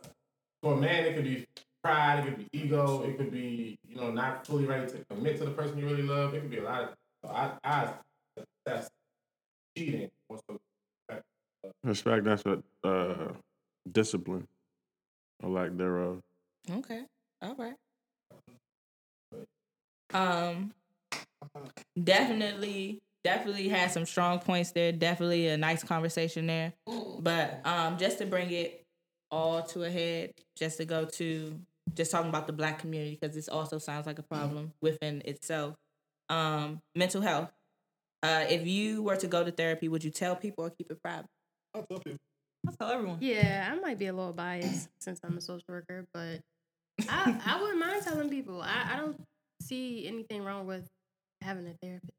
For 0.63 0.73
a 0.73 0.77
man, 0.77 1.05
it 1.05 1.15
could 1.15 1.25
be 1.25 1.47
pride, 1.85 2.21
it 2.21 2.25
could 2.25 2.39
be 2.39 2.59
ego, 2.59 3.03
it 3.03 3.19
could 3.19 3.31
be 3.31 3.79
you 3.87 3.97
know 3.97 4.11
not 4.11 4.47
fully 4.47 4.65
ready 4.65 4.91
to 4.91 5.05
commit 5.11 5.39
to 5.39 5.45
the 5.45 5.51
person 5.51 5.77
you 5.77 5.85
really 5.85 6.03
love. 6.03 6.33
It 6.33 6.41
could 6.41 6.51
be 6.51 6.59
a 6.59 6.65
lot 6.65 6.83
of. 6.83 6.89
So 7.23 7.31
I, 7.31 7.53
I 7.63 7.93
that's 8.65 8.89
cheating. 9.77 10.11
more 10.31 10.41
so 10.49 10.59
respect. 11.85 12.25
That's 12.25 12.45
what 12.45 12.63
uh, 12.85 13.33
discipline 13.91 14.47
or 15.43 15.51
lack 15.51 15.77
thereof. 15.77 16.21
Okay. 16.71 17.03
All 17.43 17.55
right. 17.55 17.75
Um 20.15 20.73
definitely 22.03 22.99
definitely 23.25 23.69
had 23.69 23.91
some 23.91 24.07
strong 24.07 24.39
points 24.39 24.73
there. 24.73 24.93
Definitely 24.93 25.49
a 25.49 25.57
nice 25.57 25.85
conversation 25.85 26.47
there. 26.47 26.73
But 27.21 27.61
um 27.65 27.99
just 27.99 28.19
to 28.19 28.27
bring 28.27 28.51
it 28.51 28.85
all 29.31 29.63
to 29.63 29.85
a 29.85 29.91
head, 29.91 30.33
just 30.57 30.79
to 30.79 30.85
go 30.87 31.05
to 31.05 31.61
just 31.95 32.11
talking 32.11 32.29
about 32.29 32.47
the 32.47 32.53
black 32.53 32.79
community 32.79 33.19
because 33.21 33.35
this 33.35 33.49
also 33.49 33.79
sounds 33.79 34.07
like 34.07 34.19
a 34.19 34.23
problem 34.23 34.73
within 34.81 35.23
itself. 35.25 35.77
Um 36.29 36.81
mental 36.95 37.21
health. 37.21 37.51
Uh 38.23 38.45
if 38.49 38.67
you 38.67 39.03
were 39.03 39.17
to 39.17 39.27
go 39.27 39.45
to 39.45 39.51
therapy, 39.53 39.89
would 39.89 40.05
you 40.05 40.11
tell 40.11 40.37
people 40.37 40.65
or 40.65 40.71
keep 40.71 40.91
it 40.91 41.03
private? 41.03 41.27
I'll 41.75 41.83
tell 41.83 41.99
people. 41.99 42.19
I 42.67 42.73
tell 42.73 42.91
everyone. 42.91 43.19
Yeah, 43.21 43.69
I 43.71 43.79
might 43.79 43.99
be 43.99 44.07
a 44.07 44.13
little 44.13 44.33
biased 44.33 44.89
since 45.01 45.21
I'm 45.23 45.37
a 45.37 45.41
social 45.41 45.65
worker, 45.69 46.07
but 46.13 46.41
I 47.09 47.41
I 47.45 47.61
wouldn't 47.61 47.79
mind 47.79 48.03
telling 48.03 48.29
people. 48.29 48.61
I, 48.63 48.91
I 48.93 48.97
don't 48.97 49.21
see 49.63 50.07
anything 50.07 50.45
wrong 50.45 50.67
with 50.67 50.89
having 51.43 51.67
a 51.67 51.75
therapist. 51.83 52.13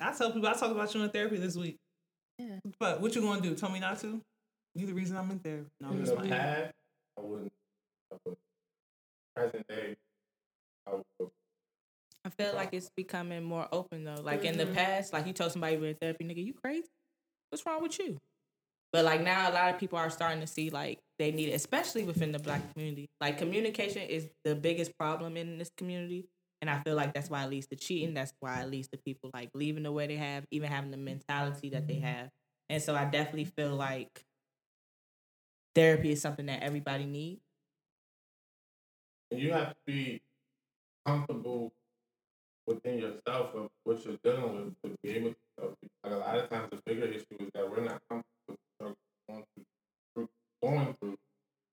I 0.00 0.12
tell 0.12 0.32
people 0.32 0.48
I 0.48 0.54
talked 0.54 0.72
about 0.72 0.92
you 0.94 1.02
in 1.02 1.10
therapy 1.10 1.36
this 1.36 1.56
week. 1.56 1.76
Yeah. 2.38 2.58
But 2.78 3.00
what 3.00 3.14
you 3.14 3.22
gonna 3.22 3.40
do? 3.40 3.54
Tell 3.54 3.70
me 3.70 3.80
not 3.80 4.00
to? 4.00 4.20
You 4.74 4.86
the 4.86 4.92
reason 4.92 5.16
I'm 5.16 5.30
in 5.30 5.38
therapy. 5.38 5.70
No, 5.80 5.88
I'm 5.88 5.94
In 5.94 6.00
just 6.00 6.12
the 6.12 6.16
playing. 6.16 6.32
past, 6.32 6.72
I 7.18 7.22
wouldn't. 7.22 7.52
I 8.12 8.16
would. 8.24 8.36
Present 9.34 9.68
day, 9.68 9.96
I 10.86 10.90
would. 10.92 11.30
I 12.24 12.28
feel 12.30 12.54
like 12.54 12.70
it's 12.72 12.90
becoming 12.96 13.44
more 13.44 13.68
open 13.70 14.04
though. 14.04 14.20
Like 14.20 14.44
in 14.44 14.58
the 14.58 14.64
mm-hmm. 14.64 14.74
past, 14.74 15.12
like 15.12 15.26
you 15.26 15.32
told 15.32 15.52
somebody 15.52 15.74
you 15.74 15.80
were 15.80 15.86
in 15.86 15.94
therapy, 15.94 16.24
nigga, 16.24 16.44
you 16.44 16.54
crazy? 16.54 16.88
What's 17.50 17.64
wrong 17.64 17.80
with 17.80 17.98
you? 18.00 18.18
But 18.96 19.04
like 19.04 19.20
now, 19.20 19.50
a 19.50 19.52
lot 19.52 19.74
of 19.74 19.78
people 19.78 19.98
are 19.98 20.08
starting 20.08 20.40
to 20.40 20.46
see 20.46 20.70
like 20.70 21.00
they 21.18 21.30
need 21.30 21.50
it, 21.50 21.52
especially 21.52 22.02
within 22.04 22.32
the 22.32 22.38
black 22.38 22.62
community. 22.72 23.10
Like 23.20 23.36
communication 23.36 24.00
is 24.00 24.30
the 24.42 24.54
biggest 24.54 24.96
problem 24.96 25.36
in 25.36 25.58
this 25.58 25.70
community, 25.76 26.24
and 26.62 26.70
I 26.70 26.78
feel 26.78 26.94
like 26.94 27.12
that's 27.12 27.28
why 27.28 27.44
it 27.44 27.50
leads 27.50 27.66
to 27.66 27.76
cheating. 27.76 28.14
That's 28.14 28.32
why 28.40 28.62
it 28.62 28.70
leads 28.70 28.88
to 28.88 28.96
people 28.96 29.28
like 29.34 29.50
leaving 29.52 29.82
the 29.82 29.92
way 29.92 30.06
they 30.06 30.16
have, 30.16 30.46
even 30.50 30.70
having 30.72 30.92
the 30.92 30.96
mentality 30.96 31.68
that 31.68 31.86
they 31.86 31.96
have. 31.96 32.30
And 32.70 32.82
so 32.82 32.94
I 32.94 33.04
definitely 33.04 33.44
feel 33.44 33.74
like 33.74 34.24
therapy 35.74 36.12
is 36.12 36.22
something 36.22 36.46
that 36.46 36.62
everybody 36.62 37.04
needs. 37.04 37.42
You 39.30 39.52
have 39.52 39.72
to 39.72 39.76
be 39.84 40.22
comfortable 41.04 41.70
within 42.66 42.96
yourself 42.98 43.54
of 43.56 43.68
what 43.84 44.02
you're 44.06 44.16
dealing 44.24 44.54
with 44.54 44.82
to 44.84 44.96
be 45.02 45.10
able 45.10 45.30
to 45.32 45.36
help 45.58 45.76
people. 45.82 45.96
Like 46.02 46.12
a 46.14 46.16
lot 46.16 46.38
of 46.38 46.48
times, 46.48 46.70
the 46.70 46.80
bigger 46.86 47.04
issue 47.04 47.26
is 47.38 47.50
that 47.52 47.70
we're 47.70 47.84
not 47.84 48.00
comfortable 48.08 48.35
going 50.62 50.94
through 51.00 51.16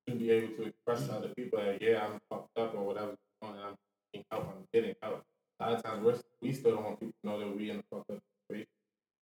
to 0.06 0.14
be 0.14 0.30
able 0.30 0.54
to 0.56 0.62
express 0.64 1.06
to 1.06 1.14
other 1.14 1.28
people 1.36 1.58
that 1.58 1.80
yeah, 1.80 2.06
I'm 2.06 2.20
fucked 2.30 2.58
up 2.58 2.74
or 2.74 2.84
whatever's 2.84 3.16
going 3.42 3.58
on, 3.58 3.68
I'm 3.68 3.74
getting 4.12 4.26
help, 4.30 4.48
I'm 4.48 4.66
getting 4.72 4.94
help. 5.02 5.22
A 5.60 5.64
lot 5.64 5.78
of 5.78 5.82
times, 5.82 6.04
we're, 6.04 6.18
we 6.42 6.52
still 6.52 6.74
don't 6.74 6.84
want 6.84 7.00
people 7.00 7.14
to 7.22 7.30
know 7.30 7.38
that 7.38 7.56
we 7.56 7.70
in 7.70 7.78
a 7.78 7.82
fucked 7.90 8.10
up 8.10 8.18
situation. 8.48 8.68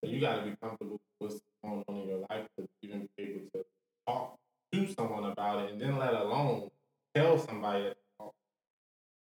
So 0.04 0.10
you 0.10 0.20
got 0.20 0.38
to 0.38 0.42
be 0.44 0.56
comfortable 0.62 1.00
with 1.20 1.32
what's 1.32 1.42
going 1.64 1.84
on 1.88 1.96
in 1.96 2.08
your 2.08 2.26
life 2.30 2.48
to 2.58 2.68
even 2.82 3.08
be 3.18 3.24
able 3.24 3.42
to 3.54 3.66
talk 4.08 4.38
to 4.74 4.94
someone 4.94 5.26
about 5.26 5.66
it, 5.66 5.74
and 5.74 5.82
then 5.82 5.98
let 5.98 6.14
alone 6.14 6.70
tell 7.14 7.38
somebody 7.38 7.84
that 7.84 7.98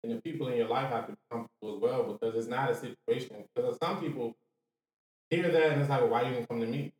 and 0.02 0.12
the 0.12 0.20
people 0.22 0.48
in 0.48 0.56
your 0.56 0.68
life 0.68 0.90
have 0.90 1.06
to 1.06 1.12
be 1.12 1.18
comfortable 1.30 1.76
as 1.76 1.80
well 1.80 2.12
because 2.12 2.34
it's 2.34 2.48
not 2.48 2.70
a 2.70 2.74
situation. 2.74 3.44
Because 3.54 3.76
some 3.82 4.00
people 4.00 4.34
hear 5.28 5.50
that 5.50 5.72
and 5.72 5.80
it's 5.80 5.90
like, 5.90 6.00
well, 6.00 6.10
why 6.10 6.22
you 6.22 6.34
didn't 6.34 6.48
come 6.48 6.60
to 6.60 6.66
me? 6.66 6.92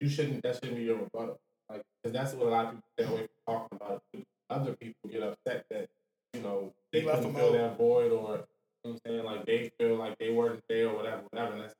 You 0.00 0.08
shouldn't. 0.08 0.42
That 0.42 0.56
shouldn't 0.56 0.76
be 0.76 0.84
your 0.84 0.96
rebuttal. 0.96 1.40
Like, 1.70 1.82
because 2.02 2.12
that's 2.12 2.34
what 2.34 2.46
a 2.48 2.50
lot 2.50 2.64
of 2.66 2.70
people 2.72 2.88
stay 2.98 3.04
away 3.06 3.28
from 3.46 3.54
talking 3.54 3.78
about. 3.80 4.02
Other 4.50 4.72
people 4.74 5.10
get 5.10 5.22
upset 5.22 5.64
that 5.70 5.88
you 6.34 6.40
know 6.42 6.72
they 6.92 7.00
You 7.02 7.06
left 7.06 7.18
couldn't 7.22 7.34
them 7.34 7.42
fill 7.42 7.54
out. 7.54 7.70
that 7.70 7.78
void 7.78 8.12
or 8.12 8.30
You 8.32 8.36
know 8.36 8.44
what 8.82 8.90
I'm 8.92 8.98
saying? 9.06 9.24
Like 9.24 9.46
they 9.46 9.70
feel 9.78 9.96
like 9.96 10.18
they 10.18 10.30
weren't 10.32 10.62
there 10.68 10.88
or 10.88 10.96
whatever, 10.96 11.22
whatever. 11.30 11.52
And 11.54 11.62
that's 11.62 11.74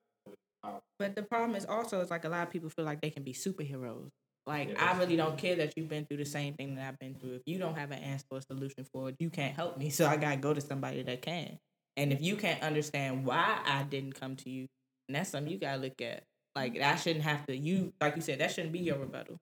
But 0.99 1.17
the 1.17 1.23
problem 1.23 1.57
is 1.57 1.65
also 1.67 2.01
it's 2.01 2.11
like 2.11 2.25
a 2.25 2.29
lot 2.29 2.47
of 2.47 2.51
people 2.51 2.71
feel 2.71 2.85
like 2.85 3.01
they 3.01 3.11
can 3.11 3.23
be 3.25 3.33
superheroes. 3.33 4.09
Like 4.47 4.69
Yeah, 4.69 4.75
I 4.79 4.87
that's 4.87 4.99
really 5.01 5.17
don't 5.17 5.37
care 5.37 5.57
that 5.57 5.73
you've 5.77 5.89
been 5.89 6.07
through 6.07 6.19
the 6.19 6.25
same 6.25 6.55
thing 6.55 6.77
that 6.77 6.89
I've 6.89 6.99
been 6.99 7.15
through. 7.15 7.35
If 7.35 7.43
you 7.47 7.59
don't 7.59 7.77
have 7.77 7.91
an 7.91 7.99
answer 7.99 8.27
or 8.31 8.39
a 8.39 8.43
solution 8.43 8.85
for 8.93 9.09
it, 9.09 9.17
you 9.19 9.31
can't 9.31 9.55
help 9.55 9.77
me. 9.79 9.91
So 10.01 10.07
I 10.07 10.17
gotta 10.17 10.37
go 10.37 10.55
to 10.55 10.61
somebody 10.61 11.03
that 11.03 11.23
can. 11.23 11.59
And 11.97 12.13
if 12.13 12.23
you 12.23 12.37
can't 12.37 12.63
understand 12.63 13.25
why 13.27 13.59
I 13.67 13.83
didn't 13.83 14.15
come 14.19 14.37
to 14.37 14.51
you, 14.51 14.67
and 15.09 15.17
that's 15.17 15.31
something 15.31 15.53
you 15.53 15.59
gotta 15.59 15.79
look 15.81 16.01
at. 16.01 16.23
Like 16.55 16.79
that 16.79 16.97
shouldn't 16.97 17.25
have 17.25 17.47
to 17.47 17.57
you 17.57 17.93
like 18.01 18.15
you 18.17 18.23
said, 18.23 18.39
that 18.41 18.53
shouldn't 18.53 18.73
be 18.73 18.79
your 18.81 18.99
rebuttal. 18.99 19.39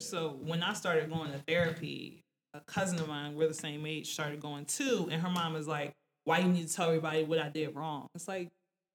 So 0.00 0.38
when 0.42 0.62
I 0.62 0.72
started 0.72 1.10
going 1.10 1.30
to 1.32 1.38
therapy, 1.46 2.22
a 2.54 2.60
cousin 2.60 2.98
of 2.98 3.08
mine, 3.08 3.36
we're 3.36 3.48
the 3.48 3.54
same 3.54 3.86
age, 3.86 4.12
started 4.12 4.40
going 4.40 4.64
too, 4.64 5.08
and 5.10 5.20
her 5.22 5.30
mom 5.30 5.52
was 5.52 5.68
like, 5.68 5.92
"Why 6.24 6.40
you 6.40 6.48
need 6.48 6.66
to 6.68 6.74
tell 6.74 6.88
everybody 6.88 7.22
what 7.24 7.38
I 7.38 7.48
did 7.48 7.76
wrong?" 7.76 8.08
It's 8.14 8.26
like 8.26 8.48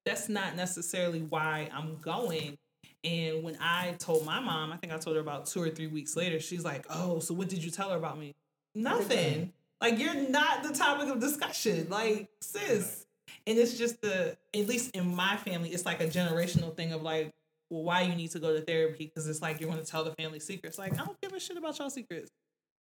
that's 0.04 0.28
not 0.28 0.56
necessarily 0.56 1.20
why 1.20 1.70
I'm 1.72 1.96
going. 2.00 2.58
And 3.02 3.44
when 3.44 3.56
I 3.60 3.92
told 3.98 4.26
my 4.26 4.40
mom, 4.40 4.72
I 4.72 4.76
think 4.76 4.92
I 4.92 4.98
told 4.98 5.16
her 5.16 5.22
about 5.22 5.46
two 5.46 5.62
or 5.62 5.70
three 5.70 5.86
weeks 5.86 6.16
later, 6.16 6.40
she's 6.40 6.64
like, 6.64 6.86
"Oh, 6.90 7.20
so 7.20 7.34
what 7.34 7.48
did 7.48 7.64
you 7.64 7.70
tell 7.70 7.90
her 7.90 7.96
about 7.96 8.18
me?" 8.18 8.34
Nothing. 8.74 9.52
Like 9.80 9.98
you're 9.98 10.28
not 10.28 10.62
the 10.62 10.72
topic 10.72 11.08
of 11.08 11.20
discussion, 11.20 11.88
like 11.88 12.28
sis. 12.40 13.06
And 13.46 13.58
it's 13.58 13.78
just 13.78 14.00
the, 14.00 14.36
at 14.54 14.66
least 14.66 14.94
in 14.96 15.14
my 15.14 15.36
family, 15.36 15.70
it's 15.70 15.86
like 15.86 16.00
a 16.00 16.06
generational 16.06 16.74
thing 16.74 16.92
of 16.92 17.02
like, 17.02 17.32
well, 17.70 17.82
why 17.82 18.02
you 18.02 18.14
need 18.14 18.30
to 18.32 18.38
go 18.38 18.54
to 18.54 18.60
therapy? 18.60 19.06
Because 19.06 19.28
it's 19.28 19.42
like 19.42 19.60
you're 19.60 19.70
going 19.70 19.82
to 19.82 19.90
tell 19.90 20.04
the 20.04 20.12
family 20.12 20.40
secrets. 20.40 20.78
Like, 20.78 20.94
I 20.94 21.04
don't 21.04 21.20
give 21.20 21.32
a 21.32 21.40
shit 21.40 21.56
about 21.56 21.78
y'all 21.78 21.90
secrets. 21.90 22.30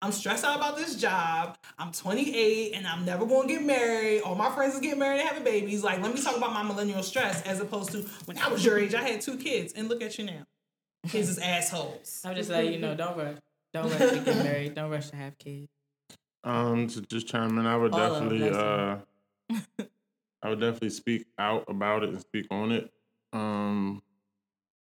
I'm 0.01 0.13
stressed 0.13 0.45
out 0.45 0.55
about 0.55 0.77
this 0.77 0.95
job. 0.95 1.57
I'm 1.77 1.91
28 1.91 2.73
and 2.73 2.87
I'm 2.87 3.03
never 3.03 3.25
going 3.25 3.49
to 3.49 3.53
get 3.55 3.63
married. 3.63 4.21
All 4.21 4.35
my 4.35 4.49
friends 4.49 4.75
is 4.75 4.79
getting 4.79 4.99
married 4.99 5.19
and 5.19 5.27
having 5.27 5.43
babies. 5.43 5.83
Like, 5.83 6.01
let 6.01 6.13
me 6.13 6.21
talk 6.21 6.37
about 6.37 6.53
my 6.53 6.63
millennial 6.63 7.03
stress 7.03 7.41
as 7.41 7.59
opposed 7.59 7.91
to 7.91 8.03
when 8.25 8.37
I 8.37 8.47
was 8.47 8.63
your 8.63 8.79
age, 8.79 8.93
I 8.93 9.01
had 9.01 9.19
two 9.19 9.37
kids. 9.37 9.73
And 9.73 9.89
look 9.89 10.01
at 10.01 10.17
you 10.17 10.25
now. 10.25 10.45
Kids 11.07 11.29
is 11.29 11.37
assholes. 11.37 12.21
I'm 12.23 12.35
just 12.35 12.49
letting 12.49 12.73
you 12.73 12.79
know, 12.79 12.95
don't 12.95 13.17
rush. 13.17 13.37
Don't 13.73 13.91
rush 13.91 14.09
to 14.09 14.21
get 14.23 14.37
married. 14.37 14.75
Don't 14.75 14.89
rush 14.89 15.09
to 15.09 15.17
have 15.17 15.37
kids. 15.37 15.67
Um, 16.45 16.87
to 16.87 17.01
just 17.01 17.27
chime 17.27 17.57
in, 17.57 17.65
I 17.65 17.75
would 17.75 17.93
All 17.93 17.99
definitely, 17.99 18.49
uh, 18.49 18.97
I 20.41 20.49
would 20.49 20.61
definitely 20.61 20.91
speak 20.91 21.25
out 21.37 21.65
about 21.67 22.03
it 22.03 22.09
and 22.09 22.21
speak 22.21 22.47
on 22.49 22.71
it. 22.71 22.89
Um, 23.33 24.01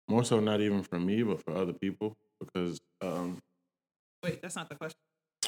more 0.08 0.24
so, 0.24 0.40
not 0.40 0.62
even 0.62 0.84
for 0.84 1.00
me, 1.00 1.24
but 1.24 1.44
for 1.44 1.52
other 1.56 1.74
people, 1.74 2.16
because 2.40 2.80
um, 3.02 3.40
Wait, 4.24 4.42
that's 4.42 4.56
not 4.56 4.70
the 4.70 4.76
question. 4.76 4.96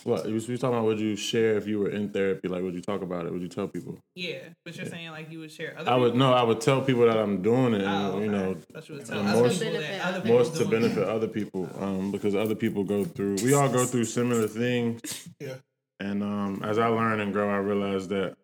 what 0.03 0.27
you 0.27 0.33
was 0.33 0.47
we 0.47 0.57
talking 0.57 0.75
about? 0.77 0.85
Would 0.85 0.99
you 0.99 1.15
share 1.15 1.57
if 1.57 1.67
you 1.67 1.79
were 1.79 1.89
in 1.89 2.09
therapy? 2.09 2.47
Like, 2.47 2.61
would 2.63 2.73
you 2.75 2.81
talk 2.81 3.01
about 3.01 3.25
it? 3.25 3.31
Would 3.33 3.41
you 3.41 3.47
tell 3.47 3.67
people? 3.67 3.97
Yeah, 4.15 4.39
but 4.63 4.75
you're 4.77 4.85
saying 4.85 5.09
like 5.11 5.31
you 5.31 5.39
would 5.39 5.51
share 5.51 5.75
other 5.77 5.89
I 5.91 5.95
would 5.95 6.13
people? 6.13 6.19
no, 6.19 6.33
I 6.33 6.43
would 6.43 6.61
tell 6.61 6.81
people 6.81 7.05
that 7.07 7.17
I'm 7.17 7.41
doing 7.41 7.73
it, 7.73 7.81
and 7.81 7.89
Oh, 7.89 8.19
you 8.19 8.25
okay. 8.25 8.27
know, 8.27 8.57
you 8.87 8.95
would 8.95 9.05
tell 9.05 9.19
and 9.19 9.27
other 9.29 9.39
more, 9.41 9.49
people 9.49 9.65
Benefit 9.71 9.81
that 9.91 10.01
other 10.05 10.17
others. 10.19 10.29
more 10.29 10.43
to 10.63 10.65
benefit 10.69 11.03
other 11.07 11.27
people, 11.27 11.69
um, 11.79 12.11
because 12.11 12.35
other 12.35 12.55
people 12.55 12.83
go 12.83 13.03
through. 13.03 13.35
We 13.43 13.53
all 13.53 13.69
go 13.69 13.85
through 13.85 14.05
similar 14.05 14.47
things. 14.47 15.27
Yeah. 15.39 15.55
And 16.01 16.23
um, 16.23 16.61
as 16.63 16.77
I 16.79 16.87
learn 16.87 17.19
and 17.19 17.33
grow, 17.33 17.49
I 17.49 17.57
realize 17.57 18.07
that 18.09 18.35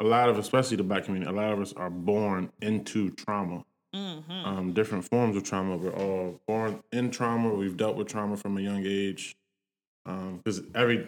a 0.00 0.04
lot 0.04 0.28
of, 0.28 0.38
especially 0.38 0.76
the 0.76 0.84
black 0.84 1.04
community, 1.06 1.28
a 1.30 1.34
lot 1.34 1.52
of 1.52 1.58
us 1.60 1.72
are 1.72 1.90
born 1.90 2.50
into 2.62 3.10
trauma. 3.10 3.64
Mm-hmm. 3.94 4.46
Um, 4.46 4.72
different 4.72 5.04
forms 5.04 5.36
of 5.36 5.42
trauma. 5.42 5.76
We're 5.76 5.94
all 5.94 6.40
born 6.46 6.82
in 6.92 7.10
trauma. 7.10 7.52
We've 7.52 7.76
dealt 7.76 7.96
with 7.96 8.08
trauma 8.08 8.36
from 8.36 8.56
a 8.56 8.60
young 8.60 8.84
age. 8.86 9.36
Because 10.04 10.62
every, 10.74 11.06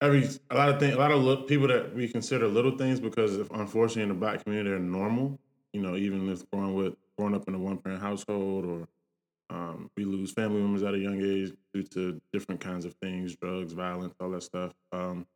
every, 0.00 0.28
a 0.50 0.54
lot 0.54 0.68
of 0.68 0.78
things, 0.78 0.94
a 0.94 0.98
lot 0.98 1.10
of 1.10 1.46
people 1.46 1.68
that 1.68 1.94
we 1.94 2.08
consider 2.08 2.48
little 2.48 2.76
things, 2.76 3.00
because 3.00 3.36
if, 3.36 3.50
unfortunately 3.50 4.02
in 4.02 4.08
the 4.08 4.14
black 4.14 4.44
community 4.44 4.70
they're 4.70 4.78
normal. 4.78 5.38
You 5.72 5.80
know, 5.80 5.96
even 5.96 6.28
if 6.28 6.48
growing 6.50 6.74
with, 6.74 6.94
growing 7.16 7.34
up 7.34 7.48
in 7.48 7.54
a 7.54 7.58
one 7.58 7.78
parent 7.78 8.02
household 8.02 8.64
or 8.64 8.88
um, 9.50 9.90
we 9.96 10.04
lose 10.04 10.32
family 10.32 10.60
members 10.60 10.82
at 10.82 10.94
a 10.94 10.98
young 10.98 11.20
age 11.20 11.52
due 11.74 11.82
to 11.82 12.20
different 12.32 12.60
kinds 12.60 12.84
of 12.84 12.94
things, 13.02 13.36
drugs, 13.36 13.72
violence, 13.72 14.14
all 14.20 14.30
that 14.30 14.42
stuff. 14.42 14.72
Um, 14.92 15.26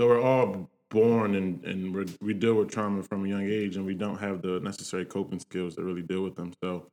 so 0.00 0.08
we're 0.08 0.22
all 0.22 0.70
born 0.92 1.34
and, 1.34 1.64
and 1.64 1.94
we're, 1.94 2.06
we 2.20 2.34
deal 2.34 2.54
with 2.54 2.70
trauma 2.70 3.02
from 3.02 3.24
a 3.24 3.28
young 3.28 3.48
age, 3.48 3.76
and 3.76 3.86
we 3.86 3.94
don't 3.94 4.18
have 4.18 4.42
the 4.42 4.60
necessary 4.60 5.04
coping 5.04 5.40
skills 5.40 5.76
to 5.76 5.82
really 5.82 6.02
deal 6.02 6.22
with 6.22 6.36
them. 6.36 6.52
So 6.62 6.86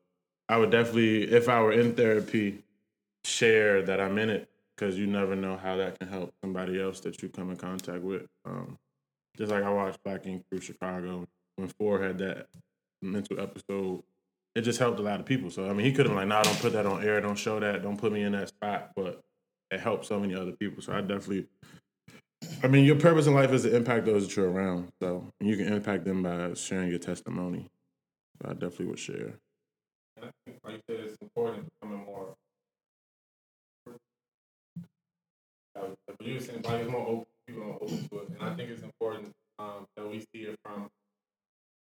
I 0.48 0.58
would 0.58 0.72
definitely, 0.72 1.24
if 1.32 1.48
I 1.48 1.62
were 1.62 1.74
in 1.74 1.94
therapy, 1.94 2.64
share 3.24 3.82
that 3.84 4.00
I'm 4.00 4.18
in 4.18 4.30
it 4.30 4.50
because 4.76 4.98
you 4.98 5.06
never 5.06 5.36
know 5.36 5.58
how 5.58 5.76
that 5.78 6.00
can 6.00 6.08
help 6.08 6.34
somebody 6.44 6.82
else 6.82 7.02
that 7.02 7.22
you 7.22 7.30
come 7.30 7.52
in 7.52 7.58
contact 7.58 8.02
with. 8.02 8.26
Um, 8.46 8.78
just 9.38 9.52
like 9.52 9.64
I 9.64 9.70
watched 9.70 10.04
Black 10.04 10.26
Ink 10.26 10.44
Crew 10.50 10.62
Chicago 10.62 11.26
when 11.58 11.70
Phor 11.80 12.02
had 12.02 12.18
that 12.20 12.48
mental 13.02 13.40
episode 13.40 14.04
it 14.56 14.62
just 14.62 14.80
helped 14.80 15.00
a 15.00 15.04
lot 15.04 15.20
of 15.20 15.26
people. 15.26 15.50
So 15.50 15.70
I 15.70 15.74
mean, 15.74 15.86
he 15.86 15.94
could 15.94 16.06
have 16.06 16.16
like, 16.16 16.28
"Nah, 16.28 16.42
don't 16.42 16.60
put 16.60 16.74
that 16.74 16.86
on 16.86 17.04
air. 17.04 17.22
Don't 17.22 17.38
show 17.38 17.60
that. 17.60 17.84
Don't 17.84 17.98
put 17.98 18.12
me 18.12 18.24
in 18.24 18.32
that 18.34 18.50
spot." 18.50 18.92
But 18.96 19.22
it 19.72 19.80
helped 19.80 20.06
so 20.06 20.20
many 20.20 20.36
other 20.36 20.52
people. 20.52 20.82
So 20.82 20.94
I 20.94 21.02
definitely, 21.02 21.48
I 22.64 22.68
mean, 22.68 22.86
your 22.86 22.96
purpose 22.96 23.28
in 23.28 23.34
life 23.34 23.52
is 23.52 23.64
to 23.64 23.76
impact 23.76 24.06
those 24.06 24.28
that 24.28 24.36
you're 24.36 24.50
around. 24.50 24.92
So 25.02 25.32
you 25.40 25.56
can 25.58 25.72
impact 25.72 26.06
them 26.06 26.24
by 26.24 26.54
sharing 26.54 26.90
your 26.90 27.00
testimony. 27.00 27.70
So 28.42 28.50
I 28.50 28.54
definitely 28.54 28.88
would 28.88 29.00
share. 29.00 29.40
And 30.18 30.26
I 30.26 30.30
think, 30.46 30.60
like 30.64 30.76
you 30.76 30.82
said, 30.88 31.00
it's 31.06 31.18
important 31.22 31.68
becoming 31.80 32.06
more. 32.06 32.36
Uh, 35.76 35.88
but 36.08 36.26
you 36.26 36.34
were 36.34 36.40
saying 36.40 36.62
like 36.64 36.90
more 36.90 37.08
open, 37.08 37.26
people 37.48 37.64
are 37.64 37.76
open 37.76 38.10
to 38.10 38.20
it, 38.20 38.30
and 38.30 38.42
I 38.42 38.56
think 38.56 38.70
it's 38.70 38.84
important 38.84 39.32
um, 39.60 39.86
that 39.96 40.10
we 40.10 40.20
see 40.20 40.42
it 40.42 40.58
from 40.64 40.90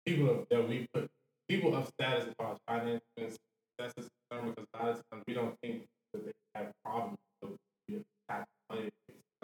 people 0.06 0.46
that 0.50 0.68
we 0.68 0.86
put 0.94 1.10
people 1.48 1.76
of 1.76 1.88
status 1.88 2.28
as 2.28 2.34
far 2.38 2.52
as 2.52 2.58
financial 2.66 3.02
and 3.18 3.30
success 3.30 3.92
is 3.98 4.08
concerned. 4.30 4.54
Because 4.54 4.68
a 4.72 4.76
lot 4.78 4.88
of 4.90 5.02
times 5.10 5.24
we 5.26 5.34
don't 5.34 5.54
think 5.62 5.84
that 6.12 6.24
they 6.24 6.32
have 6.54 6.72
problems 6.84 7.18
with 7.42 7.58
the 7.88 8.02
tax 8.28 8.46
money. 8.70 8.90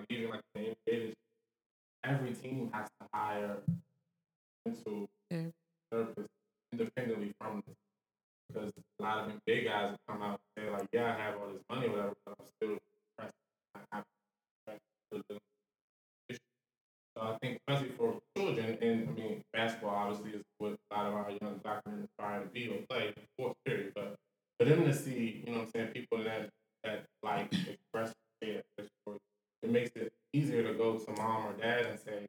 Even 0.08 0.30
like 0.30 0.40
the 0.54 0.74
NBA, 0.88 1.12
every 2.04 2.32
team 2.34 2.70
has 2.72 2.88
to 3.00 3.06
hire 3.12 3.56
mental 4.66 5.08
Yeah. 5.30 5.46
therapists 5.92 6.26
independently 6.72 7.32
from 7.40 7.62
this 7.66 7.76
because 8.48 8.72
a 8.98 9.02
lot 9.02 9.28
of 9.28 9.32
big 9.46 9.66
guys 9.66 9.96
come 10.08 10.22
out 10.22 10.40
and 10.56 10.64
say 10.64 10.70
like, 10.70 10.88
yeah, 10.92 11.14
I 11.14 11.20
have 11.20 11.40
all 11.40 11.48
this 11.52 11.62
money, 11.68 11.88
whatever, 11.88 12.14
but 12.24 12.34
I'm 12.38 12.46
still 12.46 12.78
depressed. 13.16 13.34
I 13.74 13.78
have 13.96 14.04
still 14.66 15.22
dealing 15.28 15.40
with 15.40 15.40
issues. 16.28 16.40
So 17.16 17.22
I 17.22 17.38
think 17.42 17.60
especially 17.68 17.94
for 17.96 18.20
children, 18.36 18.78
and 18.80 19.08
I 19.08 19.12
mean 19.12 19.42
basketball 19.52 19.94
obviously 19.94 20.32
is 20.38 20.44
what 20.58 20.76
a 20.90 20.94
lot 20.94 21.06
of 21.06 21.14
our 21.14 21.30
young 21.30 21.58
black 21.62 21.86
men 21.86 22.04
aspire 22.08 22.42
to 22.42 22.48
be 22.48 22.68
or 22.68 22.78
play, 22.88 23.14
sports 23.34 23.58
period. 23.64 23.92
But 23.94 24.16
for 24.58 24.64
them 24.64 24.84
to 24.84 24.94
see, 24.94 25.42
you 25.46 25.52
know 25.52 25.58
what 25.60 25.66
I'm 25.66 25.70
saying, 25.72 25.88
people 25.88 26.22
that 26.24 26.50
that 26.84 27.04
like 27.22 27.52
express 27.68 28.12
their 28.40 28.62
it 29.62 29.70
makes 29.70 29.90
it 29.94 30.12
easier 30.32 30.62
to 30.62 30.74
go 30.74 30.98
to 30.98 31.12
mom 31.12 31.46
or 31.46 31.52
dad 31.52 31.86
and 31.86 31.98
say, 31.98 32.26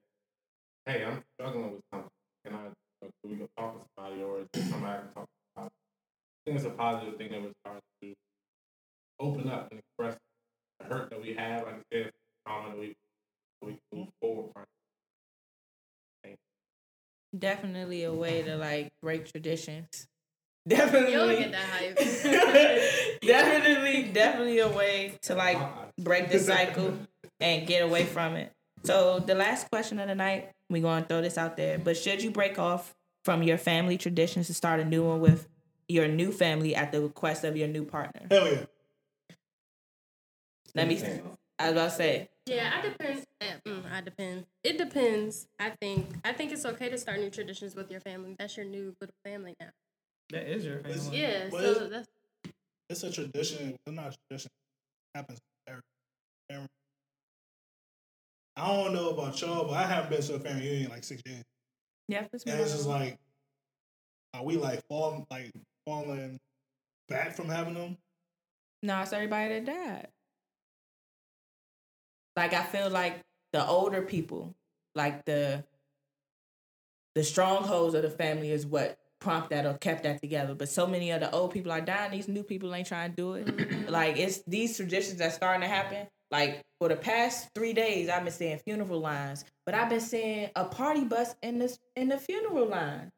Hey, 0.86 1.04
I'm 1.06 1.24
struggling 1.34 1.72
with 1.72 1.82
something. 1.92 2.10
Can 2.46 2.56
I 2.56 2.64
can 3.02 3.12
we 3.24 3.36
go 3.36 3.48
talk 3.58 3.80
to 3.80 3.86
somebody 3.96 4.22
or 4.22 4.40
is 4.54 4.70
somebody 4.70 4.94
I 4.94 4.98
can 4.98 5.14
talk 5.14 5.28
about? 5.56 5.68
I 5.68 5.70
think 6.46 6.58
it's 6.58 6.66
a 6.66 6.72
positive 6.72 7.18
thing 7.18 7.32
that 7.32 7.42
we're 7.42 7.52
starting 7.64 7.82
to 8.02 8.14
open 9.20 9.50
up 9.50 9.70
and 9.72 9.80
express 9.80 10.18
the 10.80 10.86
hurt 10.86 11.10
that 11.10 11.22
we 11.22 11.34
have, 11.36 11.64
like 11.64 11.76
I 11.76 11.82
said, 11.92 12.12
trauma 12.46 12.70
that 12.70 12.80
we 12.80 12.96
we 13.62 13.72
can 13.72 14.00
move 14.00 14.08
forward 14.20 14.52
from. 14.54 14.66
Definitely 17.38 18.04
a 18.04 18.12
way 18.14 18.42
to 18.42 18.58
like 18.58 18.92
break 19.02 19.32
traditions. 19.32 20.08
You 20.70 20.78
don't 20.78 20.92
Definitely. 20.92 21.36
get 21.38 21.52
that 21.52 21.70
hype. 21.70 21.98
definitely, 23.22 24.04
definitely 24.14 24.60
a 24.60 24.68
way 24.68 25.14
to 25.24 25.36
like 25.36 25.58
break 25.98 26.30
the 26.30 26.40
cycle 26.40 26.98
and 27.40 27.66
get 27.68 27.84
away 27.84 28.06
from 28.06 28.36
it. 28.36 28.52
So 28.84 29.20
the 29.20 29.36
last 29.36 29.70
question 29.72 30.00
of 30.00 30.08
the 30.08 30.16
night, 30.16 30.52
we're 30.70 30.82
gonna 30.82 31.06
throw 31.06 31.22
this 31.22 31.38
out 31.38 31.58
there. 31.58 31.80
But 31.80 31.98
should 31.98 32.22
you 32.22 32.32
break 32.32 32.60
off 32.60 32.94
from 33.26 33.44
your 33.44 33.58
family 33.58 33.98
traditions 33.98 34.48
to 34.48 34.54
start 34.54 34.80
a 34.80 34.86
new 34.86 35.04
one 35.04 35.20
with 35.20 35.48
your 35.88 36.08
new 36.08 36.32
family 36.32 36.76
at 36.76 36.92
the 36.92 37.02
request 37.02 37.44
of 37.44 37.58
your 37.58 37.68
new 37.68 37.84
partner? 37.86 38.28
Hell 38.30 38.52
yeah. 38.52 38.66
Let 40.76 40.88
me. 40.88 41.02
I 41.60 41.66
was 41.66 41.72
about 41.74 41.90
to 41.90 41.96
say. 41.96 42.30
Yeah, 42.48 42.72
I 42.76 42.82
depend. 42.88 43.26
eh, 43.42 43.54
Mm, 43.68 43.92
I 43.92 44.02
depend. 44.02 44.46
It 44.64 44.78
depends. 44.78 45.48
I 45.60 45.72
think. 45.72 46.08
I 46.24 46.34
think 46.34 46.52
it's 46.52 46.66
okay 46.66 46.90
to 46.90 46.98
start 46.98 47.20
new 47.20 47.30
traditions 47.30 47.76
with 47.76 47.92
your 47.92 48.00
family. 48.00 48.36
That's 48.38 48.56
your 48.58 48.66
new 48.66 48.96
little 49.00 49.16
family 49.24 49.56
now. 49.60 49.68
That 50.32 50.48
is 50.48 50.66
your 50.66 50.80
family. 50.80 51.22
Yeah. 51.22 51.50
Well, 51.52 51.76
So 51.76 51.88
that's 51.90 52.08
It's 52.90 53.04
a 53.04 53.12
tradition. 53.12 53.76
It's 53.86 53.96
not 53.96 54.14
a 54.14 54.18
tradition. 54.30 54.50
It 55.14 55.18
happens 55.18 55.40
every 55.68 55.82
family. 56.50 56.68
I 58.56 58.68
don't 58.68 58.94
know 58.94 59.10
about 59.10 59.40
y'all, 59.42 59.68
but 59.68 59.74
I 59.74 59.86
haven't 59.86 60.10
been 60.10 60.22
to 60.22 60.36
a 60.36 60.40
family 60.40 60.70
reunion 60.70 60.92
like 60.92 61.04
six 61.04 61.22
years. 61.26 61.44
Yeah, 62.08 62.26
that's 62.32 62.44
And 62.46 62.60
it's 62.60 62.74
just 62.74 62.88
like, 62.88 63.18
are 64.34 64.44
we 64.44 64.56
like 64.58 64.82
falling, 64.88 65.26
like 65.30 65.52
falling 65.86 66.38
back 67.10 67.36
from 67.36 67.50
having 67.50 67.74
them? 67.74 67.98
No, 68.84 69.02
it's 69.02 69.14
everybody 69.14 69.60
that 69.60 69.66
died. 69.66 70.08
Like 72.38 72.54
I 72.54 72.64
feel 72.64 72.90
like 72.90 73.20
the 73.52 73.66
older 73.66 74.02
people, 74.02 74.56
like 74.96 75.26
the 75.26 75.66
the 77.16 77.24
strongholds 77.24 77.94
of 77.94 78.04
the 78.04 78.10
family 78.10 78.52
is 78.52 78.66
what 78.66 78.98
prompt 79.22 79.52
that 79.52 79.66
or 79.66 79.76
kept 79.76 80.04
that 80.04 80.20
together. 80.22 80.54
But 80.54 80.68
so 80.68 80.86
many 80.86 81.12
of 81.12 81.22
the 81.22 81.32
old 81.32 81.52
people 81.52 81.72
are 81.72 81.80
dying. 81.80 82.12
These 82.12 82.28
new 82.28 82.44
people 82.44 82.74
ain't 82.76 82.88
trying 82.88 83.12
to 83.12 83.16
do 83.16 83.34
it. 83.36 83.46
Mm-hmm. 83.46 83.90
like 83.90 84.18
it's 84.18 84.42
these 84.46 84.76
traditions 84.76 85.20
that's 85.20 85.36
starting 85.36 85.62
to 85.62 85.68
happen. 85.68 86.08
Like 86.32 86.62
for 86.80 86.90
the 86.90 86.96
past 86.96 87.50
three 87.56 87.74
days, 87.74 88.10
I've 88.10 88.24
been 88.24 88.34
seeing 88.34 88.58
funeral 88.58 89.00
lines, 89.00 89.46
but 89.66 89.76
I've 89.76 89.90
been 89.90 90.02
seeing 90.02 90.50
a 90.56 90.66
party 90.66 91.04
bus 91.04 91.36
in 91.42 91.60
the 91.60 91.78
in 91.96 92.10
the 92.10 92.18
funeral 92.18 92.68
line. 92.68 93.12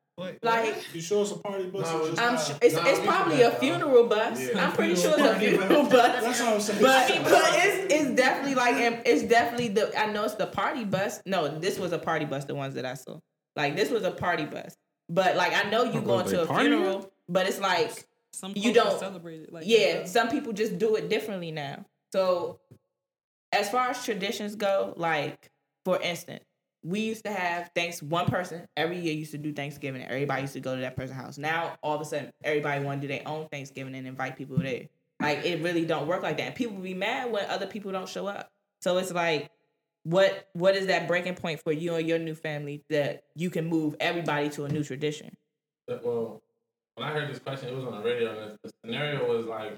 Like 0.43 0.75
You 0.93 1.01
sure 1.01 1.23
it's 1.23 1.31
a 1.31 1.37
party 1.37 1.65
bus? 1.65 1.91
No, 1.91 2.03
or 2.03 2.09
just 2.09 2.21
I'm 2.21 2.37
sure 2.37 2.55
it's, 2.61 2.75
Nah, 2.75 2.85
it's 2.85 2.99
probably 2.99 3.41
a 3.41 3.49
funeral 3.51 4.03
bus. 4.05 4.39
Yeah. 4.39 4.63
I'm 4.63 4.73
pretty 4.73 4.95
sure 4.95 5.11
it's 5.17 5.21
a 5.21 5.39
funeral 5.39 5.83
bus. 5.83 6.21
That's 6.21 6.39
what 6.39 6.53
I'm 6.53 6.61
saying. 6.61 6.81
But, 6.83 7.23
but 7.23 7.49
it's 7.53 7.93
it's 7.93 8.15
definitely 8.15 8.55
like 8.55 9.01
it's 9.05 9.23
definitely 9.23 9.69
the 9.69 9.99
I 9.99 10.11
know 10.11 10.23
it's 10.23 10.35
the 10.35 10.45
party 10.47 10.83
bus. 10.83 11.19
No, 11.25 11.47
this 11.59 11.79
was 11.79 11.93
a 11.93 11.99
party 11.99 12.25
bus. 12.25 12.45
The 12.45 12.53
ones 12.53 12.75
that 12.75 12.85
I 12.85 12.93
saw, 12.93 13.19
like 13.55 13.75
this 13.75 13.89
was 13.89 14.03
a 14.03 14.11
party 14.11 14.45
bus. 14.45 14.75
But 15.09 15.35
like 15.35 15.53
I 15.53 15.69
know 15.69 15.83
you 15.83 15.99
Oh, 15.99 16.01
going 16.01 16.23
was 16.23 16.31
to 16.31 16.43
a 16.43 16.47
partying? 16.47 16.59
funeral, 16.61 17.11
but 17.29 17.47
it's 17.47 17.59
like 17.59 18.05
Some 18.31 18.53
You 18.55 18.73
don't- 18.73 18.99
celebrate 18.99 19.41
it 19.41 19.53
like 19.53 19.63
yeah, 19.67 19.97
that. 19.99 20.09
some 20.09 20.27
people 20.29 20.53
just 20.53 20.77
do 20.79 20.95
it 20.95 21.07
differently 21.09 21.51
now. 21.51 21.85
So 22.11 22.59
as 23.51 23.69
far 23.69 23.89
as 23.89 24.03
traditions 24.03 24.55
go, 24.55 24.93
like 24.97 25.51
for 25.85 26.01
instance, 26.01 26.43
we 26.83 27.01
used 27.01 27.23
to 27.25 27.31
have 27.31 27.69
thanks 27.75 28.01
one 28.01 28.25
person 28.25 28.67
every 28.75 28.99
year 28.99 29.13
used 29.13 29.31
to 29.31 29.37
do 29.37 29.53
Thanksgiving 29.53 30.01
and 30.01 30.11
everybody 30.11 30.41
used 30.41 30.53
to 30.53 30.59
go 30.59 30.75
to 30.75 30.81
that 30.81 30.95
person's 30.95 31.17
house. 31.19 31.37
Now 31.37 31.77
all 31.83 31.95
of 31.95 32.01
a 32.01 32.05
sudden 32.05 32.31
everybody 32.43 32.83
want 32.83 33.01
to 33.01 33.07
do 33.07 33.13
their 33.13 33.25
own 33.27 33.47
Thanksgiving 33.49 33.95
and 33.95 34.07
invite 34.07 34.35
people 34.37 34.57
there. 34.57 34.87
Like 35.21 35.45
it 35.45 35.61
really 35.61 35.85
don't 35.85 36.07
work 36.07 36.23
like 36.23 36.37
that. 36.37 36.55
People 36.55 36.77
be 36.77 36.93
mad 36.93 37.31
when 37.31 37.45
other 37.49 37.67
people 37.67 37.91
don't 37.91 38.09
show 38.09 38.27
up. 38.27 38.51
So 38.81 38.97
it's 38.97 39.11
like 39.13 39.49
what 40.03 40.49
what 40.53 40.75
is 40.75 40.87
that 40.87 41.07
breaking 41.07 41.35
point 41.35 41.61
for 41.61 41.71
you 41.71 41.95
and 41.95 42.07
your 42.07 42.19
new 42.19 42.35
family 42.35 42.83
that 42.89 43.23
you 43.35 43.49
can 43.49 43.65
move 43.65 43.95
everybody 43.99 44.49
to 44.49 44.65
a 44.65 44.69
new 44.69 44.83
tradition? 44.83 45.35
Well, 45.87 46.41
when 46.95 47.07
I 47.07 47.11
heard 47.11 47.29
this 47.29 47.39
question, 47.39 47.69
it 47.69 47.75
was 47.75 47.85
on 47.85 47.97
the 47.97 48.09
radio, 48.09 48.29
and 48.31 48.57
the, 48.63 48.71
scenario 48.83 49.27
was 49.27 49.45
like 49.45 49.77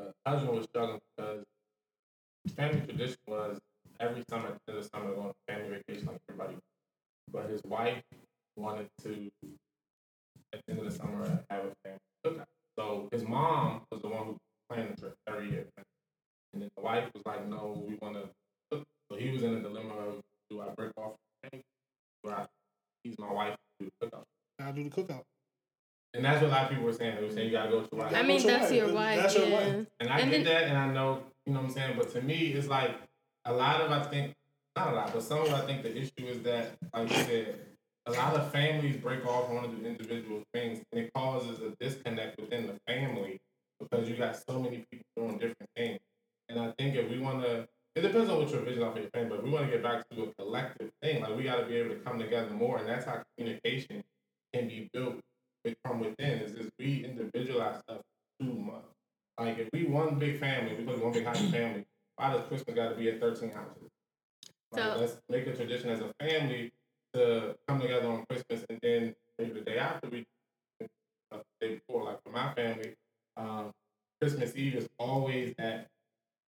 uh, 0.00 0.06
a 0.24 0.30
husband 0.30 0.56
was 0.56 0.66
struggling 0.66 1.00
because 1.16 1.44
family 2.54 2.80
tradition 2.80 3.18
was 3.26 3.58
every 4.00 4.22
summer, 4.28 4.56
the 4.66 4.72
end 4.72 4.78
of 4.78 4.84
the 4.84 4.90
summer, 4.92 5.14
going 5.14 5.28
on 5.28 5.32
family 5.48 5.82
vacation 5.88 6.06
like 6.06 6.18
everybody. 6.28 6.56
But 7.32 7.50
his 7.50 7.60
wife 7.64 8.02
wanted 8.56 8.88
to, 9.02 9.30
at 10.52 10.60
the 10.66 10.72
end 10.72 10.78
of 10.80 10.84
the 10.84 10.96
summer, 10.96 11.44
have 11.50 11.64
a 11.64 11.72
family 11.84 12.00
cookout. 12.24 12.44
So 12.78 13.08
his 13.12 13.24
mom 13.24 13.82
was 13.90 14.02
the 14.02 14.08
one 14.08 14.26
who 14.26 14.36
planned 14.70 14.94
the 14.96 15.00
trip 15.00 15.14
every 15.26 15.50
year. 15.50 15.66
And 16.52 16.62
then 16.62 16.70
the 16.76 16.82
wife 16.82 17.04
was 17.14 17.22
like, 17.26 17.48
no, 17.48 17.84
we 17.86 17.96
want 18.00 18.14
to. 18.14 18.28
So 19.10 19.16
he 19.18 19.30
was 19.30 19.42
in 19.42 19.54
a 19.54 19.60
dilemma 19.60 19.94
of, 19.94 20.20
do 20.50 20.60
I 20.60 20.68
break 20.76 20.90
off 20.96 21.12
the 21.42 21.48
family? 21.50 21.64
Do 22.24 22.30
I, 22.30 22.46
he's 23.02 23.18
my 23.18 23.32
wife, 23.32 23.56
do 23.78 23.88
the 24.00 24.06
cookout? 24.06 24.22
I 24.60 24.72
do 24.72 24.84
the 24.84 24.90
cookout. 24.90 25.22
And 26.14 26.24
that's 26.24 26.40
what 26.40 26.48
a 26.48 26.52
lot 26.52 26.62
of 26.64 26.68
people 26.70 26.84
were 26.84 26.92
saying. 26.92 27.16
They 27.16 27.22
were 27.22 27.30
saying 27.30 27.46
you 27.46 27.52
gotta 27.52 27.70
go 27.70 27.82
to 27.82 27.96
right. 27.96 28.14
I 28.14 28.22
mean, 28.22 28.42
That's 28.42 28.44
your 28.44 28.52
that's 28.58 28.70
wife. 28.70 28.74
your 28.74 28.92
wife. 28.94 29.20
That's 29.20 29.34
your 29.36 29.46
yeah. 29.48 29.54
wife. 29.76 29.86
And 30.00 30.08
I 30.08 30.18
and 30.20 30.30
get 30.30 30.44
then- 30.44 30.54
that, 30.54 30.62
and 30.64 30.78
I 30.78 30.92
know, 30.92 31.22
you 31.44 31.52
know 31.52 31.60
what 31.60 31.66
I'm 31.66 31.72
saying. 31.72 31.96
But 31.98 32.10
to 32.12 32.22
me, 32.22 32.52
it's 32.52 32.68
like 32.68 32.96
a 33.44 33.52
lot 33.52 33.80
of 33.82 33.90
I 33.92 34.02
think 34.04 34.32
not 34.76 34.92
a 34.92 34.96
lot, 34.96 35.12
but 35.12 35.22
some 35.22 35.40
of 35.40 35.52
I 35.52 35.60
think 35.60 35.82
the 35.82 35.94
issue 35.96 36.12
is 36.26 36.42
that, 36.42 36.72
like 36.94 37.10
you 37.10 37.16
said, 37.16 37.60
a 38.06 38.12
lot 38.12 38.34
of 38.34 38.50
families 38.52 38.96
break 38.96 39.26
off 39.26 39.46
and 39.48 39.56
want 39.56 39.70
to 39.70 39.76
do 39.76 39.86
individual 39.86 40.42
things, 40.54 40.80
and 40.92 41.00
it 41.02 41.10
causes 41.14 41.60
a 41.60 41.70
disconnect 41.82 42.40
within 42.40 42.66
the 42.66 42.74
family 42.86 43.38
because 43.80 44.08
you 44.08 44.16
got 44.16 44.36
so 44.48 44.58
many 44.60 44.84
people 44.90 45.06
doing 45.16 45.38
different 45.38 45.68
things. 45.76 45.98
And 46.48 46.58
I 46.58 46.72
think 46.78 46.94
if 46.94 47.10
we 47.10 47.18
want 47.18 47.42
to, 47.42 47.66
it 47.96 48.02
depends 48.02 48.28
on 48.30 48.38
what 48.38 48.50
your 48.50 48.60
vision 48.60 48.92
for 48.92 49.00
your 49.00 49.08
family, 49.10 49.30
but 49.30 49.42
we 49.42 49.50
want 49.50 49.64
to 49.66 49.70
get 49.72 49.82
back 49.82 50.08
to 50.10 50.24
a 50.24 50.34
collective 50.34 50.90
thing. 51.02 51.22
Like 51.22 51.34
we 51.36 51.44
got 51.44 51.56
to 51.56 51.66
be 51.66 51.76
able 51.76 51.94
to 51.94 52.00
come 52.00 52.18
together 52.18 52.50
more, 52.50 52.78
and 52.78 52.86
that's 52.88 53.06
how 53.06 53.22
communication 53.36 54.04
can 54.52 54.68
be 54.68 54.90
built 54.92 55.16
from 55.84 56.00
within. 56.00 56.40
Is 56.40 56.54
just 56.54 56.70
we 56.78 57.04
individualize 57.04 57.80
stuff 57.80 58.02
too 58.40 58.52
much. 58.52 58.84
Like 59.38 59.58
if 59.58 59.68
we 59.72 59.84
one 59.84 60.16
big 60.18 60.38
family, 60.38 60.74
we 60.76 60.84
put 60.84 61.02
one 61.02 61.12
big 61.12 61.24
happy 61.24 61.50
family. 61.50 61.86
Why 62.16 62.32
does 62.32 62.46
Christmas 62.48 62.74
got 62.76 62.90
to 62.90 62.96
be 62.96 63.08
at 63.08 63.20
thirteen 63.20 63.50
houses? 63.50 63.88
Like, 64.72 64.82
So- 64.82 65.00
let's 65.00 65.16
make 65.30 65.46
a 65.46 65.56
tradition 65.56 65.88
as 65.90 66.00
a 66.00 66.12
family 66.20 66.72
to 67.14 67.56
come 67.66 67.80
together 67.80 68.08
on 68.08 68.26
Christmas, 68.28 68.64
and 68.68 68.78
then 68.82 69.14
maybe 69.38 69.52
the 69.54 69.60
day 69.62 69.78
after 69.78 70.08
we, 70.10 70.26
the 70.80 70.88
day 71.62 71.74
before. 71.76 72.04
Like 72.04 72.22
for 72.22 72.30
my 72.30 72.52
family, 72.52 72.94
um, 73.38 73.72
Christmas 74.20 74.54
Eve 74.54 74.74
is 74.76 74.88
always 74.98 75.54
at 75.58 75.88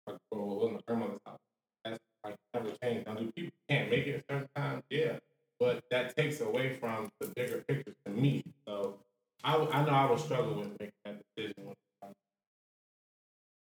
like 0.08 0.18
well, 0.32 0.42
it 0.42 0.58
was 0.64 0.72
my 0.74 0.80
grandmother's 0.88 1.20
house. 1.26 1.40
That's 1.86 2.00
like 2.24 2.36
never 2.54 2.70
changed. 2.84 3.08
Now, 3.08 3.16
do 3.16 3.32
people 3.36 3.52
can't 3.70 3.90
make 3.90 4.08
it 4.08 4.24
a 4.28 4.34
certain 4.34 4.48
times? 4.56 4.84
Yeah, 4.90 5.18
but 5.60 5.84
that 5.92 6.16
takes 6.16 6.42
away 6.42 6.76
from 6.80 7.10
the 7.20 7.28
bigger 7.36 7.64
picture 7.68 7.94
to 8.06 8.12
me. 8.12 8.44
So 8.68 8.96
I, 9.44 9.54
w- 9.54 9.72
I 9.72 9.84
know 9.84 9.92
I 9.92 10.10
would 10.10 10.20
struggle 10.20 10.56
with 10.56 10.70
making 10.80 10.92
that 11.06 11.22
decision. 11.36 11.74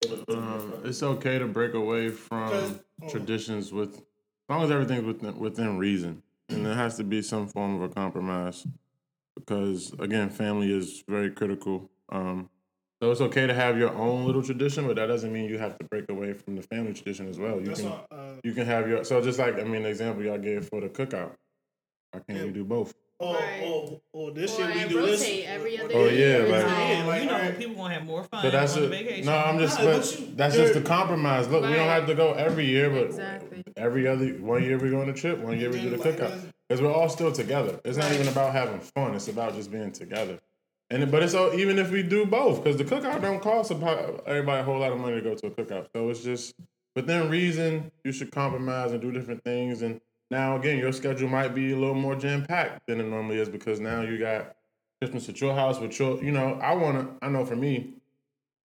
When 0.06 0.18
it 0.18 0.28
Um, 0.30 0.82
it's 0.84 1.02
okay 1.02 1.38
to 1.38 1.46
break 1.46 1.74
away 1.74 2.08
from 2.10 2.46
Because- 2.50 2.82
oh. 3.02 3.08
traditions 3.10 3.72
with, 3.72 3.96
as 3.98 4.02
long 4.48 4.62
as 4.64 4.70
everything's 4.70 5.04
within 5.04 5.38
within 5.38 5.78
reason, 5.78 6.22
and 6.48 6.64
there 6.66 6.74
has 6.74 6.96
to 6.96 7.04
be 7.04 7.22
some 7.22 7.46
form 7.46 7.76
of 7.76 7.82
a 7.82 7.88
compromise, 7.94 8.66
because 9.36 9.92
again, 9.98 10.30
family 10.30 10.72
is 10.72 11.04
very 11.06 11.30
critical. 11.30 11.90
Um, 12.08 12.48
so 13.02 13.10
it's 13.10 13.20
okay 13.20 13.46
to 13.46 13.54
have 13.54 13.78
your 13.78 13.90
own 13.94 14.26
little 14.26 14.42
tradition, 14.42 14.86
but 14.86 14.96
that 14.96 15.06
doesn't 15.06 15.32
mean 15.32 15.46
you 15.48 15.58
have 15.58 15.78
to 15.78 15.84
break 15.86 16.08
away 16.10 16.34
from 16.34 16.56
the 16.56 16.62
family 16.62 16.92
tradition 16.92 17.28
as 17.28 17.38
well. 17.38 17.58
You 17.58 17.66
That's 17.66 17.80
can 17.80 17.90
what, 17.90 18.06
uh, 18.10 18.16
you 18.44 18.52
can 18.52 18.66
have 18.66 18.88
your 18.88 19.04
so 19.04 19.20
just 19.22 19.38
like 19.38 19.58
I 19.58 19.64
mean 19.64 19.82
the 19.84 19.88
example 19.88 20.22
y'all 20.24 20.38
gave 20.38 20.66
for 20.68 20.80
the 20.80 20.88
cookout. 20.88 21.32
Why 22.12 22.20
can't 22.28 22.40
Yeah. 22.40 22.44
we 22.46 22.50
do 22.52 22.64
both? 22.64 22.92
oh, 23.22 23.34
Right. 23.34 23.60
oh, 23.64 24.00
oh, 24.14 24.30
this 24.30 24.58
Or 24.58 24.62
year 24.70 24.72
we 24.74 24.88
do 24.88 25.02
this. 25.06 25.20
rotate 25.20 25.44
every 25.46 25.78
other 25.78 25.94
Oh, 25.94 26.08
year. 26.08 26.46
yeah, 26.46 26.52
like- 26.56 26.66
Yeah, 26.66 27.04
like, 27.06 27.20
you 27.22 27.28
know, 27.28 27.34
alright. 27.34 27.58
people 27.58 27.74
gonna 27.76 27.92
have 27.94 28.04
more 28.06 28.24
fun 28.24 28.42
So 28.42 28.50
that's 28.50 28.76
on 28.78 28.84
a, 28.84 28.86
vacation. 28.88 29.26
no. 29.26 29.32
I'm 29.36 29.58
just 29.58 29.78
Nah, 29.78 29.84
but 29.84 29.96
but 29.98 30.20
you- 30.20 30.26
that's 30.36 30.56
just 30.56 30.72
the 30.74 30.80
compromise. 30.80 31.46
Look, 31.48 31.62
we 31.64 31.68
don't 31.74 31.88
have 31.88 32.06
to 32.06 32.14
go 32.14 32.32
every 32.32 32.64
year, 32.64 32.88
but 32.88 33.04
Exactly. 33.06 33.62
every 33.76 34.06
other 34.06 34.26
one 34.40 34.62
year 34.62 34.78
we 34.78 34.88
go 34.90 35.02
on 35.02 35.08
a 35.10 35.12
trip, 35.12 35.38
one 35.38 35.58
year 35.60 35.70
we 35.70 35.80
do 35.82 35.90
the 35.90 35.98
cookout 35.98 36.32
because 36.68 36.80
we're 36.82 36.92
all 36.92 37.10
still 37.10 37.30
together. 37.30 37.78
It's 37.84 37.98
not 37.98 38.10
even 38.12 38.26
about 38.28 38.52
having 38.54 38.80
fun; 38.80 39.14
it's 39.14 39.28
about 39.28 39.54
just 39.54 39.70
being 39.70 39.92
together. 39.92 40.38
And 40.90 41.08
but 41.10 41.22
it's 41.22 41.34
all, 41.34 41.54
even 41.54 41.78
if 41.78 41.90
we 41.90 42.02
do 42.02 42.26
both, 42.26 42.62
because 42.62 42.76
the 42.76 42.84
cookout 42.84 43.22
don't 43.22 43.40
cost 43.40 43.70
everybody 43.70 44.60
a 44.60 44.64
whole 44.64 44.78
lot 44.78 44.92
of 44.92 44.98
money 44.98 45.16
to 45.16 45.20
go 45.20 45.34
to 45.34 45.46
a 45.46 45.50
cookout. 45.50 45.86
So 45.94 46.08
it's 46.10 46.22
just 46.22 46.54
within 46.96 47.30
reason. 47.30 47.92
You 48.04 48.10
should 48.10 48.32
compromise 48.32 48.90
and 48.90 49.00
do 49.00 49.12
different 49.12 49.44
things. 49.44 49.82
And 49.82 50.00
now 50.30 50.56
again, 50.56 50.78
your 50.78 50.92
schedule 50.92 51.28
might 51.28 51.54
be 51.54 51.72
a 51.72 51.76
little 51.76 51.94
more 51.94 52.16
jam 52.16 52.44
packed 52.44 52.88
than 52.88 53.00
it 53.00 53.04
normally 53.04 53.38
is 53.38 53.48
because 53.48 53.78
now 53.78 54.02
you 54.02 54.18
got 54.18 54.56
Christmas 55.00 55.28
at 55.28 55.40
your 55.40 55.54
house 55.54 55.78
with 55.78 55.96
your. 55.98 56.22
You 56.22 56.32
know, 56.32 56.54
I 56.60 56.74
want 56.74 56.98
to. 56.98 57.24
I 57.24 57.30
know 57.30 57.44
for 57.44 57.56
me, 57.56 57.94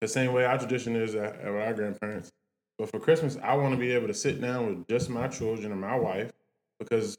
the 0.01 0.07
same 0.07 0.33
way 0.33 0.43
our 0.43 0.57
tradition 0.57 0.97
is 0.97 1.15
at, 1.15 1.39
at 1.39 1.47
our 1.47 1.73
grandparents. 1.73 2.31
But 2.77 2.89
for 2.89 2.99
Christmas, 2.99 3.37
I 3.41 3.55
want 3.55 3.73
to 3.73 3.79
be 3.79 3.91
able 3.91 4.07
to 4.07 4.13
sit 4.13 4.41
down 4.41 4.67
with 4.67 4.87
just 4.87 5.09
my 5.09 5.27
children 5.27 5.71
and 5.71 5.81
my 5.81 5.95
wife 5.97 6.31
because 6.79 7.17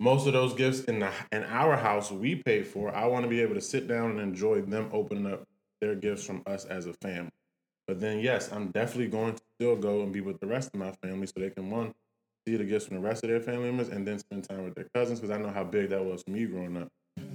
most 0.00 0.26
of 0.26 0.32
those 0.32 0.54
gifts 0.54 0.80
in 0.84 0.98
the 0.98 1.10
in 1.30 1.44
our 1.44 1.76
house 1.76 2.10
we 2.10 2.34
pay 2.34 2.62
for. 2.62 2.92
I 2.94 3.06
want 3.06 3.24
to 3.24 3.28
be 3.28 3.40
able 3.42 3.54
to 3.54 3.60
sit 3.60 3.86
down 3.86 4.12
and 4.12 4.20
enjoy 4.20 4.62
them 4.62 4.88
opening 4.92 5.30
up 5.30 5.44
their 5.80 5.94
gifts 5.94 6.24
from 6.24 6.42
us 6.46 6.64
as 6.64 6.86
a 6.86 6.94
family. 6.94 7.30
But 7.86 8.00
then, 8.00 8.20
yes, 8.20 8.50
I'm 8.50 8.70
definitely 8.70 9.08
going 9.08 9.34
to 9.34 9.42
still 9.56 9.76
go 9.76 10.02
and 10.02 10.12
be 10.12 10.20
with 10.20 10.40
the 10.40 10.46
rest 10.46 10.70
of 10.72 10.80
my 10.80 10.92
family 11.02 11.26
so 11.26 11.34
they 11.36 11.50
can 11.50 11.70
one 11.70 11.92
see 12.46 12.56
the 12.56 12.64
gifts 12.64 12.86
from 12.86 12.96
the 12.96 13.02
rest 13.02 13.22
of 13.24 13.30
their 13.30 13.40
family 13.40 13.66
members 13.66 13.88
and 13.88 14.06
then 14.06 14.18
spend 14.18 14.44
time 14.44 14.64
with 14.64 14.74
their 14.74 14.88
cousins 14.94 15.20
because 15.20 15.36
I 15.36 15.40
know 15.40 15.50
how 15.50 15.64
big 15.64 15.90
that 15.90 16.02
was 16.02 16.22
for 16.22 16.30
me 16.30 16.46
growing 16.46 16.76
up. 16.78 16.88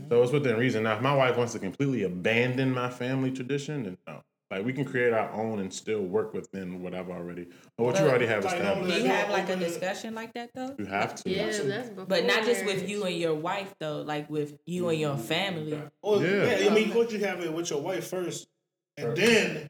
So 0.10 0.24
it's 0.24 0.32
within 0.32 0.58
reason. 0.58 0.84
Now, 0.84 0.96
if 0.96 1.02
my 1.02 1.14
wife 1.14 1.38
wants 1.38 1.54
to 1.54 1.60
completely 1.60 2.04
abandon 2.04 2.72
my 2.72 2.90
family 2.90 3.32
tradition, 3.32 3.84
then 3.84 3.98
no. 4.08 4.22
Like 4.56 4.64
we 4.66 4.72
can 4.72 4.86
create 4.86 5.12
our 5.12 5.30
own 5.34 5.60
and 5.60 5.74
still 5.74 6.00
work 6.04 6.34
within 6.34 6.82
what 6.82 6.96
I've 6.96 7.10
already 7.10 7.48
or 7.78 7.88
what 7.88 8.00
you 8.00 8.06
already 8.06 8.26
have 8.26 8.46
established. 8.46 8.96
Do 8.96 9.04
you 9.04 9.10
have 9.10 9.30
like 9.30 9.50
a 9.50 9.58
discussion 9.58 10.16
like 10.16 10.32
that 10.34 10.52
though? 10.56 10.74
You 10.80 10.86
have 10.86 11.14
to. 11.16 11.30
Yeah, 11.30 11.52
that's 11.64 11.90
before 11.90 12.06
But 12.06 12.24
not 12.24 12.46
just 12.46 12.64
with 12.64 12.88
you 12.88 13.04
and 13.04 13.18
your 13.18 13.34
wife 13.36 13.76
though, 13.82 14.02
like 14.04 14.30
with 14.30 14.58
you 14.66 14.88
and 14.88 14.98
your 14.98 15.18
family. 15.18 15.78
Oh, 16.02 16.22
Yeah. 16.22 16.58
yeah. 16.58 16.70
I 16.72 16.74
mean, 16.74 16.94
would 16.94 17.12
you 17.12 17.20
have 17.20 17.42
it 17.42 17.52
with 17.52 17.70
your 17.70 17.82
wife 17.82 18.08
first, 18.08 18.48
and 18.96 19.18
then 19.18 19.70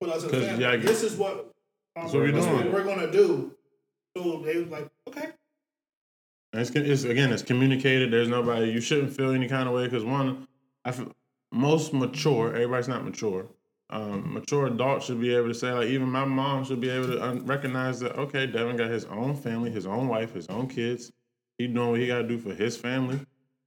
put 0.00 0.10
us 0.10 0.22
to 0.22 0.28
the 0.28 0.32
'Cause, 0.38 0.46
family? 0.46 0.62
yeah, 0.64 0.76
this 0.76 1.04
is 1.04 1.14
what, 1.16 1.52
um, 1.94 2.06
what 2.06 2.12
we're 2.14 2.32
doing. 2.32 2.72
we're 2.72 2.82
gonna 2.82 3.12
do. 3.12 3.54
So 4.16 4.42
they 4.44 4.58
was 4.58 4.70
like, 4.70 4.88
okay, 5.06 5.28
it's, 6.52 6.70
it's 6.70 7.04
again, 7.04 7.32
it's 7.32 7.42
communicated. 7.44 8.12
There's 8.12 8.28
nobody. 8.28 8.72
You 8.72 8.80
shouldn't 8.80 9.12
feel 9.12 9.30
any 9.30 9.46
kind 9.46 9.68
of 9.68 9.74
way 9.76 9.84
because 9.84 10.04
one, 10.04 10.48
I 10.84 10.90
feel 10.90 11.12
most 11.52 11.92
mature. 11.92 12.48
Everybody's 12.48 12.88
not 12.88 13.04
mature. 13.04 13.46
Um, 13.88 14.34
mature 14.34 14.66
adults 14.66 15.06
should 15.06 15.20
be 15.20 15.34
able 15.34 15.48
to 15.48 15.54
say 15.54 15.70
like 15.70 15.88
even 15.88 16.08
my 16.08 16.24
mom 16.24 16.64
should 16.64 16.80
be 16.80 16.90
able 16.90 17.06
to 17.06 17.22
un- 17.22 17.46
recognize 17.46 18.00
that 18.00 18.16
okay, 18.16 18.46
Devin 18.46 18.76
got 18.76 18.90
his 18.90 19.04
own 19.04 19.36
family, 19.36 19.70
his 19.70 19.86
own 19.86 20.08
wife, 20.08 20.34
his 20.34 20.48
own 20.48 20.66
kids. 20.66 21.12
He 21.58 21.68
doing 21.68 21.90
what 21.90 22.00
he 22.00 22.06
got 22.06 22.18
to 22.18 22.28
do 22.28 22.38
for 22.38 22.52
his 22.52 22.76
family, 22.76 23.20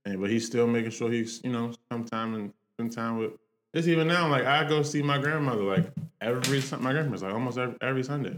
and 0.06 0.20
but 0.20 0.30
he's 0.30 0.46
still 0.46 0.68
making 0.68 0.92
sure 0.92 1.10
he's 1.10 1.42
you 1.44 1.52
know 1.52 1.72
sometime 1.90 2.36
and 2.36 2.54
spend 2.74 2.92
time 2.92 3.18
with. 3.18 3.32
It's 3.74 3.88
even 3.88 4.08
now 4.08 4.28
like 4.28 4.46
I 4.46 4.68
go 4.68 4.84
see 4.84 5.02
my 5.02 5.18
grandmother 5.20 5.64
like 5.64 5.86
every 6.20 6.62
my 6.80 6.92
grandmother's 6.92 7.24
like 7.24 7.34
almost 7.34 7.58
every, 7.58 7.78
every 7.82 8.04
Sunday. 8.04 8.38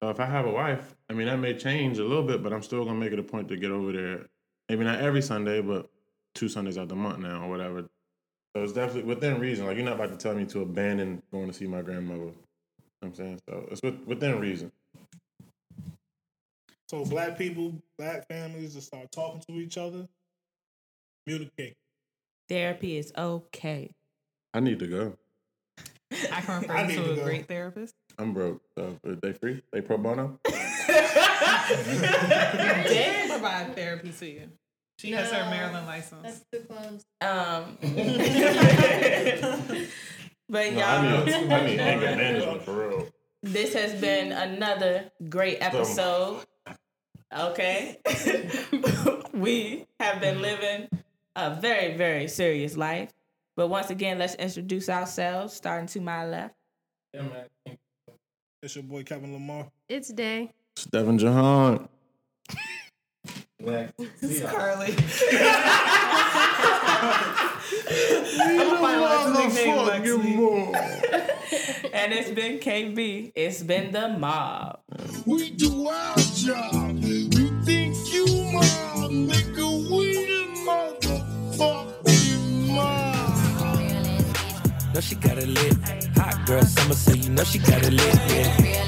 So 0.00 0.10
if 0.10 0.20
I 0.20 0.26
have 0.26 0.46
a 0.46 0.50
wife, 0.52 0.94
I 1.10 1.14
mean 1.14 1.26
that 1.26 1.38
may 1.38 1.54
change 1.54 1.98
a 1.98 2.04
little 2.04 2.22
bit, 2.22 2.44
but 2.44 2.52
I'm 2.52 2.62
still 2.62 2.84
gonna 2.84 2.98
make 2.98 3.12
it 3.12 3.18
a 3.18 3.24
point 3.24 3.48
to 3.48 3.56
get 3.56 3.72
over 3.72 3.90
there. 3.90 4.26
Maybe 4.68 4.84
not 4.84 5.00
every 5.00 5.22
Sunday, 5.22 5.60
but 5.62 5.90
two 6.34 6.48
Sundays 6.48 6.78
out 6.78 6.88
the 6.88 6.94
month 6.94 7.18
now 7.18 7.42
or 7.42 7.50
whatever. 7.50 7.88
So 8.54 8.62
it's 8.62 8.72
definitely 8.72 9.02
within 9.02 9.38
reason. 9.40 9.66
Like 9.66 9.76
you're 9.76 9.84
not 9.84 9.94
about 9.94 10.10
to 10.10 10.16
tell 10.16 10.34
me 10.34 10.44
to 10.46 10.62
abandon 10.62 11.22
going 11.30 11.46
to 11.48 11.52
see 11.52 11.66
my 11.66 11.82
grandmother. 11.82 12.20
You 12.22 12.26
know 12.26 12.34
what 13.00 13.08
I'm 13.08 13.14
saying? 13.14 13.40
So 13.48 13.68
it's 13.70 13.82
with, 13.82 14.00
within 14.06 14.40
reason. 14.40 14.72
So 16.88 17.04
black 17.04 17.36
people, 17.36 17.74
black 17.98 18.26
families 18.28 18.74
to 18.74 18.80
start 18.80 19.12
talking 19.12 19.42
to 19.48 19.52
each 19.60 19.76
other, 19.76 20.08
communicate. 21.26 21.74
Therapy 22.48 22.96
is 22.96 23.12
okay. 23.16 23.90
I 24.54 24.60
need 24.60 24.78
to 24.78 24.86
go. 24.86 25.16
I 26.32 26.40
can 26.40 26.62
refer 26.62 26.72
I 26.72 26.88
you 26.88 26.96
to 26.96 27.04
to 27.04 27.12
a 27.12 27.16
go. 27.16 27.24
great 27.24 27.46
therapist. 27.46 27.94
I'm 28.18 28.32
broke. 28.32 28.62
So 28.76 28.98
are 29.06 29.14
they 29.16 29.34
free? 29.34 29.62
They 29.72 29.82
pro 29.82 29.98
bono? 29.98 30.38
They 31.68 33.26
provide 33.28 33.74
therapy 33.74 34.10
to 34.10 34.26
you. 34.26 34.48
She 34.98 35.12
has 35.12 35.30
her 35.30 35.48
Maryland 35.48 35.86
license. 35.86 36.22
That's 36.22 36.44
too 36.52 36.60
close. 36.66 37.04
Um, 37.20 37.78
but 40.48 40.72
No, 40.72 40.78
y'all, 40.78 40.82
I 40.82 41.24
need, 41.24 41.52
I 41.52 41.66
need 41.66 41.80
anger 41.80 42.16
management 42.16 42.62
for 42.62 42.88
real. 42.88 43.06
this 43.42 43.74
has 43.74 44.00
been 44.00 44.32
another 44.32 45.10
great 45.28 45.58
episode. 45.60 46.44
Okay. 47.36 47.98
we 49.32 49.86
have 50.00 50.20
been 50.20 50.42
living 50.42 50.88
a 51.36 51.54
very, 51.54 51.96
very 51.96 52.26
serious 52.26 52.76
life. 52.76 53.12
But 53.56 53.68
once 53.68 53.90
again, 53.90 54.18
let's 54.18 54.34
introduce 54.34 54.88
ourselves, 54.88 55.52
starting 55.54 55.86
to 55.88 56.00
my 56.00 56.26
left. 56.26 56.54
Yeah, 57.14 57.22
man. 57.22 57.76
It's 58.62 58.74
your 58.74 58.82
boy 58.84 59.04
Kevin 59.04 59.32
Lamar. 59.32 59.68
It's 59.88 60.12
day. 60.12 60.52
It's 60.76 60.86
Devin 60.86 61.18
Jahan. 61.18 61.88
Like, 63.60 63.90
see 64.20 64.40
y'all. 64.40 64.50
Carly. 64.50 64.94
And 71.92 72.12
it's 72.12 72.30
been 72.30 72.58
KB. 72.60 73.32
It's 73.34 73.62
been 73.64 73.90
the 73.90 74.10
mob. 74.16 74.78
We 75.26 75.50
do 75.50 75.88
our 75.88 76.16
job. 76.36 76.98
You 77.02 77.50
think 77.64 77.96
you 78.12 78.26
mob, 78.52 79.10
nigga? 79.10 79.90
We 79.90 80.26
the 80.26 80.46
motherfucking 81.58 82.76
mob. 82.76 83.34
No, 84.94 85.00
she 85.00 85.16
got 85.16 85.36
it 85.38 85.48
lit. 85.48 85.74
Hot 86.16 86.46
girl 86.46 86.62
summer, 86.62 86.94
so 86.94 87.12
you 87.12 87.30
know 87.30 87.42
she 87.42 87.58
got 87.58 87.84
it 87.84 87.92
lit. 87.92 88.14
Yeah. 88.30 88.87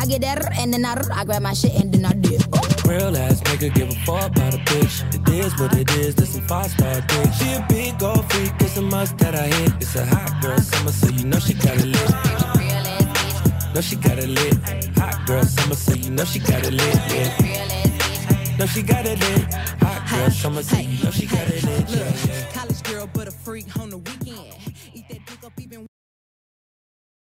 I 0.00 0.06
get 0.06 0.22
that 0.22 0.56
and 0.58 0.72
then 0.72 0.86
I, 0.86 0.96
I 1.12 1.24
grab 1.26 1.42
my 1.42 1.52
shit 1.52 1.74
and 1.74 1.92
then 1.92 2.06
I 2.06 2.14
dip. 2.14 2.40
Real 2.86 3.14
ass 3.14 3.42
nigga 3.42 3.68
give 3.74 3.90
a 3.90 3.94
fuck 4.06 4.30
about 4.34 4.54
a 4.54 4.56
bitch. 4.56 5.04
It 5.14 5.28
is 5.28 5.52
what 5.60 5.76
it 5.76 5.90
is, 5.90 6.14
this 6.14 6.32
some 6.32 6.40
five 6.48 6.70
star 6.70 7.02
dick. 7.02 7.32
She 7.34 7.52
a 7.52 7.66
big 7.68 7.98
gold 7.98 8.24
freak, 8.32 8.50
it's 8.60 8.78
a 8.78 8.80
must 8.80 9.18
that 9.18 9.34
I 9.34 9.48
hit. 9.48 9.72
It's 9.74 9.94
a 9.96 10.06
hot 10.06 10.40
girl 10.40 10.58
summer, 10.58 10.90
so 10.90 11.06
you 11.10 11.26
know 11.26 11.38
she 11.38 11.52
got 11.52 11.76
it 11.76 11.84
lit. 11.84 12.10
No, 13.74 13.82
she 13.82 13.96
got 13.96 14.18
it 14.18 14.28
lit. 14.28 14.54
Hot 14.96 15.26
girl 15.26 15.44
summer, 15.44 15.74
so 15.74 15.92
you 15.92 16.10
know 16.10 16.24
she 16.24 16.38
got 16.38 16.64
it 16.64 16.72
lit. 16.72 16.94
Yeah. 17.12 18.56
No, 18.58 18.64
she 18.64 18.82
got 18.82 19.04
it 19.04 19.20
lit. 19.20 19.54
Hot 19.82 20.08
girl 20.08 20.30
summer, 20.30 20.62
so 20.62 20.78
you 20.78 21.04
know 21.04 21.10
she 21.10 21.26
got 21.26 21.46
it 21.46 21.62
lit. 21.62 21.90
Yeah, 21.90 22.12
yeah. 22.26 22.52
College 22.54 22.82
girl, 22.84 23.06
but 23.12 23.28
a 23.28 23.30
freak 23.30 23.76
on 23.78 23.90
the 23.90 23.98
weekend. 23.98 24.19